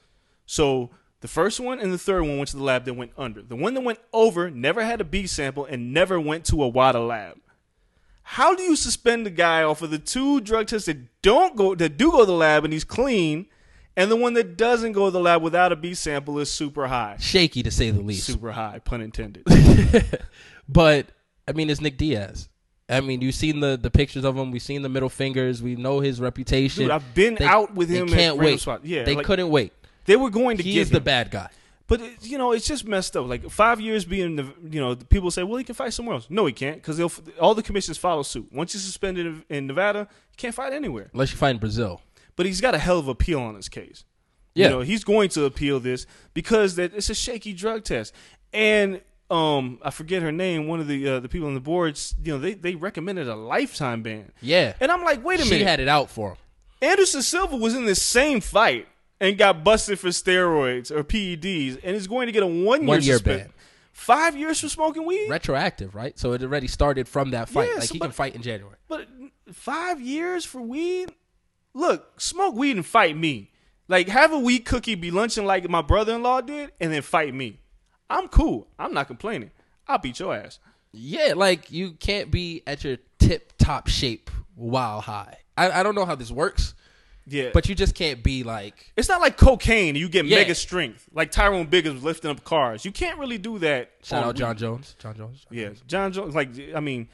So 0.45 0.91
the 1.20 1.28
first 1.28 1.61
one 1.61 1.78
and 1.78 1.93
the 1.93 1.99
third 1.99 2.22
one 2.22 2.39
went 2.39 2.49
to 2.49 2.57
the 2.57 2.64
lab 2.64 2.85
that 2.87 2.95
went 2.95 3.12
under. 3.16 3.43
The 3.43 3.55
one 3.55 3.74
that 3.74 3.82
went 3.82 4.01
over 4.12 4.51
never 4.51 4.85
had 4.85 5.01
a 5.01 5.05
B 5.05 5.28
sample 5.28 5.64
and 5.64 5.95
never 5.95 6.18
went 6.18 6.45
to 6.47 6.64
a 6.64 6.68
WADA 6.68 6.99
lab. 6.99 7.39
How 8.24 8.57
do 8.57 8.64
you 8.64 8.74
suspend 8.74 9.24
the 9.24 9.30
guy 9.30 9.62
off 9.62 9.82
of 9.82 9.93
the 9.93 10.01
two 10.01 10.41
drug 10.41 10.66
tests 10.66 10.87
that 10.87 11.22
don't 11.22 11.55
go 11.55 11.76
that 11.76 11.97
do 11.97 12.11
go 12.11 12.18
to 12.20 12.26
the 12.26 12.32
lab 12.32 12.64
and 12.64 12.72
he's 12.72 12.82
clean, 12.82 13.47
and 13.97 14.11
the 14.11 14.16
one 14.16 14.35
that 14.35 14.57
doesn't 14.57 14.95
go 14.95 15.05
to 15.05 15.11
the 15.12 15.20
lab 15.20 15.43
without 15.43 15.70
a 15.70 15.76
B 15.76 15.95
sample 15.95 16.41
is 16.41 16.51
super 16.51 16.89
high? 16.89 17.18
Shaky 17.20 17.62
to 17.62 17.70
say 17.70 17.91
the 17.93 18.03
least. 18.03 18.26
Super 18.26 18.51
high, 18.51 18.80
pun 18.80 19.01
intended. 19.01 19.45
But 20.68 21.07
I 21.47 21.53
mean, 21.53 21.70
it's 21.70 21.80
Nick 21.80 21.99
Diaz. 21.99 22.49
I 22.89 23.01
mean, 23.01 23.20
you've 23.22 23.35
seen 23.35 23.61
the 23.61 23.78
the 23.80 23.91
pictures 23.91 24.24
of 24.24 24.37
him. 24.37 24.51
We've 24.51 24.62
seen 24.62 24.82
the 24.82 24.89
middle 24.89 25.09
fingers. 25.09 25.62
We 25.62 25.74
know 25.76 26.01
his 26.01 26.20
reputation. 26.20 26.82
Dude, 26.85 26.91
I've 26.91 27.14
been 27.14 27.37
They- 27.37 27.45
out 27.45 27.74
with 27.74 27.89
him. 27.89 28.09
at 28.09 28.14
Can't 28.14 28.37
wait. 28.37 28.66
Yeah, 28.82 29.05
they 29.05 29.14
like, 29.16 29.24
couldn't 29.24 29.49
wait. 29.49 29.72
They 30.05 30.16
were 30.16 30.30
going 30.30 30.59
to 30.59 30.62
He 30.62 30.74
get 30.74 30.80
is 30.82 30.91
the 30.91 31.01
bad 31.01 31.30
guy. 31.30 31.49
But 31.87 32.01
you 32.22 32.39
know, 32.39 32.53
it's 32.53 32.66
just 32.66 32.87
messed 32.87 33.16
up. 33.16 33.26
Like 33.26 33.49
five 33.51 33.80
years 33.80 34.05
being 34.05 34.37
the 34.37 34.47
you 34.70 34.80
know 34.80 34.95
the 34.95 35.05
people 35.05 35.30
say, 35.30 35.43
well, 35.43 35.57
he 35.59 35.64
can 35.64 35.74
fight 35.74 35.93
somewhere 35.93 36.14
else. 36.14 36.26
No, 36.30 36.47
he 36.47 36.53
can't 36.53 36.76
because 36.76 37.01
all 37.41 37.55
the 37.55 37.62
commissions 37.62 37.99
follow 37.99 38.22
suit. 38.22 38.51
Once 38.53 38.72
he's 38.72 38.82
suspended 38.82 39.43
in, 39.49 39.66
Nevada, 39.66 40.01
you 40.01 40.37
can't 40.37 40.55
fight 40.55 40.72
anywhere. 40.72 41.11
Unless 41.12 41.32
you 41.32 41.37
fight 41.39 41.51
in 41.51 41.59
Brazil. 41.59 42.01
But 42.37 42.47
he's 42.47 42.61
got 42.61 42.74
a 42.74 42.78
hell 42.78 42.99
of 42.99 43.07
an 43.07 43.12
appeal 43.12 43.41
on 43.41 43.55
his 43.55 43.68
case. 43.68 44.05
Yeah. 44.55 44.66
You 44.66 44.70
know, 44.70 44.80
he's 44.80 45.05
going 45.05 45.28
to 45.30 45.45
appeal 45.45 45.78
this 45.80 46.07
because 46.32 46.76
that 46.76 46.95
it's 46.95 47.11
a 47.11 47.14
shaky 47.14 47.53
drug 47.53 47.85
test. 47.85 48.14
And 48.53 49.01
um, 49.30 49.78
I 49.82 49.90
forget 49.90 50.22
her 50.22 50.32
name. 50.32 50.66
One 50.68 50.80
of 50.80 50.86
the 50.88 51.08
uh, 51.08 51.20
the 51.20 51.28
people 51.28 51.48
on 51.48 51.54
the 51.54 51.60
boards, 51.60 52.14
you 52.22 52.32
know, 52.32 52.38
they 52.38 52.54
they 52.54 52.74
recommended 52.74 53.28
a 53.28 53.34
lifetime 53.36 54.02
ban. 54.02 54.32
Yeah. 54.40 54.74
And 54.80 54.92
I'm 54.92 55.02
like, 55.02 55.24
wait 55.24 55.40
a 55.40 55.44
she 55.44 55.50
minute. 55.50 55.62
She 55.62 55.64
had 55.68 55.80
it 55.80 55.88
out 55.88 56.10
for 56.10 56.30
him. 56.30 56.36
Anderson 56.82 57.22
Silva 57.22 57.56
was 57.56 57.74
in 57.74 57.86
this 57.86 58.02
same 58.02 58.40
fight 58.40 58.86
and 59.20 59.38
got 59.38 59.64
busted 59.64 59.98
for 59.98 60.08
steroids 60.08 60.90
or 60.90 61.02
PEDs 61.02 61.80
and 61.82 61.96
is 61.96 62.06
going 62.06 62.26
to 62.26 62.32
get 62.32 62.42
a 62.42 62.46
one 62.46 62.82
year 62.82 62.88
One 62.88 63.02
year 63.02 63.14
suspension. 63.14 63.46
ban. 63.48 63.54
Five 63.92 64.36
years 64.36 64.60
for 64.60 64.68
smoking 64.68 65.06
weed? 65.06 65.30
Retroactive, 65.30 65.94
right? 65.94 66.18
So 66.18 66.32
it 66.32 66.42
already 66.42 66.66
started 66.66 67.08
from 67.08 67.30
that 67.30 67.48
fight. 67.48 67.70
Yeah, 67.72 67.78
like 67.80 67.90
he 67.90 67.98
can 68.00 68.10
fight 68.10 68.34
in 68.34 68.42
January. 68.42 68.76
But 68.88 69.06
five 69.52 70.00
years 70.00 70.44
for 70.44 70.60
weed? 70.60 71.12
Look, 71.74 72.20
smoke 72.20 72.54
weed 72.56 72.76
and 72.76 72.84
fight 72.84 73.16
me. 73.16 73.50
Like, 73.86 74.08
have 74.08 74.32
a 74.32 74.38
weed 74.38 74.60
cookie, 74.60 74.94
be 74.96 75.10
lunching 75.10 75.44
like 75.46 75.68
my 75.68 75.82
brother 75.82 76.14
in 76.14 76.22
law 76.22 76.40
did, 76.40 76.72
and 76.80 76.92
then 76.92 77.02
fight 77.02 77.34
me. 77.34 77.60
I'm 78.11 78.28
cool. 78.28 78.68
I'm 78.78 78.92
not 78.94 79.07
complaining. 79.07 79.50
I'll 79.88 79.98
beat 79.98 80.18
your 80.18 80.34
ass. 80.34 80.59
Yeah, 80.92 81.32
like 81.36 81.70
you 81.72 81.92
can't 81.92 82.30
be 82.30 82.62
at 82.66 82.84
your 82.84 82.98
tip 83.18 83.52
top 83.59 83.88
shape 83.88 84.30
while 84.55 85.00
high. 85.00 85.38
I, 85.57 85.80
I 85.80 85.82
don't 85.82 85.94
know 85.94 86.05
how 86.05 86.14
this 86.14 86.30
works, 86.30 86.74
Yeah. 87.26 87.50
but 87.52 87.68
you 87.68 87.74
just 87.74 87.94
can't 87.94 88.22
be 88.22 88.42
like 88.44 88.92
it's 88.96 89.09
not 89.09 89.20
like 89.20 89.36
cocaine. 89.36 89.96
You 89.96 90.09
get 90.09 90.24
Yeah. 90.26 90.38
mega 90.38 90.55
strength. 90.55 91.09
Like 91.12 91.30
Tyrone 91.32 91.66
Biggums 91.66 92.02
lifting 92.02 92.30
up 92.30 92.44
cars. 92.44 92.84
You 92.84 92.92
can't 92.92 93.18
really 93.18 93.38
do 93.38 93.59
that. 93.61 93.90
shout 94.02 94.24
out 94.24 94.36
Jon. 94.36 94.57
Jones. 94.57 94.94
Jon 95.00 95.16
Jones. 95.16 95.46
Yeah, 95.50 95.70
Jon 95.86 96.12
Jones. 96.12 96.34
Like, 96.34 96.50
I 96.74 96.80
mean, 96.80 97.09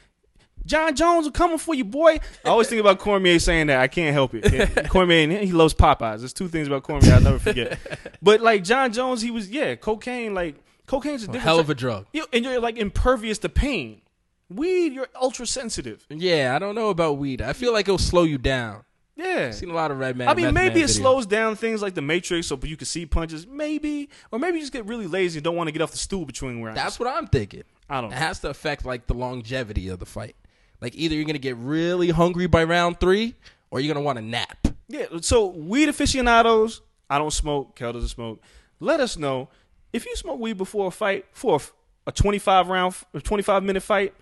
Jon 0.65 0.95
Jones 0.95 1.25
are 1.27 1.31
coming 1.31 1.57
for 1.57 1.73
you, 1.73 1.83
boy. 1.83 2.19
I 2.45 2.49
always 2.49 2.67
think 2.67 2.81
about 2.81 2.99
Cormier 2.99 3.39
saying 3.39 3.67
that. 3.67 3.79
I 3.79 3.87
can't 3.87 4.13
help 4.13 4.33
it. 4.35 4.89
Cormier, 4.89 5.23
and 5.23 5.31
he 5.33 5.51
loves 5.51 5.73
Popeyes. 5.73 6.19
There's 6.19 6.33
two 6.33 6.47
things 6.47 6.67
about 6.67 6.83
Cormier 6.83 7.13
I'll 7.15 7.21
never 7.21 7.39
forget. 7.39 7.79
But 8.21 8.41
like 8.41 8.63
Jon 8.63 8.93
Jones, 8.93 9.23
he 9.23 9.31
was 9.31 9.49
yeah, 9.49 9.73
cocaine. 9.73 10.35
Like 10.35 10.55
cocaine's 10.91 11.23
a 11.23 11.27
different 11.27 11.43
hell 11.43 11.59
of 11.59 11.69
a 11.69 11.75
drug. 11.75 12.05
You- 12.13 12.25
and 12.33 12.43
you're 12.43 12.59
like 12.59 12.77
impervious 12.77 13.37
to 13.39 13.49
pain. 13.49 14.01
Weed, 14.49 14.93
you're 14.93 15.07
ultra 15.19 15.45
sensitive. 15.45 16.05
Yeah, 16.09 16.53
I 16.55 16.59
don't 16.59 16.75
know 16.75 16.89
about 16.89 17.17
weed. 17.17 17.41
I 17.41 17.53
feel 17.53 17.71
like 17.71 17.87
it'll 17.87 17.97
slow 17.97 18.23
you 18.23 18.37
down. 18.37 18.83
Yeah. 19.15 19.47
I've 19.47 19.55
seen 19.55 19.69
a 19.69 19.73
lot 19.73 19.91
of 19.91 19.99
Redman. 19.99 20.27
I 20.27 20.33
mean, 20.33 20.53
maybe 20.53 20.81
it 20.81 20.85
videos. 20.89 20.97
slows 20.97 21.25
down 21.25 21.55
things 21.55 21.81
like 21.81 21.93
the 21.93 22.01
Matrix, 22.01 22.47
so 22.47 22.59
you 22.63 22.75
can 22.75 22.85
see 22.85 23.05
punches. 23.05 23.47
Maybe, 23.47 24.09
or 24.31 24.39
maybe 24.39 24.57
you 24.57 24.63
just 24.63 24.73
get 24.73 24.85
really 24.85 25.07
lazy 25.07 25.37
and 25.37 25.43
don't 25.43 25.55
want 25.55 25.67
to 25.67 25.71
get 25.71 25.81
off 25.81 25.91
the 25.91 25.97
stool 25.97 26.25
between 26.25 26.61
rounds. 26.61 26.77
That's 26.77 26.99
what 26.99 27.07
I'm 27.07 27.27
thinking. 27.27 27.63
I 27.89 28.01
don't 28.01 28.09
know. 28.09 28.15
It 28.15 28.19
know. 28.19 28.25
has 28.25 28.39
to 28.39 28.49
affect 28.49 28.85
like 28.85 29.07
the 29.07 29.13
longevity 29.13 29.87
of 29.89 29.99
the 29.99 30.05
fight. 30.05 30.35
Like 30.81 30.95
either 30.95 31.15
you're 31.15 31.25
gonna 31.25 31.39
get 31.39 31.55
really 31.57 32.09
hungry 32.09 32.47
by 32.47 32.63
round 32.63 32.99
three, 32.99 33.35
or 33.69 33.79
you're 33.79 33.93
gonna 33.93 34.03
want 34.03 34.17
to 34.17 34.25
nap. 34.25 34.67
Yeah. 34.89 35.05
So 35.21 35.45
weed 35.47 35.87
aficionados, 35.87 36.81
I 37.09 37.17
don't 37.17 37.31
smoke. 37.31 37.75
Kel 37.75 37.93
doesn't 37.93 38.09
smoke. 38.09 38.41
Let 38.81 38.99
us 38.99 39.17
know 39.17 39.49
if 39.93 40.05
you 40.05 40.15
smoke 40.15 40.39
weed 40.39 40.57
before 40.57 40.87
a 40.87 40.91
fight 40.91 41.25
for 41.33 41.59
a 42.07 42.11
25 42.11 42.67
round, 42.67 42.95
a 43.13 43.21
25 43.21 43.63
minute 43.63 43.83
fight. 43.83 44.13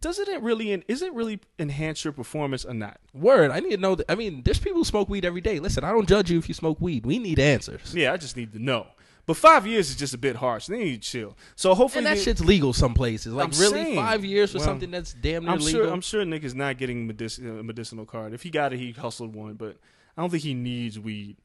doesn't 0.00 0.28
it 0.28 0.40
really 0.42 0.70
is 0.88 1.02
it 1.02 1.12
really 1.12 1.40
enhance 1.58 2.04
your 2.04 2.12
performance 2.12 2.64
or 2.64 2.72
not? 2.74 2.98
Word. 3.12 3.50
I 3.50 3.60
need 3.60 3.70
to 3.70 3.76
know. 3.78 3.94
That, 3.96 4.10
I 4.10 4.14
mean, 4.14 4.42
there's 4.44 4.58
people 4.60 4.78
who 4.78 4.84
smoke 4.84 5.08
weed 5.08 5.24
every 5.24 5.40
day. 5.40 5.58
Listen, 5.58 5.82
I 5.84 5.90
don't 5.90 6.08
judge 6.08 6.30
you 6.30 6.38
if 6.38 6.48
you 6.48 6.54
smoke 6.54 6.80
weed. 6.80 7.04
We 7.04 7.18
need 7.18 7.38
answers. 7.38 7.94
Yeah, 7.94 8.12
I 8.12 8.16
just 8.16 8.36
need 8.36 8.52
to 8.52 8.58
know. 8.58 8.86
But 9.26 9.36
five 9.36 9.66
years 9.66 9.90
is 9.90 9.96
just 9.96 10.14
a 10.14 10.18
bit 10.18 10.36
harsh. 10.36 10.68
They 10.68 10.78
need 10.78 11.02
to 11.02 11.08
chill. 11.10 11.36
So 11.54 11.74
hopefully 11.74 11.98
And 11.98 12.06
that 12.06 12.16
they- 12.16 12.22
shit's 12.24 12.42
legal 12.42 12.72
some 12.72 12.94
places. 12.94 13.34
Like 13.34 13.52
I'm 13.52 13.60
really, 13.60 13.82
saying. 13.84 13.96
five 13.96 14.24
years 14.24 14.52
for 14.52 14.58
Well, 14.58 14.66
something 14.68 14.90
that's 14.90 15.12
damn 15.12 15.42
near 15.44 15.52
I'm 15.52 15.58
legal. 15.58 15.82
sure. 15.82 15.92
I'm 15.92 16.00
sure 16.00 16.24
Nick 16.24 16.44
is 16.44 16.54
not 16.54 16.78
getting 16.78 17.06
medic- 17.06 17.36
a 17.38 17.62
medicinal 17.62 18.06
card. 18.06 18.32
If 18.32 18.42
he 18.42 18.48
got 18.48 18.72
it, 18.72 18.78
he 18.78 18.92
hustled 18.92 19.34
one. 19.34 19.54
But 19.54 19.76
I 20.16 20.22
don't 20.22 20.30
think 20.30 20.44
he 20.44 20.54
needs 20.54 20.98
weed. 20.98 21.36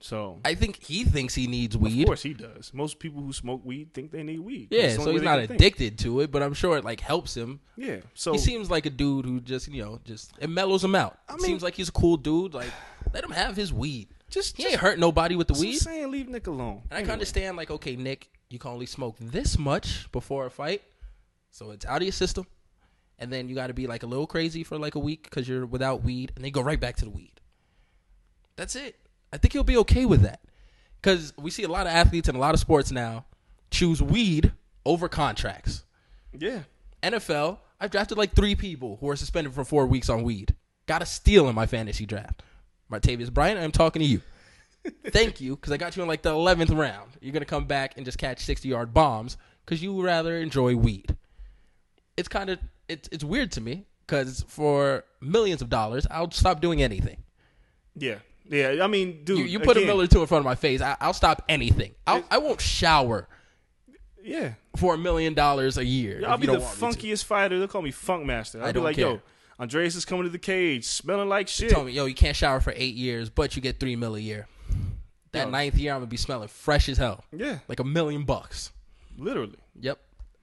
So 0.00 0.40
I 0.44 0.54
think 0.54 0.76
he 0.82 1.04
thinks 1.04 1.34
he 1.34 1.48
needs 1.48 1.76
weed. 1.76 2.02
of 2.02 2.06
course 2.06 2.22
he 2.22 2.32
does. 2.32 2.72
Most 2.72 3.00
people 3.00 3.20
who 3.20 3.32
smoke 3.32 3.62
weed 3.64 3.92
think 3.92 4.12
they 4.12 4.22
need 4.22 4.38
weed. 4.38 4.68
Yeah, 4.70 4.94
so 4.96 5.10
he's 5.10 5.22
not 5.22 5.38
can 5.38 5.48
think. 5.48 5.60
addicted 5.60 5.98
to 6.00 6.20
it, 6.20 6.30
but 6.30 6.40
I'm 6.42 6.54
sure 6.54 6.76
it 6.76 6.84
like 6.84 7.00
helps 7.00 7.36
him. 7.36 7.60
Yeah. 7.76 7.96
So 8.14 8.32
he 8.32 8.38
seems 8.38 8.70
like 8.70 8.86
a 8.86 8.90
dude 8.90 9.24
who 9.24 9.40
just 9.40 9.66
you 9.68 9.82
know 9.82 9.98
just 10.04 10.32
it 10.38 10.50
mellows 10.50 10.84
him 10.84 10.94
out. 10.94 11.18
I 11.28 11.32
mean- 11.32 11.40
seems 11.40 11.62
like 11.62 11.74
he's 11.74 11.88
a 11.88 11.92
cool 11.92 12.16
dude. 12.16 12.54
Like 12.54 12.70
let 13.12 13.24
him 13.24 13.30
have 13.32 13.56
his 13.56 13.72
weed. 13.72 14.08
just 14.30 14.56
He 14.56 14.62
just, 14.62 14.74
ain't 14.74 14.80
hurt 14.80 14.98
nobody 15.00 15.34
with 15.34 15.48
the 15.48 15.54
what 15.54 15.62
I'm 15.62 15.66
weed. 15.68 15.78
saying 15.78 16.10
leave 16.12 16.28
Nick 16.28 16.46
alone. 16.46 16.82
And 16.90 16.98
I 16.98 17.02
can 17.02 17.10
understand 17.10 17.56
like 17.56 17.70
okay, 17.72 17.96
Nick, 17.96 18.28
you 18.50 18.60
can 18.60 18.70
only 18.70 18.86
smoke 18.86 19.16
this 19.18 19.58
much 19.58 20.10
before 20.12 20.46
a 20.46 20.50
fight, 20.50 20.82
so 21.50 21.72
it's 21.72 21.84
out 21.86 21.96
of 21.96 22.02
your 22.04 22.12
system, 22.12 22.46
and 23.18 23.32
then 23.32 23.48
you 23.48 23.56
got 23.56 23.66
to 23.66 23.74
be 23.74 23.88
like 23.88 24.04
a 24.04 24.06
little 24.06 24.28
crazy 24.28 24.62
for 24.62 24.78
like 24.78 24.94
a 24.94 25.00
week 25.00 25.24
because 25.24 25.48
you're 25.48 25.66
without 25.66 26.04
weed, 26.04 26.30
and 26.36 26.44
then 26.44 26.52
go 26.52 26.60
right 26.60 26.78
back 26.78 26.94
to 26.98 27.04
the 27.04 27.10
weed. 27.10 27.32
That's 28.54 28.76
it. 28.76 28.94
I 29.32 29.36
think 29.36 29.52
he'll 29.52 29.64
be 29.64 29.76
okay 29.78 30.06
with 30.06 30.22
that 30.22 30.40
because 31.00 31.32
we 31.38 31.50
see 31.50 31.62
a 31.64 31.68
lot 31.68 31.86
of 31.86 31.92
athletes 31.92 32.28
in 32.28 32.36
a 32.36 32.38
lot 32.38 32.54
of 32.54 32.60
sports 32.60 32.90
now 32.90 33.24
choose 33.70 34.02
weed 34.02 34.52
over 34.84 35.08
contracts. 35.08 35.84
Yeah. 36.32 36.60
NFL, 37.02 37.58
I've 37.80 37.90
drafted 37.90 38.18
like 38.18 38.34
three 38.34 38.54
people 38.54 38.96
who 39.00 39.08
are 39.08 39.16
suspended 39.16 39.52
for 39.52 39.64
four 39.64 39.86
weeks 39.86 40.08
on 40.08 40.22
weed. 40.22 40.54
Got 40.86 41.02
a 41.02 41.06
steal 41.06 41.48
in 41.48 41.54
my 41.54 41.66
fantasy 41.66 42.06
draft. 42.06 42.42
Martavis 42.90 43.32
Bryant, 43.32 43.60
I'm 43.60 43.72
talking 43.72 44.00
to 44.00 44.06
you. 44.06 44.22
Thank 45.08 45.40
you, 45.40 45.56
because 45.56 45.72
I 45.72 45.76
got 45.76 45.96
you 45.96 46.02
in 46.02 46.08
like 46.08 46.22
the 46.22 46.32
11th 46.32 46.76
round. 46.76 47.12
You're 47.20 47.32
going 47.32 47.42
to 47.42 47.46
come 47.46 47.66
back 47.66 47.96
and 47.96 48.04
just 48.04 48.18
catch 48.18 48.40
60 48.40 48.68
yard 48.68 48.94
bombs 48.94 49.36
because 49.64 49.82
you 49.82 50.02
rather 50.02 50.38
enjoy 50.38 50.74
weed. 50.76 51.16
It's 52.16 52.28
kind 52.28 52.50
of, 52.50 52.58
it's, 52.88 53.08
it's 53.12 53.22
weird 53.22 53.52
to 53.52 53.60
me 53.60 53.84
because 54.06 54.44
for 54.48 55.04
millions 55.20 55.60
of 55.60 55.68
dollars, 55.68 56.06
I'll 56.10 56.30
stop 56.30 56.60
doing 56.60 56.82
anything. 56.82 57.18
Yeah. 57.94 58.16
Yeah. 58.48 58.82
I 58.82 58.86
mean, 58.86 59.24
dude. 59.24 59.38
You, 59.38 59.44
you 59.44 59.60
put 59.60 59.76
again, 59.76 59.88
a 59.90 59.92
Miller 59.92 60.06
2 60.06 60.20
in 60.20 60.26
front 60.26 60.40
of 60.40 60.44
my 60.46 60.54
face, 60.54 60.80
I, 60.80 60.96
I'll 61.00 61.12
stop 61.12 61.42
anything. 61.48 61.94
I'll, 62.06 62.24
I 62.30 62.38
won't 62.38 62.60
shower 62.60 63.28
Yeah. 64.22 64.54
for 64.76 64.94
a 64.94 64.98
million 64.98 65.34
dollars 65.34 65.78
a 65.78 65.84
year. 65.84 66.22
I'll 66.26 66.38
be 66.38 66.46
the 66.46 66.52
don't 66.54 66.62
want 66.62 66.80
me 66.82 66.92
to. 66.92 66.98
funkiest 67.16 67.24
fighter. 67.24 67.58
They'll 67.58 67.68
call 67.68 67.82
me 67.82 67.90
Funk 67.90 68.24
Master. 68.26 68.60
I'll 68.60 68.68
I 68.68 68.72
be 68.72 68.80
like, 68.80 68.96
care. 68.96 69.06
yo, 69.08 69.20
Andreas 69.60 69.94
is 69.96 70.04
coming 70.04 70.24
to 70.24 70.30
the 70.30 70.38
cage, 70.38 70.84
smelling 70.84 71.28
like 71.28 71.48
shit. 71.48 71.70
Tell 71.70 71.84
me, 71.84 71.92
yo, 71.92 72.06
you 72.06 72.14
can't 72.14 72.36
shower 72.36 72.60
for 72.60 72.72
eight 72.76 72.94
years, 72.94 73.28
but 73.30 73.56
you 73.56 73.62
get 73.62 73.80
three 73.80 73.96
mil 73.96 74.14
a 74.14 74.20
year. 74.20 74.46
That 75.32 75.46
Yo. 75.46 75.50
ninth 75.50 75.74
year, 75.76 75.92
I'm 75.92 75.98
gonna 75.98 76.06
be 76.06 76.16
smelling 76.16 76.48
fresh 76.48 76.88
as 76.88 76.96
hell, 76.96 77.24
Yeah. 77.32 77.58
like 77.68 77.80
a 77.80 77.84
million 77.84 78.24
bucks. 78.24 78.70
Literally. 79.18 79.58
Yep, 79.80 79.98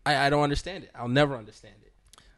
I, 0.06 0.28
I 0.28 0.30
don't 0.30 0.43
understand 0.43 0.84
it. 0.84 0.91
I'll 0.93 1.08
never 1.08 1.36
understand 1.36 1.76
it. 1.84 1.91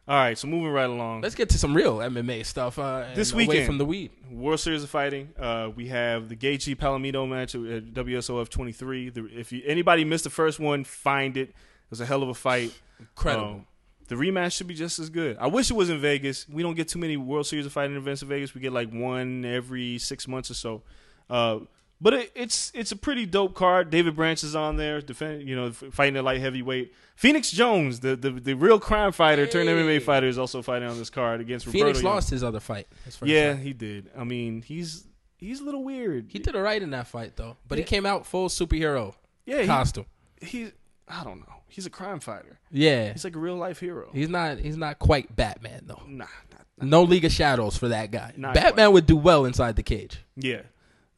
All 0.08 0.16
right. 0.16 0.38
So 0.38 0.48
moving 0.48 0.70
right 0.72 0.90
along. 0.90 1.22
Let's 1.22 1.36
get 1.36 1.50
to 1.50 1.58
some 1.58 1.76
real 1.76 1.98
MMA 1.98 2.46
stuff. 2.46 2.80
Uh, 2.80 3.06
This 3.14 3.34
weekend. 3.34 3.66
from 3.66 3.78
the 3.78 3.86
weed. 3.86 4.12
World 4.32 4.60
Series 4.60 4.84
of 4.84 4.90
Fighting. 4.90 5.30
Uh, 5.38 5.70
we 5.76 5.88
have 5.88 6.30
the 6.30 6.36
Gaethje 6.36 6.76
Palomino 6.78 7.28
match 7.28 7.56
at 7.56 7.94
WSOF 7.94 8.48
23. 8.50 9.10
The, 9.10 9.26
if 9.38 9.52
you, 9.52 9.62
anybody 9.66 10.06
missed 10.06 10.24
the 10.24 10.30
first 10.30 10.60
one, 10.60 10.84
find 10.84 11.36
it. 11.36 11.50
It 11.50 11.56
was 11.90 12.00
a 12.02 12.06
hell 12.06 12.24
of 12.24 12.30
a 12.30 12.34
fight. 12.34 12.74
Incredible. 13.00 13.46
Um, 13.48 13.66
the 14.08 14.16
rematch 14.16 14.54
should 14.54 14.68
be 14.68 14.74
just 14.74 15.00
as 15.00 15.10
good. 15.10 15.36
I 15.38 15.48
wish 15.48 15.70
it 15.70 15.74
was 15.74 15.90
in 15.90 16.00
Vegas. 16.00 16.48
We 16.48 16.64
don't 16.64 16.76
get 16.76 16.88
too 16.88 17.00
many 17.00 17.18
World 17.18 17.46
Series 17.46 17.66
of 17.66 17.74
Fighting 17.74 17.98
events 17.98 18.22
in 18.22 18.30
Vegas. 18.30 18.54
We 18.56 18.62
get 18.62 18.72
like 18.72 18.90
one 18.92 19.44
every 19.44 19.98
six 19.98 20.28
months 20.30 20.50
or 20.50 20.54
so. 20.54 20.82
Uh, 21.30 21.60
but 22.02 22.14
it, 22.14 22.32
it's 22.36 22.72
it's 22.76 22.92
a 22.92 22.96
pretty 22.96 23.26
dope 23.26 23.54
card. 23.56 23.90
David 23.90 24.16
Branch 24.16 24.44
is 24.44 24.56
on 24.56 24.78
there, 24.78 25.02
defend, 25.02 25.48
you 25.48 25.56
know, 25.56 25.72
fighting 25.72 26.18
a 26.18 26.22
light 26.22 26.40
heavyweight. 26.42 26.94
Phoenix 27.16 27.50
Jones, 27.52 28.00
the 28.02 28.16
the, 28.16 28.32
the 28.32 28.54
real 28.54 28.80
crime 28.80 29.12
fighter 29.12 29.48
turned 29.48 29.68
Hey. 29.70 29.76
MMA 29.76 30.02
fighter, 30.02 30.28
is 30.28 30.38
also 30.38 30.62
fighting 30.62 30.88
on 30.88 30.98
this 30.98 31.10
card 31.10 31.42
against 31.42 31.66
Phoenix 31.66 31.82
Roberto 31.98 32.00
Young. 32.00 32.14
lost 32.16 32.30
his 32.30 32.44
other 32.44 32.60
fight. 32.60 32.88
his 33.06 33.18
Yeah, 33.24 33.54
fight. 33.54 33.64
he 33.64 33.74
did. 33.74 34.10
I 34.18 34.24
mean, 34.24 34.62
he's 34.62 35.08
he's 35.38 35.60
a 35.60 35.64
little 35.64 35.84
weird. 35.84 36.28
he 36.30 36.40
did 36.40 36.56
it 36.56 36.60
right 36.60 36.82
in 36.82 36.92
that 36.92 37.08
fight 37.08 37.36
though. 37.36 37.58
But 37.68 37.78
he 37.80 37.84
came 37.84 38.06
out 38.06 38.26
full 38.26 38.50
superhero 38.50 39.16
yeah, 39.46 39.62
he, 39.62 39.68
costume. 39.68 40.06
he 40.42 40.72
I 41.08 41.24
don't 41.24 41.40
know. 41.40 41.54
He's 41.70 41.86
a 41.86 41.90
crime 41.90 42.20
fighter. 42.20 42.60
Yeah, 42.72 43.12
He's 43.14 43.24
like 43.24 43.36
a 43.36 43.40
real 43.40 43.56
life 43.56 43.80
hero. 43.80 44.10
he's 44.14 44.30
not. 44.30 44.58
He's 44.60 44.78
not 44.78 45.00
quite 45.00 45.36
Batman 45.36 45.84
though. 45.88 46.02
Nah, 46.08 46.26
not, 46.52 46.62
No 46.82 47.04
League 47.04 47.26
of 47.26 47.32
Shadows 47.32 47.76
for 47.78 47.88
that 47.90 48.12
guy. 48.12 48.34
Not 48.38 48.54
Batman 48.54 48.92
would 48.94 49.06
do 49.06 49.16
well 49.18 49.46
inside 49.46 49.76
the 49.76 49.84
cage. 49.84 50.20
yeah, 50.36 50.62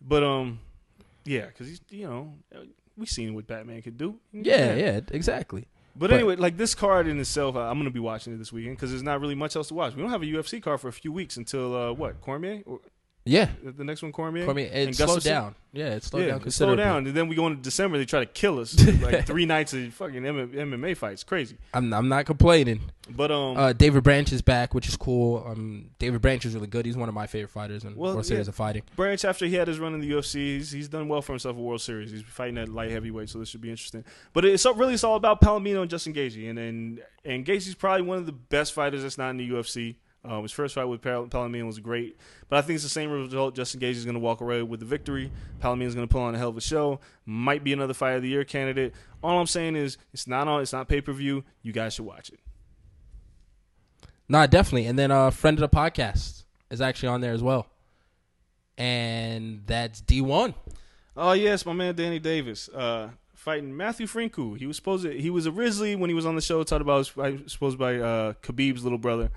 but 0.01 0.23
um, 0.23 0.59
yeah, 1.30 1.45
because 1.45 1.67
he's 1.67 1.82
you 1.89 2.07
know 2.07 2.34
we 2.97 3.05
seen 3.05 3.34
what 3.36 3.47
Batman 3.47 3.82
could 3.82 3.97
do. 3.97 4.15
Yeah, 4.34 4.73
yeah, 4.75 4.99
exactly. 5.11 5.67
But, 5.95 6.09
But- 6.11 6.15
anyway, 6.15 6.36
like 6.38 6.55
this 6.57 6.75
card 6.75 7.07
in 7.07 7.19
itself, 7.19 7.55
I'm 7.55 7.77
gonna 7.77 7.89
be 7.91 7.99
watching 7.99 8.34
it 8.34 8.38
this 8.38 8.51
weekend 8.53 8.77
because 8.77 8.89
there's 8.91 9.03
not 9.03 9.19
really 9.21 9.36
much 9.36 9.55
else 9.55 9.67
to 9.69 9.73
watch. 9.73 9.95
We 9.95 10.01
don't 10.01 10.11
have 10.11 10.21
a 10.21 10.25
UFC 10.25 10.61
card 10.61 10.80
for 10.80 10.88
a 10.88 10.93
few 10.93 11.11
weeks 11.11 11.38
until 11.38 11.75
uh, 11.75 11.91
what 11.93 12.21
Cormier 12.21 12.61
or 12.65 12.80
Yeah, 13.30 13.49
the 13.63 13.84
next 13.84 14.01
one 14.01 14.11
Cormier. 14.11 14.45
Cormier, 14.45 14.69
And 14.73 14.89
it 14.89 14.95
slowed 14.95 15.19
Gustafsson? 15.19 15.23
down. 15.23 15.55
Yeah, 15.71 15.89
it 15.89 16.03
slowed 16.03 16.23
yeah, 16.25 16.30
down 16.32 16.41
it 16.47 16.51
slow 16.51 16.75
down, 16.75 17.05
and 17.05 17.15
then 17.15 17.27
we 17.27 17.36
go 17.36 17.45
into 17.45 17.61
December. 17.61 17.99
They 17.99 18.05
try 18.05 18.21
to 18.21 18.25
kill 18.25 18.57
us 18.59 18.73
like 19.03 19.27
three 19.27 19.45
nights 19.45 19.71
of 19.73 19.93
fucking 19.93 20.23
MMA 20.23 20.97
fights. 20.97 21.23
Crazy. 21.23 21.57
I'm 21.73 21.93
I'm 21.93 22.09
not 22.09 22.25
complaining. 22.25 22.82
But 23.11 23.30
um, 23.32 23.55
Uh, 23.57 23.73
David 23.73 24.01
Branch 24.03 24.32
is 24.34 24.41
back, 24.41 24.73
which 24.73 24.88
is 24.88 24.97
cool. 24.97 25.43
Um, 25.45 25.89
David 25.99 26.21
Branch 26.21 26.43
is 26.45 26.55
really 26.55 26.67
good. 26.67 26.86
He's 26.88 26.97
one 26.97 27.07
of 27.09 27.13
my 27.15 27.27
favorite 27.27 27.49
fighters 27.51 27.84
in 27.84 27.95
Well, 27.95 28.13
World 28.13 28.25
Series 28.25 28.47
yeah. 28.47 28.49
of 28.49 28.55
Fighting. 28.55 28.82
Branch, 28.95 29.23
after 29.25 29.45
he 29.45 29.55
had 29.55 29.67
his 29.67 29.80
run 29.80 29.93
in 29.93 29.99
the 29.99 30.09
UFC, 30.11 30.34
he's, 30.57 30.71
he's 30.71 30.88
done 30.88 31.07
well 31.07 31.21
for 31.21 31.34
himself 31.34 31.55
at 31.55 31.61
World 31.61 31.82
Series. 31.82 32.09
He's 32.11 32.21
fighting 32.23 32.57
at 32.57 32.69
light 32.69 32.89
heavyweight, 32.91 33.30
so 33.30 33.38
this 33.39 33.49
should 33.49 33.61
be 33.61 33.69
interesting. 33.69 34.03
But 34.34 34.45
it's 34.45 34.65
all- 34.65 34.73
really 34.75 34.93
it's 34.95 35.03
all 35.03 35.15
about 35.15 35.39
Palomino 35.41 35.82
and 35.82 35.89
Justin 35.89 36.13
Gaethje, 36.13 36.49
and 36.49 36.57
and 36.59 37.01
and 37.25 37.45
Gaethje's 37.45 37.75
probably 37.75 38.03
one 38.03 38.17
of 38.17 38.25
the 38.25 38.32
best 38.32 38.73
fighters 38.73 39.01
that's 39.03 39.17
not 39.19 39.30
in 39.32 39.38
the 39.38 39.49
UFC. 39.49 39.95
Um, 40.26 40.41
his 40.41 40.51
first 40.51 40.76
fight 40.76 40.84
with 40.86 41.01
Pal- 41.01 41.28
Palomino 41.28 41.65
was 41.65 41.80
great, 41.80 42.17
but 42.49 42.57
I 42.57 42.61
think 42.61 42.76
it's 42.76 42.84
the 42.84 42.89
same 42.89 43.09
result. 43.09 43.55
Justin 43.55 43.80
Gaethje 43.80 43.91
is 43.91 44.03
going 44.05 44.15
to 44.15 44.20
walk 44.20 44.41
away 44.41 44.61
with 44.61 44.82
the 44.82 44.86
victory. 44.86 45.32
Palomino's 45.61 45.95
going 45.95 46.07
to 46.07 46.11
pull 46.11 46.22
on 46.22 46.36
a 46.36 46.38
hell 46.38 46.49
of 46.49 46.57
a 46.57 46.61
show. 46.61 46.99
Might 47.26 47.63
be 47.63 47.72
another 47.72 47.93
fight 47.93 48.11
of 48.11 48.22
the 48.22 48.28
year 48.28 48.43
candidate. 48.43 48.93
All 49.24 49.39
I'm 49.39 49.47
saying 49.47 49.78
is 49.78 49.97
it's 50.11 50.28
not 50.28 50.47
on. 50.47 50.61
It's 50.61 50.74
not 50.74 50.89
pay 50.89 50.99
per 50.99 51.13
view. 51.13 51.45
You 51.61 51.72
guys 51.72 51.93
should 51.93 52.05
watch 52.05 52.30
it. 52.30 52.39
Nah, 54.28 54.45
definitely. 54.45 54.88
And 54.88 54.99
then 54.99 55.09
a 55.09 55.28
uh, 55.28 55.30
friend 55.32 55.57
of 55.57 55.61
the 55.61 55.76
podcast 55.76 56.43
is 56.70 56.82
actually 56.82 57.09
on 57.09 57.22
there 57.22 57.34
as 57.34 57.41
well, 57.41 57.67
and 58.78 59.63
that's 59.65 60.01
D 60.01 60.22
one. 60.22 60.53
Oh 61.15 61.32
yes, 61.32 61.65
my 61.65 61.74
man 61.74 61.95
Danny 61.95 62.20
Davis, 62.20 62.70
uh, 62.70 63.09
fighting 63.34 63.76
Matthew 63.76 64.05
Frincu. 64.05 64.57
He 64.57 64.67
was 64.67 64.76
supposed 64.76 65.03
to. 65.03 65.20
He 65.20 65.30
was 65.30 65.47
originally 65.47 65.95
when 65.95 66.09
he 66.09 66.13
was 66.13 66.26
on 66.26 66.36
the 66.36 66.41
show 66.41 66.61
talked 66.63 66.82
about 66.82 66.97
was 66.97 67.07
fight- 67.07 67.49
supposed 67.49 67.78
by 67.78 67.95
uh, 67.95 68.34
Khabib's 68.43 68.84
little 68.84 68.99
brother, 68.99 69.32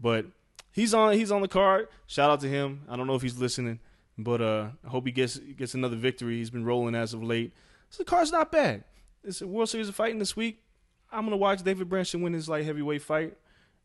but 0.00 0.26
he's 0.72 0.94
on. 0.94 1.14
He's 1.14 1.30
on 1.30 1.42
the 1.42 1.48
card. 1.48 1.88
Shout 2.06 2.30
out 2.30 2.40
to 2.40 2.48
him. 2.48 2.82
I 2.88 2.96
don't 2.96 3.06
know 3.06 3.14
if 3.14 3.22
he's 3.22 3.38
listening, 3.38 3.80
but 4.16 4.40
uh, 4.40 4.68
I 4.84 4.88
hope 4.88 5.06
he 5.06 5.12
gets 5.12 5.38
gets 5.38 5.74
another 5.74 5.96
victory. 5.96 6.36
He's 6.36 6.50
been 6.50 6.64
rolling 6.64 6.94
as 6.94 7.14
of 7.14 7.22
late. 7.22 7.52
So 7.90 8.02
the 8.02 8.08
card's 8.08 8.32
not 8.32 8.52
bad. 8.52 8.84
It's 9.24 9.40
a 9.40 9.46
World 9.46 9.68
Series 9.68 9.88
of 9.88 9.94
fighting 9.94 10.18
this 10.18 10.36
week. 10.36 10.62
I'm 11.10 11.24
gonna 11.24 11.36
watch 11.36 11.62
David 11.62 11.88
Branch 11.88 12.12
win 12.14 12.32
his 12.32 12.48
light 12.48 12.64
heavyweight 12.64 13.02
fight. 13.02 13.36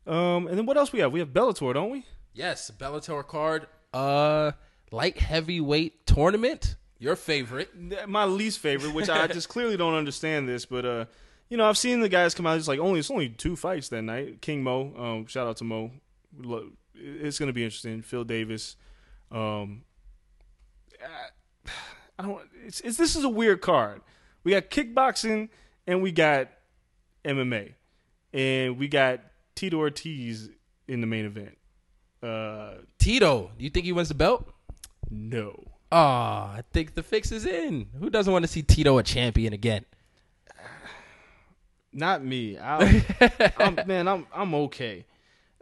Um, 0.06 0.46
and 0.46 0.58
then 0.58 0.66
what 0.66 0.76
else 0.76 0.92
we 0.92 1.00
have? 1.00 1.12
We 1.12 1.20
have 1.20 1.28
Bellator, 1.30 1.72
don't 1.72 1.90
we? 1.90 2.04
Yes, 2.34 2.70
Bellator 2.76 3.26
card. 3.26 3.66
Uh, 3.92 4.52
light 4.90 5.18
heavyweight 5.18 6.06
tournament. 6.06 6.76
Your 6.98 7.16
favorite. 7.16 7.70
my 8.08 8.24
least 8.24 8.58
favorite, 8.58 8.94
which 8.94 9.08
I 9.08 9.26
just 9.28 9.48
clearly 9.48 9.76
don't 9.76 9.94
understand 9.94 10.48
this, 10.48 10.66
but 10.66 10.84
uh, 10.84 11.04
you 11.48 11.56
know, 11.56 11.68
I've 11.68 11.78
seen 11.78 12.00
the 12.00 12.08
guys 12.08 12.34
come 12.34 12.46
out. 12.46 12.58
It's 12.58 12.68
like 12.68 12.78
only 12.78 13.00
it's 13.00 13.10
only 13.10 13.28
two 13.28 13.56
fights 13.56 13.88
that 13.90 14.02
night. 14.02 14.40
King 14.40 14.62
Mo, 14.62 14.94
um, 14.96 15.26
shout 15.26 15.46
out 15.46 15.56
to 15.58 15.64
Mo. 15.64 15.90
It's 16.94 17.38
going 17.38 17.48
to 17.48 17.52
be 17.52 17.64
interesting. 17.64 18.02
Phil 18.02 18.24
Davis. 18.24 18.76
Um, 19.30 19.82
I- 21.02 21.70
I 22.18 22.22
don't. 22.22 22.42
It's, 22.64 22.80
it's 22.80 22.96
this 22.96 23.16
is 23.16 23.24
a 23.24 23.28
weird 23.28 23.60
card. 23.60 24.00
We 24.44 24.52
got 24.52 24.70
kickboxing 24.70 25.48
and 25.86 26.02
we 26.02 26.12
got 26.12 26.48
MMA, 27.24 27.74
and 28.32 28.78
we 28.78 28.86
got 28.88 29.20
Tito 29.56 29.78
Ortiz 29.78 30.48
in 30.86 31.00
the 31.00 31.06
main 31.06 31.24
event. 31.24 31.56
Uh, 32.22 32.74
Tito, 32.98 33.50
do 33.58 33.64
you 33.64 33.70
think 33.70 33.84
he 33.86 33.92
wins 33.92 34.08
the 34.08 34.14
belt? 34.14 34.48
no. 35.10 35.64
Oh, 35.92 35.96
I 35.96 36.62
think 36.72 36.94
the 36.94 37.04
fix 37.04 37.30
is 37.30 37.46
in. 37.46 37.86
Who 38.00 38.10
doesn't 38.10 38.32
want 38.32 38.42
to 38.44 38.50
see 38.50 38.62
Tito 38.62 38.98
a 38.98 39.02
champion 39.04 39.52
again? 39.52 39.84
Not 41.92 42.24
me. 42.24 42.58
I'm, 42.60 43.78
man, 43.86 44.08
I'm 44.08 44.26
I'm 44.34 44.54
okay. 44.54 45.04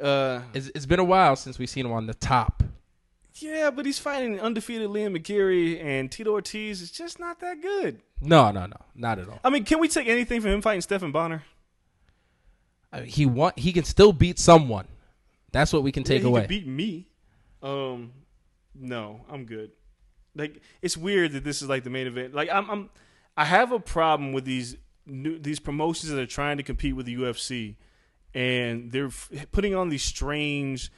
Uh, 0.03 0.43
It's, 0.55 0.71
it's 0.75 0.87
been 0.87 0.99
a 1.01 1.05
while 1.05 1.37
since 1.37 1.59
we've 1.59 1.71
seen 1.71 1.87
him 1.87 1.93
on 1.93 2.07
the 2.07 2.15
top. 2.15 2.63
yeah, 3.37 3.71
but 3.71 3.87
he's 3.87 3.99
fighting 3.99 4.41
undefeated 4.41 4.89
Liam 4.91 5.17
McGeary 5.17 5.83
and 5.83 6.11
Tito 6.11 6.31
Ortiz. 6.33 6.83
is 6.83 6.91
just 6.91 7.19
not 7.21 7.41
that 7.41 7.61
good. 7.63 8.01
No, 8.21 8.51
no, 8.51 8.67
no, 8.67 8.77
not 8.95 9.19
at 9.19 9.29
all. 9.29 9.41
I 9.45 9.51
mean, 9.51 9.65
can 9.65 9.79
we 9.81 9.89
take 9.89 10.09
anything 10.09 10.41
from 10.41 10.51
him 10.53 10.63
fighting 10.63 10.81
Stephan 10.83 11.13
Bonnar? 11.13 11.43
I 12.93 13.01
mean, 13.01 13.09
he 13.09 13.27
want 13.27 13.59
he 13.59 13.73
can 13.73 13.85
still 13.85 14.13
beat 14.13 14.39
someone. 14.39 14.87
That's 15.51 15.73
what 15.73 15.83
we 15.83 15.93
can 15.93 16.03
Yeah, 16.03 16.09
take 16.09 16.23
he 16.23 16.29
away. 16.29 16.47
Beat 16.47 16.67
me. 16.67 17.09
Um, 17.63 18.13
no, 18.75 19.23
I'm 19.31 19.45
good. 19.45 19.71
Like 20.35 20.61
it's 20.83 20.97
weird 20.97 21.33
that 21.33 21.45
this 21.45 21.63
is 21.63 21.69
like 21.69 21.85
the 21.85 21.91
main 21.91 22.07
event. 22.07 22.35
Like 22.35 22.49
I'm, 22.51 22.71
I'm 22.71 22.91
I 23.37 23.45
have 23.45 23.73
a 23.73 23.81
problem 23.81 24.33
with 24.33 24.45
these 24.45 24.77
new, 25.07 25.39
these 25.39 25.59
promotions 25.59 26.11
that 26.13 26.19
are 26.21 26.27
trying 26.27 26.59
to 26.59 26.63
compete 26.63 26.95
with 26.97 27.07
the 27.07 27.17
UFC, 27.17 27.77
and 28.35 28.93
they're 28.93 29.07
f- 29.07 29.31
putting 29.53 29.75
on 29.75 29.89
these 29.89 30.03
strange. 30.03 30.91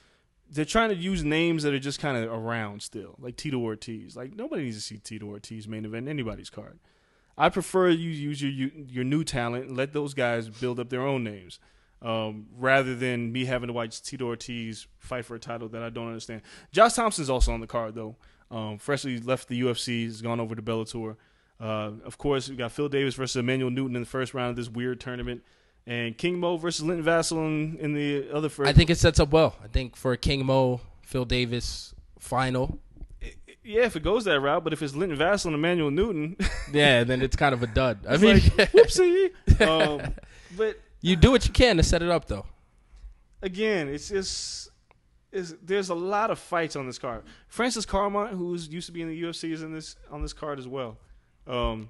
They're 0.51 0.65
trying 0.65 0.91
to 0.91 0.97
use 0.97 1.25
names 1.25 1.63
that 1.63 1.75
are 1.75 1.79
just 1.79 1.99
kind 1.99 2.17
of 2.17 2.31
around 2.31 2.83
still, 2.83 3.17
like 3.19 3.37
Tito 3.37 3.59
Ortiz. 3.59 4.17
Like 4.17 4.35
nobody 4.35 4.65
needs 4.65 4.77
to 4.77 4.83
see 4.83 4.99
Tito 4.99 5.27
Ortiz 5.27 5.67
main 5.67 5.85
event 5.85 6.09
anybody's 6.09 6.51
card. 6.51 6.79
I 7.37 7.49
prefer 7.49 7.89
you 7.89 8.11
use 8.11 8.41
your 8.41 8.71
your, 8.71 9.05
new 9.05 9.25
talent 9.25 9.67
and 9.67 9.77
let 9.77 9.93
those 9.93 10.15
guys 10.15 10.49
build 10.49 10.79
up 10.79 10.91
their 10.91 11.03
own 11.03 11.25
names, 11.25 11.59
um, 12.01 12.47
rather 12.57 12.95
than 12.95 13.33
me 13.33 13.47
having 13.47 13.67
to 13.67 13.73
watch 13.73 14.01
Tito 14.03 14.27
Ortiz 14.27 14.87
fight 14.99 15.25
for 15.25 15.35
a 15.35 15.41
title 15.41 15.69
that 15.71 15.83
I 15.83 15.91
don't 15.91 16.09
understand. 16.09 16.43
Josh 16.71 16.93
Thomson's 16.95 17.31
also 17.31 17.53
on 17.53 17.61
the 17.61 17.67
card 17.67 17.95
though. 17.95 18.17
Um, 18.51 18.79
freshly 18.79 19.19
left 19.19 19.49
the 19.49 19.61
UFC, 19.61 20.05
has 20.05 20.23
gone 20.23 20.39
over 20.39 20.55
to 20.55 20.63
Bellator. 20.63 21.17
Uh, 21.61 21.93
of 22.05 22.19
course, 22.19 22.49
we 22.49 22.57
got 22.57 22.73
Phil 22.73 22.89
Davis 22.89 23.15
versus 23.15 23.37
Emmanuel 23.37 23.71
Newton 23.71 23.97
in 23.97 24.03
the 24.03 24.09
first 24.09 24.35
round 24.35 24.51
of 24.51 24.57
this 24.57 24.69
weird 24.69 25.01
tournament, 25.01 25.43
and 25.87 26.17
King 26.17 26.39
Mo 26.41 26.57
versus 26.57 26.85
Linton 26.85 27.05
Vassell 27.05 27.39
in, 27.47 27.77
in 27.79 27.95
the 27.95 28.31
other 28.33 28.49
first. 28.49 28.69
I 28.69 28.73
think 28.73 28.91
it 28.91 28.99
sets 28.99 29.21
up 29.21 29.31
well. 29.31 29.57
I 29.63 29.69
think 29.69 29.97
for 29.97 30.13
a 30.13 30.17
King 30.17 30.47
Mo, 30.47 30.81
Phil 31.03 31.25
Davis 31.25 31.95
final. 32.19 32.79
yeah, 33.63 33.83
if 33.85 33.97
it 33.97 34.03
goes 34.03 34.25
that 34.25 34.41
route, 34.41 34.65
but 34.65 34.73
if 34.73 34.83
it's 34.83 34.95
Linton 34.95 35.19
Vassell 35.19 35.47
and 35.47 35.55
Emmanuel 35.55 35.91
Newton, 35.91 36.37
Yeah, 36.73 37.05
then 37.05 37.21
it's 37.23 37.37
kind 37.37 37.53
of 37.55 37.63
a 37.63 37.67
dud. 37.67 37.99
I 38.09 38.17
mean, 38.17 38.35
like 38.35 38.43
whoopsie. 38.73 39.31
um, 39.61 40.15
but 40.57 40.81
you 41.03 41.17
do 41.17 41.31
what 41.31 41.47
you 41.47 41.53
can 41.53 41.77
to 41.77 41.83
set 41.83 42.03
it 42.03 42.09
up, 42.11 42.27
though. 42.27 42.47
again, 43.43 43.89
it's 43.89 44.09
just 44.09 44.71
is 45.33 45.57
there's 45.63 45.89
a 45.89 45.95
lot 45.95 46.31
of 46.31 46.39
fights 46.39 46.77
on 46.77 46.87
this 46.87 46.99
card. 46.99 47.25
Francis 47.49 47.85
Carmont, 47.85 48.31
who's 48.31 48.69
used 48.69 48.87
to 48.87 48.93
be 48.93 49.03
in 49.03 49.09
the 49.09 49.21
UFC, 49.23 49.53
is 49.53 49.63
in 49.63 49.73
this 49.75 49.97
on 50.11 50.23
this 50.23 50.33
card 50.33 50.59
as 50.59 50.69
well. 50.69 50.97
Um, 51.47 51.89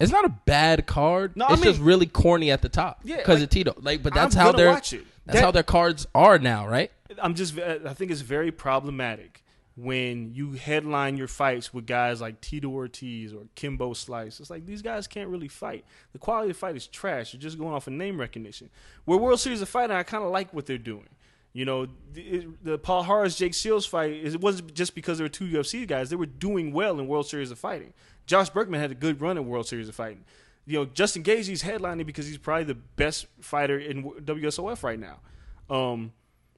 It's 0.00 0.10
not 0.12 0.24
a 0.24 0.30
bad 0.46 0.86
card. 0.86 1.36
No, 1.36 1.46
I 1.46 1.52
it's 1.54 1.62
just 1.62 1.80
really 1.80 2.06
corny 2.06 2.50
at 2.50 2.62
the 2.62 2.68
top 2.68 3.00
Yeah, 3.04 3.16
because 3.18 3.36
like, 3.40 3.44
of 3.44 3.50
Tito. 3.50 3.74
Like, 3.80 4.02
but 4.02 4.14
that's 4.14 4.34
I'm 4.34 4.40
how 4.40 4.46
gonna 4.52 4.58
their 4.58 4.72
watch 4.72 4.92
it. 4.92 5.04
that's 5.26 5.36
That- 5.38 5.44
how 5.44 5.50
their 5.50 5.62
cards 5.62 6.06
are 6.14 6.38
now, 6.38 6.66
right? 6.66 6.90
I'm 7.20 7.34
just 7.34 7.58
uh, 7.58 7.78
I 7.86 7.94
think 7.94 8.10
it's 8.10 8.22
very 8.22 8.50
problematic 8.50 9.44
when 9.76 10.34
you 10.34 10.52
headline 10.52 11.16
your 11.16 11.28
fights 11.28 11.72
with 11.72 11.86
guys 11.86 12.20
like 12.20 12.40
Tito 12.40 12.68
Ortiz 12.68 13.32
or 13.32 13.42
Kimbo 13.54 13.92
Slice. 13.94 14.40
It's 14.40 14.50
like 14.50 14.66
these 14.66 14.82
guys 14.82 15.06
can't 15.06 15.28
really 15.30 15.48
fight. 15.48 15.84
The 16.12 16.18
quality 16.18 16.50
of 16.50 16.56
the 16.56 16.58
fight 16.60 16.76
is 16.76 16.86
trash. 16.86 17.32
You're 17.32 17.40
just 17.40 17.58
going 17.58 17.72
off 17.74 17.86
of 17.86 17.92
name 17.92 18.18
recognition. 18.18 18.70
Where 19.04 19.18
World 19.18 19.40
Series 19.40 19.62
of 19.62 19.68
Fighting, 19.68 19.96
I 19.96 20.02
kind 20.02 20.24
of 20.24 20.30
like 20.30 20.52
what 20.52 20.66
they're 20.66 20.78
doing. 20.78 21.08
You 21.52 21.66
know, 21.66 21.86
the, 22.12 22.48
the 22.62 22.78
Palhares 22.78 23.36
Jake 23.36 23.54
Shields 23.54 23.84
fight. 23.84 24.12
It 24.12 24.40
wasn't 24.40 24.72
just 24.72 24.94
because 24.94 25.18
there 25.18 25.24
were 25.24 25.28
two 25.28 25.46
UFC 25.46 25.86
guys. 25.86 26.08
They 26.08 26.16
were 26.16 26.26
doing 26.26 26.72
well 26.72 26.98
in 26.98 27.06
World 27.06 27.26
Series 27.26 27.50
of 27.50 27.58
Fighting. 27.58 27.92
Josh 28.26 28.48
Burkman 28.48 28.80
had 28.80 28.90
a 28.90 28.94
good 28.94 29.20
run 29.20 29.36
in 29.36 29.46
World 29.46 29.66
Series 29.66 29.88
of 29.88 29.94
Fighting. 29.94 30.24
You 30.64 30.78
know, 30.78 30.84
Justin 30.86 31.22
Gaethje's 31.22 31.62
headlining 31.62 32.06
because 32.06 32.26
he's 32.26 32.38
probably 32.38 32.64
the 32.64 32.74
best 32.74 33.26
fighter 33.40 33.78
in 33.78 34.04
WSOF 34.04 34.82
right 34.82 34.98
now. 34.98 35.20
Um, 35.68 36.12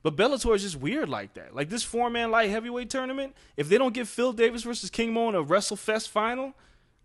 but 0.05 0.17
Bellator 0.17 0.55
is 0.55 0.63
just 0.63 0.77
weird 0.77 1.09
like 1.09 1.35
that. 1.35 1.57
Like 1.57 1.71
this 1.71 1.83
four 1.83 2.11
man 2.11 2.31
light 2.31 2.51
heavyweight 2.51 2.91
tournament, 2.91 3.35
if 3.57 3.69
they 3.69 3.79
don't 3.79 3.95
get 3.95 4.07
Phil 4.07 4.33
Davis 4.35 4.63
versus 4.63 4.91
King 4.91 5.15
Mo 5.15 5.31
in 5.31 5.35
a 5.35 5.43
WrestleFest 5.43 6.09
final, 6.09 6.53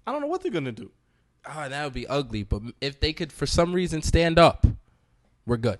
I 0.05 0.11
don't 0.11 0.21
know 0.21 0.27
what 0.27 0.43
they're 0.43 0.51
gonna 0.51 0.73
do. 0.73 0.91
Oh, 1.47 1.69
that 1.69 1.83
would 1.85 1.93
be 1.93 2.05
ugly. 2.05 2.43
But 2.43 2.61
if 2.81 2.99
they 2.99 3.13
could, 3.13 3.31
for 3.31 3.45
some 3.45 3.73
reason, 3.73 4.01
stand 4.01 4.37
up, 4.37 4.67
we're 5.45 5.57
good. 5.57 5.79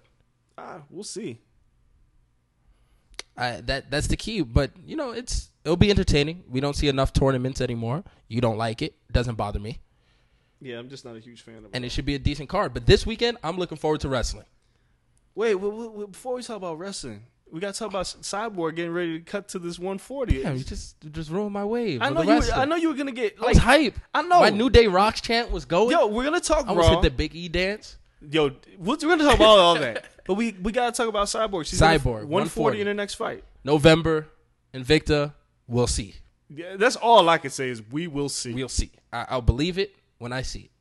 Ah, 0.57 0.82
we'll 0.89 1.03
see. 1.03 1.41
I, 3.40 3.62
that 3.62 3.90
that's 3.90 4.08
the 4.08 4.18
key. 4.18 4.42
But 4.42 4.72
you 4.86 4.96
know, 4.96 5.12
it's 5.12 5.50
it'll 5.64 5.78
be 5.78 5.90
entertaining. 5.90 6.44
We 6.50 6.60
don't 6.60 6.76
see 6.76 6.88
enough 6.88 7.14
tournaments 7.14 7.62
anymore. 7.62 8.04
You 8.28 8.42
don't 8.42 8.58
like 8.58 8.82
it? 8.82 8.96
Doesn't 9.12 9.36
bother 9.36 9.60
me. 9.60 9.80
Yeah, 10.62 10.78
I'm 10.78 10.90
just 10.90 11.06
not 11.06 11.16
a 11.16 11.20
huge 11.20 11.42
fan 11.42 11.58
of 11.58 11.66
it. 11.66 11.70
And 11.74 11.86
it 11.86 11.92
should 11.92 12.06
be 12.06 12.16
a 12.16 12.20
decent 12.20 12.50
card. 12.50 12.74
But 12.74 12.86
this 12.86 13.06
weekend, 13.06 13.38
I'm 13.44 13.58
looking 13.58 13.78
forward 13.78 14.02
to 14.02 14.10
wrestling. 14.10 14.46
Wait, 15.36 15.56
wait, 15.56 15.74
wait, 15.74 16.12
before 16.12 16.36
we 16.36 16.44
talk 16.44 16.58
about 16.58 16.78
wrestling, 16.78 17.24
we 17.50 17.60
got 17.60 17.74
to 17.74 17.80
talk 17.80 17.88
about 17.90 18.06
Cyborg 18.06 18.76
getting 18.76 18.92
ready 18.92 19.20
to 19.20 19.24
cut 19.24 19.48
to 19.50 19.60
this 19.60 19.80
140. 19.80 20.44
Damn, 20.44 20.58
you 20.58 20.64
just 20.64 20.98
you 21.02 21.10
just 21.10 21.30
ruined 21.30 21.54
my 21.54 21.64
wave. 21.64 22.02
I 22.02 22.10
know 22.10 22.22
you. 22.22 22.36
Were. 22.36 22.54
I 22.54 22.66
know 22.66 22.76
you 22.76 22.90
were 22.90 22.96
gonna 22.96 23.12
get 23.12 23.36
I 23.40 23.46
like 23.46 23.54
was 23.56 23.64
hype. 23.64 24.00
I 24.14 24.22
know. 24.22 24.42
My 24.42 24.50
New 24.50 24.70
Day 24.70 24.88
Rocks 24.88 25.22
chant 25.22 25.50
was 25.50 25.66
going. 25.66 25.92
Yo, 25.92 26.08
we're 26.08 26.26
gonna 26.26 26.40
talk 26.42 26.68
I 26.68 26.74
Raw. 26.74 26.90
hit 26.90 27.02
the 27.04 27.10
Big 27.10 27.36
E 27.36 27.48
dance. 27.48 27.98
Yo, 28.30 28.52
we're 28.78 28.98
gonna 28.98 29.24
talk 29.24 29.36
about 29.36 29.60
all 29.60 29.76
that, 29.76 30.06
but 30.30 30.36
we 30.36 30.52
we 30.62 30.72
gotta 30.72 30.96
talk 30.96 31.08
about 31.08 31.26
Cyborg. 31.26 31.66
She's 31.66 31.82
Cyborg, 31.82 32.26
140 32.28 32.30
140 32.30 32.82
in 32.82 32.86
her 32.88 32.94
next 32.94 33.16
fight. 33.16 33.44
November, 33.64 34.28
Invicta. 34.76 35.34
We'll 35.68 35.88
see. 35.88 36.14
Yeah, 36.50 36.76
that's 36.76 36.96
all 36.96 37.28
I 37.28 37.40
can 37.40 37.50
say 37.50 37.70
is 37.70 37.82
we 37.90 38.06
will 38.06 38.30
see. 38.30 38.54
We'll 38.54 38.70
see. 38.70 38.92
I, 39.12 39.26
I'll 39.30 39.42
believe 39.42 39.80
it 39.80 39.96
when 40.20 40.32
I 40.32 40.44
see 40.44 40.60
it 40.60 40.72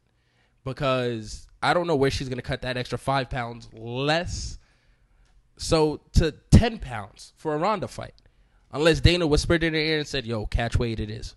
because 0.65 1.49
I 1.63 1.73
don't 1.73 1.87
know 1.87 1.97
where 1.97 2.11
she's 2.11 2.29
gonna 2.29 2.43
cut 2.43 2.61
that 2.61 2.77
extra 2.77 2.99
five 2.99 3.31
pounds 3.31 3.71
less. 3.73 4.59
So 5.57 6.03
to 6.13 6.33
ten 6.51 6.79
pounds 6.79 7.33
for 7.39 7.55
a 7.55 7.57
Ronda 7.57 7.89
fight, 7.89 8.13
unless 8.71 9.01
Dana 9.01 9.27
whispered 9.27 9.65
in 9.65 9.73
her 9.73 9.81
ear 9.81 9.99
and 9.99 10.07
said, 10.07 10.27
"Yo, 10.27 10.45
catch 10.45 10.79
weight 10.79 11.01
it 11.01 11.09
is." 11.09 11.37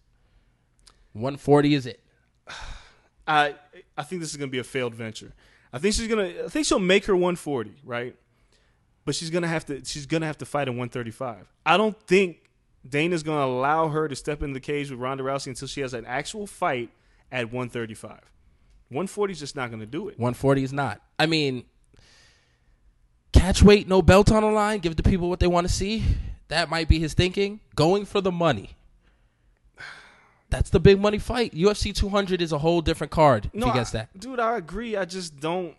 One 1.13 1.37
forty 1.37 1.75
is 1.75 1.85
it? 1.85 2.03
I 3.25 3.55
I 3.97 4.03
think 4.03 4.21
this 4.21 4.31
is 4.31 4.35
gonna 4.35 4.51
be 4.51 4.59
a 4.59 4.65
failed 4.65 4.95
venture. 4.95 5.31
I 5.73 5.79
think 5.79 5.95
she's 5.95 6.07
gonna. 6.07 6.31
I 6.45 6.47
think 6.47 6.65
she'll 6.65 6.79
make 6.79 7.05
her 7.05 7.15
140, 7.15 7.75
right? 7.83 8.15
But 9.05 9.15
she's 9.15 9.29
gonna 9.29 9.47
have 9.47 9.65
to. 9.67 9.83
She's 9.85 10.05
gonna 10.05 10.25
have 10.25 10.37
to 10.39 10.45
fight 10.45 10.67
at 10.67 10.71
135. 10.71 11.47
I 11.65 11.77
don't 11.77 11.99
think 12.07 12.49
Dana's 12.87 13.23
gonna 13.23 13.45
allow 13.45 13.87
her 13.89 14.07
to 14.07 14.15
step 14.15 14.43
in 14.43 14.53
the 14.53 14.59
cage 14.59 14.91
with 14.91 14.99
Ronda 14.99 15.23
Rousey 15.23 15.47
until 15.47 15.67
she 15.67 15.81
has 15.81 15.93
an 15.93 16.05
actual 16.05 16.45
fight 16.47 16.89
at 17.31 17.45
135. 17.45 18.11
140 18.89 19.31
is 19.31 19.39
just 19.39 19.55
not 19.55 19.71
gonna 19.71 19.85
do 19.85 20.09
it. 20.09 20.19
One 20.19 20.33
forty 20.33 20.63
is 20.63 20.73
not. 20.73 21.01
I 21.17 21.25
mean, 21.25 21.63
catch 23.31 23.63
weight, 23.63 23.87
no 23.87 24.01
belt 24.01 24.31
on 24.31 24.43
the 24.43 24.49
line. 24.49 24.79
Give 24.79 24.95
the 24.95 25.03
people 25.03 25.29
what 25.29 25.39
they 25.39 25.47
want 25.47 25.67
to 25.67 25.73
see. 25.73 26.03
That 26.49 26.69
might 26.69 26.89
be 26.89 26.99
his 26.99 27.13
thinking. 27.13 27.61
Going 27.75 28.05
for 28.05 28.19
the 28.19 28.31
money. 28.31 28.75
That's 30.51 30.69
the 30.69 30.79
big 30.79 30.99
money 30.99 31.17
fight. 31.17 31.53
UFC 31.55 31.95
200 31.95 32.41
is 32.41 32.51
a 32.51 32.59
whole 32.59 32.81
different 32.81 33.09
card. 33.09 33.49
If 33.53 33.63
he 33.63 33.71
gets 33.71 33.95
I- 33.95 34.07
dude. 34.17 34.39
I 34.39 34.57
agree. 34.57 34.95
I 34.95 35.05
just 35.05 35.39
don't. 35.39 35.75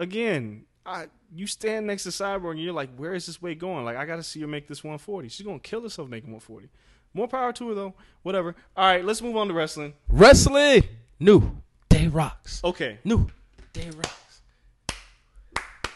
Again, 0.00 0.64
I 0.84 1.06
you 1.32 1.46
stand 1.46 1.86
next 1.86 2.02
to 2.04 2.08
Cyborg 2.08 2.52
and 2.52 2.60
you're 2.62 2.72
like, 2.72 2.90
where 2.96 3.14
is 3.14 3.26
this 3.26 3.40
weight 3.40 3.58
going? 3.58 3.84
Like, 3.84 3.96
I 3.96 4.04
got 4.06 4.16
to 4.16 4.22
see 4.22 4.40
her 4.40 4.46
make 4.46 4.66
this 4.66 4.82
140. 4.82 5.28
She's 5.28 5.46
gonna 5.46 5.58
kill 5.60 5.82
herself 5.82 6.08
making 6.08 6.30
140. 6.32 6.68
More 7.12 7.28
power 7.28 7.52
to 7.52 7.68
her 7.68 7.74
though. 7.74 7.94
Whatever. 8.22 8.56
All 8.76 8.86
right, 8.86 9.04
let's 9.04 9.22
move 9.22 9.36
on 9.36 9.46
to 9.48 9.54
wrestling. 9.54 9.92
Wrestling. 10.08 10.82
New 11.20 11.58
Day 11.88 12.08
Rocks. 12.08 12.60
Okay, 12.64 12.98
New 13.04 13.28
Day 13.72 13.90
Rocks. 13.94 14.40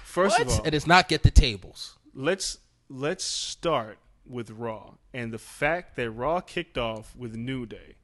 first 0.05 0.39
of 0.39 0.49
all, 0.49 0.63
And 0.65 0.75
it's 0.75 0.87
not 0.87 1.09
get 1.09 1.23
the 1.23 1.31
tables. 1.31 1.97
let's 2.15 2.59
let's 2.89 3.25
start 3.25 3.99
with 4.27 4.51
Raw 4.51 4.95
and 5.15 5.33
the 5.33 5.39
fact 5.39 5.97
that 5.97 6.11
Raw 6.11 6.41
kicked 6.41 6.77
off 6.79 7.15
with 7.17 7.35
New 7.35 7.67
Day. 7.67 7.97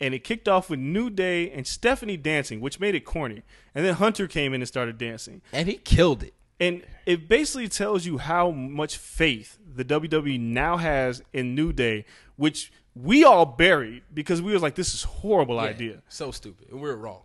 And 0.00 0.12
it 0.14 0.24
kicked 0.24 0.48
off 0.48 0.68
with 0.68 0.80
New 0.80 1.08
Day 1.08 1.50
and 1.50 1.66
Stephanie 1.66 2.16
dancing, 2.16 2.60
which 2.60 2.80
made 2.80 2.94
it 2.94 3.04
corny. 3.04 3.42
And 3.74 3.84
then 3.84 3.94
Hunter 3.94 4.26
came 4.26 4.52
in 4.52 4.60
and 4.60 4.68
started 4.68 4.98
dancing. 4.98 5.40
And 5.52 5.68
he 5.68 5.76
killed 5.76 6.22
it. 6.22 6.34
And 6.60 6.84
it 7.06 7.28
basically 7.28 7.68
tells 7.68 8.06
you 8.06 8.18
how 8.18 8.50
much 8.50 8.96
faith 8.96 9.58
the 9.66 9.84
WWE 9.84 10.38
now 10.40 10.76
has 10.76 11.22
in 11.32 11.54
New 11.54 11.72
Day, 11.72 12.04
which 12.36 12.72
we 12.94 13.24
all 13.24 13.44
buried 13.44 14.02
because 14.12 14.40
we 14.40 14.52
was 14.52 14.62
like, 14.62 14.74
this 14.74 14.94
is 14.94 15.04
a 15.04 15.08
horrible 15.08 15.58
idea. 15.58 16.02
So 16.08 16.30
stupid. 16.30 16.68
And 16.70 16.80
we're 16.80 16.94
wrong. 16.94 17.22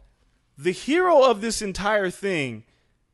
The 0.58 0.72
hero 0.72 1.24
of 1.24 1.41
this 1.41 1.62
entire 1.62 2.10
thing, 2.10 2.66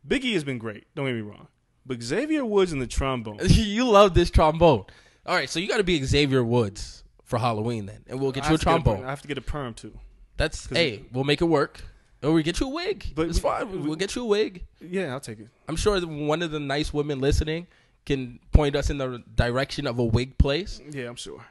Biggie 0.08 0.34
has 0.34 0.44
been 0.44 0.58
great. 0.58 0.86
Don't 0.96 1.06
get 1.06 1.16
me 1.16 1.22
wrong. 1.22 1.48
But 1.86 2.02
Xavier 2.02 2.46
Woods 2.46 2.72
and 2.72 2.82
the 2.82 2.88
trombone. 2.88 3.40
you 3.44 3.88
love 3.88 4.14
this 4.14 4.32
trombone. 4.32 4.86
All 5.26 5.36
right, 5.36 5.50
so 5.50 5.60
you 5.60 5.68
got 5.68 5.78
to 5.78 5.84
be 5.84 6.04
Xavier 6.04 6.44
Woods 6.44 7.04
for 7.26 7.38
Halloween 7.40 7.86
then, 7.86 8.04
and 8.08 8.20
we'll 8.20 8.32
get 8.32 8.46
I 8.46 8.48
you 8.48 8.50
a 8.50 8.52
have 8.54 8.60
to 8.62 8.66
get 8.66 8.72
trombone. 8.72 8.98
perm- 9.00 9.06
I 9.08 9.10
have 9.10 9.22
to 9.22 9.28
get 9.28 9.38
a 9.38 9.42
perm 9.42 9.74
too. 9.74 10.00
That's 10.38 10.68
hey, 10.68 11.04
we'll 11.12 11.24
make 11.26 11.42
it 11.42 11.46
work. 11.46 11.82
Or 12.24 12.32
we 12.32 12.42
get 12.44 12.60
you 12.60 12.68
a 12.68 12.70
wig. 12.70 13.06
But 13.14 13.28
it's 13.30 13.38
we- 13.38 13.42
fine. 13.50 13.72
we- 13.72 13.78
we'll 13.80 13.96
get 13.98 14.16
you 14.16 14.24
a 14.24 14.26
wig. 14.26 14.64
Yeah, 14.82 15.12
I'll 15.14 15.20
take 15.20 15.40
it. 15.40 15.48
I'm 15.68 15.76
sure 15.76 16.00
one 16.02 16.42
of 16.42 16.52
the 16.52 16.60
nice 16.60 16.94
women 16.94 17.20
listening 17.20 17.68
can 18.06 18.40
point 18.52 18.76
us 18.76 18.90
in 18.90 18.98
the 18.98 19.22
direction 19.36 19.86
of 19.86 20.00
a 20.00 20.04
wig 20.04 20.38
place. 20.38 20.80
Yeah, 20.90 21.10
I'm 21.10 21.16
sure. 21.16 21.44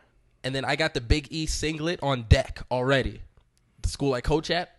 And 0.43 0.55
then 0.55 0.65
I 0.65 0.77
got 0.77 0.95
the 0.95 1.01
Big 1.01 1.29
E 1.31 1.47
singlet 1.47 2.01
on 2.03 2.23
deck 2.29 2.63
already. 2.71 3.21
The 3.83 3.89
school 3.89 4.15
I 4.15 4.21
coach 4.21 4.51
at, 4.51 4.77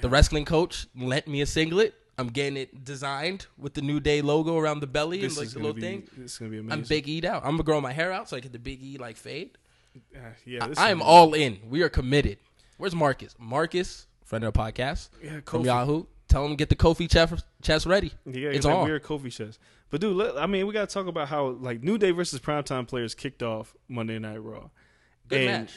the 0.00 0.08
wrestling 0.08 0.44
coach 0.44 0.86
lent 0.96 1.26
me 1.28 1.40
a 1.40 1.46
singlet. 1.46 1.94
I'm 2.18 2.28
getting 2.28 2.56
it 2.56 2.82
designed 2.84 3.46
with 3.58 3.74
the 3.74 3.82
New 3.82 4.00
Day 4.00 4.22
logo 4.22 4.56
around 4.56 4.80
the 4.80 4.86
belly 4.86 5.20
This 5.20 5.36
and 5.36 5.46
like 5.46 5.52
the 5.52 5.58
little 5.58 5.74
be, 5.74 5.80
thing. 5.82 6.08
This 6.16 6.32
is 6.32 6.38
gonna 6.38 6.50
be 6.50 6.58
amazing. 6.58 6.72
I'm 6.82 6.88
Big 6.88 7.08
E'd 7.08 7.24
out. 7.26 7.44
I'm 7.44 7.52
gonna 7.52 7.62
grow 7.62 7.80
my 7.80 7.92
hair 7.92 8.10
out 8.12 8.28
so 8.28 8.36
I 8.36 8.40
get 8.40 8.52
the 8.52 8.58
Big 8.58 8.82
E 8.82 8.96
like 8.98 9.16
fade. 9.16 9.58
Uh, 10.14 10.18
yeah, 10.44 10.68
I 10.76 10.90
am 10.90 11.02
all 11.02 11.34
in. 11.34 11.58
We 11.68 11.82
are 11.82 11.88
committed. 11.88 12.38
Where's 12.78 12.94
Marcus? 12.94 13.34
Marcus, 13.38 14.06
friend 14.24 14.44
of 14.44 14.52
the 14.52 14.58
podcast 14.58 15.08
Yeah, 15.22 15.40
from 15.46 15.64
Yahoo. 15.64 16.04
Tell 16.28 16.44
him 16.44 16.50
to 16.52 16.56
get 16.56 16.68
the 16.68 16.74
Kofi 16.76 17.08
chest, 17.10 17.44
chest 17.62 17.86
ready. 17.86 18.12
Yeah, 18.26 18.48
it's 18.50 18.66
that 18.66 18.72
on. 18.72 18.84
weird 18.84 19.02
Kofi 19.04 19.30
chest. 19.32 19.58
But 19.90 20.00
dude, 20.00 20.16
let, 20.16 20.36
I 20.36 20.46
mean, 20.46 20.66
we 20.66 20.72
got 20.72 20.88
to 20.88 20.92
talk 20.92 21.06
about 21.06 21.28
how 21.28 21.46
like 21.46 21.82
New 21.82 21.96
Day 21.98 22.10
versus 22.10 22.40
Primetime 22.40 22.86
Players 22.88 23.14
kicked 23.14 23.42
off 23.42 23.74
Monday 23.88 24.18
Night 24.18 24.38
Raw. 24.42 24.70
Good 25.28 25.40
And- 25.42 25.62
match. 25.66 25.72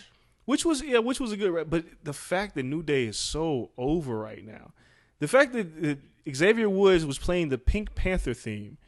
Which 0.45 0.65
was 0.65 0.81
yeah, 0.81 0.97
which 0.97 1.19
was 1.19 1.31
a 1.31 1.37
good. 1.37 1.69
But 1.69 1.85
the 2.03 2.13
fact 2.13 2.55
that 2.55 2.63
New 2.63 2.81
Day 2.81 3.05
is 3.05 3.19
so 3.19 3.69
over 3.77 4.17
right 4.17 4.43
now, 4.43 4.71
the 5.19 5.27
fact 5.27 5.53
that, 5.53 5.79
that 5.83 5.99
Xavier 6.35 6.67
Woods 6.67 7.05
was 7.05 7.19
playing 7.19 7.49
the 7.49 7.59
Pink 7.59 7.93
Panther 7.93 8.33
theme 8.33 8.79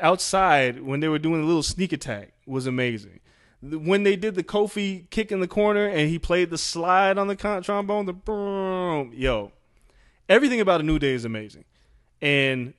outside 0.00 0.82
when 0.82 1.00
they 1.00 1.08
were 1.08 1.18
doing 1.18 1.42
a 1.42 1.44
little 1.44 1.64
sneak 1.64 1.92
attack 1.92 2.32
was 2.46 2.66
amazing. 2.68 3.18
When 3.64 4.02
they 4.02 4.16
did 4.16 4.34
the 4.34 4.44
Kofi 4.44 5.08
kick 5.08 5.32
in 5.32 5.40
the 5.40 5.48
corner 5.48 5.86
and 5.86 6.10
he 6.10 6.18
played 6.18 6.50
the 6.50 6.58
slide 6.58 7.16
on 7.16 7.28
the 7.28 7.34
trombone, 7.34 8.04
the 8.04 8.12
boom, 8.12 9.12
yo, 9.14 9.52
everything 10.28 10.60
about 10.60 10.80
a 10.80 10.84
New 10.84 10.98
Day 10.98 11.14
is 11.14 11.24
amazing, 11.24 11.64
and 12.20 12.74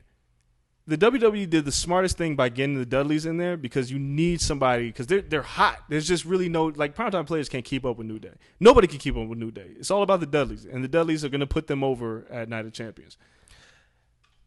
the 0.88 0.98
WWE 0.98 1.50
did 1.50 1.66
the 1.66 1.72
smartest 1.72 2.18
thing 2.18 2.36
by 2.36 2.50
getting 2.50 2.76
the 2.76 2.86
Dudleys 2.86 3.26
in 3.26 3.38
there 3.38 3.58
because 3.58 3.92
you 3.92 3.98
need 3.98 4.40
somebody 4.40 4.88
because 4.88 5.08
they're 5.08 5.22
they're 5.22 5.42
hot. 5.42 5.80
There's 5.90 6.08
just 6.08 6.26
really 6.26 6.50
no 6.50 6.66
like 6.66 6.96
primetime 6.96 7.26
players 7.26 7.50
can't 7.50 7.66
keep 7.66 7.86
up 7.86 7.98
with 7.98 8.06
New 8.06 8.20
Day. 8.20 8.34
Nobody 8.60 8.88
can 8.88 9.00
keep 9.00 9.18
up 9.18 9.28
with 9.28 9.40
New 9.40 9.52
Day. 9.52 9.72
It's 9.80 9.90
all 9.90 10.04
about 10.04 10.20
the 10.20 10.28
Dudleys, 10.28 10.66
and 10.66 10.84
the 10.84 10.88
Dudleys 10.88 11.26
are 11.26 11.30
going 11.30 11.40
to 11.40 11.48
put 11.48 11.66
them 11.68 11.84
over 11.84 12.28
at 12.30 12.48
Night 12.48 12.66
of 12.66 12.74
Champions. 12.74 13.18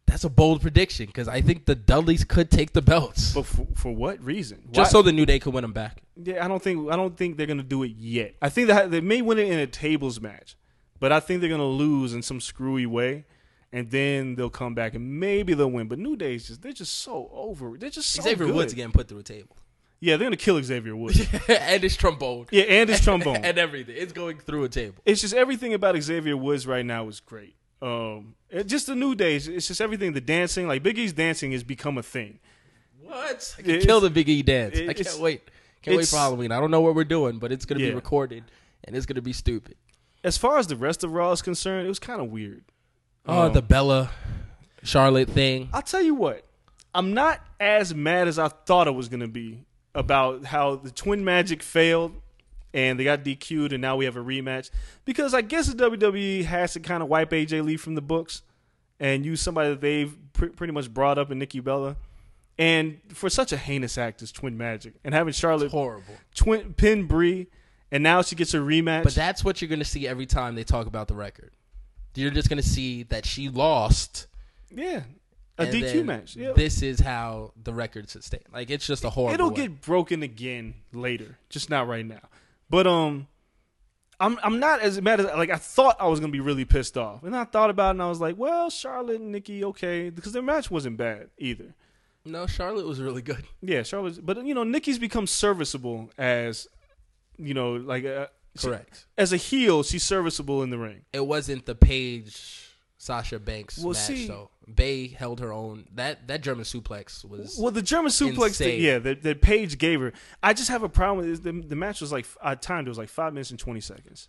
That's 0.08 0.24
a 0.24 0.30
bold 0.30 0.62
prediction 0.62 1.06
because 1.06 1.28
I 1.28 1.40
think 1.42 1.66
the 1.66 1.74
Dudleys 1.74 2.24
could 2.24 2.50
take 2.50 2.72
the 2.72 2.82
belts 2.82 3.34
But 3.34 3.44
for, 3.46 3.66
for 3.74 3.92
what 3.94 4.20
reason? 4.24 4.62
just 4.72 4.88
Why- 4.88 4.98
so 4.98 5.02
the 5.02 5.12
New 5.12 5.26
Day 5.26 5.38
could 5.38 5.52
win 5.54 5.62
them 5.62 5.72
back. 5.74 6.02
Yeah, 6.16 6.44
I 6.44 6.48
don't 6.48 6.62
think 6.62 6.90
I 6.90 6.96
don't 6.96 7.16
think 7.16 7.36
they're 7.36 7.46
gonna 7.46 7.62
do 7.62 7.82
it 7.84 7.92
yet. 7.96 8.34
I 8.42 8.48
think 8.48 8.68
that 8.68 8.90
they 8.90 9.00
may 9.00 9.22
win 9.22 9.38
it 9.38 9.48
in 9.48 9.58
a 9.58 9.66
tables 9.66 10.20
match, 10.20 10.56
but 10.98 11.12
I 11.12 11.20
think 11.20 11.40
they're 11.40 11.50
gonna 11.50 11.64
lose 11.64 12.12
in 12.14 12.22
some 12.22 12.40
screwy 12.40 12.86
way, 12.86 13.24
and 13.72 13.90
then 13.90 14.34
they'll 14.34 14.50
come 14.50 14.74
back 14.74 14.94
and 14.94 15.20
maybe 15.20 15.54
they'll 15.54 15.70
win. 15.70 15.86
But 15.88 15.98
New 16.00 16.16
Day's 16.16 16.48
just 16.48 16.62
they're 16.62 16.72
just 16.72 16.96
so 17.00 17.30
over. 17.32 17.76
They're 17.78 17.90
just 17.90 18.10
so 18.10 18.22
Xavier 18.22 18.46
good. 18.46 18.54
Woods 18.56 18.74
getting 18.74 18.92
put 18.92 19.06
through 19.08 19.18
a 19.18 19.22
table, 19.22 19.56
Yeah, 20.00 20.16
they're 20.16 20.24
gonna 20.26 20.36
kill 20.36 20.60
Xavier 20.62 20.96
Woods. 20.96 21.20
and 21.48 21.82
his 21.82 21.96
trombone, 21.96 22.46
yeah, 22.50 22.64
and 22.64 22.88
his 22.88 23.00
trombone. 23.04 23.36
and 23.44 23.58
everything. 23.58 23.94
It's 23.98 24.12
going 24.14 24.38
through 24.38 24.64
a 24.64 24.68
table. 24.68 24.96
it's 25.04 25.20
just 25.20 25.34
everything 25.34 25.74
about 25.74 26.00
Xavier 26.00 26.36
Woods 26.36 26.66
right 26.66 26.84
now 26.86 27.06
is 27.08 27.20
great. 27.20 27.54
Um, 27.80 28.34
it, 28.50 28.64
just 28.66 28.86
the 28.86 28.94
New 28.96 29.14
Days. 29.14 29.46
It's 29.48 29.68
just 29.68 29.80
everything. 29.80 30.12
The 30.12 30.20
dancing, 30.20 30.66
like 30.68 30.82
Big 30.82 30.98
E's 30.98 31.12
dancing, 31.12 31.52
has 31.52 31.62
become 31.62 31.96
a 31.98 32.02
thing. 32.02 32.40
What? 33.00 33.54
I 33.58 33.62
can 33.62 33.70
It's- 33.70 33.86
kill 33.86 34.00
the 34.00 34.10
Big 34.10 34.28
E 34.28 34.42
dance. 34.42 34.76
I 34.78 34.92
can't 34.92 35.18
wait. 35.20 35.42
Can't 35.82 35.96
wait 35.96 36.08
for 36.08 36.16
Halloween. 36.16 36.50
I 36.52 36.60
don't 36.60 36.70
know 36.70 36.80
what 36.80 36.94
we're 36.94 37.04
doing, 37.04 37.38
but 37.38 37.52
it's 37.52 37.64
gonna 37.64 37.80
Yeah. 37.80 37.90
be 37.90 37.94
recorded 37.94 38.44
and 38.84 38.96
it's 38.96 39.06
gonna 39.06 39.22
be 39.22 39.32
stupid. 39.32 39.76
As 40.24 40.36
far 40.36 40.58
as 40.58 40.66
the 40.66 40.76
rest 40.76 41.04
of 41.04 41.12
Raw 41.12 41.30
is 41.32 41.40
concerned, 41.42 41.86
it 41.86 41.88
was 41.88 42.00
kind 42.00 42.20
of 42.20 42.28
weird. 42.30 42.64
Oh, 43.26 43.42
Um, 43.46 43.52
the 43.52 43.62
Bella 43.62 44.10
Charlotte 44.82 45.30
thing. 45.30 45.68
I'll 45.72 45.82
tell 45.82 46.02
you 46.02 46.14
what, 46.14 46.44
I'm 46.94 47.14
not 47.14 47.40
as 47.60 47.94
mad 47.94 48.26
as 48.26 48.38
I 48.38 48.48
thought 48.48 48.88
I 48.88 48.90
was 48.90 49.08
going 49.08 49.20
to 49.20 49.28
be 49.28 49.64
about 49.94 50.46
how 50.46 50.74
the 50.76 50.90
Twin 50.90 51.24
Magic 51.24 51.62
failed 51.62 52.20
and 52.74 52.98
they 52.98 53.04
got 53.04 53.24
DQ'd 53.24 53.72
and 53.72 53.80
now 53.80 53.96
we 53.96 54.04
have 54.04 54.16
a 54.16 54.22
rematch 54.22 54.70
because 55.04 55.34
I 55.34 55.40
guess 55.40 55.66
the 55.68 55.90
WWE 55.90 56.44
has 56.44 56.74
to 56.74 56.80
kind 56.80 57.02
of 57.02 57.08
wipe 57.08 57.30
AJ 57.30 57.64
Lee 57.64 57.76
from 57.76 57.94
the 57.94 58.02
books 58.02 58.42
and 59.00 59.24
use 59.24 59.40
somebody 59.40 59.70
that 59.70 59.80
they've 59.80 60.16
pr- 60.32 60.46
pretty 60.46 60.72
much 60.72 60.92
brought 60.92 61.18
up 61.18 61.30
in 61.30 61.38
Nikki 61.38 61.60
Bella. 61.60 61.96
And 62.58 62.98
for 63.10 63.30
such 63.30 63.52
a 63.52 63.56
heinous 63.56 63.96
act 63.96 64.20
as 64.20 64.32
Twin 64.32 64.58
Magic 64.58 64.94
and 65.04 65.14
having 65.14 65.32
Charlotte 65.32 65.70
Horrible. 65.70 66.14
twin 66.34 66.74
pin 66.74 67.04
Brie 67.06 67.46
and 67.90 68.02
now 68.02 68.22
she 68.22 68.36
gets 68.36 68.54
a 68.54 68.58
rematch. 68.58 69.04
But 69.04 69.14
that's 69.14 69.44
what 69.44 69.62
you're 69.62 69.68
gonna 69.68 69.84
see 69.84 70.06
every 70.06 70.26
time 70.26 70.54
they 70.54 70.64
talk 70.64 70.86
about 70.86 71.08
the 71.08 71.14
record. 71.14 71.52
You're 72.14 72.30
just 72.30 72.48
gonna 72.48 72.62
see 72.62 73.04
that 73.04 73.24
she 73.24 73.48
lost. 73.48 74.26
yeah, 74.74 75.02
a 75.56 75.62
and 75.62 75.72
DQ 75.72 76.04
match. 76.04 76.36
Yeah. 76.36 76.52
This 76.52 76.82
is 76.82 77.00
how 77.00 77.52
the 77.62 77.72
record 77.72 78.08
sustain. 78.10 78.40
Like 78.52 78.70
it's 78.70 78.86
just 78.86 79.04
a 79.04 79.10
horrible. 79.10 79.34
It'll 79.34 79.50
way. 79.50 79.68
get 79.68 79.80
broken 79.82 80.22
again 80.22 80.74
later, 80.92 81.38
just 81.48 81.70
not 81.70 81.86
right 81.88 82.04
now. 82.04 82.20
But 82.70 82.86
um, 82.86 83.26
I'm 84.20 84.38
I'm 84.42 84.58
not 84.60 84.80
as 84.80 85.00
mad 85.00 85.20
as 85.20 85.26
like 85.26 85.50
I 85.50 85.56
thought 85.56 85.96
I 86.00 86.08
was 86.08 86.20
gonna 86.20 86.32
be 86.32 86.40
really 86.40 86.64
pissed 86.64 86.98
off, 86.98 87.22
and 87.22 87.36
I 87.36 87.44
thought 87.44 87.70
about 87.70 87.88
it 87.88 87.90
and 87.92 88.02
I 88.02 88.08
was 88.08 88.20
like, 88.20 88.36
well, 88.36 88.68
Charlotte 88.70 89.20
and 89.20 89.32
Nikki, 89.32 89.64
okay, 89.64 90.10
because 90.10 90.32
their 90.32 90.42
match 90.42 90.70
wasn't 90.70 90.96
bad 90.96 91.28
either. 91.38 91.74
no. 92.24 92.46
Charlotte 92.46 92.86
was 92.86 93.00
really 93.00 93.22
good. 93.22 93.44
Yeah, 93.62 93.82
Charlotte, 93.84 94.24
but 94.24 94.44
you 94.44 94.54
know, 94.54 94.64
Nikki's 94.64 94.98
become 94.98 95.26
serviceable 95.26 96.10
as, 96.18 96.66
you 97.38 97.54
know, 97.54 97.72
like 97.74 98.04
uh, 98.04 98.26
Correct. 98.58 99.06
as 99.16 99.32
a 99.32 99.36
heel, 99.36 99.82
she's 99.82 100.02
serviceable 100.04 100.62
in 100.62 100.70
the 100.70 100.78
ring. 100.78 101.02
It 101.12 101.26
wasn't 101.26 101.64
the 101.66 101.74
Paige 101.74 102.67
Sasha 103.00 103.38
Banks 103.38 103.78
Well, 103.78 103.92
match 103.94 104.02
see- 104.02 104.26
though. 104.28 104.50
Bay 104.74 105.06
held 105.08 105.40
her 105.40 105.50
own. 105.52 105.86
That 105.94 106.28
that 106.28 106.42
German 106.42 106.64
suplex 106.64 107.24
was. 107.24 107.56
Well, 107.58 107.70
the 107.72 107.80
German 107.80 108.10
suplex, 108.10 108.56
thing, 108.58 108.74
Insane. 108.74 108.80
yeah, 108.82 108.98
that, 108.98 109.22
that 109.22 109.40
Paige 109.40 109.78
gave 109.78 110.00
her. 110.00 110.12
I 110.42 110.52
just 110.52 110.68
have 110.68 110.82
a 110.82 110.88
problem 110.90 111.26
with. 111.26 111.42
The, 111.42 111.52
the 111.52 111.76
match 111.76 112.00
was 112.02 112.12
like 112.12 112.26
I 112.42 112.54
timed 112.54 112.86
it 112.86 112.90
was 112.90 112.98
like 112.98 113.08
five 113.08 113.32
minutes 113.32 113.50
and 113.50 113.58
twenty 113.58 113.80
seconds. 113.80 114.28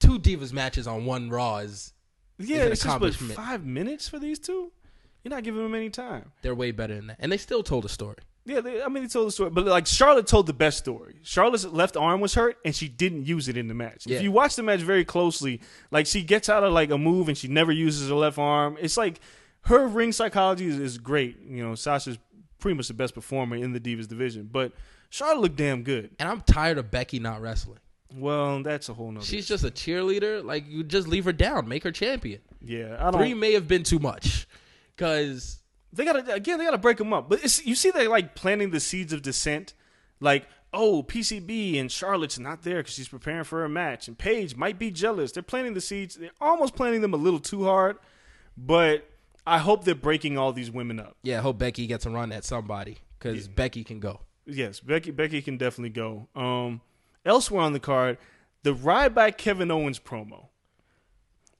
two 0.00 0.18
divas 0.18 0.52
matches 0.52 0.88
on 0.88 1.04
one 1.04 1.30
Raw 1.30 1.58
is 1.58 1.92
Yeah, 2.38 2.62
an 2.62 2.72
it's 2.72 2.80
just 2.82 2.86
accomplishment. 2.86 3.34
five 3.34 3.64
minutes 3.64 4.08
for 4.08 4.18
these 4.18 4.38
two. 4.40 4.72
You're 5.22 5.30
not 5.30 5.44
giving 5.44 5.62
them 5.62 5.74
any 5.76 5.90
time. 5.90 6.32
they're 6.42 6.54
way 6.56 6.70
better 6.72 6.94
than 6.96 7.08
that, 7.08 7.18
and 7.20 7.30
they 7.30 7.36
still 7.36 7.62
told 7.62 7.84
a 7.84 7.88
story. 7.88 8.16
Yeah, 8.48 8.60
they, 8.62 8.82
I 8.82 8.88
mean, 8.88 9.02
they 9.02 9.08
told 9.08 9.28
the 9.28 9.32
story, 9.32 9.50
but 9.50 9.66
like 9.66 9.86
Charlotte 9.86 10.26
told 10.26 10.46
the 10.46 10.52
best 10.54 10.78
story. 10.78 11.16
Charlotte's 11.22 11.66
left 11.66 11.96
arm 11.96 12.20
was 12.20 12.34
hurt, 12.34 12.56
and 12.64 12.74
she 12.74 12.88
didn't 12.88 13.26
use 13.26 13.48
it 13.48 13.56
in 13.56 13.68
the 13.68 13.74
match. 13.74 14.06
Yeah. 14.06 14.16
If 14.16 14.22
you 14.22 14.32
watch 14.32 14.56
the 14.56 14.62
match 14.62 14.80
very 14.80 15.04
closely, 15.04 15.60
like 15.90 16.06
she 16.06 16.22
gets 16.22 16.48
out 16.48 16.64
of 16.64 16.72
like 16.72 16.90
a 16.90 16.96
move 16.98 17.28
and 17.28 17.36
she 17.36 17.48
never 17.48 17.72
uses 17.72 18.08
her 18.08 18.14
left 18.14 18.38
arm. 18.38 18.78
It's 18.80 18.96
like 18.96 19.20
her 19.62 19.86
ring 19.86 20.12
psychology 20.12 20.66
is, 20.66 20.78
is 20.78 20.96
great. 20.98 21.38
You 21.42 21.62
know, 21.62 21.74
Sasha's 21.74 22.18
pretty 22.58 22.76
much 22.76 22.88
the 22.88 22.94
best 22.94 23.14
performer 23.14 23.56
in 23.56 23.72
the 23.72 23.80
Divas 23.80 24.08
division, 24.08 24.48
but 24.50 24.72
Charlotte 25.10 25.40
looked 25.42 25.56
damn 25.56 25.82
good. 25.82 26.10
And 26.18 26.28
I'm 26.28 26.40
tired 26.40 26.78
of 26.78 26.90
Becky 26.90 27.18
not 27.18 27.40
wrestling. 27.42 27.78
Well, 28.14 28.62
that's 28.62 28.88
a 28.88 28.94
whole 28.94 29.12
nother. 29.12 29.26
She's 29.26 29.46
just 29.46 29.64
a 29.64 29.70
cheerleader. 29.70 30.42
Like 30.42 30.64
you 30.66 30.82
just 30.82 31.06
leave 31.06 31.26
her 31.26 31.32
down, 31.32 31.68
make 31.68 31.84
her 31.84 31.92
champion. 31.92 32.40
yeah. 32.64 32.96
I 32.98 33.10
don't. 33.10 33.20
Three 33.20 33.34
may 33.34 33.52
have 33.52 33.68
been 33.68 33.82
too 33.82 33.98
much, 33.98 34.48
because 34.96 35.58
they 35.92 36.04
gotta 36.04 36.32
again 36.34 36.58
they 36.58 36.64
gotta 36.64 36.78
break 36.78 36.98
them 36.98 37.12
up. 37.12 37.28
But 37.28 37.42
it's, 37.44 37.64
you 37.64 37.74
see 37.74 37.90
they're 37.90 38.08
like 38.08 38.34
planting 38.34 38.70
the 38.70 38.80
seeds 38.80 39.12
of 39.12 39.22
dissent. 39.22 39.74
Like 40.20 40.46
oh 40.74 41.02
pcb 41.02 41.80
and 41.80 41.90
charlotte's 41.90 42.38
not 42.38 42.62
there 42.62 42.76
because 42.78 42.92
she's 42.92 43.08
preparing 43.08 43.42
for 43.44 43.64
a 43.64 43.68
match 43.70 44.06
and 44.06 44.18
paige 44.18 44.54
might 44.56 44.78
be 44.78 44.90
jealous. 44.90 45.32
They're 45.32 45.42
planting 45.42 45.72
the 45.74 45.80
seeds. 45.80 46.16
They're 46.16 46.30
almost 46.40 46.74
planting 46.76 47.00
them 47.00 47.14
a 47.14 47.16
little 47.16 47.40
too 47.40 47.64
hard 47.64 47.96
but 48.56 49.08
i 49.46 49.56
hope 49.58 49.84
they're 49.84 49.94
breaking 49.94 50.36
all 50.36 50.52
these 50.52 50.70
women 50.70 51.00
up. 51.00 51.16
Yeah, 51.22 51.38
I 51.38 51.40
hope 51.42 51.58
Becky 51.58 51.86
gets 51.86 52.04
a 52.04 52.10
run 52.10 52.32
at 52.32 52.44
somebody 52.44 52.98
because 53.18 53.48
Becky 53.48 53.82
can 53.84 53.98
go. 54.00 54.20
yes 54.44 54.80
becky 54.80 55.10
becky 55.10 55.40
can 55.40 55.56
definitely 55.56 55.88
go. 55.90 56.28
Um 56.36 56.82
elsewhere 57.24 57.62
on 57.62 57.72
the 57.72 57.80
card 57.80 58.18
the 58.62 58.74
Ryback 58.74 59.38
Kevin 59.38 59.70
Owens 59.70 59.98
promo 59.98 60.48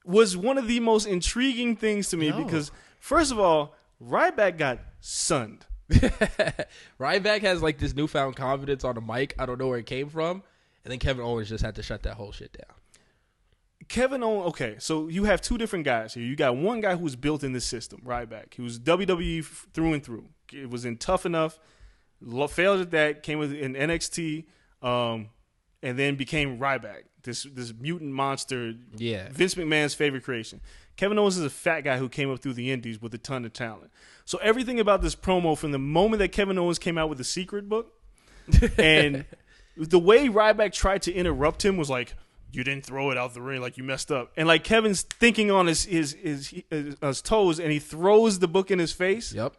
was 0.04 0.36
one 0.36 0.58
of 0.58 0.66
the 0.68 0.80
most 0.80 1.06
intriguing 1.06 1.76
things 1.76 2.08
to 2.10 2.16
me 2.16 2.30
No. 2.30 2.44
because 2.44 2.70
first 3.00 3.30
of 3.32 3.38
all 3.38 3.74
Ryback 4.02 4.58
got 4.58 4.78
sunned 5.00 5.66
Ryback 7.00 7.40
has 7.40 7.62
like 7.62 7.78
this 7.78 7.94
newfound 7.94 8.36
confidence 8.36 8.84
on 8.84 8.94
the 8.94 9.00
mic. 9.00 9.34
I 9.38 9.46
don't 9.46 9.58
know 9.58 9.68
where 9.68 9.78
it 9.78 9.86
came 9.86 10.10
from, 10.10 10.42
and 10.84 10.92
then 10.92 10.98
Kevin 10.98 11.24
Owens 11.24 11.48
just 11.48 11.64
had 11.64 11.74
to 11.76 11.82
shut 11.82 12.02
that 12.02 12.14
whole 12.14 12.30
shit 12.30 12.52
down. 12.52 12.76
Kevin 13.88 14.22
Owens. 14.22 14.48
Okay, 14.48 14.76
so 14.78 15.08
you 15.08 15.24
have 15.24 15.40
two 15.40 15.56
different 15.56 15.86
guys 15.86 16.12
here. 16.12 16.22
You 16.22 16.36
got 16.36 16.56
one 16.56 16.82
guy 16.82 16.96
who's 16.96 17.16
built 17.16 17.42
in 17.42 17.52
this 17.54 17.64
system, 17.64 18.02
Ryback. 18.04 18.52
He 18.54 18.60
was 18.60 18.78
WWE 18.78 19.42
through 19.72 19.94
and 19.94 20.04
through. 20.04 20.26
It 20.52 20.68
was 20.68 20.84
in 20.84 20.98
tough 20.98 21.24
enough. 21.24 21.58
Failed 22.50 22.80
at 22.80 22.90
that. 22.90 23.22
Came 23.22 23.38
with 23.38 23.54
in 23.54 23.72
NXT, 23.72 24.44
um, 24.82 25.30
and 25.82 25.98
then 25.98 26.16
became 26.16 26.58
Ryback. 26.58 27.04
This 27.22 27.44
this 27.44 27.72
mutant 27.72 28.12
monster. 28.12 28.74
Yeah. 28.94 29.28
Vince 29.32 29.54
McMahon's 29.54 29.94
favorite 29.94 30.24
creation. 30.24 30.60
Kevin 30.98 31.18
Owens 31.18 31.38
is 31.38 31.44
a 31.44 31.50
fat 31.50 31.80
guy 31.82 31.96
who 31.96 32.08
came 32.10 32.30
up 32.30 32.40
through 32.40 32.52
the 32.54 32.70
Indies 32.70 33.00
with 33.00 33.14
a 33.14 33.18
ton 33.18 33.46
of 33.46 33.52
talent. 33.54 33.90
So 34.26 34.36
everything 34.42 34.78
about 34.80 35.00
this 35.00 35.14
promo, 35.14 35.56
from 35.56 35.72
the 35.72 35.78
moment 35.78 36.18
that 36.18 36.32
Kevin 36.32 36.58
Owens 36.58 36.78
came 36.78 36.98
out 36.98 37.08
with 37.08 37.16
the 37.18 37.24
secret 37.24 37.68
book, 37.68 37.94
and 38.78 39.24
the 39.76 39.98
way 39.98 40.28
Ryback 40.28 40.72
tried 40.72 41.02
to 41.02 41.12
interrupt 41.12 41.64
him 41.64 41.76
was 41.76 41.88
like, 41.88 42.14
"You 42.52 42.64
didn't 42.64 42.84
throw 42.84 43.10
it 43.10 43.16
out 43.16 43.32
the 43.32 43.40
ring, 43.40 43.60
like 43.62 43.78
you 43.78 43.84
messed 43.84 44.10
up." 44.10 44.32
And 44.36 44.48
like 44.48 44.64
Kevin's 44.64 45.02
thinking 45.02 45.50
on 45.50 45.66
his 45.68 45.84
his 45.84 46.12
his, 46.14 46.48
his, 46.70 46.96
uh, 47.00 47.06
his 47.08 47.22
toes, 47.22 47.58
and 47.60 47.70
he 47.72 47.78
throws 47.78 48.38
the 48.40 48.48
book 48.48 48.70
in 48.70 48.78
his 48.78 48.92
face. 48.92 49.32
Yep. 49.32 49.54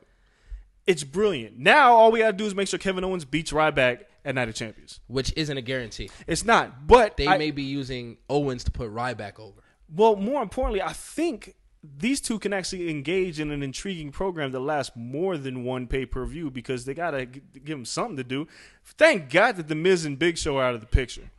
It's 0.88 1.04
brilliant. 1.04 1.58
Now 1.58 1.94
all 1.94 2.12
we 2.12 2.20
gotta 2.20 2.34
do 2.34 2.46
is 2.46 2.54
make 2.56 2.68
sure 2.68 2.80
Kevin 2.80 3.04
Owens 3.04 3.24
beats 3.24 3.52
Ryback 3.52 4.06
at 4.26 4.36
Night 4.36 4.50
of 4.50 4.56
Champions. 4.56 5.00
Which 5.08 5.32
isn't 5.38 5.56
a 5.56 5.62
guarantee. 5.62 6.10
It's 6.28 6.44
not, 6.44 6.88
but 6.88 7.16
They 7.16 7.28
I- 7.28 7.38
may 7.38 7.52
be 7.52 7.64
using 7.64 8.18
Owens 8.30 8.64
to 8.66 8.72
put 8.72 8.92
Ryback 8.92 9.40
over. 9.40 9.62
Well, 9.94 10.16
more 10.16 10.42
importantly, 10.42 10.82
I 10.82 10.94
think 10.94 11.56
these 11.84 12.20
two 12.20 12.40
can 12.40 12.52
actually 12.54 12.90
engage 12.90 13.40
in 13.40 13.52
an 13.52 13.64
intriguing 13.64 14.12
program 14.12 14.52
that 14.52 14.60
lasts 14.60 14.92
more 14.96 15.38
than 15.38 15.64
one 15.64 15.88
pay 15.88 16.06
per 16.06 16.26
view 16.26 16.52
because 16.52 16.86
they 16.86 16.94
gotta 16.94 17.26
g- 17.26 17.42
give 17.54 17.78
them 17.78 17.86
something 17.86 18.18
to 18.18 18.24
do. 18.24 18.48
Thank 18.84 19.30
God 19.30 19.56
that 19.58 19.68
the 19.68 19.76
Miz 19.76 20.06
and 20.06 20.20
Big 20.20 20.38
Show 20.38 20.58
are 20.58 20.64
out 20.64 20.76
of 20.76 20.82
the 20.82 20.88
picture. 20.88 21.32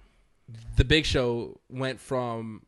The 0.77 0.85
Big 0.85 1.05
Show 1.05 1.60
went 1.68 2.01
from 2.01 2.62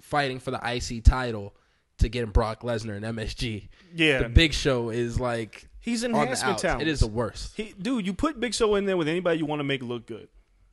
fighting 0.00 0.38
for 0.40 0.50
the 0.50 0.60
IC 0.64 1.04
title 1.04 1.54
to 1.98 2.08
getting 2.08 2.30
Brock 2.30 2.62
Lesnar 2.62 2.96
and 2.96 3.04
MSG. 3.04 3.68
Yeah. 3.94 4.22
The 4.22 4.28
Big 4.28 4.54
Show 4.54 4.90
is 4.90 5.20
like 5.20 5.68
He's 5.80 6.04
enhancement 6.04 6.58
talent. 6.58 6.82
It 6.82 6.88
is 6.88 7.00
the 7.00 7.06
worst. 7.06 7.56
He, 7.56 7.74
dude, 7.80 8.06
you 8.06 8.12
put 8.14 8.40
Big 8.40 8.54
Show 8.54 8.74
in 8.74 8.86
there 8.86 8.96
with 8.96 9.08
anybody 9.08 9.38
you 9.38 9.46
want 9.46 9.60
to 9.60 9.64
make 9.64 9.82
look 9.82 10.06
good. 10.06 10.28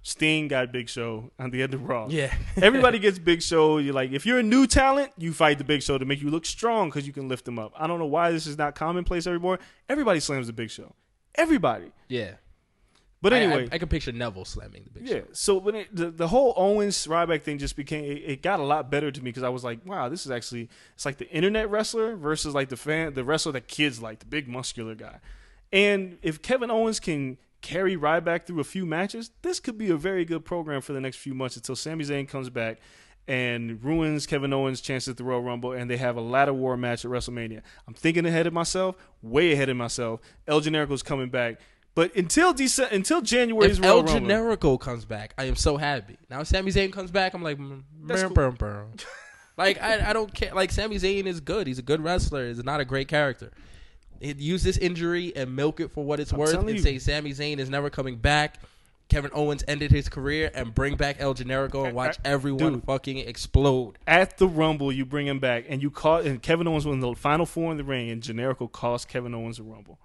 Sting 0.06 0.48
got 0.48 0.72
Big 0.72 0.88
Show 0.88 1.32
on 1.40 1.50
the 1.50 1.64
end 1.64 1.74
of 1.74 1.90
Raw. 1.90 2.06
Yeah. 2.08 2.32
Everybody 2.58 3.00
gets 3.00 3.18
Big 3.18 3.42
Show. 3.42 3.80
You're 3.80 3.96
like, 3.96 4.12
if 4.12 4.24
you're 4.24 4.38
a 4.38 4.44
new 4.44 4.68
talent, 4.68 5.12
you 5.18 5.34
fight 5.34 5.58
the 5.58 5.64
Big 5.64 5.82
Show 5.82 5.98
to 5.98 6.06
make 6.06 6.22
you 6.22 6.30
look 6.30 6.46
strong 6.46 6.90
because 6.90 7.08
you 7.08 7.12
can 7.12 7.28
lift 7.28 7.44
them 7.44 7.58
up. 7.58 7.74
I 7.76 7.88
don't 7.88 7.98
know 7.98 8.06
why 8.06 8.30
this 8.32 8.46
is 8.46 8.56
not 8.56 8.76
commonplace 8.76 9.26
anymore. 9.26 9.58
Everybody 9.90 10.20
slams 10.20 10.46
the 10.46 10.54
Big 10.54 10.70
Show. 10.70 10.94
Everybody. 11.34 11.92
Yeah. 12.08 12.34
But 13.20 13.34
I- 13.34 13.40
anyway, 13.40 13.68
I, 13.72 13.76
I, 13.76 13.78
can 13.80 13.88
picture 13.88 14.12
Neville 14.12 14.46
slamming 14.46 14.84
the 14.84 14.92
Big 14.92 15.08
yeah. 15.08 15.16
Show. 15.16 15.18
Yeah. 15.22 15.32
So 15.32 15.58
when 15.58 15.74
it, 15.74 15.96
the 15.96 16.12
the 16.12 16.28
whole 16.28 16.54
Owens 16.56 17.08
Ryback 17.08 17.42
thing 17.42 17.58
just 17.58 17.76
became, 17.76 18.06
it, 18.06 18.22
it 18.28 18.42
got 18.44 18.60
a 18.60 18.64
lot 18.64 18.92
better 18.92 19.10
to 19.10 19.20
me 19.22 19.32
because 19.32 19.42
I 19.42 19.50
was 19.50 19.64
like, 19.64 19.84
wow, 19.88 20.08
this 20.08 20.24
is 20.24 20.32
actually 20.32 20.70
it's 20.94 21.08
like 21.08 21.18
the 21.18 21.28
internet 21.32 21.72
wrestler 21.72 22.16
versus 22.16 22.54
like 22.54 22.70
the 22.70 22.78
fan, 22.78 23.16
the 23.16 23.24
wrestler 23.24 23.54
that 23.54 23.68
kids 23.68 24.04
like, 24.04 24.20
the 24.20 24.28
big 24.28 24.48
muscular 24.48 24.94
guy. 24.94 25.18
And 25.74 26.20
if 26.22 26.44
Kevin 26.44 26.70
Owens 26.70 27.00
can 27.00 27.40
carry 27.66 27.98
Ryback 27.98 28.46
through 28.46 28.60
a 28.60 28.64
few 28.64 28.86
matches, 28.86 29.32
this 29.42 29.60
could 29.60 29.78
be 29.78 29.90
a 29.90 29.98
very 29.98 30.24
good 30.24 30.46
program 30.46 30.82
for 30.82 30.94
the 30.94 31.02
next 31.02 31.18
few 31.18 31.34
months 31.34 31.56
until 31.56 31.76
Sami 31.76 32.06
Zayn 32.06 32.28
comes 32.28 32.52
back 32.52 32.78
and 33.28 33.84
ruins 33.84 34.28
Kevin 34.28 34.54
Owens' 34.54 34.82
chances 34.82 35.10
at 35.10 35.18
the 35.18 35.24
Royal 35.24 35.42
Rumble, 35.42 35.72
and 35.72 35.90
they 35.90 35.98
have 35.98 36.16
a 36.16 36.22
ladder 36.22 36.54
war 36.54 36.78
match 36.78 37.04
at 37.04 37.10
WrestleMania. 37.10 37.64
I'm 37.88 37.96
thinking 37.96 38.26
ahead 38.28 38.46
of 38.46 38.54
myself, 38.54 38.96
way 39.24 39.52
ahead 39.52 39.70
of 39.70 39.78
myself. 39.78 40.20
El 40.48 40.62
Generico's 40.62 41.02
coming 41.02 41.30
back. 41.30 41.60
But 41.96 42.16
until 42.16 42.54
Dece- 42.54 42.92
until 42.92 43.22
January's 43.22 43.80
If 43.80 43.84
Royal 43.84 44.00
El 44.00 44.04
Rumble, 44.04 44.30
Generico 44.30 44.80
comes 44.80 45.06
back, 45.06 45.34
I 45.38 45.46
am 45.46 45.56
so 45.56 45.78
happy. 45.78 46.18
Now 46.30 46.44
Sami 46.44 46.72
Zayn 46.72 46.94
comes 46.94 47.10
back, 47.10 47.34
I'm 47.34 47.42
like, 47.42 47.58
mm, 47.58 47.82
mm, 48.04 48.22
cool. 48.22 48.30
brum, 48.30 48.56
brum. 48.56 48.92
like 49.58 49.82
I, 49.82 50.10
I 50.10 50.14
don't 50.14 50.32
care. 50.32 50.54
Like 50.54 50.72
Sami 50.72 50.98
Zayn 50.98 51.26
is 51.26 51.40
good. 51.40 51.66
He's 51.66 51.80
a 51.80 51.84
good 51.84 52.04
wrestler. 52.04 52.48
He's 52.48 52.64
not 52.64 52.80
a 52.80 52.86
great 52.86 53.08
character. 53.08 53.52
It, 54.20 54.38
use 54.38 54.64
this 54.64 54.78
injury 54.78 55.36
and 55.36 55.56
milk 55.56 55.80
it 55.80 55.92
for 55.92 56.04
what 56.04 56.20
it's 56.20 56.34
worth, 56.34 56.54
and 56.54 56.70
you. 56.70 56.80
say 56.80 57.00
Sami 57.00 57.32
Zayn 57.32 57.60
is 57.60 57.70
never 57.70 57.90
coming 57.90 58.18
back. 58.18 58.60
Kevin 59.08 59.30
Owens 59.34 59.64
ended 59.68 59.92
his 59.92 60.10
career, 60.10 60.50
and 60.56 60.74
bring 60.74 60.96
back 60.96 61.18
El 61.20 61.36
Generico 61.36 61.86
and 61.86 61.96
watch 61.96 62.18
I- 62.26 62.30
everyone 62.30 62.74
dude. 62.74 62.84
fucking 62.86 63.20
explode. 63.20 64.00
at 64.08 64.38
the 64.38 64.48
Rumble, 64.48 64.92
you 64.92 65.06
bring 65.06 65.28
him 65.28 65.40
back, 65.40 65.66
and 65.70 65.82
you 65.82 65.92
call 65.92 66.18
and 66.18 66.42
Kevin 66.42 66.68
Owens 66.68 66.88
won 66.88 67.00
the 67.02 67.14
final 67.14 67.46
four 67.46 67.72
in 67.72 67.78
the 67.78 67.84
ring, 67.84 68.10
and 68.10 68.22
Generico 68.24 68.72
cost 68.72 69.08
Kevin 69.08 69.36
Owens 69.36 69.58
the 69.58 69.64
Rumble. 69.64 70.00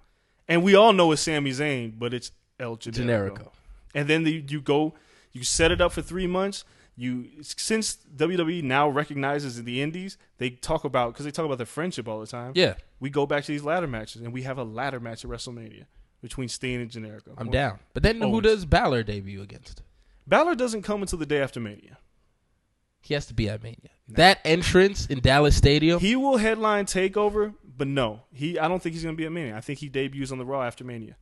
And 0.47 0.61
we 0.63 0.75
all 0.75 0.93
know 0.93 1.11
it's 1.11 1.21
Sami 1.23 1.51
Zayn, 1.51 1.97
but 1.97 2.13
it's 2.13 2.31
El 2.59 2.77
Generico. 2.77 3.37
Generico. 3.37 3.51
And 3.95 4.07
then 4.07 4.23
the, 4.23 4.43
you 4.47 4.61
go, 4.61 4.93
you 5.31 5.43
set 5.43 5.71
it 5.71 5.81
up 5.81 5.93
for 5.93 6.01
three 6.01 6.27
months. 6.27 6.63
You 7.01 7.41
since 7.41 7.97
WWE 8.15 8.61
now 8.61 8.87
recognizes 8.87 9.63
the 9.63 9.81
Indies, 9.81 10.19
they 10.37 10.51
talk 10.51 10.83
about 10.83 11.13
because 11.13 11.25
they 11.25 11.31
talk 11.31 11.47
about 11.47 11.57
their 11.57 11.65
friendship 11.65 12.07
all 12.07 12.19
the 12.19 12.27
time. 12.27 12.51
Yeah, 12.53 12.75
we 12.99 13.09
go 13.09 13.25
back 13.25 13.43
to 13.45 13.51
these 13.51 13.63
ladder 13.63 13.87
matches, 13.87 14.21
and 14.21 14.31
we 14.31 14.43
have 14.43 14.59
a 14.59 14.63
ladder 14.63 14.99
match 14.99 15.25
at 15.25 15.31
WrestleMania 15.31 15.85
between 16.21 16.47
Steen 16.47 16.79
and 16.79 16.91
Generico. 16.91 17.33
I'm 17.39 17.49
down. 17.49 17.79
But 17.95 18.03
then 18.03 18.21
who 18.21 18.39
does 18.39 18.65
Balor 18.65 19.01
debut 19.01 19.41
against? 19.41 19.81
Balor 20.27 20.53
doesn't 20.53 20.83
come 20.83 21.01
until 21.01 21.17
the 21.17 21.25
day 21.25 21.41
after 21.41 21.59
Mania. 21.59 21.97
He 23.01 23.15
has 23.15 23.25
to 23.25 23.33
be 23.33 23.49
at 23.49 23.63
Mania. 23.63 23.89
That 24.09 24.37
entrance 24.45 25.07
in 25.07 25.21
Dallas 25.21 25.57
Stadium. 25.57 25.99
He 25.99 26.15
will 26.15 26.37
headline 26.37 26.85
Takeover, 26.85 27.55
but 27.63 27.87
no, 27.87 28.21
he. 28.31 28.59
I 28.59 28.67
don't 28.67 28.79
think 28.79 28.93
he's 28.93 29.01
going 29.03 29.15
to 29.15 29.19
be 29.19 29.25
at 29.25 29.31
Mania. 29.31 29.57
I 29.57 29.61
think 29.61 29.79
he 29.79 29.89
debuts 29.89 30.31
on 30.31 30.37
the 30.37 30.45
Raw 30.45 30.61
after 30.61 30.83
Mania. 30.83 31.17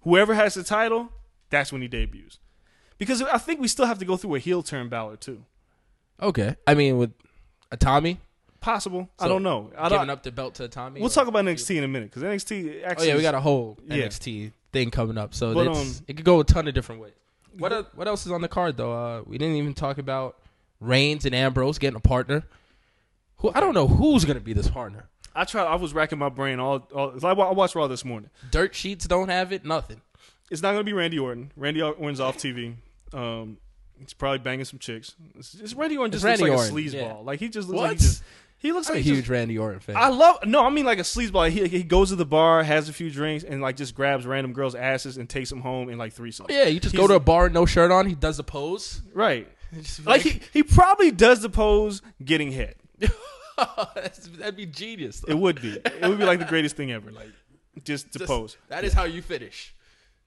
Whoever 0.00 0.34
has 0.34 0.52
the 0.52 0.62
title, 0.62 1.08
that's 1.48 1.72
when 1.72 1.80
he 1.80 1.88
debuts. 1.88 2.38
Because 2.98 3.22
I 3.22 3.38
think 3.38 3.60
we 3.60 3.68
still 3.68 3.86
have 3.86 3.98
to 3.98 4.04
go 4.04 4.16
through 4.16 4.34
a 4.36 4.38
heel 4.38 4.62
turn 4.62 4.88
Balor 4.88 5.16
too. 5.16 5.42
okay, 6.20 6.56
I 6.66 6.74
mean 6.74 6.98
with 6.98 7.12
a 7.70 7.76
Tommy 7.76 8.18
Possible. 8.60 9.08
I 9.20 9.28
don't 9.28 9.42
know. 9.44 9.70
I 9.78 9.84
giving 9.88 9.98
don't, 9.98 10.10
up 10.10 10.22
the 10.24 10.32
belt 10.32 10.54
to 10.56 10.66
Tommy. 10.68 11.00
we'll 11.00 11.10
talk 11.10 11.28
about 11.28 11.44
NXT 11.44 11.76
in 11.76 11.84
a 11.84 11.88
minute 11.88 12.10
because 12.10 12.22
NXT 12.24 12.82
Oh 12.82 12.86
actually. 12.88 13.08
yeah, 13.08 13.16
we 13.16 13.22
got 13.22 13.34
a 13.34 13.40
whole 13.40 13.78
Yeah. 13.86 13.98
NXT 14.06 14.50
thing 14.72 14.90
coming 14.90 15.16
up, 15.18 15.34
so 15.34 15.54
But, 15.54 15.68
um, 15.68 15.94
it 16.08 16.16
could 16.16 16.24
go 16.24 16.40
a 16.40 16.44
ton 16.44 16.66
of 16.66 16.74
different 16.74 17.00
ways. 17.00 17.12
What 17.58 17.72
el- 17.72 17.86
what 17.94 18.08
else 18.08 18.26
is 18.26 18.32
on 18.32 18.40
the 18.40 18.48
card 18.48 18.76
though? 18.76 18.92
Uh, 18.92 19.22
we 19.24 19.38
didn't 19.38 19.56
even 19.56 19.72
talk 19.74 19.98
about 19.98 20.36
Reigns 20.80 21.24
and 21.24 21.34
Ambrose 21.34 21.78
getting 21.78 21.96
a 21.96 22.00
partner. 22.00 22.42
Who 23.38 23.52
I 23.54 23.60
don't 23.60 23.74
know 23.74 23.86
who's 23.86 24.24
gonna 24.24 24.40
be 24.40 24.52
this 24.52 24.68
partner. 24.68 25.08
I 25.34 25.44
tried. 25.44 25.66
I 25.66 25.74
was 25.76 25.92
racking 25.92 26.18
my 26.18 26.30
brain 26.30 26.58
all. 26.58 26.88
all 26.94 27.14
I 27.24 27.28
I 27.30 27.52
watched 27.52 27.74
Raw 27.74 27.86
this 27.86 28.04
morning. 28.04 28.30
Dirt 28.50 28.74
sheets 28.74 29.06
don't 29.06 29.28
have 29.28 29.52
it. 29.52 29.64
Nothing. 29.64 30.00
It's 30.50 30.62
not 30.62 30.70
going 30.72 30.80
to 30.80 30.84
be 30.84 30.92
Randy 30.92 31.18
Orton. 31.18 31.52
Randy 31.56 31.82
Orton's 31.82 32.20
off 32.20 32.36
TV. 32.38 32.76
Um, 33.12 33.58
he's 33.98 34.12
probably 34.14 34.38
banging 34.38 34.64
some 34.64 34.78
chicks. 34.78 35.14
It's, 35.36 35.54
it's 35.54 35.74
Randy 35.74 35.96
Orton 35.96 36.12
It's 36.14 36.22
just 36.22 36.24
Randy 36.24 36.44
looks 36.50 36.62
like 36.70 36.72
Orton, 36.72 36.78
a 36.78 36.90
sleazeball. 36.90 37.16
yeah. 37.18 37.22
Like 37.24 37.40
he 37.40 37.48
just 37.48 37.68
looks 37.68 37.76
What? 37.78 37.88
like 37.90 37.98
he 37.98 38.04
just. 38.04 38.22
He 38.58 38.72
looks 38.72 38.88
I'm 38.88 38.94
a 38.94 38.96
like 38.96 39.04
he 39.04 39.10
huge 39.10 39.18
just- 39.20 39.28
Randy 39.30 39.58
Orton 39.58 39.80
fan. 39.80 39.96
I 39.96 40.08
love 40.08 40.38
no, 40.46 40.64
I 40.64 40.70
mean 40.70 40.86
like 40.86 40.98
a 40.98 41.02
sleazeball. 41.02 41.50
He 41.50 41.68
he 41.68 41.82
goes 41.82 42.08
to 42.08 42.16
the 42.16 42.24
bar, 42.24 42.62
has 42.62 42.88
a 42.88 42.92
few 42.92 43.10
drinks, 43.10 43.44
and 43.44 43.60
like 43.60 43.76
just 43.76 43.94
grabs 43.94 44.26
random 44.26 44.54
girls' 44.54 44.74
asses 44.74 45.18
and 45.18 45.28
takes 45.28 45.50
them 45.50 45.60
home 45.60 45.88
in 45.90 45.98
like 45.98 46.14
three 46.14 46.30
threesomes. 46.30 46.46
yeah, 46.50 46.64
you 46.64 46.80
just 46.80 46.94
He's- 46.94 47.00
go 47.02 47.06
to 47.06 47.14
a 47.14 47.20
bar, 47.20 47.48
no 47.50 47.66
shirt 47.66 47.90
on. 47.90 48.06
He 48.06 48.14
does 48.14 48.38
the 48.38 48.44
pose. 48.44 49.02
right. 49.14 49.46
Just 49.74 50.06
Like 50.06 50.22
he, 50.22 50.40
he 50.52 50.62
probably 50.62 51.10
does 51.10 51.42
the 51.42 51.50
pose 51.50 52.00
getting 52.24 52.50
hit. 52.52 52.78
That's- 53.58 54.28
that'd 54.38 54.56
be 54.56 54.66
genius. 54.66 55.20
though. 55.20 55.32
It 55.32 55.38
would 55.38 55.60
be. 55.60 55.72
It 55.72 56.02
would 56.08 56.18
be 56.18 56.24
like 56.24 56.38
the 56.38 56.44
greatest 56.44 56.76
thing 56.76 56.92
ever. 56.92 57.10
Like 57.10 57.30
just 57.84 58.12
to 58.12 58.20
Just- 58.20 58.28
pose. 58.30 58.56
That 58.68 58.84
is 58.84 58.92
how 58.92 59.04
you 59.04 59.22
finish. 59.22 59.74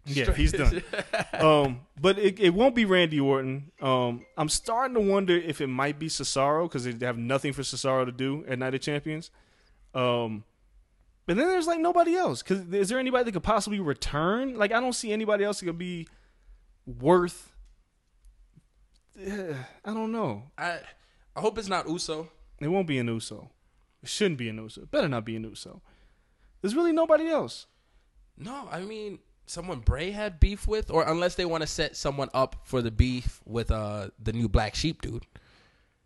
Yeah, 0.06 0.34
he's 0.34 0.52
done. 0.52 0.82
um, 1.34 1.82
but 2.00 2.18
it, 2.18 2.40
it 2.40 2.54
won't 2.54 2.76
be 2.76 2.86
Randy 2.86 3.20
Orton. 3.20 3.72
Um, 3.82 4.26
I'm 4.38 4.50
starting 4.50 4.96
to 4.96 5.02
wonder 5.02 5.36
if 5.36 5.62
it 5.62 5.68
might 5.68 6.00
be 6.00 6.08
Cesaro 6.08 6.64
because 6.64 6.84
they 6.86 7.06
have 7.06 7.18
nothing 7.18 7.54
for 7.54 7.62
Cesaro 7.62 8.06
to 8.06 8.12
do 8.12 8.44
at 8.48 8.58
Night 8.58 8.74
of 8.74 8.82
Champions. 8.82 9.30
Um, 9.94 10.44
but 11.26 11.38
then 11.38 11.48
there's 11.48 11.68
like 11.68 11.80
nobody 11.80 12.16
else. 12.16 12.42
Because 12.42 12.62
is 12.74 12.90
there 12.90 12.98
anybody 12.98 13.26
that 13.26 13.34
could 13.34 13.44
possibly 13.44 13.80
return? 13.80 14.58
Like 14.58 14.72
I 14.72 14.80
don't 14.80 14.94
see 14.94 15.12
anybody 15.12 15.44
else 15.44 15.60
that 15.60 15.66
could 15.68 15.78
be 15.78 16.08
worth. 16.88 17.52
I 19.20 19.94
don't 19.94 20.12
know. 20.12 20.44
I 20.58 20.80
I 21.36 21.42
hope 21.42 21.58
it's 21.58 21.68
not 21.68 21.88
Uso. 21.88 22.30
It 22.60 22.70
won't 22.70 22.88
be 22.88 22.98
an 22.98 23.08
Uso. 23.08 23.52
It 24.02 24.10
shouldn't 24.10 24.40
be 24.40 24.50
an 24.50 24.58
Uso. 24.58 24.82
It 24.82 24.92
better 24.92 25.08
not 25.08 25.24
be 25.24 25.36
an 25.36 25.44
Uso. 25.44 25.82
There's 26.62 26.76
really 26.76 26.94
nobody 26.94 27.28
else. 27.28 27.68
No, 28.38 28.68
I 28.72 28.82
mean 28.82 29.20
someone 29.50 29.80
Bray 29.80 30.12
had 30.12 30.40
beef 30.40 30.68
with, 30.68 30.92
or 30.92 31.04
unless 31.08 31.36
they 31.36 31.46
want 31.46 31.62
to 31.62 31.68
set 31.68 31.96
someone 31.96 32.30
up 32.34 32.56
for 32.64 32.82
the 32.82 32.92
beef 32.92 33.42
with 33.46 33.72
uh 33.72 34.10
the 34.22 34.32
new 34.34 34.48
Black 34.48 34.76
Sheep 34.76 35.02
dude, 35.02 35.26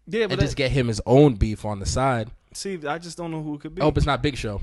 Yeah, 0.08 0.28
but 0.28 0.34
and 0.34 0.42
just 0.42 0.56
get 0.56 0.72
him 0.72 0.88
his 0.88 1.02
own 1.06 1.36
beef 1.36 1.66
on 1.66 1.80
the 1.80 1.86
side. 1.86 2.32
see, 2.54 2.80
I 2.88 2.98
just 2.98 3.18
don't 3.18 3.32
know 3.32 3.44
who 3.44 3.56
it 3.56 3.62
could 3.62 3.76
be. 3.76 3.82
I 3.82 3.86
hope 3.86 3.98
it's 3.98 4.06
not 4.06 4.24
Big 4.24 4.38
Show 4.38 4.62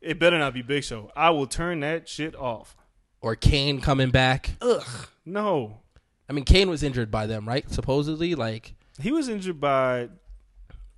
It 0.00 0.18
better 0.18 0.38
not 0.38 0.54
be 0.54 0.62
Big 0.62 0.82
Show. 0.84 1.10
I 1.14 1.30
will 1.30 1.46
turn 1.46 1.80
that 1.80 2.08
shit 2.08 2.34
off. 2.34 2.76
or 3.20 3.36
Kane 3.36 3.80
coming 3.80 4.10
back. 4.10 4.56
Ugh. 4.60 5.08
No. 5.24 5.78
I 6.28 6.32
mean, 6.32 6.44
Kane 6.44 6.70
was 6.70 6.82
injured 6.82 7.10
by 7.10 7.26
them, 7.26 7.46
right? 7.46 7.70
Supposedly, 7.70 8.34
like 8.34 8.74
He 9.00 9.12
was 9.12 9.28
injured 9.28 9.60
by 9.60 10.08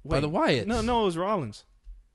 by 0.05 0.21
the 0.21 0.29
Wyatts. 0.29 0.67
No, 0.67 0.81
no, 0.81 1.03
it 1.03 1.05
was 1.07 1.17
Rollins. 1.17 1.65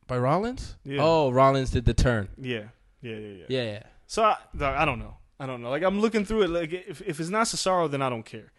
by 0.07 0.18
Rollins. 0.18 0.76
Yeah. 0.84 0.99
Oh, 1.02 1.30
Rollins 1.32 1.72
did 1.72 1.86
the 1.86 1.94
turn. 1.94 2.30
Yeah. 2.38 2.64
Yeah, 3.02 3.15
yeah, 3.15 3.28
yeah. 3.28 3.45
Yeah, 3.48 3.64
yeah. 3.64 3.84
So 4.07 4.23
I, 4.23 4.38
I 4.59 4.85
don't 4.85 4.99
know. 4.99 5.17
I 5.39 5.45
don't 5.45 5.61
know. 5.61 5.69
Like 5.69 5.84
I'm 5.84 5.99
looking 5.99 6.25
through 6.25 6.43
it. 6.43 6.49
Like 6.49 6.73
if 6.73 7.01
if 7.01 7.19
it's 7.19 7.29
not 7.29 7.45
Cesaro, 7.47 7.89
then 7.89 8.01
I 8.01 8.09
don't 8.09 8.23
care. 8.23 8.51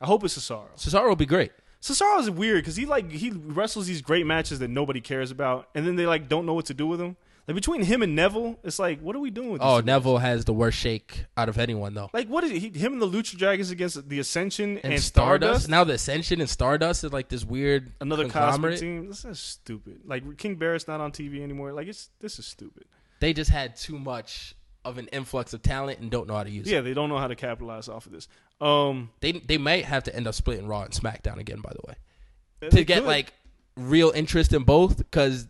I 0.00 0.06
hope 0.06 0.24
it's 0.24 0.38
Cesaro. 0.38 0.68
Cesaro 0.76 1.08
will 1.08 1.16
be 1.16 1.26
great. 1.26 1.52
Cesaro 1.82 2.20
is 2.20 2.30
weird 2.30 2.62
because 2.62 2.76
he 2.76 2.86
like 2.86 3.10
he 3.10 3.30
wrestles 3.30 3.86
these 3.86 4.00
great 4.00 4.26
matches 4.26 4.60
that 4.60 4.68
nobody 4.68 5.00
cares 5.00 5.30
about, 5.30 5.68
and 5.74 5.86
then 5.86 5.96
they 5.96 6.06
like 6.06 6.28
don't 6.28 6.46
know 6.46 6.54
what 6.54 6.66
to 6.66 6.74
do 6.74 6.86
with 6.86 7.00
him. 7.00 7.16
Like 7.46 7.54
between 7.54 7.82
him 7.82 8.02
and 8.02 8.16
Neville, 8.16 8.58
it's 8.64 8.78
like 8.78 9.00
what 9.00 9.14
are 9.14 9.20
we 9.20 9.30
doing 9.30 9.50
with? 9.50 9.62
Oh? 9.62 9.80
Neville 9.80 10.18
has 10.18 10.44
the 10.44 10.52
worst 10.52 10.78
shake 10.78 11.26
out 11.36 11.48
of 11.48 11.58
anyone 11.58 11.94
though. 11.94 12.10
Like 12.12 12.28
what 12.28 12.42
is 12.42 12.50
he? 12.50 12.70
Him 12.70 12.94
and 12.94 13.02
the 13.02 13.08
Lucha 13.08 13.36
Dragons 13.36 13.70
against 13.70 14.08
the 14.08 14.18
Ascension 14.18 14.78
and, 14.78 14.94
And, 14.94 15.02
Stardust. 15.02 15.42
Stardust. 15.64 15.68
Now 15.68 15.84
the 15.84 15.92
Ascension 15.92 16.40
and 16.40 16.50
Stardust 16.50 17.04
is 17.04 17.12
like 17.12 17.28
this 17.28 17.44
weird 17.44 17.92
Another 18.00 18.28
cosmic 18.28 18.80
team. 18.80 19.06
This 19.06 19.24
is 19.24 19.38
stupid. 19.38 20.00
Like 20.04 20.38
King 20.38 20.56
Barrett's 20.56 20.88
not 20.88 21.00
on 21.00 21.12
TV 21.12 21.40
anymore. 21.40 21.72
Like 21.72 21.86
it's 21.86 22.10
this 22.20 22.38
is 22.40 22.46
stupid. 22.46 22.86
They 23.20 23.32
just 23.32 23.50
had 23.50 23.76
too 23.76 23.98
much 23.98 24.56
of 24.86 24.98
an 24.98 25.08
influx 25.08 25.52
of 25.52 25.62
talent 25.62 25.98
and 26.00 26.10
don't 26.10 26.26
know 26.26 26.34
how 26.34 26.44
to 26.44 26.50
use 26.50 26.66
it. 26.66 26.72
Yeah, 26.72 26.80
they 26.80 26.94
don't 26.94 27.08
know 27.08 27.18
how 27.18 27.28
to 27.28 27.36
capitalize 27.36 27.88
off 27.88 28.06
of 28.06 28.12
this. 28.12 28.28
Um, 28.60 29.10
They 29.20 29.32
they 29.32 29.58
might 29.58 29.84
have 29.84 30.04
to 30.04 30.14
end 30.16 30.26
up 30.26 30.34
splitting 30.34 30.66
Raw 30.66 30.82
and 30.82 30.92
SmackDown 30.92 31.38
again. 31.38 31.60
By 31.60 31.72
the 31.72 31.86
way, 31.88 32.70
to 32.70 32.84
get 32.84 32.98
could. 32.98 33.06
like 33.06 33.32
real 33.76 34.10
interest 34.14 34.52
in 34.52 34.62
both 34.64 34.96
because 34.96 35.46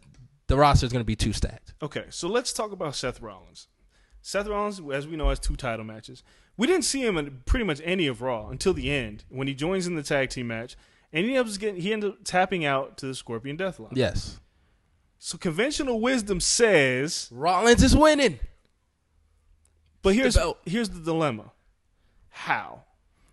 the 0.48 0.56
roster 0.56 0.86
is 0.86 0.92
going 0.92 1.02
to 1.02 1.06
be 1.06 1.16
too 1.16 1.32
stacked. 1.32 1.74
Okay, 1.82 2.04
so 2.10 2.28
let's 2.28 2.52
talk 2.52 2.72
about 2.72 2.96
Seth 2.96 3.20
Rollins. 3.20 3.68
Seth 4.22 4.48
Rollins, 4.48 4.80
as 4.92 5.06
we 5.06 5.16
know, 5.16 5.28
has 5.28 5.38
two 5.38 5.54
title 5.54 5.84
matches. 5.84 6.24
We 6.56 6.66
didn't 6.66 6.84
see 6.84 7.04
him 7.04 7.16
in 7.16 7.42
pretty 7.46 7.64
much 7.64 7.80
any 7.84 8.06
of 8.08 8.22
Raw 8.22 8.48
until 8.48 8.72
the 8.72 8.90
end 8.90 9.24
when 9.28 9.46
he 9.46 9.54
joins 9.54 9.86
in 9.86 9.94
the 9.94 10.02
tag 10.02 10.30
team 10.30 10.48
match, 10.48 10.74
and 11.12 11.24
he 11.26 11.36
ends 11.36 11.54
up 11.54 11.60
getting 11.60 11.80
he 11.80 11.92
ended 11.92 12.10
up 12.10 12.18
tapping 12.24 12.64
out 12.64 12.96
to 12.98 13.06
the 13.06 13.14
Scorpion 13.14 13.56
Deathlock. 13.56 13.92
Yes, 13.92 14.40
So 15.18 15.38
conventional 15.38 16.00
wisdom 16.00 16.40
says, 16.40 17.28
Rollins 17.30 17.82
is 17.82 17.94
winning. 17.96 18.40
But 20.06 20.14
here's 20.14 20.36
belt. 20.36 20.58
here's 20.64 20.88
the 20.88 21.00
dilemma: 21.00 21.50
how? 22.28 22.84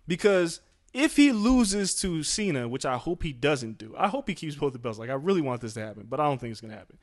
Because 0.08 0.60
if 0.92 1.16
he 1.16 1.30
loses 1.30 1.94
to 2.00 2.24
Cena, 2.24 2.66
which 2.66 2.84
I 2.84 2.96
hope 2.96 3.22
he 3.22 3.32
doesn't 3.32 3.78
do, 3.78 3.94
I 3.96 4.08
hope 4.08 4.28
he 4.28 4.34
keeps 4.34 4.56
both 4.56 4.72
the 4.72 4.80
belts. 4.80 4.98
Like 4.98 5.08
I 5.08 5.14
really 5.14 5.40
want 5.40 5.60
this 5.60 5.74
to 5.74 5.80
happen, 5.80 6.06
but 6.08 6.18
I 6.18 6.24
don't 6.24 6.40
think 6.40 6.50
it's 6.50 6.60
gonna 6.60 6.74
happen. 6.74 6.98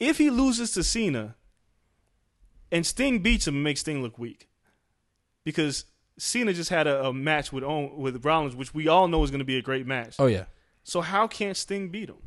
If 0.00 0.16
he 0.16 0.30
loses 0.30 0.72
to 0.72 0.82
Cena, 0.82 1.34
and 2.72 2.86
Sting 2.86 3.18
beats 3.18 3.46
him, 3.46 3.56
and 3.56 3.64
makes 3.64 3.80
Sting 3.80 4.00
look 4.00 4.18
weak, 4.18 4.48
because 5.44 5.84
Cena 6.16 6.54
just 6.54 6.70
had 6.70 6.86
a, 6.86 7.08
a 7.08 7.12
match 7.12 7.52
with 7.52 7.64
Owen, 7.64 7.94
with 7.94 8.24
Rollins, 8.24 8.56
which 8.56 8.72
we 8.72 8.88
all 8.88 9.06
know 9.06 9.22
is 9.22 9.30
gonna 9.30 9.44
be 9.44 9.58
a 9.58 9.62
great 9.62 9.86
match. 9.86 10.16
Oh 10.18 10.26
yeah. 10.26 10.44
So 10.82 11.02
how 11.02 11.26
can't 11.26 11.58
Sting 11.58 11.90
beat 11.90 12.08
him? 12.08 12.22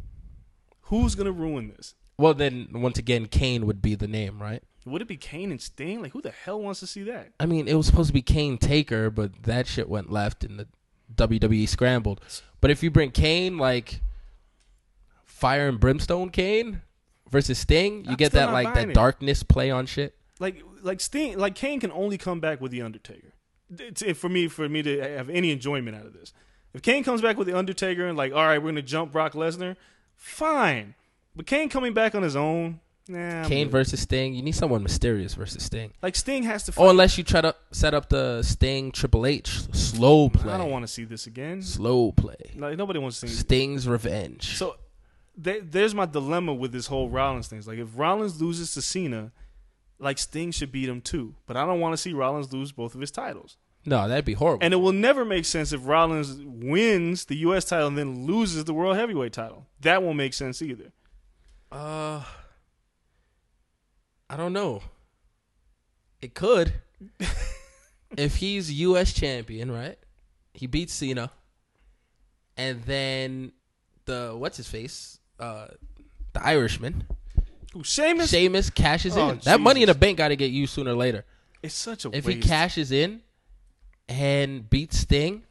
Who's 0.81 1.15
gonna 1.15 1.31
ruin 1.31 1.69
this? 1.69 1.95
Well, 2.19 2.35
then 2.35 2.67
once 2.71 2.99
again, 2.99 3.25
Kane 3.25 3.65
would 3.65 3.81
be 3.81 3.95
the 3.95 4.07
name, 4.07 4.39
right? 4.39 4.61
Would 4.85 5.01
it 5.01 5.07
be 5.07 5.17
Kane 5.17 5.51
and 5.51 5.61
Sting? 5.61 6.01
Like 6.01 6.11
who 6.13 6.21
the 6.21 6.31
hell 6.31 6.59
wants 6.61 6.79
to 6.79 6.87
see 6.87 7.03
that? 7.03 7.29
I 7.39 7.45
mean, 7.45 7.67
it 7.67 7.75
was 7.75 7.85
supposed 7.85 8.07
to 8.07 8.13
be 8.13 8.21
Kane 8.21 8.57
Taker, 8.57 9.09
but 9.09 9.43
that 9.43 9.67
shit 9.67 9.87
went 9.89 10.11
left 10.11 10.43
and 10.43 10.57
the 10.59 10.67
WWE 11.15 11.67
scrambled. 11.67 12.21
But 12.61 12.71
if 12.71 12.81
you 12.83 12.89
bring 12.91 13.11
Kane, 13.11 13.57
like 13.57 14.01
Fire 15.25 15.67
and 15.67 15.79
Brimstone 15.79 16.29
Kane 16.29 16.81
versus 17.29 17.59
Sting, 17.59 18.05
you 18.05 18.11
I'm 18.11 18.15
get 18.17 18.31
that 18.33 18.51
like 18.51 18.73
that 18.73 18.89
it. 18.89 18.93
darkness 18.93 19.43
play 19.43 19.71
on 19.71 19.85
shit. 19.85 20.15
like 20.39 20.63
like 20.81 20.99
Sting 20.99 21.37
like 21.37 21.55
Kane 21.55 21.79
can 21.79 21.91
only 21.91 22.17
come 22.17 22.39
back 22.39 22.59
with 22.61 22.71
the 22.71 22.81
Undertaker. 22.81 23.33
It's, 23.77 24.01
it, 24.01 24.17
for 24.17 24.29
me 24.29 24.47
for 24.47 24.67
me 24.67 24.81
to 24.83 24.99
have 24.99 25.29
any 25.29 25.51
enjoyment 25.51 25.95
out 25.95 26.05
of 26.05 26.13
this. 26.13 26.33
If 26.73 26.81
Kane 26.81 27.03
comes 27.03 27.21
back 27.21 27.37
with 27.37 27.47
the 27.47 27.57
Undertaker 27.57 28.05
and 28.07 28.17
like, 28.17 28.33
all 28.33 28.45
right, 28.45 28.57
we're 28.57 28.69
gonna 28.71 28.81
jump 28.81 29.11
Brock 29.11 29.33
Lesnar, 29.33 29.75
fine. 30.15 30.95
But 31.35 31.45
Kane 31.45 31.69
coming 31.69 31.93
back 31.93 32.13
on 32.15 32.23
his 32.23 32.35
own, 32.35 32.79
nah. 33.11 33.47
Kane 33.47 33.67
good. 33.67 33.71
versus 33.71 33.99
Sting, 34.01 34.33
you 34.33 34.41
need 34.41 34.53
someone 34.55 34.81
mysterious 34.83 35.33
versus 35.33 35.63
Sting. 35.63 35.91
like 36.01 36.15
Sting 36.15 36.43
has 36.43 36.63
to. 36.63 36.71
Fight. 36.71 36.83
Oh, 36.83 36.89
unless 36.89 37.17
you 37.17 37.23
try 37.23 37.41
to 37.41 37.55
set 37.71 37.93
up 37.93 38.09
the 38.09 38.41
Sting 38.43 38.91
Triple 38.91 39.25
H 39.25 39.49
slow 39.73 40.29
play. 40.29 40.53
I 40.53 40.57
don't 40.57 40.71
want 40.71 40.83
to 40.83 40.87
see 40.91 41.03
this 41.03 41.27
again. 41.27 41.61
slow 41.61 42.11
play. 42.11 42.51
Like 42.55 42.77
nobody 42.77 42.99
wants 42.99 43.19
to 43.21 43.27
see. 43.27 43.35
Sting's 43.35 43.87
revenge. 43.87 44.57
So 44.57 44.75
th- 45.41 45.63
there's 45.69 45.93
my 45.95 46.05
dilemma 46.05 46.53
with 46.53 46.71
this 46.71 46.87
whole 46.87 47.09
Rollins 47.09 47.47
thing. 47.47 47.61
Like 47.65 47.79
if 47.79 47.89
Rollins 47.97 48.41
loses 48.41 48.73
to 48.75 48.81
Cena, 48.81 49.31
like 49.99 50.17
Sting 50.17 50.51
should 50.51 50.71
beat 50.71 50.89
him 50.89 51.01
too. 51.01 51.35
But 51.45 51.57
I 51.57 51.65
don't 51.65 51.79
want 51.79 51.93
to 51.93 51.97
see 51.97 52.13
Rollins 52.13 52.51
lose 52.51 52.71
both 52.71 52.95
of 52.95 53.01
his 53.01 53.11
titles. 53.11 53.57
no, 53.85 54.07
that'd 54.07 54.25
be 54.25 54.33
horrible. 54.33 54.63
And 54.63 54.73
it 54.73 54.77
will 54.77 54.91
never 54.93 55.25
make 55.25 55.45
sense 55.45 55.73
if 55.73 55.85
Rollins 55.87 56.37
wins 56.43 57.25
the 57.25 57.35
U.S. 57.37 57.65
title 57.65 57.87
and 57.87 57.97
then 57.97 58.25
loses 58.25 58.65
the 58.65 58.73
World 58.73 58.95
Heavyweight 58.95 59.33
title. 59.33 59.65
That 59.81 60.01
won't 60.03 60.17
make 60.17 60.33
sense 60.33 60.61
either. 60.61 60.91
Uh, 61.71 62.23
I 64.31 64.37
don't 64.37 64.53
know. 64.53 64.81
It 66.21 66.33
could. 66.33 66.71
if 68.17 68.37
he's 68.37 68.71
U.S. 68.71 69.11
champion, 69.13 69.69
right? 69.71 69.97
He 70.53 70.67
beats 70.67 70.93
Cena, 70.93 71.31
and 72.57 72.81
then 72.83 73.51
the 74.05 74.33
what's 74.37 74.57
his 74.57 74.67
face, 74.69 75.19
uh, 75.39 75.67
the 76.33 76.45
Irishman, 76.45 77.05
Ooh, 77.75 77.83
Sheamus, 77.83 78.29
Sheamus 78.29 78.69
cashes 78.69 79.17
Oh, 79.17 79.29
in. 79.29 79.39
That 79.43 79.59
money 79.59 79.81
in 79.81 79.87
the 79.87 79.95
bank 79.95 80.17
got 80.17 80.27
to 80.29 80.35
get 80.35 80.51
used 80.51 80.73
sooner 80.73 80.91
or 80.91 80.95
later. 80.95 81.25
it's 81.63 81.73
such 81.73 82.05
a 82.05 82.09
If 82.15 82.25
waste. 82.25 82.43
he 82.43 82.49
cashes 82.49 82.91
in 82.91 83.21
and 84.09 84.69
beats 84.69 84.97
Sting, 84.97 85.43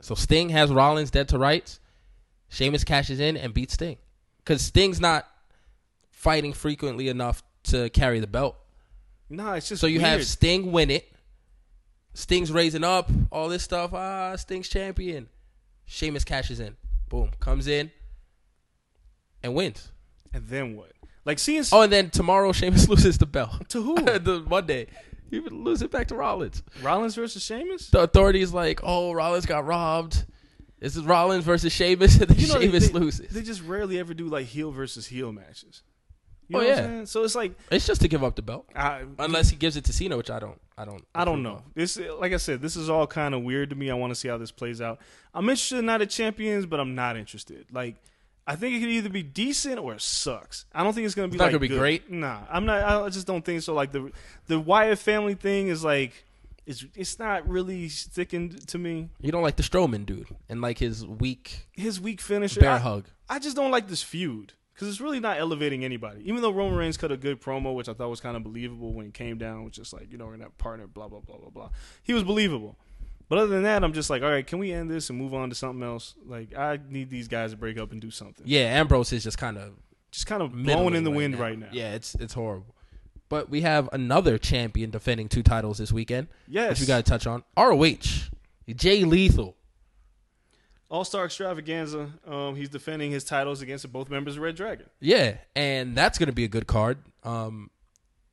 so 0.00 0.14
Sting 0.14 0.48
has 0.50 0.70
Rollins 0.72 1.10
dead 1.10 1.28
to 1.28 1.38
rights. 1.38 1.80
Sheamus 2.48 2.84
cashes 2.84 3.20
in 3.20 3.36
and 3.36 3.52
beats 3.54 3.74
Sting 3.74 3.98
because 4.38 4.62
Sting's 4.62 5.00
not 5.00 5.26
fighting 6.10 6.52
frequently 6.52 7.08
enough 7.08 7.42
to 7.66 7.88
carry 7.90 8.20
the 8.20 8.26
belt. 8.26 8.56
nah, 9.30 9.54
it's 9.54 9.68
just 9.68 9.80
So 9.80 9.86
you 9.86 10.00
have. 10.00 10.24
Sting 10.24 10.72
win 10.72 10.90
it. 10.90 11.10
Sting's 12.14 12.50
raising 12.50 12.84
up 12.84 13.10
all 13.30 13.48
this 13.48 13.62
stuff. 13.62 13.92
Ah, 13.92 14.36
Sting's 14.36 14.68
champion. 14.68 15.28
Sheamus 15.84 16.24
cashes 16.24 16.60
in. 16.60 16.76
Boom, 17.08 17.30
comes 17.40 17.66
in 17.68 17.90
and 19.42 19.54
wins. 19.54 19.92
and 20.32 20.46
then 20.48 20.76
what? 20.76 20.92
Like 21.24 21.38
seeing 21.38 21.62
Oh, 21.72 21.82
and 21.82 21.92
then 21.92 22.10
tomorrow 22.10 22.52
Sheamus 22.52 22.88
loses 22.90 23.18
the 23.18 23.26
belt 23.26 23.68
To 23.70 23.82
who? 23.82 23.94
the 24.18 24.44
Monday. 24.48 24.86
He 25.30 25.40
would 25.40 25.52
lose 25.52 25.82
it 25.82 25.90
back 25.90 26.08
to 26.08 26.14
Rollins. 26.14 26.62
Rollins 26.82 27.14
versus 27.16 27.42
Sheamus. 27.44 27.90
the 27.90 28.00
authorities 28.00 28.52
like, 28.52 28.80
oh, 28.82 29.12
Rollins 29.12 29.44
got 29.46 29.64
robbed. 29.66 30.24
This 30.78 30.94
is 30.96 31.04
Rollins 31.04 31.44
versus 31.44 31.72
Sheamus, 31.72 32.16
and 32.20 32.28
then 32.28 32.38
You 32.38 32.46
know, 32.48 32.60
Sheamus 32.60 32.88
they, 32.88 32.98
loses. 32.98 33.28
They 33.30 33.42
just 33.42 33.62
rarely 33.62 33.98
ever 33.98 34.14
do 34.14 34.26
like 34.26 34.46
heel 34.46 34.70
versus 34.70 35.06
heel 35.06 35.32
matches. 35.32 35.82
Oh, 36.54 36.60
You 36.60 36.70
I'm 36.72 36.98
yeah. 37.00 37.04
So 37.04 37.24
it's 37.24 37.34
like 37.34 37.52
it's 37.70 37.86
just 37.86 38.00
to 38.02 38.08
give 38.08 38.22
up 38.22 38.36
the 38.36 38.42
belt, 38.42 38.66
I, 38.74 39.02
unless 39.18 39.48
he 39.50 39.56
gives 39.56 39.76
it 39.76 39.84
to 39.86 39.92
Cena, 39.92 40.16
which 40.16 40.30
I 40.30 40.38
don't, 40.38 40.60
I 40.78 40.84
don't, 40.84 41.04
I 41.14 41.24
don't 41.24 41.42
know. 41.42 41.56
of. 41.56 41.62
This, 41.74 41.98
like 42.18 42.32
I 42.32 42.36
said, 42.36 42.60
this 42.62 42.76
is 42.76 42.88
all 42.88 43.06
kind 43.06 43.34
of 43.34 43.42
weird 43.42 43.70
to 43.70 43.76
me. 43.76 43.90
I 43.90 43.94
want 43.94 44.12
to 44.12 44.14
see 44.14 44.28
how 44.28 44.38
this 44.38 44.52
plays 44.52 44.80
out. 44.80 45.00
I'm 45.34 45.48
interested 45.48 45.78
in 45.78 45.86
Night 45.86 46.02
of 46.02 46.08
Champions, 46.08 46.64
but 46.66 46.78
I'm 46.78 46.94
not 46.94 47.16
interested. 47.16 47.66
Like, 47.72 47.96
I 48.46 48.54
think 48.54 48.76
it 48.76 48.80
could 48.80 48.90
either 48.90 49.08
be 49.08 49.24
decent 49.24 49.78
or 49.80 49.94
it 49.94 50.02
sucks. 50.02 50.66
I 50.72 50.84
don't 50.84 50.92
think 50.94 51.04
it's 51.06 51.14
gonna 51.16 51.28
be 51.28 51.34
It's 51.34 51.38
not 51.40 51.46
like 51.46 51.52
gonna 51.52 51.60
be 51.60 51.68
good. 51.68 51.78
great? 51.80 52.10
Nah, 52.12 52.42
I'm 52.48 52.64
not. 52.64 53.02
I 53.04 53.08
just 53.08 53.26
don't 53.26 53.44
think 53.44 53.62
so. 53.62 53.74
Like 53.74 53.90
the 53.92 54.12
the 54.46 54.60
Wyatt 54.60 54.98
family 55.00 55.34
thing 55.34 55.66
is 55.68 55.82
like, 55.82 56.24
it's 56.64 56.84
it's 56.94 57.18
not 57.18 57.48
really 57.48 57.88
sticking 57.88 58.50
to 58.50 58.78
me. 58.78 59.08
You 59.20 59.32
don't 59.32 59.42
like 59.42 59.56
the 59.56 59.64
Strowman 59.64 60.06
dude 60.06 60.28
and 60.48 60.60
like 60.60 60.78
his 60.78 61.04
weak 61.04 61.66
His 61.72 62.00
weak 62.00 62.20
finisher, 62.20 62.60
bear 62.60 62.70
I, 62.72 62.78
hug. 62.78 63.06
I 63.28 63.40
just 63.40 63.56
don't 63.56 63.72
like 63.72 63.88
this 63.88 64.02
feud 64.04 64.52
because 64.76 64.88
it's 64.88 65.00
really 65.00 65.18
not 65.20 65.38
elevating 65.38 65.84
anybody. 65.84 66.20
Even 66.28 66.42
though 66.42 66.52
Roman 66.52 66.78
Reigns 66.78 66.96
cut 66.98 67.10
a 67.10 67.16
good 67.16 67.40
promo, 67.40 67.74
which 67.74 67.88
I 67.88 67.94
thought 67.94 68.10
was 68.10 68.20
kind 68.20 68.36
of 68.36 68.44
believable 68.44 68.92
when 68.92 69.06
he 69.06 69.10
came 69.10 69.38
down, 69.38 69.64
which 69.64 69.78
is 69.78 69.92
like, 69.92 70.12
you 70.12 70.18
know, 70.18 70.26
we're 70.26 70.32
gonna 70.32 70.44
have 70.44 70.58
partner, 70.58 70.86
blah 70.86 71.08
blah 71.08 71.20
blah 71.20 71.38
blah 71.38 71.48
blah. 71.50 71.70
He 72.02 72.12
was 72.12 72.22
believable. 72.22 72.76
But 73.28 73.38
other 73.38 73.48
than 73.48 73.62
that, 73.64 73.82
I'm 73.82 73.92
just 73.92 74.08
like, 74.10 74.22
all 74.22 74.30
right, 74.30 74.46
can 74.46 74.60
we 74.60 74.70
end 74.72 74.88
this 74.88 75.10
and 75.10 75.18
move 75.18 75.34
on 75.34 75.48
to 75.48 75.56
something 75.56 75.82
else? 75.82 76.14
Like, 76.24 76.56
I 76.56 76.78
need 76.88 77.10
these 77.10 77.26
guys 77.26 77.50
to 77.50 77.56
break 77.56 77.76
up 77.76 77.90
and 77.90 78.00
do 78.00 78.10
something. 78.12 78.44
Yeah, 78.46 78.60
Ambrose 78.78 79.12
is 79.12 79.24
just 79.24 79.38
kind 79.38 79.58
of 79.58 79.72
Just 80.12 80.26
kind 80.28 80.42
of 80.42 80.52
blowing 80.52 80.94
in 80.94 81.02
the 81.02 81.10
right 81.10 81.16
wind 81.16 81.34
now. 81.34 81.40
right 81.40 81.58
now. 81.58 81.68
Yeah, 81.72 81.94
it's 81.94 82.14
it's 82.16 82.34
horrible. 82.34 82.74
But 83.28 83.50
we 83.50 83.62
have 83.62 83.88
another 83.92 84.38
champion 84.38 84.90
defending 84.90 85.28
two 85.28 85.42
titles 85.42 85.78
this 85.78 85.90
weekend, 85.90 86.28
Yes. 86.46 86.70
which 86.70 86.80
we 86.80 86.86
got 86.86 86.98
to 87.04 87.10
touch 87.10 87.26
on. 87.26 87.42
ROH, 87.56 88.28
Jay 88.76 89.02
Lethal. 89.04 89.56
All 90.88 91.04
Star 91.04 91.24
Extravaganza. 91.24 92.10
Um, 92.26 92.54
he's 92.56 92.68
defending 92.68 93.10
his 93.10 93.24
titles 93.24 93.60
against 93.62 93.90
both 93.92 94.08
members 94.08 94.36
of 94.36 94.42
Red 94.42 94.54
Dragon. 94.56 94.86
Yeah, 95.00 95.38
and 95.54 95.96
that's 95.96 96.18
going 96.18 96.28
to 96.28 96.32
be 96.32 96.44
a 96.44 96.48
good 96.48 96.66
card. 96.66 96.98
Um, 97.24 97.70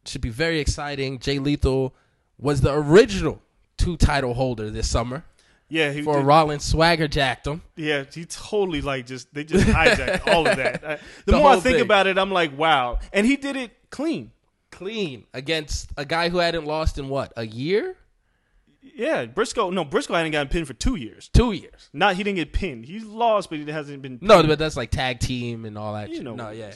should 0.06 0.22
be 0.22 0.30
very 0.30 0.60
exciting. 0.60 1.20
Jay 1.20 1.40
Lethal 1.40 1.96
was 2.38 2.62
the 2.62 2.74
original 2.74 3.42
two 3.78 3.98
title 3.98 4.34
holder 4.34 4.70
this 4.70 4.90
summer 4.90 5.24
Yeah, 5.70 5.92
he 5.92 6.02
for 6.04 6.18
did- 6.18 6.26
Rollins 6.26 6.64
swagger 6.66 7.08
jacked 7.08 7.48
him. 7.48 7.62
Yeah, 7.76 8.04
he 8.14 8.26
totally 8.26 8.82
like 8.82 9.06
just 9.08 9.34
they 9.34 9.44
just 9.44 9.66
hijacked 9.66 10.28
all 10.34 10.48
of 10.48 10.58
that. 10.58 10.84
I- 10.84 10.96
the, 11.26 11.32
The 11.32 11.38
more 11.40 11.50
I 11.52 11.54
think 11.60 11.78
thing. 11.78 11.82
about 11.82 12.06
it, 12.08 12.18
I'm 12.20 12.32
like, 12.32 12.56
wow. 12.58 13.00
And 13.12 13.26
he 13.26 13.36
did 13.36 13.56
it 13.56 13.72
clean. 13.90 14.32
Clean 14.72 15.26
against 15.34 15.90
a 15.98 16.06
guy 16.06 16.30
who 16.30 16.38
hadn't 16.40 16.66
lost 16.66 16.98
in 16.98 17.08
what 17.08 17.32
a 17.38 17.46
year, 17.46 17.96
Yeah, 18.84 19.26
Briscoe. 19.26 19.70
No, 19.70 19.86
Briscoe 19.86 20.14
hadn't 20.14 20.34
gotten 20.34 20.50
pinned 20.50 20.68
for 20.68 20.74
two 20.74 20.96
years. 20.96 21.30
two 21.34 21.54
years. 21.54 21.90
Not 21.94 22.16
he 22.16 22.24
didn't 22.24 22.38
get 22.38 22.54
pinned. 22.54 22.86
He's 22.86 23.06
lost, 23.06 23.50
but 23.50 23.60
he 23.60 23.66
hasn't 23.72 24.02
been. 24.02 24.20
No, 24.22 24.44
but 24.44 24.60
that's 24.60 24.78
like 24.78 24.92
tag 24.92 25.20
team 25.20 25.66
and 25.66 25.78
all 25.78 25.94
that. 25.94 26.10
You 26.10 26.16
shit. 26.18 26.24
know 26.24 26.36
no, 26.36 26.50
yeah. 26.52 26.76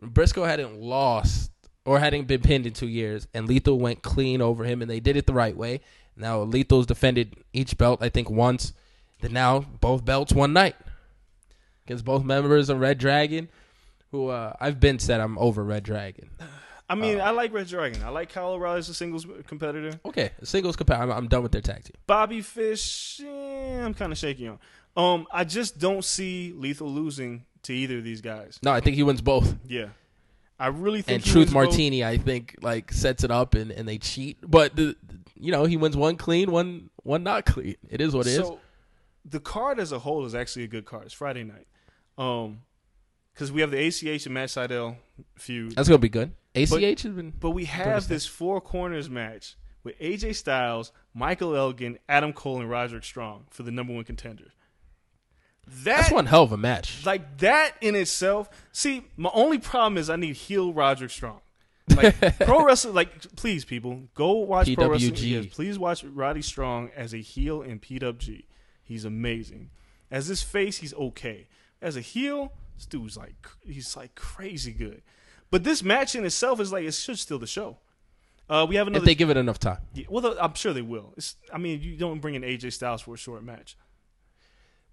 Briscoe 0.00 0.44
hadn't 0.44 0.80
lost 0.80 1.50
or 1.84 1.98
hadn't 1.98 2.26
been 2.26 2.40
pinned 2.42 2.66
in 2.66 2.72
two 2.72 2.88
years, 2.88 3.26
and 3.34 3.48
Lethal 3.48 3.78
went 3.78 4.02
clean 4.02 4.40
over 4.40 4.64
him, 4.64 4.82
and 4.82 4.90
they 4.90 5.00
did 5.00 5.16
it 5.16 5.26
the 5.26 5.32
right 5.32 5.56
way. 5.56 5.80
Now 6.16 6.42
Lethal's 6.42 6.86
defended 6.86 7.36
each 7.52 7.76
belt, 7.76 8.02
I 8.02 8.08
think, 8.08 8.30
once. 8.30 8.72
Then 9.20 9.32
now 9.32 9.60
both 9.60 10.04
belts 10.04 10.32
one 10.32 10.52
night 10.52 10.76
against 11.86 12.04
both 12.04 12.24
members 12.24 12.68
of 12.68 12.80
Red 12.80 12.98
Dragon. 12.98 13.48
Who 14.12 14.28
uh, 14.28 14.54
I've 14.60 14.80
been 14.80 14.98
said 14.98 15.20
I'm 15.20 15.36
over 15.38 15.64
Red 15.64 15.82
Dragon. 15.82 16.30
I 16.88 16.92
Uh, 16.92 16.96
mean, 16.96 17.20
I 17.20 17.30
like 17.30 17.52
Red 17.52 17.66
Dragon. 17.66 18.02
I 18.04 18.10
like 18.10 18.28
Kyle 18.32 18.50
O'Reilly 18.52 18.78
as 18.78 18.88
a 18.88 18.94
singles 18.94 19.26
competitor. 19.46 19.98
Okay, 20.04 20.30
singles 20.44 20.76
compare. 20.76 20.98
I'm, 20.98 21.10
I'm 21.10 21.26
done 21.28 21.42
with 21.42 21.52
their 21.52 21.60
tag 21.60 21.82
team. 21.84 21.94
Bobby 22.06 22.40
Fish, 22.42 23.20
eh, 23.24 23.80
I'm 23.84 23.92
kind 23.94 24.12
of 24.12 24.18
shaky 24.18 24.48
on. 24.48 24.58
Um, 24.96 25.26
I 25.32 25.44
just 25.44 25.78
don't 25.78 26.04
see 26.04 26.52
Lethal 26.56 26.88
losing 26.88 27.44
to 27.64 27.72
either 27.74 27.98
of 27.98 28.04
these 28.04 28.20
guys. 28.20 28.58
No, 28.62 28.70
I 28.72 28.80
think 28.80 28.96
he 28.96 29.02
wins 29.02 29.20
both. 29.20 29.56
Yeah, 29.66 29.88
I 30.60 30.68
really 30.68 31.02
think. 31.02 31.16
and 31.16 31.24
he 31.24 31.30
Truth 31.32 31.46
wins 31.48 31.54
both. 31.54 31.64
Martini, 31.70 32.04
I 32.04 32.18
think, 32.18 32.56
like 32.62 32.92
sets 32.92 33.24
it 33.24 33.30
up 33.30 33.54
and, 33.54 33.70
and 33.72 33.88
they 33.88 33.98
cheat. 33.98 34.38
But 34.48 34.76
the, 34.76 34.94
you 35.34 35.50
know, 35.52 35.64
he 35.64 35.76
wins 35.76 35.96
one 35.96 36.16
clean, 36.16 36.50
one 36.52 36.88
one 37.02 37.22
not 37.24 37.44
clean. 37.46 37.74
It 37.90 38.00
is 38.00 38.14
what 38.14 38.26
it 38.26 38.30
is. 38.30 38.36
So 38.38 38.60
the 39.24 39.40
card 39.40 39.80
as 39.80 39.90
a 39.92 39.98
whole 39.98 40.24
is 40.24 40.34
actually 40.36 40.64
a 40.64 40.68
good 40.68 40.84
card. 40.84 41.06
It's 41.06 41.14
Friday 41.14 41.42
night. 41.44 41.66
Um, 42.16 42.60
because 43.34 43.52
we 43.52 43.60
have 43.60 43.70
the 43.70 43.86
ACH 43.86 44.24
and 44.24 44.32
Matt 44.32 44.48
Sydal 44.48 44.96
feud. 45.34 45.74
That's 45.76 45.88
gonna 45.88 45.98
be 45.98 46.08
good. 46.08 46.32
ACH 46.56 47.02
has 47.02 47.12
been. 47.12 47.32
But 47.38 47.50
we 47.50 47.66
have 47.66 48.08
this 48.08 48.26
four 48.26 48.60
corners 48.60 49.08
match 49.10 49.56
with 49.84 49.98
AJ 50.00 50.34
Styles, 50.36 50.92
Michael 51.14 51.54
Elgin, 51.54 51.98
Adam 52.08 52.32
Cole, 52.32 52.60
and 52.60 52.68
Roderick 52.68 53.04
Strong 53.04 53.46
for 53.50 53.62
the 53.62 53.70
number 53.70 53.92
one 53.92 54.04
contender. 54.04 54.52
That 55.66 55.84
That's 55.84 56.12
one 56.12 56.26
hell 56.26 56.44
of 56.44 56.52
a 56.52 56.56
match. 56.56 57.04
like 57.04 57.38
that 57.38 57.72
in 57.80 57.94
itself. 57.96 58.48
See, 58.72 59.04
my 59.16 59.30
only 59.34 59.58
problem 59.58 59.98
is 59.98 60.08
I 60.08 60.16
need 60.16 60.36
heel 60.36 60.72
Roderick 60.72 61.10
Strong. 61.10 61.40
Like 61.94 62.38
pro 62.40 62.64
wrestling, 62.64 62.94
like 62.94 63.36
please 63.36 63.64
people 63.64 64.02
go 64.14 64.32
watch 64.32 64.72
pro 64.74 64.90
wrestling. 64.90 65.12
PWG. 65.12 65.52
Please 65.52 65.78
watch 65.78 66.04
Roddy 66.04 66.42
Strong 66.42 66.90
as 66.96 67.14
a 67.14 67.18
heel 67.18 67.62
in 67.62 67.78
PWG. 67.78 68.44
he's 68.82 69.04
amazing. 69.04 69.70
As 70.10 70.26
his 70.28 70.42
face, 70.42 70.78
he's 70.78 70.94
okay. 70.94 71.48
As 71.82 71.96
a 71.96 72.00
heel, 72.00 72.52
this 72.76 72.86
dude's 72.86 73.16
like 73.16 73.34
he's 73.64 73.96
like 73.96 74.14
crazy 74.14 74.72
good. 74.72 75.02
But 75.50 75.64
this 75.64 75.82
match 75.82 76.14
in 76.14 76.24
itself 76.24 76.60
is 76.60 76.72
like 76.72 76.84
it 76.84 76.92
should 76.92 77.18
steal 77.18 77.38
the 77.38 77.46
show. 77.46 77.78
Uh, 78.48 78.64
we 78.68 78.76
have 78.76 78.86
another. 78.86 79.02
If 79.02 79.06
they 79.06 79.14
give 79.14 79.30
it 79.30 79.36
enough 79.36 79.58
time. 79.58 79.78
yeah, 79.94 80.04
well, 80.08 80.36
I'm 80.40 80.54
sure 80.54 80.72
they 80.72 80.82
will. 80.82 81.12
It's, 81.16 81.36
I 81.52 81.58
mean, 81.58 81.80
you 81.82 81.96
don't 81.96 82.20
bring 82.20 82.34
in 82.36 82.42
AJ 82.42 82.72
Styles 82.74 83.02
for 83.02 83.14
a 83.14 83.18
short 83.18 83.42
match. 83.42 83.76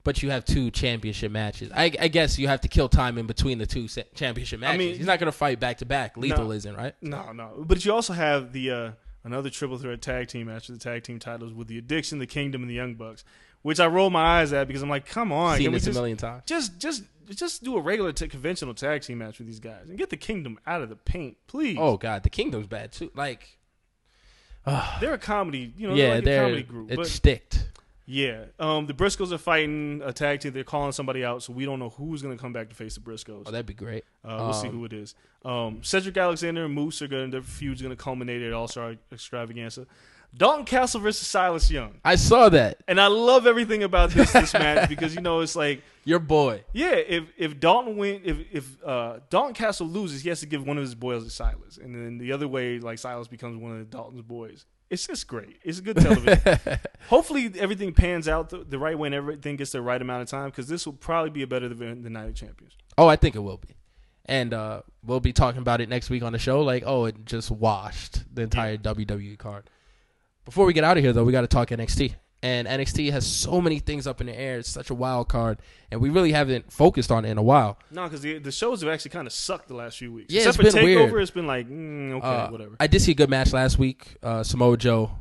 But 0.03 0.21
you 0.21 0.31
have 0.31 0.43
two 0.43 0.69
championship 0.69 1.31
matches. 1.31 1.71
I, 1.73 1.85
I 1.99 2.07
guess 2.09 2.37
you 2.37 2.49
have 2.49 2.59
to 2.61 2.67
kill 2.67 2.89
time 2.89 3.17
in 3.17 3.25
between 3.25 3.57
the 3.57 3.65
two 3.65 3.87
championship 4.15 4.59
matches. 4.59 4.77
mean- 4.79 4.95
He's 4.97 5.05
not 5.05 5.19
going 5.19 5.31
to 5.31 5.37
fight 5.37 5.59
back 5.61 5.77
to 5.77 5.85
back. 5.85 6.17
Lethal 6.17 6.45
No. 6.45 6.51
isn't, 6.51 6.75
right? 6.75 6.93
No, 7.01 7.31
no. 7.31 7.63
But 7.65 7.85
you 7.85 7.93
also 7.93 8.11
have 8.11 8.51
the 8.51 8.71
uh, 8.71 8.91
another 9.23 9.49
triple 9.49 9.77
threat 9.77 10.01
tag 10.01 10.27
team 10.27 10.47
match 10.47 10.65
for 10.65 10.73
the 10.73 10.77
tag 10.77 11.03
team 11.03 11.19
titles 11.19 11.53
with 11.53 11.67
the 11.67 11.77
Addiction, 11.77 12.19
the 12.19 12.27
Kingdom, 12.27 12.61
and 12.63 12.69
the 12.69 12.75
Young 12.75 12.95
Bucks, 12.95 13.23
which 13.63 13.79
I 13.79 13.87
roll 13.87 14.09
my 14.11 14.39
eyes 14.39 14.53
at 14.53 14.67
because 14.67 14.83
I'm 14.83 14.89
like, 14.89 15.05
come 15.07 15.31
on, 15.31 15.57
Seen 15.57 15.71
this 15.71 15.85
just, 15.85 15.97
a 15.97 15.99
million 15.99 16.17
times. 16.17 16.43
just 16.45 16.77
just 16.77 17.03
just 17.29 17.63
do 17.63 17.77
a 17.77 17.81
regular 17.81 18.11
t- 18.11 18.27
conventional 18.27 18.73
tag 18.73 19.01
team 19.01 19.17
match 19.17 19.39
with 19.39 19.47
these 19.47 19.59
guys 19.59 19.87
and 19.89 19.97
get 19.97 20.09
the 20.11 20.17
Kingdom 20.17 20.59
out 20.67 20.81
of 20.81 20.89
the 20.89 20.95
paint, 20.95 21.37
please. 21.47 21.77
Oh 21.79 21.97
God, 21.97 22.21
the 22.23 22.29
Kingdom's 22.29 22.67
bad 22.67 22.91
too. 22.91 23.09
Like, 23.15 23.57
they're 24.99 25.13
a 25.13 25.17
comedy, 25.17 25.73
you 25.77 25.87
know, 25.87 25.93
yeah, 25.95 26.03
they're 26.05 26.13
like 26.15 26.21
a 26.21 26.25
they're 26.25 26.43
comedy 26.43 26.63
group. 26.63 26.91
it's 26.91 27.11
sticked. 27.11 27.67
yeah, 28.05 28.45
um, 28.59 28.85
the 28.85 28.93
Briscoes 28.93 29.31
are 29.31 29.37
fighting 29.37 30.01
a 30.03 30.11
tag 30.13 30.41
team. 30.41 30.51
They're 30.53 30.63
calling 30.63 30.91
somebody 30.91 31.23
out, 31.23 31.43
so 31.43 31.53
we 31.53 31.65
don't 31.65 31.79
know 31.79 31.89
who's 31.89 32.21
going 32.21 32.35
to 32.35 32.41
come 32.41 32.53
back 32.53 32.69
to 32.69 32.75
face 32.75 32.95
the 32.95 33.01
Briscoes. 33.01 33.43
Oh, 33.45 33.51
that'd 33.51 33.65
be 33.65 33.73
great. 33.73 34.03
Uh, 34.23 34.37
we'll 34.41 34.53
see 34.53 34.67
Um, 34.67 34.73
who 34.79 34.85
it 34.85 34.93
is. 34.93 35.15
Um, 35.45 35.79
Cedric 35.83 36.17
Alexander 36.17 36.65
and 36.65 36.73
Moose 36.73 37.01
are 37.01 37.07
going. 37.07 37.31
To, 37.31 37.37
their 37.37 37.41
feud's 37.41 37.81
going 37.81 37.95
to 37.95 38.01
culminate 38.01 38.41
at 38.41 38.51
All 38.53 38.67
Star 38.67 38.95
Extravaganza. 39.11 39.85
Dalton 40.35 40.65
Castle 40.65 40.99
versus 40.99 41.27
Silas 41.27 41.69
Young, 41.69 41.95
I 42.03 42.15
saw 42.15 42.49
that. 42.49 42.77
and 42.87 42.99
I 42.99 43.07
love 43.07 43.45
everything 43.47 43.83
about 43.83 44.09
this 44.11 44.31
this 44.33 44.53
match 44.55 44.89
because 44.89 45.13
you 45.15 45.21
know 45.21 45.41
it's 45.41 45.55
like 45.55 45.83
Your 46.05 46.19
boy. 46.19 46.63
yeah, 46.73 46.95
if 46.95 47.25
if 47.37 47.59
Dalton 47.59 47.97
win, 47.97 48.21
if 48.25 48.37
if 48.51 48.83
uh, 48.83 49.19
Dalton 49.29 49.53
Castle 49.53 49.87
loses, 49.87 50.21
he 50.23 50.29
has 50.29 50.39
to 50.39 50.45
give 50.47 50.65
one 50.65 50.77
of 50.77 50.81
his 50.83 50.95
boys 50.95 51.23
to 51.23 51.29
Silas, 51.29 51.77
and 51.77 51.93
then 51.93 52.17
the 52.17 52.31
other 52.31 52.47
way, 52.47 52.79
like 52.79 52.97
Silas 52.99 53.27
becomes 53.27 53.57
one 53.57 53.79
of 53.79 53.89
Dalton's 53.89 54.21
boys. 54.23 54.65
It's 54.89 55.07
just 55.07 55.27
great. 55.27 55.57
It's 55.63 55.79
a 55.79 55.81
good 55.81 55.97
television. 55.97 56.39
Hopefully, 57.09 57.51
everything 57.57 57.93
pans 57.93 58.27
out 58.27 58.49
the, 58.49 58.59
the 58.63 58.77
right 58.77 58.97
way 58.97 59.07
and 59.07 59.15
everything 59.15 59.55
gets 59.55 59.71
the 59.71 59.81
right 59.81 59.99
amount 59.99 60.21
of 60.21 60.27
time 60.29 60.49
because 60.49 60.67
this 60.67 60.85
will 60.85 60.93
probably 60.93 61.31
be 61.31 61.41
a 61.41 61.47
better 61.47 61.65
event 61.65 62.03
than 62.03 62.13
Night 62.13 62.29
of 62.29 62.35
Champions. 62.35 62.73
Oh, 62.97 63.07
I 63.07 63.15
think 63.15 63.35
it 63.35 63.39
will 63.39 63.57
be. 63.57 63.75
And 64.25 64.53
uh, 64.53 64.81
we'll 65.03 65.19
be 65.19 65.33
talking 65.33 65.61
about 65.61 65.81
it 65.81 65.89
next 65.89 66.11
week 66.11 66.21
on 66.21 66.31
the 66.33 66.37
show. 66.37 66.61
Like, 66.61 66.83
oh, 66.85 67.05
it 67.05 67.25
just 67.25 67.49
washed 67.49 68.23
the 68.35 68.43
entire 68.43 68.77
WWE 68.77 69.35
card. 69.39 69.69
Before 70.45 70.65
we 70.65 70.73
get 70.73 70.83
out 70.83 70.97
of 70.97 71.03
here, 71.03 71.13
though, 71.13 71.23
we 71.23 71.31
got 71.31 71.41
to 71.41 71.47
talk 71.47 71.69
NXT. 71.69 72.15
And 72.41 72.67
NXT 72.67 73.09
has 73.13 73.25
so 73.25 73.61
many 73.61 73.79
things 73.79 74.05
up 74.05 74.19
in 74.19 74.27
the 74.27 74.37
air. 74.37 74.57
It's 74.57 74.67
such 74.67 74.89
a 74.89 74.93
wild 74.93 75.29
card, 75.29 75.59
and 75.91 76.01
we 76.01 76.09
really 76.09 76.33
haven't 76.33 76.73
focused 76.73 77.09
on 77.09 77.23
it 77.23 77.29
in 77.29 77.37
a 77.37 77.41
while. 77.43 77.79
No, 77.89 78.03
because 78.03 78.19
the, 78.19 78.37
the 78.39 78.51
shows 78.51 78.81
have 78.81 78.89
actually 78.91 79.11
kind 79.11 79.27
of 79.27 79.31
sucked 79.31 79.69
the 79.69 79.75
last 79.75 79.97
few 79.97 80.11
weeks. 80.11 80.33
Yeah, 80.33 80.39
Except 80.41 80.59
it's 80.59 80.75
for 80.75 80.81
been 80.81 80.89
Takeover, 80.89 81.11
weird. 81.11 81.21
it's 81.21 81.31
been 81.31 81.47
like, 81.47 81.69
mm, 81.69 82.11
okay, 82.15 82.27
Uh, 82.27 82.51
whatever. 82.51 82.75
I 82.81 82.87
did 82.87 83.01
see 83.01 83.13
a 83.13 83.15
good 83.15 83.29
match 83.29 83.53
last 83.53 83.79
week. 83.79 84.17
Uh, 84.21 84.43
Samoa 84.43 84.75
Joe 84.75 85.11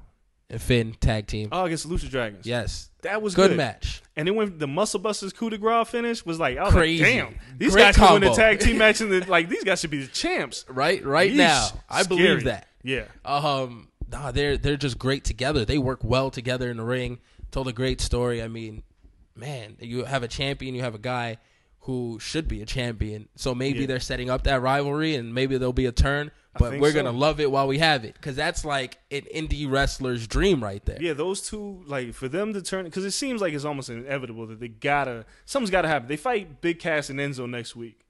and 0.51 0.61
Finn 0.61 0.97
tag 1.01 1.29
team. 1.29 1.51
oh, 1.53 1.65
against 1.67 1.89
the 1.89 1.95
Lucha 1.95 2.11
Dragons. 2.11 2.45
yes, 2.45 2.91
that 3.03 3.23
was 3.23 3.37
good, 3.37 3.51
good, 3.51 3.57
match. 3.57 4.03
And 4.17 4.27
then 4.27 4.35
when 4.35 4.59
the 4.59 4.67
Muscle 4.67 4.99
Busters 4.99 5.33
coup 5.33 5.49
de 5.49 5.59
grace 5.59 5.87
finish 5.87 6.27
was 6.27 6.41
like, 6.41 6.59
I 6.59 6.65
was 6.65 6.75
Crazy. 6.75 7.05
like, 7.05 7.13
damn, 7.15 7.35
these 7.57 7.73
Great 7.73 7.83
guys 7.83 7.97
can 7.99 8.13
win 8.15 8.23
the 8.23 8.35
tag 8.35 8.59
team 8.59 8.79
match, 8.79 9.01
and 9.01 9.13
the, 9.13 9.21
like 9.31 9.49
these 9.49 9.63
guys 9.63 9.79
should 9.81 9.91
be 9.91 10.03
the 10.03 10.09
champs. 10.11 10.65
Right, 10.69 11.05
right 11.05 11.31
Yeesh, 11.31 11.37
now, 11.37 11.69
I 11.89 12.03
scary. 12.03 12.19
believe 12.19 12.45
that. 12.47 12.67
Yeah, 12.83 13.05
Um, 13.25 13.87
nah, 14.13 14.31
they're 14.31 14.57
they're 14.57 14.77
just 14.77 14.99
great 14.99 15.25
together. 15.25 15.65
They 15.65 15.79
work 15.79 16.01
well 16.03 16.31
together 16.31 16.71
in 16.71 16.77
the 16.77 16.85
ring. 16.85 17.19
Told 17.51 17.69
a 17.69 17.73
great 17.73 18.01
story. 18.01 18.43
I 18.43 18.49
mean, 18.49 18.83
man, 19.35 19.77
you 19.81 20.05
have 20.05 20.23
a 20.23 20.29
champion, 20.29 20.75
you 20.75 20.83
have 20.83 20.95
a 20.95 20.99
guy 20.99 21.39
who 21.81 22.19
should 22.21 22.47
be 22.47 22.63
a 22.63 22.67
champion. 22.67 23.29
So 23.35 23.55
maybe 23.55 23.81
Yeah. 23.81 23.87
they're 23.87 24.01
setting 24.01 24.31
up 24.31 24.45
that 24.45 24.63
rivalry, 24.63 25.17
and 25.17 25.35
maybe 25.35 25.59
there'll 25.59 25.73
be 25.73 25.87
a 25.87 25.93
turn. 25.93 26.31
But 26.59 26.79
we're 26.79 26.93
so. 26.93 27.03
gonna 27.03 27.17
love 27.17 27.41
it 27.41 27.51
while 27.51 27.67
we 27.67 27.79
have 27.79 28.05
it, 28.05 28.13
because 28.15 28.37
that's 28.37 28.63
like 28.65 28.99
an 29.11 29.23
indie 29.35 29.69
wrestler's 29.69 30.27
dream 30.27 30.63
right 30.63 30.85
there. 30.85 30.99
yeah. 31.01 31.15
Those 31.15 31.41
two, 31.49 31.83
like 31.87 32.13
for 32.13 32.29
them 32.29 32.53
to 32.53 32.61
turn, 32.63 32.85
because 32.85 33.05
it 33.07 33.13
seems 33.13 33.41
like 33.41 33.55
it's 33.55 33.65
almost 33.65 33.89
inevitable 33.89 34.47
that 34.49 34.61
they 34.61 34.69
gotta, 34.69 35.25
something's 35.47 35.71
gotta 35.71 35.89
happen. 35.89 36.09
They 36.09 36.17
fight 36.19 36.61
Big 36.61 36.79
Cass 36.79 37.09
and 37.11 37.19
Enzo 37.19 37.49
next 37.49 37.75
week. 37.75 38.01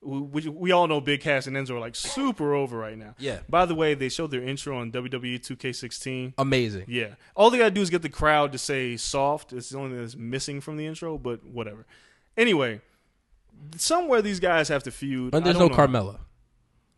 We, 0.00 0.48
we 0.48 0.70
all 0.70 0.86
know 0.86 1.00
Big 1.00 1.20
Cass 1.20 1.46
and 1.48 1.56
Enzo 1.56 1.70
are 1.70 1.80
like 1.80 1.96
super 1.96 2.54
over 2.54 2.78
right 2.78 2.96
now. 2.96 3.14
Yeah. 3.18 3.40
By 3.48 3.66
the 3.66 3.74
way, 3.74 3.94
they 3.94 4.08
showed 4.08 4.30
their 4.30 4.42
intro 4.42 4.78
on 4.78 4.92
WWE 4.92 5.40
2K16. 5.40 6.34
Amazing. 6.38 6.84
Yeah. 6.86 7.14
All 7.34 7.50
they 7.50 7.58
gotta 7.58 7.72
do 7.72 7.80
is 7.80 7.90
get 7.90 8.02
the 8.02 8.08
crowd 8.08 8.52
to 8.52 8.58
say 8.58 8.96
soft. 8.96 9.52
It's 9.52 9.70
the 9.70 9.78
only 9.78 9.90
thing 9.90 10.00
that's 10.00 10.16
missing 10.16 10.60
from 10.60 10.76
the 10.76 10.86
intro, 10.86 11.18
but 11.18 11.44
whatever. 11.44 11.84
Anyway, 12.36 12.80
somewhere 13.76 14.22
these 14.22 14.40
guys 14.40 14.68
have 14.68 14.84
to 14.84 14.90
feud. 14.90 15.32
But 15.32 15.44
there's 15.44 15.58
no 15.58 15.68
know. 15.68 15.74
Carmella. 15.74 16.18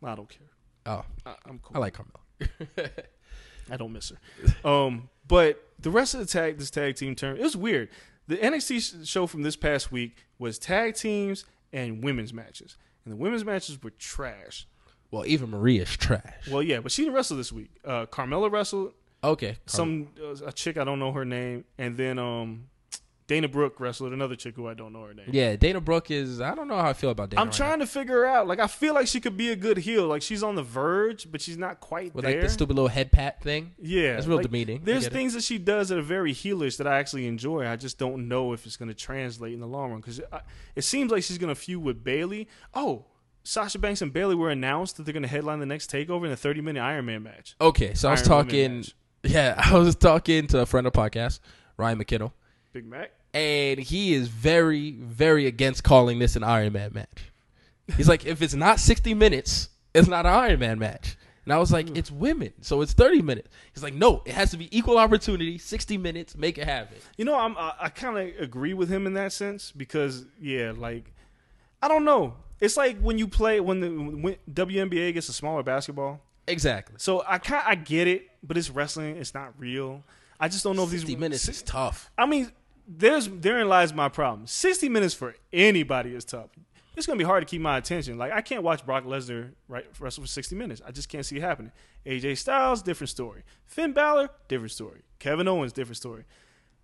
I 0.03 0.15
don't 0.15 0.29
care. 0.29 0.47
Oh, 0.85 1.03
I, 1.25 1.35
I'm 1.45 1.59
cool. 1.59 1.77
I 1.77 1.79
like 1.79 1.95
Carmella. 1.97 2.89
I 3.71 3.77
don't 3.77 3.93
miss 3.93 4.11
her. 4.11 4.69
Um, 4.69 5.09
but 5.27 5.63
the 5.79 5.91
rest 5.91 6.13
of 6.13 6.19
the 6.19 6.25
tag, 6.25 6.57
this 6.57 6.69
tag 6.69 6.95
team 6.95 7.15
term, 7.15 7.37
it 7.37 7.43
was 7.43 7.55
weird. 7.55 7.89
The 8.27 8.37
NXT 8.37 9.07
show 9.07 9.27
from 9.27 9.43
this 9.43 9.55
past 9.55 9.91
week 9.91 10.25
was 10.37 10.59
tag 10.59 10.95
teams 10.95 11.45
and 11.73 12.03
women's 12.03 12.33
matches, 12.33 12.77
and 13.05 13.11
the 13.11 13.17
women's 13.17 13.45
matches 13.45 13.81
were 13.81 13.91
trash. 13.91 14.67
Well, 15.09 15.25
Eva 15.25 15.45
Marie's 15.47 15.97
trash. 15.97 16.47
Well, 16.49 16.63
yeah, 16.63 16.79
but 16.79 16.91
she 16.91 17.03
didn't 17.03 17.15
wrestle 17.15 17.37
this 17.37 17.51
week. 17.51 17.71
Uh, 17.83 18.05
Carmella 18.05 18.51
wrestled 18.51 18.93
Okay, 19.23 19.57
some 19.67 20.07
uh, 20.19 20.47
a 20.47 20.51
chick 20.51 20.77
I 20.77 20.83
don't 20.83 20.97
know 20.97 21.11
her 21.11 21.25
name, 21.25 21.65
and 21.77 21.95
then 21.95 22.17
um, 22.17 22.69
Dana 23.31 23.47
Brooke 23.47 23.79
wrestled 23.79 24.11
another 24.11 24.35
chick 24.35 24.57
who 24.57 24.67
I 24.67 24.73
don't 24.73 24.91
know 24.91 25.05
her 25.05 25.13
name. 25.13 25.29
Yeah, 25.31 25.55
Dana 25.55 25.79
Brooke 25.79 26.11
is. 26.11 26.41
I 26.41 26.53
don't 26.53 26.67
know 26.67 26.75
how 26.75 26.89
I 26.89 26.91
feel 26.91 27.11
about 27.11 27.29
Dana. 27.29 27.39
I'm 27.39 27.47
right 27.47 27.55
trying 27.55 27.79
to 27.79 27.87
figure 27.87 28.15
her 28.15 28.25
out. 28.25 28.45
Like 28.45 28.59
I 28.59 28.67
feel 28.67 28.93
like 28.93 29.07
she 29.07 29.21
could 29.21 29.37
be 29.37 29.51
a 29.51 29.55
good 29.55 29.77
heel. 29.77 30.05
Like 30.05 30.21
she's 30.21 30.43
on 30.43 30.55
the 30.55 30.63
verge, 30.63 31.31
but 31.31 31.39
she's 31.39 31.57
not 31.57 31.79
quite 31.79 32.13
with 32.13 32.25
there. 32.25 32.33
like 32.33 32.41
the 32.41 32.49
stupid 32.49 32.75
little 32.75 32.89
head 32.89 33.09
pat 33.09 33.41
thing. 33.41 33.71
Yeah, 33.81 34.15
That's 34.15 34.27
real 34.27 34.35
like, 34.35 34.47
demeaning. 34.47 34.81
There's 34.83 35.03
get 35.03 35.13
it. 35.13 35.15
things 35.15 35.33
that 35.35 35.45
she 35.45 35.59
does 35.59 35.87
that 35.87 35.97
are 35.97 36.01
very 36.01 36.33
heelish 36.33 36.75
that 36.75 36.87
I 36.87 36.99
actually 36.99 37.25
enjoy. 37.25 37.65
I 37.65 37.77
just 37.77 37.97
don't 37.97 38.27
know 38.27 38.51
if 38.51 38.65
it's 38.65 38.75
going 38.75 38.89
to 38.89 38.93
translate 38.93 39.53
in 39.53 39.61
the 39.61 39.65
long 39.65 39.91
run 39.91 40.01
because 40.01 40.19
it, 40.19 40.27
uh, 40.29 40.39
it 40.75 40.83
seems 40.83 41.09
like 41.09 41.23
she's 41.23 41.37
going 41.37 41.55
to 41.55 41.55
feud 41.55 41.81
with 41.81 42.03
Bayley. 42.03 42.49
Oh, 42.73 43.05
Sasha 43.43 43.79
Banks 43.79 44.01
and 44.01 44.11
Bayley 44.11 44.35
were 44.35 44.49
announced 44.49 44.97
that 44.97 45.03
they're 45.03 45.13
going 45.13 45.23
to 45.23 45.29
headline 45.29 45.59
the 45.59 45.65
next 45.65 45.89
takeover 45.89 46.25
in 46.25 46.33
a 46.33 46.37
30 46.37 46.59
minute 46.59 46.81
Iron 46.81 47.05
Man 47.05 47.23
match. 47.23 47.55
Okay, 47.61 47.93
so 47.93 48.09
I 48.09 48.11
was 48.11 48.21
talking. 48.21 48.83
Yeah, 49.23 49.53
I 49.55 49.77
was 49.77 49.95
talking 49.95 50.47
to 50.47 50.61
a 50.61 50.65
friend 50.65 50.87
of 50.87 50.93
the 50.93 50.99
podcast, 50.99 51.41
Ryan 51.77 51.99
McKinnell, 51.99 52.31
Big 52.73 52.87
Mac. 52.87 53.11
And 53.33 53.79
he 53.79 54.13
is 54.13 54.27
very, 54.27 54.91
very 54.91 55.47
against 55.47 55.83
calling 55.83 56.19
this 56.19 56.35
an 56.35 56.43
Iron 56.43 56.73
Man 56.73 56.91
match. 56.93 57.31
He's 57.97 58.07
like, 58.07 58.25
if 58.25 58.41
it's 58.41 58.53
not 58.53 58.79
60 58.79 59.13
minutes, 59.13 59.69
it's 59.93 60.07
not 60.07 60.25
an 60.25 60.33
Iron 60.33 60.59
Man 60.59 60.79
match. 60.79 61.17
And 61.45 61.53
I 61.53 61.57
was 61.57 61.71
like, 61.71 61.97
it's 61.97 62.11
women, 62.11 62.53
so 62.61 62.81
it's 62.81 62.93
30 62.93 63.23
minutes. 63.23 63.49
He's 63.73 63.81
like, 63.81 63.95
no, 63.95 64.21
it 64.25 64.33
has 64.33 64.51
to 64.51 64.57
be 64.57 64.75
equal 64.77 64.99
opportunity, 64.99 65.57
60 65.57 65.97
minutes, 65.97 66.37
make 66.37 66.59
it 66.59 66.65
happen. 66.65 66.97
You 67.17 67.25
know, 67.25 67.35
I'm, 67.35 67.57
I, 67.57 67.73
I 67.81 67.89
kind 67.89 68.17
of 68.17 68.39
agree 68.41 68.75
with 68.75 68.89
him 68.89 69.07
in 69.07 69.13
that 69.15 69.33
sense 69.33 69.71
because, 69.71 70.25
yeah, 70.39 70.71
like, 70.75 71.11
I 71.81 71.87
don't 71.87 72.05
know. 72.05 72.35
It's 72.59 72.77
like 72.77 72.99
when 72.99 73.17
you 73.17 73.27
play, 73.27 73.59
when 73.59 73.79
the 73.79 73.89
when 73.89 74.35
WNBA 74.53 75.15
gets 75.15 75.29
a 75.29 75.33
smaller 75.33 75.63
basketball. 75.63 76.21
Exactly. 76.47 76.95
So 76.99 77.23
I 77.27 77.39
kind 77.39 77.63
I 77.65 77.73
get 77.73 78.07
it, 78.07 78.29
but 78.43 78.55
it's 78.55 78.69
wrestling. 78.69 79.17
It's 79.17 79.33
not 79.33 79.53
real. 79.57 80.03
I 80.39 80.47
just 80.47 80.63
don't 80.63 80.75
know 80.75 80.83
if 80.83 80.91
these 80.91 81.01
60 81.01 81.15
minutes 81.15 81.49
is 81.49 81.63
tough. 81.63 82.11
I 82.17 82.27
mean, 82.27 82.51
there's 82.97 83.27
therein 83.27 83.69
lies 83.69 83.93
my 83.93 84.09
problem. 84.09 84.47
Sixty 84.47 84.89
minutes 84.89 85.13
for 85.13 85.35
anybody 85.53 86.13
is 86.13 86.25
tough. 86.25 86.49
It's 86.95 87.07
gonna 87.07 87.17
be 87.17 87.23
hard 87.23 87.41
to 87.41 87.49
keep 87.49 87.61
my 87.61 87.77
attention. 87.77 88.17
Like 88.17 88.31
I 88.31 88.41
can't 88.41 88.63
watch 88.63 88.85
Brock 88.85 89.05
Lesnar 89.05 89.51
right 89.67 89.85
wrestle 89.99 90.23
for 90.23 90.27
sixty 90.27 90.55
minutes. 90.55 90.81
I 90.85 90.91
just 90.91 91.09
can't 91.09 91.25
see 91.25 91.37
it 91.37 91.41
happening. 91.41 91.71
AJ 92.05 92.37
Styles, 92.37 92.81
different 92.81 93.09
story. 93.09 93.43
Finn 93.65 93.93
Balor, 93.93 94.29
different 94.47 94.71
story. 94.71 95.01
Kevin 95.19 95.47
Owens, 95.47 95.71
different 95.71 95.97
story. 95.97 96.25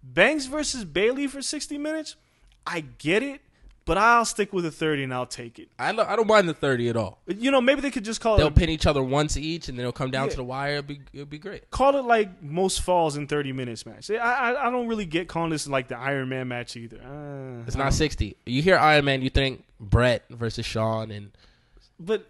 Banks 0.02 0.46
versus 0.46 0.86
Bayley 0.86 1.28
for 1.28 1.42
sixty 1.42 1.78
minutes. 1.78 2.16
I 2.66 2.82
get 2.82 3.24
it, 3.24 3.42
but 3.88 3.98
I'll 3.98 4.26
stick 4.26 4.54
with 4.54 4.64
the 4.66 4.70
thirty 4.72 5.04
and 5.04 5.12
I'll 5.12 5.26
take 5.26 5.58
it. 5.58 5.70
I 5.80 5.92
don't, 5.92 6.08
I 6.08 6.16
don't 6.16 6.28
mind 6.28 6.48
the 6.48 6.54
30 6.54 6.90
at 6.90 6.96
all. 6.98 7.20
You 7.26 7.50
know, 7.50 7.60
maybe 7.62 7.82
they 7.82 7.90
could 7.90 8.06
just 8.06 8.22
call 8.22 8.36
it 8.36 8.38
They'll 8.38 8.52
pin 8.52 8.70
each 8.70 8.86
other 8.86 9.02
once 9.02 9.36
each, 9.38 9.68
and 9.70 9.78
then 9.80 9.84
they'll 9.86 9.92
come 9.92 10.12
down 10.12 10.26
Yeah. 10.26 10.30
to 10.32 10.36
the 10.38 10.44
wire. 10.44 10.72
It'll 10.76 10.84
be, 10.84 11.00
it'll 11.14 11.26
be 11.26 11.40
great. 11.40 11.72
call 11.72 11.96
it 11.98 12.06
like 12.06 12.44
most 12.44 12.82
falls 12.82 13.18
in 13.18 13.26
30 13.28 13.54
minutes 13.54 13.86
match. 13.88 14.12
I, 14.12 14.16
I 14.18 14.68
I 14.68 14.70
don't 14.70 14.88
really 14.88 15.06
get 15.06 15.28
calling 15.28 15.50
this 15.50 15.68
like 15.68 15.88
the 15.88 15.98
Iron 15.98 16.30
Man 16.30 16.48
match 16.48 16.76
either. 16.78 16.98
Uh, 17.02 17.64
It's 17.66 17.76
not 17.76 17.94
60. 17.94 18.38
You 18.46 18.62
hear 18.62 18.78
Iron 18.78 19.06
Man, 19.06 19.24
you 19.24 19.32
think 19.32 19.64
Brett 19.80 20.26
versus 20.30 20.66
Shawn, 20.66 21.10
and, 21.10 21.32
But 22.00 22.28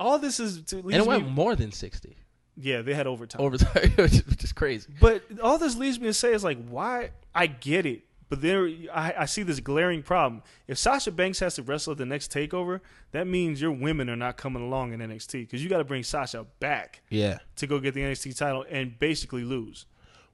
all 0.00 0.18
this 0.18 0.40
is 0.40 0.62
to 0.62 0.78
and 0.78 0.92
it 0.94 1.06
went 1.06 1.24
me, 1.26 1.30
more 1.30 1.54
than 1.54 1.70
60 1.70 2.16
yeah, 2.56 2.82
they 2.82 2.94
had 2.94 3.08
overtime. 3.08 3.40
overtime, 3.40 3.90
which 3.96 4.44
is 4.44 4.52
crazy. 4.52 4.86
But 5.00 5.24
all 5.42 5.58
this 5.58 5.76
leads 5.76 5.98
me 5.98 6.06
to 6.06 6.14
say 6.14 6.32
is 6.32 6.44
like, 6.44 6.58
why? 6.68 7.10
I 7.34 7.48
get 7.48 7.84
it, 7.84 8.02
but 8.28 8.40
there, 8.40 8.66
I, 8.92 9.14
I 9.18 9.24
see 9.26 9.42
this 9.42 9.60
glaring 9.60 10.02
problem. 10.02 10.42
If 10.66 10.78
Sasha 10.78 11.10
Banks 11.10 11.38
has 11.40 11.56
to 11.56 11.62
wrestle 11.62 11.92
at 11.92 11.98
the 11.98 12.06
next 12.06 12.32
takeover, 12.32 12.80
that 13.12 13.26
means 13.26 13.60
your 13.60 13.72
women 13.72 14.08
are 14.08 14.16
not 14.16 14.36
coming 14.36 14.62
along 14.62 14.92
in 14.92 15.00
NXT 15.00 15.42
because 15.42 15.62
you 15.62 15.68
got 15.68 15.78
to 15.78 15.84
bring 15.84 16.02
Sasha 16.02 16.46
back 16.60 17.02
Yeah. 17.10 17.38
to 17.56 17.66
go 17.66 17.78
get 17.78 17.94
the 17.94 18.00
NXT 18.02 18.36
title 18.36 18.64
and 18.68 18.98
basically 18.98 19.44
lose. 19.44 19.86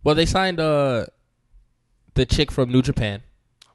Well, 0.02 0.14
they 0.14 0.26
signed 0.26 0.60
uh 0.60 1.06
the 2.14 2.26
chick 2.26 2.50
from 2.50 2.70
New 2.70 2.82
Japan. 2.82 3.22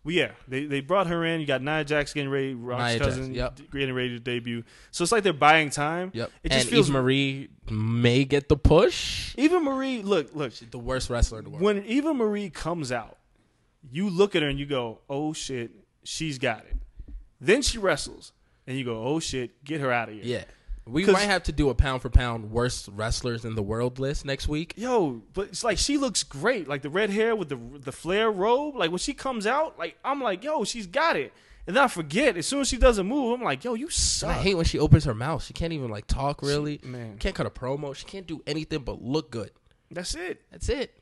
Well, 0.04 0.14
yeah, 0.14 0.32
they 0.48 0.66
they 0.66 0.82
brought 0.82 1.08
her 1.08 1.26
in. 1.26 1.42
You 1.42 1.48
got 1.48 1.64
Nia 1.64 1.84
Jax 1.84 2.14
getting 2.14 2.30
ready, 2.30 2.54
Rock's 2.54 2.84
Nia 2.84 3.00
Jax, 3.00 3.06
cousin 3.16 3.34
yep. 3.34 3.60
getting 3.72 3.96
ready 3.96 4.10
to 4.10 4.20
debut. 4.20 4.64
So 4.92 5.02
it's 5.04 5.12
like 5.12 5.24
they're 5.24 5.34
buying 5.34 5.72
time. 5.72 6.12
Yep. 6.14 6.32
It 6.44 6.52
just 6.52 6.66
and 6.66 6.70
feels 6.70 6.90
Eva 6.90 7.02
Marie 7.02 7.50
may 7.72 8.24
get 8.24 8.48
the 8.48 8.56
push. 8.56 9.34
Eva 9.36 9.60
Marie. 9.60 10.04
Look, 10.04 10.36
look. 10.36 10.54
The 10.54 10.78
worst 10.78 11.10
wrestler 11.10 11.40
in 11.40 11.46
the 11.46 11.50
world. 11.50 11.64
When 11.64 11.84
Eva 11.86 12.14
Marie 12.14 12.52
comes 12.52 12.92
out, 12.92 13.18
you 13.92 14.10
look 14.10 14.36
at 14.36 14.42
her 14.42 14.48
and 14.50 14.60
you 14.60 14.66
go, 14.66 15.00
"Oh 15.10 15.34
shit, 15.34 15.72
she's 16.04 16.38
got 16.38 16.60
it." 16.66 16.76
Then 17.40 17.62
she 17.62 17.78
wrestles, 17.78 18.32
and 18.66 18.78
you 18.78 18.84
go, 18.86 19.04
"Oh 19.04 19.20
shit, 19.20 19.64
get 19.64 19.82
her 19.82 19.92
out 19.92 20.10
of 20.10 20.16
here." 20.16 20.24
yeah. 20.24 20.44
We 20.88 21.04
might 21.04 21.22
have 21.22 21.42
to 21.44 21.52
do 21.52 21.70
a 21.72 21.74
pound 21.74 22.04
for 22.04 22.12
pound 22.12 22.52
worst 22.52 22.90
wrestlers 22.94 23.44
in 23.44 23.56
the 23.56 23.64
world 23.64 23.98
list 23.98 24.24
next 24.24 24.48
week. 24.48 24.76
Yo, 24.78 25.24
but 25.34 25.48
it's 25.48 25.64
like 25.64 25.80
she 25.80 25.98
looks 25.98 26.22
great. 26.22 26.68
Like 26.68 26.84
the 26.84 26.92
red 26.92 27.10
hair 27.10 27.36
with 27.36 27.50
the 27.50 27.58
the 27.80 27.92
flare 27.92 28.30
robe. 28.30 28.76
Like 28.76 28.92
when 28.92 29.00
she 29.00 29.16
comes 29.16 29.48
out, 29.48 29.80
like 29.80 29.98
I'm 30.06 30.22
like, 30.22 30.44
yo, 30.44 30.64
she's 30.64 30.86
got 30.86 31.16
it. 31.16 31.34
And 31.66 31.76
then 31.76 31.84
I 31.84 31.88
forget 31.88 32.38
as 32.38 32.46
soon 32.46 32.62
as 32.62 32.68
she 32.68 32.78
doesn't 32.78 33.08
move, 33.08 33.34
I'm 33.34 33.44
like, 33.44 33.64
yo, 33.64 33.74
you 33.74 33.86
And 33.88 33.94
suck. 33.94 34.30
I 34.30 34.34
hate 34.34 34.54
when 34.54 34.66
she 34.66 34.78
opens 34.78 35.06
her 35.06 35.16
mouth. 35.16 35.44
She 35.44 35.54
can't 35.54 35.74
even 35.74 35.90
like 35.90 36.06
talk 36.06 36.44
really. 36.44 36.80
man. 36.84 37.18
Can't 37.18 37.34
cut 37.34 37.48
a 37.48 37.50
promo. 37.50 37.96
She 37.96 38.06
can't 38.06 38.28
do 38.28 38.44
anything 38.46 38.82
but 38.84 39.02
look 39.02 39.32
good. 39.32 39.50
That's 39.90 40.14
it. 40.14 40.44
That's 40.52 40.70
it. 40.70 40.94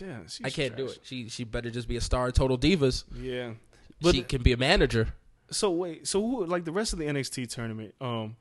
Yeah, 0.00 0.18
I 0.44 0.50
can't 0.50 0.76
do 0.76 0.86
it. 0.86 0.98
She 1.02 1.28
she 1.28 1.44
better 1.44 1.70
just 1.70 1.88
be 1.88 1.96
a 1.96 2.00
star 2.00 2.28
of 2.28 2.34
Total 2.34 2.58
Divas. 2.58 3.04
Yeah, 3.20 3.52
but 4.00 4.14
she 4.14 4.22
can 4.22 4.42
be 4.42 4.52
a 4.52 4.56
manager. 4.56 5.14
so 5.50 5.70
wait, 5.70 6.06
so 6.06 6.20
who 6.20 6.44
like 6.46 6.64
the 6.64 6.72
rest 6.72 6.92
of 6.92 6.98
the 6.98 7.06
NXT 7.06 7.48
tournament? 7.48 7.94
Um, 8.00 8.36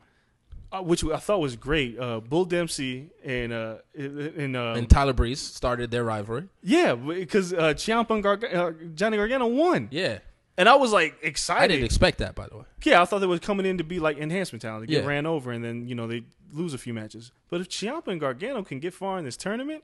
uh, 0.71 0.81
which 0.81 1.03
I 1.05 1.17
thought 1.17 1.39
was 1.39 1.55
great. 1.55 1.97
Uh, 1.97 2.19
Bull 2.19 2.43
Dempsey 2.43 3.09
and 3.23 3.53
uh 3.53 3.75
and 3.97 4.55
uh 4.57 4.73
and 4.75 4.89
Tyler 4.89 5.13
Breeze 5.13 5.39
started 5.39 5.91
their 5.91 6.03
rivalry. 6.03 6.49
yeah, 6.61 6.93
because 6.95 7.53
uh, 7.53 7.73
Ciampa 7.73 8.09
and 8.11 8.23
Garg- 8.23 8.53
uh, 8.53 8.71
Johnny 8.93 9.15
Gargano 9.15 9.47
won, 9.47 9.87
Yeah. 9.91 10.19
and 10.57 10.67
I 10.67 10.75
was 10.75 10.91
like 10.91 11.15
excited. 11.21 11.63
I 11.63 11.67
didn't 11.67 11.85
expect 11.85 12.17
that 12.17 12.35
by 12.35 12.47
the 12.49 12.57
way. 12.57 12.63
Yeah, 12.83 13.01
I 13.01 13.05
thought 13.05 13.19
they 13.19 13.27
was 13.27 13.39
coming 13.39 13.65
in 13.65 13.77
to 13.77 13.85
be 13.85 13.99
like 13.99 14.17
enhancement 14.17 14.61
talent. 14.61 14.81
They 14.87 14.93
get 14.93 15.03
Yeah. 15.03 15.09
ran 15.09 15.25
over 15.25 15.51
and 15.53 15.63
then, 15.63 15.87
you 15.87 15.95
know, 15.95 16.05
they 16.07 16.23
lose 16.51 16.73
a 16.73 16.77
few 16.77 16.93
matches. 16.93 17.31
But 17.49 17.61
if 17.61 17.69
Ciampa 17.69 18.07
and 18.09 18.19
Gargano 18.19 18.61
can 18.63 18.79
get 18.81 18.93
far 18.93 19.17
in 19.19 19.23
this 19.25 19.37
tournament 19.37 19.83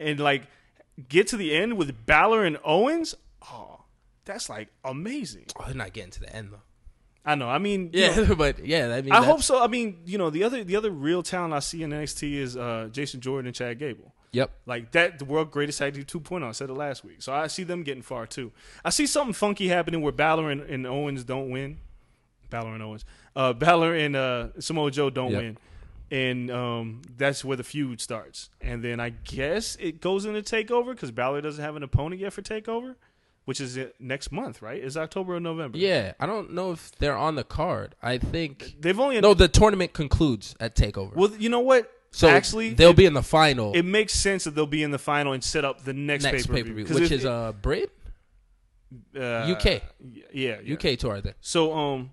and 0.00 0.18
like 0.18 0.42
get 1.08 1.26
to 1.28 1.36
the 1.36 1.54
end 1.54 1.76
with 1.76 2.06
Balor 2.06 2.44
and 2.44 2.58
Owens, 2.64 3.14
oh, 3.42 3.82
that's 4.24 4.48
like 4.48 4.68
amazing. 4.84 5.46
Oh, 5.58 5.64
they're 5.66 5.74
not 5.74 5.92
getting 5.92 6.10
to 6.12 6.20
the 6.20 6.34
end 6.34 6.50
though. 6.52 6.62
I 7.26 7.36
know. 7.36 7.48
I 7.48 7.58
mean, 7.58 7.90
Yeah, 7.92 8.14
know, 8.16 8.34
but 8.36 8.64
yeah, 8.66 8.94
I 8.94 9.00
mean, 9.02 9.12
I 9.12 9.24
hope 9.24 9.42
so. 9.42 9.62
I 9.62 9.66
mean, 9.66 10.00
you 10.04 10.18
know, 10.18 10.30
the 10.30 10.44
other 10.44 10.62
the 10.62 10.76
other 10.76 10.90
real 10.90 11.22
talent 11.22 11.54
I 11.54 11.60
see 11.60 11.82
in 11.82 11.90
NXT 11.90 12.34
is 12.34 12.56
uh, 12.56 12.88
Jason 12.92 13.20
Jordan 13.20 13.46
and 13.46 13.54
Chad 13.56 13.78
Gable. 13.78 14.12
Yep. 14.32 14.50
Like 14.66 14.90
that, 14.92 15.20
the 15.20 15.24
world 15.24 15.52
greatest 15.52 15.78
tag 15.78 15.94
team 15.94 16.04
2.0. 16.04 16.42
I 16.42 16.50
said 16.50 16.68
it 16.68 16.74
last 16.74 17.04
week. 17.04 17.22
So 17.22 17.32
I 17.32 17.46
see 17.46 17.62
them 17.62 17.84
getting 17.84 18.02
far 18.02 18.26
too. 18.26 18.50
I 18.84 18.90
see 18.90 19.06
something 19.06 19.32
funky 19.32 19.68
happening 19.68 20.02
where 20.02 20.10
Balor 20.12 20.50
and, 20.50 20.60
and 20.62 20.86
Owens 20.88 21.22
don't 21.22 21.50
win. 21.50 21.78
Balor 22.50 22.74
and 22.74 22.82
Owens. 22.82 23.04
Uh, 23.36 23.52
Balor 23.52 23.94
and 23.94 24.16
uh, 24.16 24.48
Samoa 24.58 24.90
Joe 24.90 25.08
don't 25.08 25.30
Yep. 25.30 25.40
win. 25.42 25.58
And 26.10 26.50
um, 26.50 27.02
that's 27.16 27.44
where 27.44 27.56
the 27.56 27.64
feud 27.64 28.00
starts. 28.00 28.50
And 28.60 28.84
then 28.84 29.00
I 29.00 29.10
guess 29.10 29.76
it 29.80 30.00
goes 30.00 30.24
into 30.26 30.42
TakeOver 30.42 30.92
because 30.92 31.10
Balor 31.10 31.40
doesn't 31.40 31.64
have 31.64 31.76
an 31.76 31.82
opponent 31.82 32.20
yet 32.20 32.32
for 32.32 32.42
TakeOver, 32.42 32.94
which 33.46 33.60
is 33.60 33.78
next 33.98 34.30
month, 34.30 34.62
right? 34.62 34.82
Is 34.82 34.96
October 34.96 35.36
or 35.36 35.40
November? 35.40 35.78
Yeah, 35.78 36.12
I 36.20 36.26
don't 36.26 36.52
know 36.52 36.72
if 36.72 36.92
they're 36.98 37.16
on 37.16 37.34
the 37.34 37.44
card. 37.44 37.94
I 38.02 38.18
think 38.18 38.76
They've 38.78 38.98
only. 38.98 39.20
no. 39.20 39.34
The 39.34 39.48
tournament 39.48 39.92
concludes 39.92 40.54
at 40.60 40.76
Takeover. 40.76 41.14
well, 41.14 41.32
you 41.38 41.48
know 41.48 41.60
what? 41.60 41.90
so 42.10 42.28
Actually, 42.28 42.74
they'll 42.74 42.90
it, 42.90 42.96
be 42.96 43.06
in 43.06 43.14
the 43.14 43.22
final 43.24 43.72
it 43.72 43.82
makes 43.82 44.12
sense 44.12 44.44
that 44.44 44.54
they'll 44.54 44.66
be 44.66 44.84
in 44.84 44.92
the 44.92 44.98
final 45.00 45.32
and 45.32 45.42
set 45.42 45.64
up 45.64 45.82
the 45.82 45.92
next, 45.92 46.22
next 46.22 46.46
pay 46.46 46.62
per 46.62 46.72
view. 46.72 46.84
which 46.84 47.10
is 47.10 47.24
uh 47.24 47.52
Brit 47.60 47.90
uh, 49.16 49.20
UK. 49.52 49.82
Yeah, 50.32 50.58
yeah. 50.62 50.74
UK 50.74 50.96
tour. 50.98 51.16
I 51.16 51.20
think. 51.20 51.36
So 51.40 51.76
um, 51.76 52.12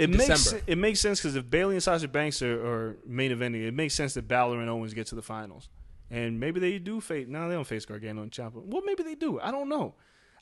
it 0.00 0.10
makes 0.10 0.54
it 0.66 0.78
makes 0.78 1.00
sense 1.00 1.20
because 1.20 1.36
if 1.36 1.48
Bayley 1.48 1.74
and 1.74 1.82
Sasha 1.82 2.08
Banks 2.08 2.40
are, 2.42 2.66
are 2.66 2.96
main 3.06 3.30
eventing, 3.30 3.66
it 3.66 3.74
makes 3.74 3.94
sense 3.94 4.14
that 4.14 4.26
Balor 4.26 4.60
and 4.60 4.70
Owens 4.70 4.94
get 4.94 5.06
to 5.08 5.14
the 5.14 5.22
finals, 5.22 5.68
and 6.10 6.40
maybe 6.40 6.58
they 6.58 6.78
do 6.78 7.00
face. 7.00 7.26
No, 7.28 7.48
they 7.48 7.54
don't 7.54 7.66
face 7.66 7.84
Gargano 7.84 8.22
and 8.22 8.30
Ciampa. 8.30 8.64
Well, 8.64 8.82
maybe 8.84 9.02
they 9.02 9.14
do. 9.14 9.38
I 9.40 9.50
don't 9.50 9.68
know. 9.68 9.94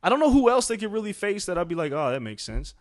I 0.02 0.09
don't 0.09 0.20
know 0.20 0.30
who 0.30 0.48
else 0.48 0.68
they 0.68 0.76
could 0.76 0.93
really 0.93 1.12
face 1.12 1.47
that 1.47 1.59
I'd 1.59 1.66
be 1.66 1.74
like, 1.74 1.90
oh, 1.90 2.12
that 2.12 2.20
makes 2.20 2.44
sense. 2.44 2.74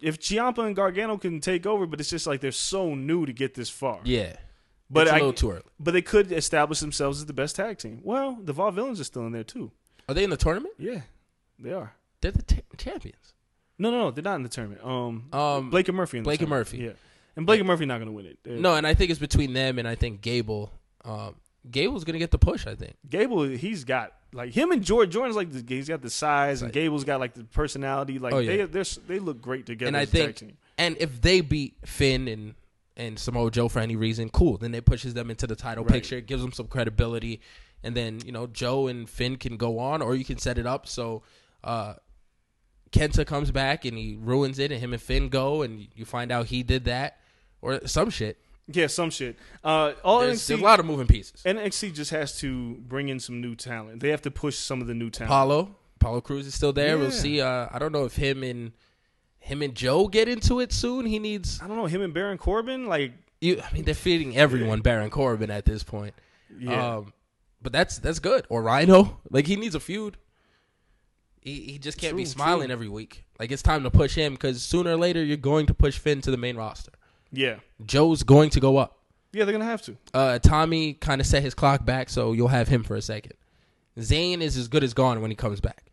If 0.00 0.18
Ciampa 0.18 0.66
and 0.66 0.74
Gargano 0.74 1.16
can 1.16 1.40
take 1.40 1.64
over, 1.64 1.86
but 1.86 2.00
it's 2.00 2.10
just 2.10 2.26
like 2.26 2.40
they're 2.40 2.50
so 2.50 2.96
new 2.96 3.24
to 3.24 3.32
get 3.32 3.54
this 3.54 3.70
far. 3.70 4.00
Yeah, 4.02 4.34
but 4.90 5.02
it's 5.02 5.12
a 5.12 5.14
I, 5.14 5.18
little 5.18 5.32
too 5.32 5.52
early. 5.52 5.62
But 5.78 5.92
they 5.92 6.02
could 6.02 6.32
establish 6.32 6.80
themselves 6.80 7.18
as 7.18 7.26
the 7.26 7.32
best 7.32 7.54
tag 7.54 7.78
team. 7.78 8.00
Well, 8.02 8.36
the 8.42 8.52
Vaudevillains 8.52 9.00
are 9.00 9.04
still 9.04 9.24
in 9.26 9.32
there 9.32 9.44
too. 9.44 9.70
Are 10.08 10.14
they 10.14 10.24
in 10.24 10.30
the 10.30 10.36
tournament? 10.36 10.74
Yeah, 10.78 11.02
they 11.58 11.72
are. 11.72 11.94
They're 12.20 12.32
the 12.32 12.42
t- 12.42 12.62
champions. 12.76 13.31
No, 13.82 13.90
no, 13.90 13.98
no, 13.98 14.10
they're 14.12 14.22
not 14.22 14.36
in 14.36 14.42
the 14.44 14.48
tournament. 14.48 14.84
Um, 14.84 15.24
Um, 15.32 15.70
Blake 15.70 15.88
and 15.88 15.96
Murphy. 15.96 16.18
In 16.18 16.22
the 16.24 16.28
Blake 16.28 16.40
and. 16.40 16.48
Murphy. 16.50 16.78
Yeah, 16.78 16.92
and 17.36 17.44
Blake 17.46 17.58
and 17.60 17.66
Murphy 17.66 17.84
not 17.84 17.98
going 17.98 18.06
to 18.06 18.12
win 18.12 18.26
it. 18.26 18.38
They're- 18.44 18.56
No, 18.56 18.74
and 18.76 18.86
I 18.86 18.94
think 18.94 19.10
it's 19.10 19.20
between 19.20 19.52
them 19.52 19.78
and 19.78 19.88
I 19.88 19.94
think 19.96 20.20
Gable. 20.20 20.72
Um, 21.04 21.34
Gable's 21.70 22.04
gonna 22.04 22.18
get 22.18 22.30
the 22.32 22.38
push. 22.38 22.66
I 22.66 22.74
think. 22.74 22.94
Gable, 23.08 23.42
he's 23.44 23.84
got 23.84 24.12
like 24.32 24.52
him 24.52 24.72
and 24.72 24.82
Jordan. 24.82 25.10
Jordan's 25.12 25.36
like 25.36 25.50
the, 25.52 25.64
he's 25.74 25.88
got 25.88 26.02
the 26.02 26.10
size, 26.10 26.62
and. 26.62 26.72
Gable's 26.72 27.04
got 27.04 27.20
like 27.20 27.34
the 27.34 27.44
personality. 27.44 28.18
Like 28.18 28.34
Oh, 28.34 28.38
yeah. 28.38 28.66
they 28.66 28.82
they're, 29.06 29.20
look 29.20 29.40
great 29.40 29.66
together. 29.66 29.88
and 29.88 29.96
I 29.96 30.04
think, 30.04 30.36
team. 30.36 30.56
and 30.78 30.96
if 30.98 31.20
they 31.20 31.40
beat 31.40 31.74
Finn 31.84 32.26
and 32.28 32.54
and 32.96 33.18
Samoa 33.18 33.50
Joe 33.50 33.68
for 33.68 33.78
any 33.78 33.96
reason, 33.96 34.28
cool. 34.28 34.58
Then 34.58 34.74
it 34.74 34.84
pushes 34.84 35.14
them 35.14 35.30
into 35.30 35.46
the 35.46 35.56
title 35.56 35.84
Right. 35.84 35.94
picture, 35.94 36.20
gives 36.20 36.42
them 36.42 36.52
some 36.52 36.66
credibility, 36.66 37.40
and 37.82 37.96
then 37.96 38.20
you 38.26 38.32
know 38.32 38.46
Joe 38.48 38.86
and 38.88 39.08
Finn 39.08 39.36
can 39.36 39.56
go 39.56 39.78
on, 39.78 40.02
or 40.02 40.14
you 40.16 40.24
can 40.24 40.38
set 40.38 40.58
it 40.58 40.66
up 40.66 40.86
so 40.88 41.22
uh, 41.64 41.94
Kenta 42.92 43.26
comes 43.26 43.50
back 43.50 43.84
and 43.84 43.96
he 43.96 44.16
ruins 44.20 44.58
it, 44.58 44.70
and 44.70 44.80
him 44.80 44.92
and 44.92 45.02
Finn 45.02 45.28
go, 45.28 45.62
and 45.62 45.88
you 45.94 46.04
find 46.04 46.30
out 46.30 46.46
he 46.46 46.62
did 46.62 46.84
that, 46.84 47.18
or 47.60 47.86
some 47.86 48.10
shit. 48.10 48.38
yeah, 48.72 48.86
some 48.86 49.10
shit. 49.10 49.36
Uh, 49.64 49.92
all 50.04 50.20
There's, 50.20 50.42
NXT, 50.42 50.46
there's 50.48 50.60
a 50.60 50.64
lot 50.64 50.78
of 50.80 50.86
moving 50.86 51.06
pieces. 51.06 51.42
NXT 51.44 51.94
just 51.94 52.10
has 52.10 52.38
to 52.40 52.74
bring 52.86 53.08
in 53.08 53.18
some 53.18 53.40
new 53.40 53.54
talent. 53.54 54.00
They 54.00 54.10
have 54.10 54.22
to 54.22 54.30
push 54.30 54.56
some 54.56 54.80
of 54.80 54.86
the 54.86 54.94
new 54.94 55.10
talent. 55.10 55.30
Paulo, 55.30 55.76
Apollo 55.96 56.20
Crews 56.22 56.46
is 56.46 56.54
still 56.54 56.72
there. 56.72 56.98
We'll 56.98 57.10
see. 57.10 57.40
Uh, 57.40 57.68
I 57.72 57.78
don't 57.78 57.92
know 57.92 58.04
if 58.04 58.16
him 58.16 58.42
and 58.42 58.72
him 59.38 59.62
and 59.62 59.74
Joe 59.74 60.06
get 60.08 60.28
into 60.28 60.60
it 60.60 60.72
soon. 60.72 61.06
He 61.06 61.18
needs 61.18 61.60
I 61.62 61.66
don't 61.66 61.76
know 61.76 61.86
him 61.86 62.02
and 62.02 62.12
Baron 62.14 62.38
Corbin. 62.38 62.86
Like 62.86 63.12
you. 63.40 63.60
I 63.60 63.72
mean, 63.72 63.84
they're 63.84 63.94
feeding 63.94 64.36
everyone 64.36 64.80
Baron 64.80 65.10
Corbin 65.10 65.50
at 65.50 65.64
this 65.64 65.82
point. 65.82 66.14
yeah, 66.58 66.96
Um, 66.98 67.12
but 67.62 67.72
that's 67.72 67.98
that's 67.98 68.18
good. 68.18 68.46
Or 68.48 68.62
Rhyno, 68.62 69.16
like 69.30 69.46
he 69.46 69.56
needs 69.56 69.74
a 69.74 69.80
feud. 69.80 70.16
He 71.42 71.60
he 71.72 71.78
just 71.78 71.98
can't 71.98 72.16
be 72.16 72.24
smiling 72.24 72.68
true. 72.68 72.72
every 72.72 72.88
week. 72.88 73.24
Like 73.38 73.50
it's 73.52 73.62
time 73.62 73.82
to 73.82 73.90
push 73.90 74.14
him 74.14 74.32
because 74.34 74.62
sooner 74.62 74.92
or 74.92 74.96
later 74.96 75.22
you're 75.22 75.36
going 75.36 75.66
to 75.66 75.74
push 75.74 75.98
Finn 75.98 76.20
to 76.22 76.30
the 76.30 76.36
main 76.36 76.56
roster. 76.56 76.92
yeah, 77.32 77.56
Joe's 77.84 78.22
going 78.22 78.50
to 78.50 78.60
go 78.60 78.76
up. 78.78 78.98
yeah. 79.32 79.44
They're 79.44 79.52
gonna 79.52 79.64
have 79.64 79.82
to. 79.82 79.96
Uh, 80.14 80.38
Tommy 80.38 80.94
kind 80.94 81.20
of 81.20 81.26
set 81.26 81.42
his 81.42 81.54
clock 81.54 81.84
back, 81.84 82.08
so 82.10 82.32
you'll 82.32 82.48
have 82.48 82.68
him 82.68 82.82
for 82.84 82.94
a 82.96 83.02
second. 83.02 83.34
Zayn 83.98 84.40
is 84.40 84.56
as 84.56 84.68
good 84.68 84.84
as 84.84 84.94
gone 84.94 85.20
when 85.20 85.30
he 85.30 85.34
comes 85.34 85.60
back. 85.60 85.84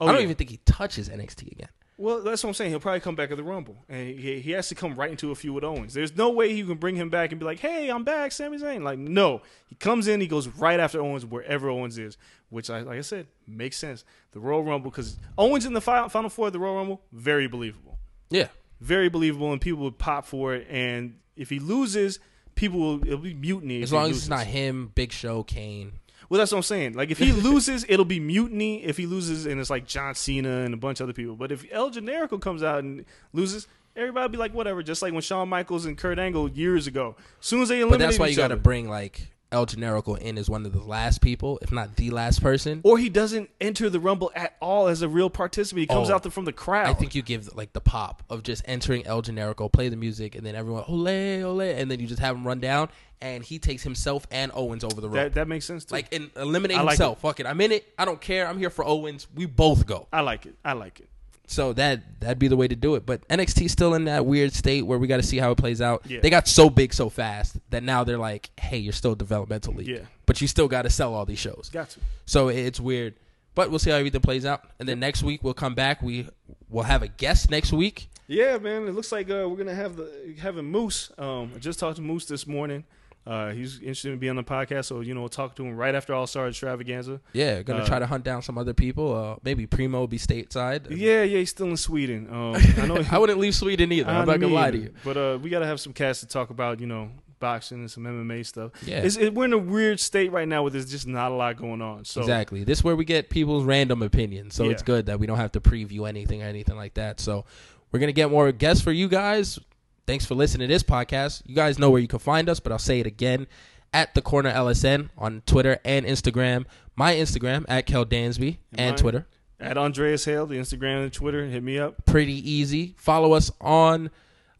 Oh, 0.00 0.06
I 0.06 0.12
don't 0.12 0.20
yeah. 0.20 0.24
even 0.24 0.36
think 0.36 0.50
he 0.50 0.60
touches 0.64 1.08
NXT 1.08 1.52
again. 1.52 1.68
Well, 1.98 2.22
that's 2.22 2.42
what 2.42 2.48
I'm 2.48 2.54
saying. 2.54 2.70
He'll 2.70 2.80
probably 2.80 3.00
come 3.00 3.14
back 3.14 3.30
at 3.30 3.36
the 3.36 3.44
Rumble, 3.44 3.76
and 3.88 4.18
he, 4.18 4.40
he 4.40 4.50
has 4.52 4.68
to 4.70 4.74
come 4.74 4.94
right 4.96 5.10
into 5.10 5.30
a 5.30 5.34
feud 5.34 5.54
with 5.54 5.62
Owens. 5.62 5.94
There's 5.94 6.16
no 6.16 6.30
way 6.30 6.50
you 6.50 6.64
can 6.66 6.78
bring 6.78 6.96
him 6.96 7.10
back 7.10 7.30
and 7.30 7.38
be 7.38 7.44
like, 7.44 7.60
"Hey, 7.60 7.90
I'm 7.90 8.02
back, 8.02 8.32
Sami 8.32 8.58
Zayn." 8.58 8.82
Like, 8.82 8.98
no, 8.98 9.42
he 9.66 9.74
comes 9.76 10.08
in, 10.08 10.20
he 10.20 10.26
goes 10.26 10.48
right 10.48 10.80
after 10.80 11.00
Owens 11.00 11.24
wherever 11.26 11.68
Owens 11.68 11.98
is, 11.98 12.16
which, 12.52 12.70
I, 12.70 12.80
like 12.82 12.98
I 12.98 13.00
said, 13.00 13.26
makes 13.46 13.76
sense. 13.76 14.04
The 14.32 14.40
Royal 14.40 14.62
Rumble 14.62 14.90
because 14.90 15.16
Owens 15.36 15.64
in 15.66 15.72
the 15.72 15.80
fi- 15.80 16.06
final 16.08 16.30
four 16.30 16.46
of 16.48 16.52
the 16.52 16.60
Royal 16.60 16.76
Rumble, 16.76 17.00
very 17.12 17.48
believable, 17.48 17.98
Yeah, 18.30 18.48
very 18.80 19.08
believable, 19.08 19.52
and 19.52 19.60
people 19.60 19.82
would 19.84 19.98
pop 19.98 20.26
for 20.26 20.54
it. 20.54 20.66
And 20.70 21.18
if 21.36 21.50
he 21.50 21.58
loses, 21.58 22.18
people 22.54 22.78
will 22.78 23.02
it'll 23.06 23.18
be 23.18 23.34
mutiny. 23.34 23.82
as 23.82 23.92
long 23.92 24.10
as 24.10 24.18
it's 24.18 24.28
not 24.28 24.46
him, 24.46 24.92
Big 24.94 25.10
Show, 25.12 25.42
Kane. 25.42 25.92
Well, 26.28 26.38
that's 26.38 26.52
what 26.52 26.58
I'm 26.58 26.62
saying. 26.62 26.92
Like 26.94 27.10
if 27.10 27.18
he 27.18 27.32
loses, 27.48 27.84
it'll 27.88 28.04
be 28.06 28.20
mutiny. 28.20 28.84
If 28.84 28.96
he 28.96 29.06
loses, 29.06 29.44
and 29.46 29.60
it's 29.60 29.68
like 29.70 29.86
John 29.86 30.14
Cena 30.14 30.60
and 30.60 30.72
a 30.72 30.76
bunch 30.78 31.00
of 31.00 31.04
other 31.04 31.12
people. 31.12 31.36
But 31.36 31.52
if 31.52 31.64
El 31.70 31.90
Generico 31.90 32.40
comes 32.40 32.62
out 32.62 32.78
and 32.84 33.04
loses, 33.34 33.66
everybody 33.96 34.30
be 34.32 34.38
like, 34.38 34.54
whatever. 34.54 34.82
Just 34.82 35.02
like 35.02 35.12
when 35.12 35.20
Shawn 35.22 35.48
Michaels 35.50 35.84
and 35.84 35.98
Kurt 35.98 36.18
Angle 36.18 36.50
years 36.50 36.86
ago. 36.86 37.16
As 37.40 37.46
soon 37.46 37.60
as 37.62 37.68
they 37.68 37.76
But 37.80 37.88
eliminated 37.88 38.08
that's 38.12 38.18
why 38.18 38.26
you 38.28 38.36
got 38.36 38.48
to 38.48 38.56
bring 38.56 38.88
like 38.88 39.28
El 39.52 39.66
Generico 39.66 40.18
in 40.18 40.38
as 40.38 40.48
one 40.50 40.66
of 40.66 40.72
the 40.72 40.80
last 40.82 41.20
people, 41.20 41.58
if 41.62 41.70
not 41.70 41.96
the 41.96 42.10
last 42.10 42.42
person. 42.42 42.80
or 42.84 42.98
he 42.98 43.08
doesn't 43.08 43.50
enter 43.60 43.88
the 43.90 44.00
Rumble 44.00 44.32
at 44.34 44.56
all 44.60 44.88
as 44.88 45.02
a 45.02 45.08
real 45.08 45.30
participant. 45.30 45.80
He 45.80 45.86
comes 45.86 46.10
Oh. 46.10 46.14
out 46.14 46.22
the, 46.22 46.30
from 46.30 46.44
the 46.46 46.52
crowd. 46.52 46.86
I 46.86 46.94
think 46.94 47.14
you 47.14 47.22
give 47.22 47.54
like 47.54 47.72
the 47.72 47.80
pop 47.80 48.22
of 48.30 48.42
just 48.42 48.62
entering 48.66 49.06
El 49.06 49.22
Generico, 49.22 49.70
play 49.70 49.88
the 49.88 49.96
music, 49.96 50.34
and 50.34 50.44
then 50.44 50.54
everyone 50.54 50.84
ole 50.88 51.44
ole, 51.44 51.60
and 51.60 51.90
then 51.90 52.00
you 52.00 52.06
just 52.06 52.20
have 52.20 52.34
him 52.34 52.46
run 52.46 52.58
down, 52.60 52.88
and 53.20 53.44
he 53.44 53.58
takes 53.58 53.82
himself 53.82 54.26
and 54.30 54.50
Owens 54.54 54.82
over 54.84 55.00
the 55.00 55.08
rope. 55.08 55.14
that 55.16 55.34
that 55.34 55.48
makes 55.48 55.64
sense. 55.66 55.84
Too. 55.84 55.94
like 55.94 56.12
and 56.14 56.30
eliminate 56.36 56.78
like 56.78 56.88
himself. 56.90 57.20
Fuck 57.20 57.38
it, 57.40 57.46
I'm 57.46 57.60
in 57.60 57.72
it. 57.72 57.86
I 57.98 58.04
don't 58.04 58.20
care. 58.20 58.48
I'm 58.48 58.58
here 58.58 58.70
for 58.70 58.84
Owens. 58.84 59.26
We 59.34 59.46
both 59.46 59.86
go. 59.86 60.08
I 60.12 60.22
like 60.22 60.46
it. 60.46 60.54
I 60.64 60.72
like 60.72 60.98
it. 61.00 61.08
So 61.46 61.72
that 61.74 62.20
that'd 62.20 62.38
be 62.38 62.48
the 62.48 62.56
way 62.56 62.68
to 62.68 62.76
do 62.76 62.94
it. 62.94 63.04
But 63.04 63.26
NXT's 63.28 63.72
still 63.72 63.94
in 63.94 64.04
that 64.04 64.24
weird 64.24 64.52
state 64.54 64.82
where 64.82 64.98
we 64.98 65.06
got 65.06 65.18
to 65.18 65.22
see 65.22 65.38
how 65.38 65.50
it 65.50 65.58
plays 65.58 65.80
out. 65.82 66.02
Yeah. 66.08 66.20
They 66.20 66.30
got 66.30 66.48
so 66.48 66.70
big 66.70 66.94
so 66.94 67.08
fast 67.10 67.56
that 67.70 67.82
now 67.82 68.04
they're 68.04 68.16
like, 68.18 68.50
hey, 68.58 68.78
you're 68.78 68.92
still 68.92 69.14
developmentally, 69.16 69.86
Yeah. 69.86 69.98
but 70.24 70.40
you 70.40 70.46
still 70.48 70.68
got 70.68 70.82
to 70.82 70.90
sell 70.90 71.12
all 71.14 71.26
these 71.26 71.38
shows. 71.40 71.68
Got 71.72 71.90
to. 71.90 72.00
So 72.26 72.48
it's 72.48 72.80
weird. 72.80 73.14
But 73.54 73.68
we'll 73.68 73.78
see 73.80 73.90
how 73.90 73.96
everything 73.96 74.22
plays 74.22 74.46
out. 74.46 74.64
And 74.78 74.88
then 74.88 74.98
next 74.98 75.22
week 75.22 75.42
we'll 75.44 75.52
come 75.52 75.74
back. 75.74 76.00
We 76.00 76.26
will 76.70 76.84
have 76.84 77.02
a 77.02 77.08
guest 77.08 77.50
next 77.50 77.70
week. 77.72 78.08
Yeah, 78.26 78.56
man. 78.56 78.88
It 78.88 78.94
looks 78.94 79.12
like 79.12 79.28
uh, 79.28 79.46
we're 79.46 79.56
gonna 79.58 79.74
have 79.74 79.96
the 79.96 80.34
having 80.40 80.64
Moose. 80.64 81.10
Um, 81.18 81.52
I 81.54 81.58
just 81.58 81.78
talked 81.78 81.96
to 81.96 82.02
Moose 82.02 82.24
this 82.24 82.46
morning. 82.46 82.84
Uh, 83.24 83.50
he's 83.52 83.78
interested 83.78 84.12
in 84.12 84.18
being 84.18 84.30
on 84.30 84.36
the 84.36 84.42
podcast, 84.44 84.86
so 84.86 85.00
you 85.00 85.14
know, 85.14 85.20
we'll 85.20 85.28
talk 85.28 85.54
to 85.56 85.64
him 85.64 85.76
right 85.76 85.94
after 85.94 86.12
All 86.12 86.26
Star 86.26 86.48
Extravaganza. 86.48 87.20
Yeah, 87.32 87.62
gonna 87.62 87.82
Uh, 87.82 87.86
try 87.86 87.98
to 88.00 88.06
hunt 88.06 88.24
down 88.24 88.42
some 88.42 88.58
other 88.58 88.74
people. 88.74 89.14
Uh, 89.14 89.36
maybe 89.44 89.66
Primo 89.66 90.00
will 90.00 90.08
be 90.08 90.18
stateside. 90.18 90.86
Yeah, 90.90 91.22
yeah, 91.22 91.38
he's 91.38 91.50
still 91.50 91.68
in 91.68 91.76
Sweden. 91.76 92.28
Um, 92.30 92.56
I 92.78 92.86
know. 92.86 93.04
I 93.10 93.18
wouldn't 93.18 93.38
leave 93.38 93.54
Sweden 93.54 93.92
either. 93.92 94.10
I'm 94.10 94.26
not 94.26 94.40
gonna 94.40 94.52
lie 94.52 94.72
to 94.72 94.78
you. 94.78 94.94
But 95.04 95.16
uh, 95.16 95.38
we 95.40 95.50
gotta 95.50 95.66
have 95.66 95.78
some 95.80 95.92
cats 95.92 96.20
to 96.20 96.26
talk 96.26 96.50
about, 96.50 96.80
you 96.80 96.86
know, 96.88 97.10
boxing 97.38 97.78
and 97.78 97.90
some 97.90 98.04
MMA 98.04 98.44
stuff. 98.46 98.70
Yeah. 98.86 98.98
it's, 98.98 99.16
it, 99.16 99.34
we're 99.34 99.44
in 99.46 99.52
a 99.52 99.58
weird 99.58 99.98
state 100.00 100.30
right 100.32 100.46
now 100.46 100.62
where 100.62 100.70
there's 100.70 100.90
just 100.90 101.06
not 101.08 101.32
a 101.32 101.34
lot 101.34 101.56
going 101.56 101.82
on. 101.82 102.04
So 102.04 102.20
Exactly. 102.20 102.62
This 102.64 102.78
is 102.78 102.84
where 102.84 102.94
we 102.96 103.04
get 103.04 103.30
people's 103.30 103.64
random 103.64 104.00
opinions. 104.02 104.54
So 104.54 104.64
Yeah. 104.64 104.70
it's 104.70 104.82
good 104.82 105.06
that 105.06 105.18
we 105.18 105.26
don't 105.26 105.38
have 105.38 105.50
to 105.52 105.60
preview 105.60 106.08
anything 106.08 106.40
or 106.42 106.46
anything 106.46 106.76
like 106.76 106.94
that. 106.94 107.18
So 107.18 107.44
we're 107.90 107.98
gonna 107.98 108.12
get 108.12 108.30
more 108.30 108.50
guests 108.52 108.82
for 108.82 108.92
you 108.92 109.08
guys. 109.08 109.58
Thanks 110.06 110.26
for 110.26 110.34
listening 110.34 110.68
to 110.68 110.74
this 110.74 110.82
podcast. 110.82 111.42
You 111.46 111.54
guys 111.54 111.78
know 111.78 111.90
where 111.90 112.00
you 112.00 112.08
can 112.08 112.18
find 112.18 112.48
us, 112.48 112.60
but 112.60 112.72
I'll 112.72 112.78
say 112.78 113.00
it 113.00 113.06
again. 113.06 113.46
At 113.94 114.14
the 114.14 114.22
corner 114.22 114.50
LSN 114.50 115.10
on 115.18 115.42
Twitter 115.44 115.78
and 115.84 116.06
Instagram. 116.06 116.64
My 116.96 117.14
Instagram 117.14 117.64
at 117.68 117.86
Kel 117.86 118.06
Dansby 118.06 118.56
and 118.74 118.92
mine? 118.92 118.98
Twitter. 118.98 119.26
at 119.60 119.76
Andreas 119.78 120.24
Hale, 120.24 120.46
the 120.46 120.56
Instagram 120.56 121.02
and 121.04 121.12
Twitter, 121.12 121.46
hit 121.46 121.62
me 121.62 121.78
up. 121.78 122.04
Pretty 122.06 122.32
easy. 122.50 122.94
Follow 122.96 123.32
us 123.34 123.52
on 123.60 124.10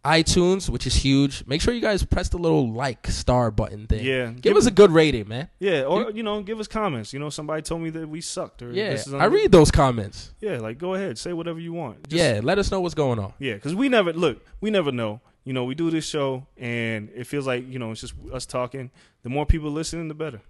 iTunes, 0.04 0.68
which 0.68 0.86
is 0.86 0.96
huge. 0.96 1.44
Make 1.46 1.60
sure 1.62 1.72
you 1.72 1.80
guys 1.80 2.04
press 2.04 2.28
the 2.28 2.36
little 2.36 2.72
like 2.72 3.06
star 3.06 3.50
button 3.50 3.86
thing. 3.86 4.04
Yeah. 4.04 4.26
Give, 4.32 4.40
Give 4.42 4.56
us 4.56 4.66
a 4.66 4.70
good 4.70 4.90
rating, 4.90 5.28
man. 5.28 5.48
Yeah, 5.60 5.82
or 5.84 6.10
you 6.10 6.22
know, 6.22 6.42
give 6.42 6.60
us 6.60 6.66
comments. 6.68 7.12
You 7.12 7.18
know, 7.20 7.30
somebody 7.30 7.62
told 7.62 7.80
me 7.82 7.90
that 7.90 8.08
we 8.08 8.20
sucked. 8.20 8.60
Or 8.62 8.70
Yeah. 8.70 8.90
this 8.90 9.06
is 9.06 9.14
I 9.14 9.24
read 9.26 9.50
those 9.50 9.70
comments. 9.70 10.34
Yeah, 10.40 10.58
like 10.58 10.76
go 10.78 10.94
ahead, 10.94 11.16
say 11.18 11.32
whatever 11.32 11.58
you 11.60 11.72
want. 11.72 12.08
Just- 12.08 12.22
yeah. 12.22 12.40
Let 12.42 12.58
us 12.58 12.70
know 12.70 12.80
what's 12.80 12.94
going 12.94 13.18
on. 13.18 13.32
Yeah, 13.38 13.54
because 13.54 13.74
we 13.74 13.88
never 13.88 14.12
look. 14.12 14.44
We 14.60 14.70
never 14.70 14.92
know. 14.92 15.20
You 15.44 15.52
know, 15.52 15.64
we 15.64 15.74
do 15.74 15.90
this 15.90 16.06
show, 16.06 16.46
and 16.56 17.10
it 17.14 17.26
feels 17.26 17.46
like 17.46 17.68
you 17.68 17.78
know 17.78 17.90
it's 17.90 18.00
just 18.00 18.14
us 18.32 18.46
talking. 18.46 18.90
The 19.22 19.28
more 19.28 19.46
people 19.46 19.70
listening, 19.70 20.08
the 20.08 20.14
better. 20.14 20.40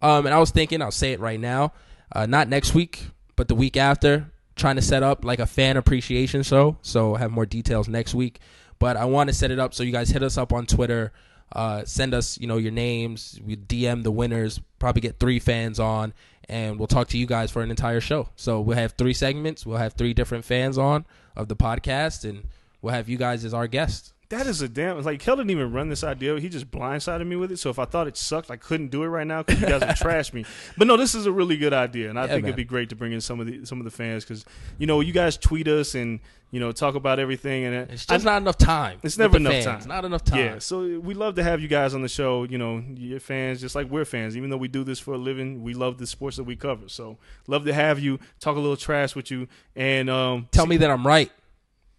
Um, 0.00 0.26
and 0.26 0.34
I 0.34 0.38
was 0.38 0.50
thinking, 0.50 0.80
I'll 0.80 0.90
say 0.92 1.12
it 1.12 1.20
right 1.20 1.40
now, 1.40 1.72
uh, 2.12 2.26
not 2.26 2.48
next 2.48 2.72
week, 2.74 3.06
but 3.34 3.48
the 3.48 3.56
week 3.56 3.76
after, 3.76 4.30
trying 4.54 4.76
to 4.76 4.82
set 4.82 5.02
up 5.02 5.24
like 5.24 5.40
a 5.40 5.46
fan 5.46 5.76
appreciation 5.76 6.42
show. 6.42 6.76
So 6.82 7.14
I'll 7.14 7.18
have 7.18 7.32
more 7.32 7.46
details 7.46 7.88
next 7.88 8.14
week. 8.14 8.38
But 8.78 8.96
I 8.96 9.06
want 9.06 9.28
to 9.28 9.34
set 9.34 9.50
it 9.50 9.58
up 9.58 9.74
so 9.74 9.82
you 9.82 9.90
guys 9.92 10.10
hit 10.10 10.22
us 10.22 10.38
up 10.38 10.52
on 10.52 10.66
Twitter, 10.66 11.12
uh, 11.52 11.84
send 11.84 12.14
us, 12.14 12.38
you 12.38 12.46
know, 12.46 12.58
your 12.58 12.70
names. 12.70 13.40
We 13.44 13.56
DM 13.56 14.02
the 14.02 14.12
winners. 14.12 14.60
Probably 14.78 15.00
get 15.00 15.18
three 15.18 15.40
fans 15.40 15.80
on, 15.80 16.12
and 16.48 16.78
we'll 16.78 16.86
talk 16.86 17.08
to 17.08 17.18
you 17.18 17.26
guys 17.26 17.50
for 17.50 17.62
an 17.62 17.70
entire 17.70 18.00
show. 18.00 18.28
So 18.36 18.60
we'll 18.60 18.76
have 18.76 18.92
three 18.92 19.14
segments. 19.14 19.66
We'll 19.66 19.78
have 19.78 19.94
three 19.94 20.14
different 20.14 20.44
fans 20.44 20.78
on 20.78 21.06
of 21.36 21.48
the 21.48 21.56
podcast, 21.56 22.28
and 22.28 22.44
we'll 22.80 22.94
have 22.94 23.08
you 23.08 23.16
guys 23.16 23.44
as 23.44 23.52
our 23.52 23.66
guests. 23.66 24.12
That 24.30 24.46
is 24.46 24.60
a 24.60 24.68
damn. 24.68 25.00
Like 25.02 25.20
Kel 25.20 25.36
didn't 25.36 25.50
even 25.52 25.72
run 25.72 25.88
this 25.88 26.04
idea. 26.04 26.38
He 26.38 26.50
just 26.50 26.70
blindsided 26.70 27.26
me 27.26 27.34
with 27.36 27.50
it. 27.50 27.58
So 27.58 27.70
if 27.70 27.78
I 27.78 27.86
thought 27.86 28.06
it 28.06 28.16
sucked, 28.16 28.50
I 28.50 28.56
couldn't 28.56 28.88
do 28.88 29.02
it 29.02 29.06
right 29.06 29.26
now 29.26 29.42
because 29.42 29.58
you 29.60 29.66
guys 29.66 29.80
would 29.80 29.96
trash 29.96 30.34
me. 30.34 30.44
But 30.76 30.86
no, 30.86 30.98
this 30.98 31.14
is 31.14 31.24
a 31.24 31.32
really 31.32 31.56
good 31.56 31.72
idea, 31.72 32.10
and 32.10 32.18
I 32.18 32.24
Yeah, 32.24 32.28
think 32.32 32.42
man. 32.42 32.48
it'd 32.50 32.56
be 32.56 32.64
great 32.64 32.90
to 32.90 32.96
bring 32.96 33.12
in 33.12 33.22
some 33.22 33.40
of 33.40 33.46
the 33.46 33.64
some 33.64 33.78
of 33.78 33.84
the 33.84 33.90
fans 33.90 34.24
because 34.24 34.44
you 34.76 34.86
know 34.86 35.00
you 35.00 35.14
guys 35.14 35.38
tweet 35.38 35.66
us 35.66 35.94
and 35.94 36.20
you 36.50 36.60
know 36.60 36.72
talk 36.72 36.94
about 36.94 37.18
everything, 37.18 37.64
and 37.64 37.90
It's 37.90 38.04
just 38.04 38.26
I- 38.26 38.30
not 38.32 38.42
enough 38.42 38.58
time. 38.58 38.98
It's 39.02 39.16
never 39.16 39.38
enough 39.38 39.52
fans. 39.54 39.64
time. 39.64 39.88
Not 39.88 40.04
enough 40.04 40.24
time. 40.24 40.38
Yeah, 40.40 40.58
so 40.58 40.98
we 41.00 41.14
love 41.14 41.36
to 41.36 41.42
have 41.42 41.62
you 41.62 41.68
guys 41.68 41.94
on 41.94 42.02
the 42.02 42.08
show. 42.08 42.42
You 42.42 42.58
know, 42.58 42.84
your 42.96 43.20
fans, 43.20 43.62
just 43.62 43.74
like 43.74 43.88
we're 43.88 44.04
fans. 44.04 44.36
Even 44.36 44.50
though 44.50 44.58
we 44.58 44.68
do 44.68 44.84
this 44.84 44.98
for 44.98 45.14
a 45.14 45.18
living, 45.18 45.62
we 45.62 45.72
love 45.72 45.96
the 45.96 46.06
sports 46.06 46.36
that 46.36 46.44
we 46.44 46.54
cover. 46.54 46.88
So 46.90 47.16
love 47.46 47.64
to 47.64 47.72
have 47.72 47.98
you 47.98 48.18
talk 48.40 48.56
a 48.56 48.60
little 48.60 48.76
trash 48.76 49.14
with 49.14 49.30
you. 49.30 49.48
And 49.74 50.10
um, 50.10 50.48
Tell 50.50 50.66
me 50.66 50.76
that 50.76 50.90
I'm 50.90 51.06
right. 51.06 51.32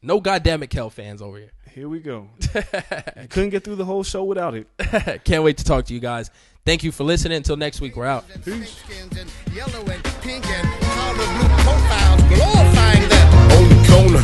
No 0.01 0.21
goddamn 0.21 0.63
it, 0.63 0.69
Kel 0.69 0.89
fans 0.89 1.21
over 1.21 1.37
here. 1.39 1.51
Here 1.73 1.89
we 1.89 1.99
go. 1.99 2.27
couldn't 3.29 3.49
get 3.49 3.63
through 3.63 3.75
the 3.75 3.85
whole 3.85 4.03
show 4.03 4.23
without 4.23 4.55
it. 4.55 4.67
Can't 5.23 5.43
wait 5.43 5.57
to 5.57 5.63
talk 5.63 5.85
to 5.85 5.93
you 5.93 5.99
guys. 5.99 6.31
Thank 6.65 6.83
you 6.83 6.91
for 6.91 7.03
listening. 7.03 7.37
Until 7.37 7.57
next 7.57 7.81
week, 7.81 7.95
we're 7.95 8.05
out. 8.05 8.25
skins 8.29 9.17
and 9.17 9.31
yellow 9.55 9.81
and 9.85 10.03
pink 10.21 10.45
and 10.45 10.67
powder 10.81 11.17
blue 11.17 11.49
profiles 11.63 12.21
glorifying 12.29 13.09
them. 13.09 13.33
On 13.57 13.65
the 13.69 13.79
corner, 13.89 14.23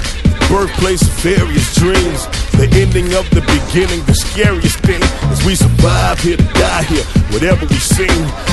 birthplace 0.50 1.02
of 1.02 1.14
various 1.24 1.76
dreams. 1.76 2.28
The 2.56 2.70
ending 2.72 3.14
of 3.16 3.30
the 3.32 3.42
beginning, 3.42 4.04
the 4.06 4.16
scariest 4.16 4.80
thing 4.80 5.02
is 5.32 5.46
we 5.46 5.56
survive 5.56 6.20
here 6.20 6.38
to 6.38 6.48
die 6.56 6.84
here. 6.84 7.04
Whatever 7.36 7.66
we 7.66 7.76
sing, 7.76 8.08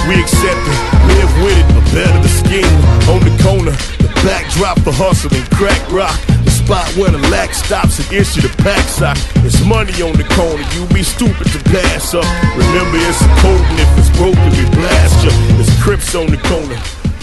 we 0.08 0.18
accept 0.18 0.58
it, 0.58 0.80
live 1.06 1.32
with 1.42 1.54
it, 1.54 1.66
but 1.70 1.84
better 1.94 2.18
the 2.18 2.28
scheme. 2.28 2.76
On 3.06 3.20
the 3.22 3.34
corner, 3.42 3.76
the 4.02 4.10
backdrop 4.26 4.80
for 4.80 4.92
hustling, 4.92 5.44
crack 5.54 5.80
rock. 5.92 6.18
Spot 6.64 6.86
where 6.96 7.10
the 7.10 7.18
lack 7.28 7.54
stops 7.54 7.98
and 7.98 8.12
issue 8.12 8.40
the 8.40 8.62
pack 8.62 8.86
sock. 8.88 9.18
It's 9.44 9.64
money 9.64 10.00
on 10.00 10.12
the 10.12 10.22
corner, 10.22 10.62
you 10.74 10.86
be 10.94 11.02
stupid 11.02 11.50
to 11.50 11.58
pass 11.64 12.14
up. 12.14 12.24
Remember, 12.54 12.98
it's 13.02 13.20
a 13.20 13.28
code, 13.42 13.66
and 13.66 13.80
if 13.80 13.98
it's 13.98 14.16
broken, 14.16 14.48
we 14.54 14.64
blast 14.70 15.24
you. 15.24 15.30
It's 15.58 15.82
Crips 15.82 16.14
on 16.14 16.26
the 16.26 16.36
corner, 16.36 16.78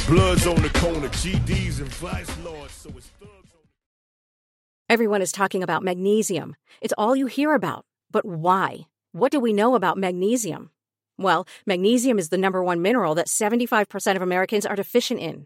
Bloods 0.07 0.45
on 0.45 0.61
the 0.61 0.69
corner, 0.79 1.07
GDs 1.07 1.79
and 1.79 1.87
Vice 1.87 2.37
Lords, 2.43 2.73
so 2.73 2.89
it's 2.97 3.07
thugs 3.07 3.53
on 3.53 3.61
Everyone 4.89 5.21
is 5.21 5.31
talking 5.31 5.63
about 5.63 5.83
magnesium. 5.83 6.57
It's 6.81 6.93
all 6.97 7.15
you 7.15 7.27
hear 7.27 7.53
about. 7.53 7.85
But 8.11 8.25
why? 8.25 8.87
What 9.13 9.31
do 9.31 9.39
we 9.39 9.53
know 9.53 9.75
about 9.75 9.97
magnesium? 9.97 10.71
Well, 11.17 11.47
magnesium 11.65 12.19
is 12.19 12.27
the 12.27 12.37
number 12.37 12.61
one 12.61 12.81
mineral 12.81 13.15
that 13.15 13.27
75% 13.27 14.15
of 14.15 14.21
Americans 14.21 14.65
are 14.65 14.75
deficient 14.75 15.21
in. 15.21 15.45